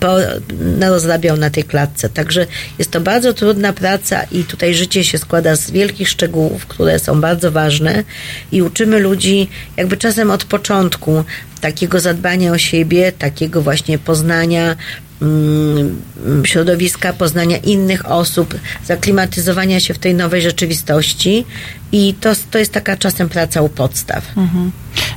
po, 0.00 0.16
no, 0.78 0.90
rozrabiał 0.90 1.36
na 1.36 1.50
tej 1.50 1.64
klatce. 1.64 2.08
Także 2.08 2.46
jest 2.78 2.90
to 2.90 3.00
bardzo 3.00 3.34
trudna 3.34 3.72
praca 3.72 4.22
i 4.22 4.44
tutaj 4.44 4.74
życie 4.74 5.04
się 5.04 5.18
składa 5.18 5.56
z 5.56 5.70
wielkich 5.70 6.08
szczegółów, 6.08 6.66
które 6.66 6.98
są 6.98 7.20
bardzo 7.20 7.52
ważne 7.52 8.04
i 8.52 8.62
uczymy 8.62 8.98
ludzi 8.98 9.48
jakby 9.76 9.96
czasem 9.96 10.30
od 10.30 10.44
początku 10.44 11.24
takiego 11.60 12.00
zadbania 12.00 12.52
o 12.52 12.58
siebie, 12.58 13.12
takiego 13.12 13.62
właśnie 13.62 13.98
poznania 13.98 14.76
środowiska, 16.44 17.12
poznania 17.12 17.56
innych 17.56 18.10
osób, 18.10 18.54
zaklimatyzowania 18.84 19.80
się 19.80 19.94
w 19.94 19.98
tej 19.98 20.14
nowej 20.14 20.42
rzeczywistości 20.42 21.44
i 21.92 22.14
to, 22.20 22.30
to 22.50 22.58
jest 22.58 22.72
taka 22.72 22.96
czasem 22.96 23.28
praca 23.28 23.62
u 23.62 23.68
podstaw. 23.68 24.24
Mhm. 24.36 24.72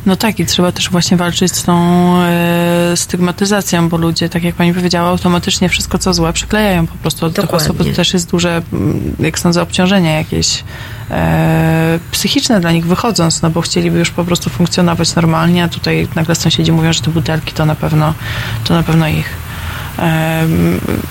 No 0.06 0.16
tak, 0.16 0.40
i 0.40 0.46
trzeba 0.46 0.72
też 0.72 0.90
właśnie 0.90 1.18
walczyć 1.18 1.56
z 1.56 1.64
tą 1.64 1.76
e, 2.22 2.92
stygmatyzacją, 2.96 3.90
bo 3.90 3.98
ludzie, 3.98 4.30
tak 4.30 4.44
jak 4.44 4.56
pani 4.56 4.74
powiedziała, 4.74 5.10
automatycznie 5.10 5.70
wszystko 5.70 5.98
co 5.98 6.14
złe 6.14 6.34
przyklejają 6.34 6.88
po 6.88 6.98
prostu 6.98 7.26
od 7.26 7.34
tych 7.34 7.46
Dokładnie. 7.46 7.66
osób. 7.68 7.78
To 7.78 7.96
też 7.96 8.14
jest 8.14 8.32
duże, 8.32 8.62
mm, 8.74 9.16
jak 9.20 9.40
sądzę, 9.40 9.62
obciążenie 9.62 10.14
jakieś 10.14 10.64
e, 11.12 12.00
psychiczne 12.12 12.60
dla 12.60 12.72
nich 12.72 12.86
wychodząc, 12.86 13.42
no 13.42 13.50
bo 13.50 13.62
chcieliby 13.62 14.00
już 14.00 14.12
po 14.12 14.26
prostu 14.26 14.50
funkcjonować 14.50 15.16
normalnie, 15.16 15.64
a 15.64 15.68
tutaj 15.68 16.08
nagle 16.16 16.36
sąsiedzi 16.36 16.72
mówią, 16.72 16.94
że 16.94 17.02
te 17.02 17.12
butelki 17.12 17.54
to 17.54 17.66
na 17.66 17.76
pewno, 17.76 18.14
to 18.64 18.74
na 18.74 18.84
pewno 18.84 19.08
ich. 19.08 19.47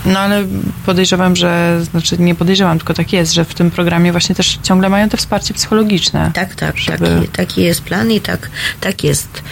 No 0.06 0.18
ale 0.18 0.44
podejrzewam, 0.86 1.36
że, 1.36 1.80
znaczy 1.90 2.18
nie 2.18 2.34
podejrzewam, 2.34 2.78
tylko 2.78 2.94
tak 2.94 3.12
jest, 3.12 3.32
że 3.32 3.44
w 3.44 3.54
tym 3.54 3.70
programie 3.70 4.12
właśnie 4.12 4.34
też 4.34 4.58
ciągle 4.62 4.88
mają 4.88 5.08
te 5.08 5.16
wsparcie 5.16 5.54
psychologiczne. 5.54 6.30
Tak, 6.34 6.54
tak, 6.54 6.76
Żeby- 6.78 6.98
taki, 7.16 7.28
taki 7.28 7.62
jest 7.62 7.82
plan 7.82 8.10
i 8.10 8.20
tak, 8.20 8.50
tak 8.80 9.04
jest. 9.04 9.42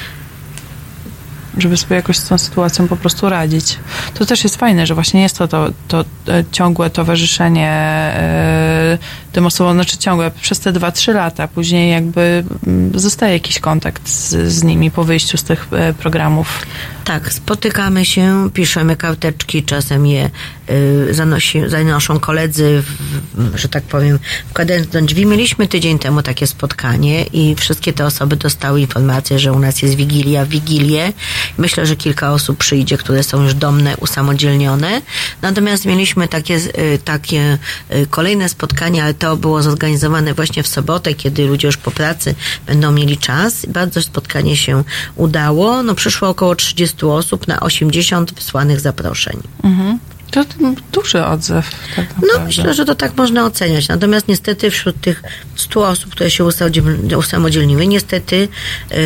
Żeby 1.58 1.76
sobie 1.76 1.96
jakoś 1.96 2.16
z 2.16 2.28
tą 2.28 2.38
sytuacją 2.38 2.88
po 2.88 2.96
prostu 2.96 3.28
radzić. 3.28 3.78
To 4.14 4.26
też 4.26 4.44
jest 4.44 4.56
fajne, 4.56 4.86
że 4.86 4.94
właśnie 4.94 5.22
jest 5.22 5.38
to, 5.38 5.48
to, 5.48 5.70
to 5.88 6.04
e, 6.28 6.44
ciągłe 6.52 6.90
towarzyszenie 6.90 7.70
e, 7.70 8.98
tym 9.32 9.46
osobom, 9.46 9.74
znaczy 9.74 9.98
ciągłe 9.98 10.30
przez 10.30 10.60
te 10.60 10.72
2-3 10.72 11.14
lata, 11.14 11.48
później 11.48 11.90
jakby 11.90 12.44
mm, 12.66 12.98
zostaje 12.98 13.32
jakiś 13.32 13.58
kontakt 13.58 14.08
z, 14.08 14.52
z 14.52 14.62
nimi 14.62 14.90
po 14.90 15.04
wyjściu 15.04 15.38
z 15.38 15.42
tych 15.42 15.68
e, 15.72 15.94
programów. 15.94 16.66
Tak, 17.04 17.32
spotykamy 17.32 18.04
się, 18.04 18.50
piszemy 18.54 18.96
karteczki, 18.96 19.62
czasem 19.62 20.06
je 20.06 20.30
y, 20.70 21.14
zanosi, 21.14 21.62
zanoszą 21.66 22.20
koledzy, 22.20 22.82
w, 22.82 23.58
że 23.58 23.68
tak 23.68 23.82
powiem, 23.82 24.18
w 24.50 24.52
kadencji 24.52 25.02
drzwi. 25.02 25.26
Mieliśmy 25.26 25.68
tydzień 25.68 25.98
temu 25.98 26.22
takie 26.22 26.46
spotkanie 26.46 27.22
i 27.22 27.54
wszystkie 27.54 27.92
te 27.92 28.06
osoby 28.06 28.36
dostały 28.36 28.80
informację, 28.80 29.38
że 29.38 29.52
u 29.52 29.58
nas 29.58 29.82
jest 29.82 29.94
Wigilia 29.94 30.44
w 30.44 30.48
Wigilię. 30.48 31.12
Myślę, 31.58 31.86
że 31.86 31.96
kilka 31.96 32.32
osób 32.32 32.58
przyjdzie, 32.58 32.98
które 32.98 33.22
są 33.22 33.42
już 33.42 33.54
domne, 33.54 33.96
usamodzielnione. 33.96 35.02
Natomiast 35.42 35.84
mieliśmy 35.84 36.28
takie, 36.28 36.54
y, 36.54 36.98
takie 37.04 37.58
y, 37.94 38.06
kolejne 38.10 38.48
spotkania, 38.48 39.04
ale 39.04 39.14
to 39.14 39.36
było 39.36 39.62
zorganizowane 39.62 40.34
właśnie 40.34 40.62
w 40.62 40.68
sobotę, 40.68 41.14
kiedy 41.14 41.46
ludzie 41.46 41.68
już 41.68 41.76
po 41.76 41.90
pracy 41.90 42.34
będą 42.66 42.92
mieli 42.92 43.18
czas. 43.18 43.66
Bardzo 43.66 44.02
spotkanie 44.02 44.56
się 44.56 44.84
udało. 45.16 45.82
No 45.82 45.94
przyszło 45.94 46.28
około 46.28 46.54
30 46.54 47.06
osób 47.06 47.48
na 47.48 47.60
80 47.60 48.34
wysłanych 48.34 48.80
zaproszeń. 48.80 49.38
Mhm. 49.64 49.98
To 50.34 50.44
duży 50.92 51.24
odzew. 51.24 51.70
Tak 51.96 52.06
No 52.10 52.20
naprawdę. 52.26 52.46
myślę, 52.46 52.74
że 52.74 52.84
to 52.84 52.94
tak 52.94 53.16
można 53.16 53.44
oceniać. 53.44 53.88
Natomiast 53.88 54.28
niestety 54.28 54.70
wśród 54.70 55.00
tych 55.00 55.22
100 55.56 55.88
osób, 55.88 56.10
które 56.12 56.30
się 56.30 56.44
usamodziel- 56.44 57.16
usamodzielniły, 57.16 57.86
niestety 57.86 58.48
yy, 58.90 58.96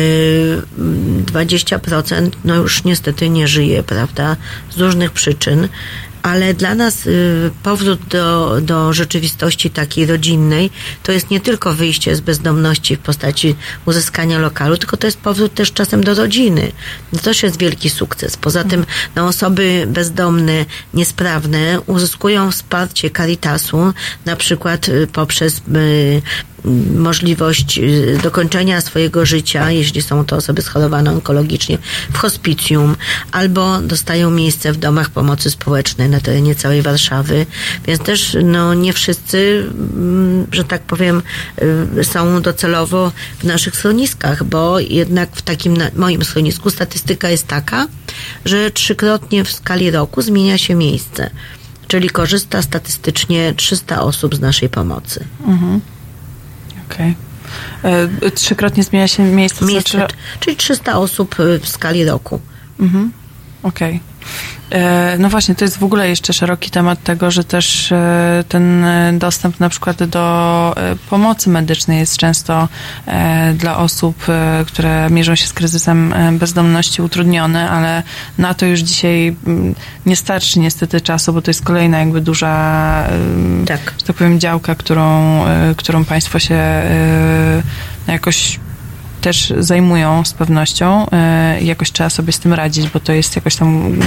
20% 1.25 2.29
no 2.45 2.55
już 2.55 2.83
niestety 2.83 3.29
nie 3.29 3.47
żyje, 3.47 3.83
prawda? 3.83 4.35
Z 4.69 4.77
różnych 4.77 5.11
przyczyn. 5.11 5.67
Ale 6.23 6.53
dla 6.53 6.75
nas 6.75 7.07
y, 7.07 7.51
powrót 7.63 7.99
do, 8.09 8.57
do 8.61 8.93
rzeczywistości 8.93 9.69
takiej 9.69 10.05
rodzinnej 10.05 10.69
to 11.03 11.11
jest 11.11 11.29
nie 11.29 11.39
tylko 11.39 11.73
wyjście 11.73 12.15
z 12.15 12.21
bezdomności 12.21 12.95
w 12.95 12.99
postaci 12.99 13.55
uzyskania 13.85 14.39
lokalu, 14.39 14.77
tylko 14.77 14.97
to 14.97 15.07
jest 15.07 15.17
powrót 15.17 15.53
też 15.53 15.73
czasem 15.73 16.03
do 16.03 16.13
rodziny. 16.13 16.71
To 17.11 17.17
też 17.17 17.43
jest 17.43 17.59
wielki 17.59 17.89
sukces. 17.89 18.37
Poza 18.37 18.63
tym 18.63 18.85
no, 19.15 19.27
osoby 19.27 19.85
bezdomne, 19.87 20.65
niesprawne 20.93 21.81
uzyskują 21.85 22.51
wsparcie 22.51 23.11
Caritasu, 23.11 23.93
na 24.25 24.35
przykład 24.35 24.89
y, 24.89 25.07
poprzez 25.07 25.57
y, 25.57 26.21
możliwość 26.95 27.79
y, 27.79 28.19
dokończenia 28.23 28.81
swojego 28.81 29.25
życia, 29.25 29.71
jeśli 29.71 30.01
są 30.01 30.25
to 30.25 30.35
osoby 30.35 30.61
schorowane 30.61 31.11
onkologicznie, 31.11 31.77
w 32.13 32.17
hospicjum, 32.17 32.95
albo 33.31 33.81
dostają 33.81 34.31
miejsce 34.31 34.73
w 34.73 34.77
domach 34.77 35.09
pomocy 35.09 35.51
społecznej 35.51 36.09
na 36.09 36.19
terenie 36.19 36.55
całej 36.55 36.81
Warszawy. 36.81 37.45
Więc 37.85 38.01
też 38.01 38.37
no, 38.43 38.73
nie 38.73 38.93
wszyscy, 38.93 39.69
mm, 39.93 40.47
że 40.51 40.63
tak 40.63 40.81
powiem, 40.81 41.21
y, 41.97 42.03
są 42.03 42.41
docelowo 42.41 43.11
w 43.39 43.43
naszych 43.43 43.75
schroniskach, 43.75 44.43
bo 44.43 44.79
jednak 44.79 45.29
w 45.33 45.41
takim 45.41 45.77
moim 45.95 46.23
schronisku 46.23 46.69
statystyka 46.69 47.29
jest 47.29 47.47
taka, 47.47 47.87
że 48.45 48.71
trzykrotnie 48.71 49.43
w 49.43 49.51
skali 49.51 49.91
roku 49.91 50.21
zmienia 50.21 50.57
się 50.57 50.75
miejsce. 50.75 51.29
Czyli 51.87 52.09
korzysta 52.09 52.61
statystycznie 52.61 53.53
300 53.57 54.01
osób 54.01 54.35
z 54.35 54.39
naszej 54.39 54.69
pomocy. 54.69 55.25
Mhm. 55.47 55.81
Okej. 56.91 57.15
E, 57.83 58.31
Trzykrotnie 58.31 58.83
zmienia 58.83 59.07
się 59.07 59.23
miejsce. 59.23 59.65
Miejsce, 59.65 59.97
znaczy- 59.97 60.15
czyli 60.39 60.57
300 60.57 60.97
osób 60.97 61.39
y, 61.39 61.59
w 61.59 61.69
skali 61.69 62.05
roku. 62.05 62.39
Mhm. 62.79 63.11
Okej. 63.63 63.95
E, 63.95 63.99
No 65.19 65.29
właśnie, 65.29 65.55
to 65.55 65.65
jest 65.65 65.77
w 65.77 65.83
ogóle 65.83 66.09
jeszcze 66.09 66.33
szeroki 66.33 66.71
temat 66.71 67.03
tego, 67.03 67.31
że 67.31 67.43
też 67.43 67.91
e, 67.91 68.43
ten 68.49 68.83
e, 68.83 69.13
dostęp 69.13 69.59
na 69.59 69.69
przykład 69.69 70.03
do 70.03 70.73
e, 70.77 70.95
pomocy 71.09 71.49
medycznej 71.49 71.99
jest 71.99 72.17
często 72.17 72.67
e, 73.07 73.53
dla 73.53 73.77
osób, 73.77 74.29
e, 74.29 74.63
które 74.67 75.09
mierzą 75.09 75.35
się 75.35 75.47
z 75.47 75.53
kryzysem 75.53 76.13
e, 76.13 76.31
bezdomności 76.31 77.01
utrudniony, 77.01 77.69
ale 77.69 78.03
na 78.37 78.53
to 78.53 78.65
już 78.65 78.79
dzisiaj 78.79 79.35
mm, 79.47 79.75
nie 80.05 80.15
starczy 80.15 80.59
niestety 80.59 81.01
czasu, 81.01 81.33
bo 81.33 81.41
to 81.41 81.49
jest 81.49 81.63
kolejna 81.63 81.99
jakby 81.99 82.21
duża, 82.21 83.03
e, 83.63 83.65
Tak. 83.65 83.93
że 83.99 84.05
tak 84.05 84.15
powiem, 84.15 84.39
działka, 84.39 84.75
którą, 84.75 85.45
e, 85.45 85.73
którą 85.77 86.05
państwo 86.05 86.39
się 86.39 86.55
e, 86.55 87.63
jakoś 88.07 88.59
też 89.21 89.53
zajmują 89.59 90.25
z 90.25 90.33
pewnością 90.33 91.09
e, 91.11 91.61
jakoś 91.61 91.91
trzeba 91.91 92.09
sobie 92.09 92.33
z 92.33 92.39
tym 92.39 92.53
radzić, 92.53 92.89
bo 92.89 92.99
to 92.99 93.13
jest 93.13 93.35
jakoś 93.35 93.55
tam 93.55 93.99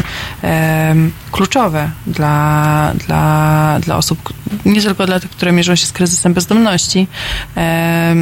e, 0.44 0.94
kluczowe 1.32 1.90
dla, 2.06 2.92
dla, 3.06 3.78
dla 3.80 3.96
osób, 3.96 4.32
nie 4.64 4.82
tylko 4.82 5.06
dla 5.06 5.20
tych, 5.20 5.30
które 5.30 5.52
mierzą 5.52 5.74
się 5.74 5.86
z 5.86 5.92
kryzysem 5.92 6.34
bezdomności, 6.34 7.06
e, 7.56 8.14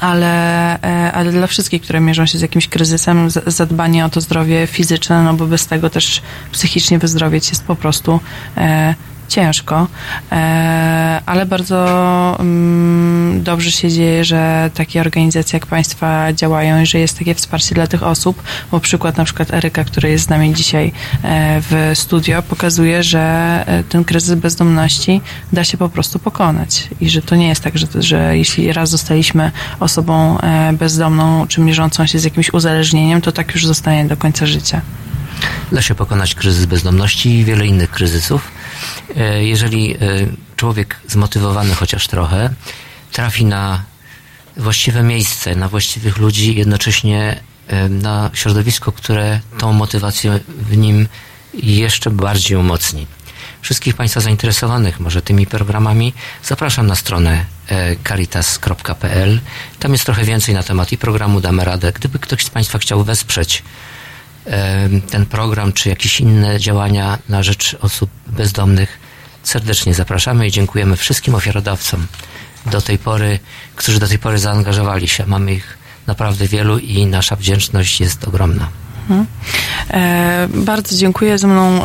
ale, 0.00 0.78
ale 1.12 1.32
dla 1.32 1.46
wszystkich, 1.46 1.82
które 1.82 2.00
mierzą 2.00 2.26
się 2.26 2.38
z 2.38 2.40
jakimś 2.40 2.68
kryzysem, 2.68 3.30
zadbanie 3.46 4.04
o 4.04 4.08
to 4.08 4.20
zdrowie 4.20 4.66
fizyczne, 4.66 5.22
no 5.22 5.34
bo 5.34 5.46
bez 5.46 5.66
tego 5.66 5.90
też 5.90 6.22
psychicznie 6.52 6.98
wyzdrowieć 6.98 7.48
jest 7.50 7.64
po 7.64 7.76
prostu 7.76 8.20
ciężko, 9.28 9.86
e, 10.32 11.20
ale 11.26 11.46
bardzo 11.46 12.36
mm, 12.40 13.42
dobrze 13.42 13.70
się 13.70 13.90
dzieje, 13.90 14.24
że 14.24 14.70
takie 14.74 15.00
organizacje 15.00 15.56
jak 15.56 15.66
Państwa 15.66 16.32
działają 16.32 16.82
i 16.82 16.86
że 16.86 16.98
jest 16.98 17.18
takie 17.18 17.34
wsparcie 17.34 17.74
dla 17.74 17.86
tych 17.86 18.02
osób, 18.02 18.42
bo 18.70 18.80
przykład 18.80 19.16
na 19.16 19.24
przykład 19.24 19.54
Eryka, 19.54 19.84
który 19.84 20.10
jest 20.10 20.24
z 20.24 20.28
nami 20.28 20.54
dzisiaj 20.54 20.92
e, 21.22 21.60
w 21.60 21.90
studio, 21.94 22.42
pokazuje, 22.42 23.02
że 23.02 23.20
e, 23.66 23.84
ten 23.84 24.04
kryzys 24.04 24.34
bezdomności 24.34 25.20
da 25.52 25.64
się 25.64 25.76
po 25.76 25.88
prostu 25.88 26.18
pokonać 26.18 26.88
i 27.00 27.10
że 27.10 27.22
to 27.22 27.36
nie 27.36 27.48
jest 27.48 27.60
tak, 27.60 27.78
że, 27.78 27.86
że 27.98 28.38
jeśli 28.38 28.72
raz 28.72 28.90
zostaliśmy 28.90 29.50
osobą 29.80 30.38
bezdomną 30.72 31.46
czy 31.46 31.60
mierzącą 31.60 32.06
się 32.06 32.18
z 32.18 32.24
jakimś 32.24 32.52
uzależnieniem, 32.52 33.20
to 33.20 33.32
tak 33.32 33.54
już 33.54 33.66
zostanie 33.66 34.04
do 34.04 34.16
końca 34.16 34.46
życia. 34.46 34.80
Da 35.72 35.82
się 35.82 35.94
pokonać 35.94 36.34
kryzys 36.34 36.66
bezdomności 36.66 37.38
i 37.38 37.44
wiele 37.44 37.66
innych 37.66 37.90
kryzysów. 37.90 38.50
E, 39.16 39.44
Jeżeli 39.44 39.94
e, 39.94 39.98
człowiek 40.56 40.96
zmotywowany 41.08 41.74
chociaż 41.74 42.08
trochę 42.08 42.50
trafi 43.12 43.44
na 43.44 43.84
właściwe 44.56 45.02
miejsce, 45.02 45.56
na 45.56 45.68
właściwych 45.68 46.18
ludzi, 46.18 46.54
jednocześnie 46.54 47.40
e, 47.68 47.88
na 47.88 48.30
środowisko, 48.34 48.92
które 48.92 49.40
tą 49.58 49.72
motywację 49.72 50.40
w 50.48 50.76
nim 50.76 51.08
jeszcze 51.54 52.10
bardziej 52.10 52.56
umocni. 52.56 53.06
Wszystkich 53.60 53.94
Państwa 53.94 54.20
zainteresowanych 54.20 55.00
może 55.00 55.22
tymi 55.22 55.46
programami 55.46 56.12
zapraszam 56.44 56.86
na 56.86 56.94
stronę 56.94 57.44
caritas.pl. 58.08 59.40
Tam 59.78 59.92
jest 59.92 60.04
trochę 60.04 60.24
więcej 60.24 60.54
na 60.54 60.62
temat 60.62 60.92
i 60.92 60.98
programu 60.98 61.40
Damy 61.40 61.64
Radę. 61.64 61.92
Gdyby 61.92 62.18
ktoś 62.18 62.44
z 62.44 62.50
Państwa 62.50 62.78
chciał 62.78 63.04
wesprzeć 63.04 63.62
ten 65.10 65.26
program, 65.26 65.72
czy 65.72 65.88
jakieś 65.88 66.20
inne 66.20 66.60
działania 66.60 67.18
na 67.28 67.42
rzecz 67.42 67.76
osób 67.80 68.10
bezdomnych, 68.26 68.98
serdecznie 69.42 69.94
zapraszamy 69.94 70.46
i 70.46 70.50
dziękujemy 70.50 70.96
wszystkim 70.96 71.34
ofiarodawcom 71.34 72.06
do 72.66 72.80
tej 72.80 72.98
pory, 72.98 73.38
którzy 73.76 74.00
do 74.00 74.08
tej 74.08 74.18
pory 74.18 74.38
zaangażowali 74.38 75.08
się. 75.08 75.26
Mamy 75.26 75.54
ich 75.54 75.78
naprawdę 76.06 76.46
wielu 76.46 76.78
i 76.78 77.06
nasza 77.06 77.36
wdzięczność 77.36 78.00
jest 78.00 78.28
ogromna. 78.28 78.68
Mhm. 79.10 79.26
E, 79.90 80.48
bardzo 80.54 80.96
dziękuję. 80.96 81.38
Ze 81.38 81.46
mną 81.46 81.62
e, 81.62 81.80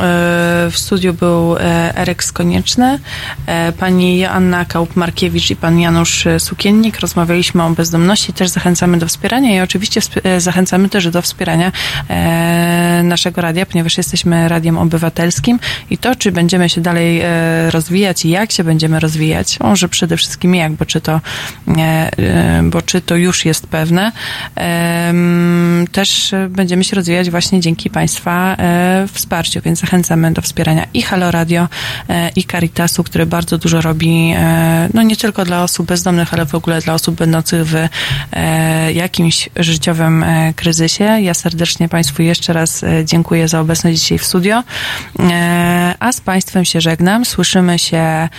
w 0.72 0.74
studiu 0.76 1.14
był 1.14 1.58
e, 1.58 1.98
Erek 1.98 2.24
Skonieczny, 2.24 3.00
e, 3.46 3.72
pani 3.72 4.20
Joanna 4.20 4.66
Kaup-Markiewicz 4.66 5.52
i 5.52 5.56
pan 5.56 5.80
Janusz 5.80 6.28
Sukiennik. 6.38 7.00
Rozmawialiśmy 7.00 7.64
o 7.64 7.70
bezdomności. 7.70 8.34
Też 8.34 8.50
zachęcamy 8.50 8.98
do 8.98 9.08
wspierania 9.08 9.56
i 9.56 9.60
oczywiście 9.60 10.02
e, 10.24 10.42
zachęcamy 10.42 10.90
też 10.90 11.10
do 11.10 11.22
wspierania 11.22 11.72
e, 12.10 13.02
naszego 13.04 13.42
radia, 13.42 13.66
ponieważ 13.66 13.98
jesteśmy 13.98 14.50
radiem 14.50 14.78
obywatelskim 14.78 15.60
i 15.90 15.98
to, 15.98 16.16
czy 16.16 16.32
będziemy 16.32 16.70
się 16.70 16.82
dalej 16.82 17.22
rozwijać 17.70 18.26
i 18.26 18.30
jak 18.30 18.52
się 18.52 18.64
będziemy 18.64 19.00
rozwijać, 19.00 19.60
może 19.60 19.90
przede 19.90 20.18
wszystkim 20.18 20.56
jak, 20.56 20.72
bo 20.72 20.86
czy 20.86 21.02
to, 21.02 21.22
bo 22.64 22.82
czy 22.82 23.02
to 23.02 23.16
już 23.16 23.46
jest 23.46 23.68
pewne, 23.68 24.12
też 25.92 26.32
będziemy 26.50 26.84
się 26.84 26.96
rozwijać 26.96 27.09
właśnie 27.30 27.60
dzięki 27.60 27.90
Państwa 27.90 28.56
e, 28.56 29.08
wsparciu, 29.14 29.62
więc 29.62 29.80
zachęcamy 29.80 30.34
do 30.34 30.42
wspierania 30.42 30.86
i 30.94 31.02
Halo 31.02 31.32
Radio, 31.32 31.68
e, 32.10 32.30
i 32.36 32.44
Caritasu, 32.44 33.04
który 33.04 33.26
bardzo 33.26 33.58
dużo 33.58 33.82
robi, 33.82 34.34
e, 34.38 34.90
no 34.94 35.02
nie 35.02 35.16
tylko 35.16 35.46
dla 35.46 35.64
osób 35.64 35.88
bezdomnych, 35.88 36.34
ale 36.34 36.46
w 36.46 36.56
ogóle 36.56 36.82
dla 36.82 36.94
osób 36.94 37.16
będących 37.16 37.66
w 37.66 37.88
jakimś 38.94 39.50
życiowym 39.56 40.26
kryzysie. 40.56 41.04
Ja 41.04 41.34
serdecznie 41.34 41.90
Państwu 41.90 42.22
jeszcze 42.22 42.54
raz 42.54 42.86
dziękuję 43.06 43.48
za 43.48 43.60
obecność 43.60 44.00
dzisiaj 44.02 44.18
w 44.18 44.26
studio, 44.26 44.64
a 46.00 46.12
z 46.12 46.22
Państwem 46.22 46.66
się 46.66 46.82
żegnam. 46.82 47.26
Słyszymy 47.26 47.80
się 47.80 48.30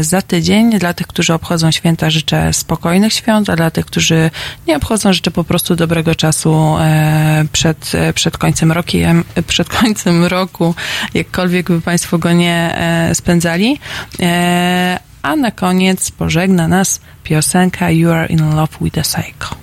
za 0.00 0.22
tydzień. 0.22 0.78
Dla 0.78 0.94
tych, 0.94 1.06
którzy 1.06 1.34
obchodzą 1.34 1.70
święta, 1.70 2.10
życzę 2.10 2.52
spokojnych 2.52 3.12
świąt, 3.12 3.50
a 3.50 3.56
dla 3.56 3.70
tych, 3.70 3.86
którzy 3.86 4.30
nie 4.66 4.76
obchodzą, 4.76 5.12
życzę 5.12 5.30
po 5.30 5.44
prostu 5.44 5.76
dobrego 5.76 6.14
czasu 6.14 6.76
e, 6.80 7.44
przed, 7.80 8.14
przed 8.14 8.38
końcem 8.38 8.72
rokiem, 8.72 9.24
przed 9.46 9.68
końcem 9.68 10.24
roku, 10.24 10.74
jakkolwiek 11.14 11.68
by 11.68 11.80
Państwo 11.80 12.18
go 12.18 12.32
nie 12.32 12.74
e, 12.78 13.14
spędzali. 13.14 13.80
E, 14.20 14.98
a 15.22 15.36
na 15.36 15.50
koniec 15.50 16.10
pożegna 16.10 16.68
nas 16.68 17.00
piosenka 17.24 17.90
You 17.90 18.10
Are 18.10 18.26
in 18.26 18.54
Love 18.54 18.78
with 18.80 18.98
a 18.98 19.02
Psycho. 19.02 19.56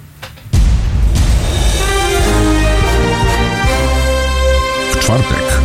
W 4.91 4.99
czwartek 4.99 5.64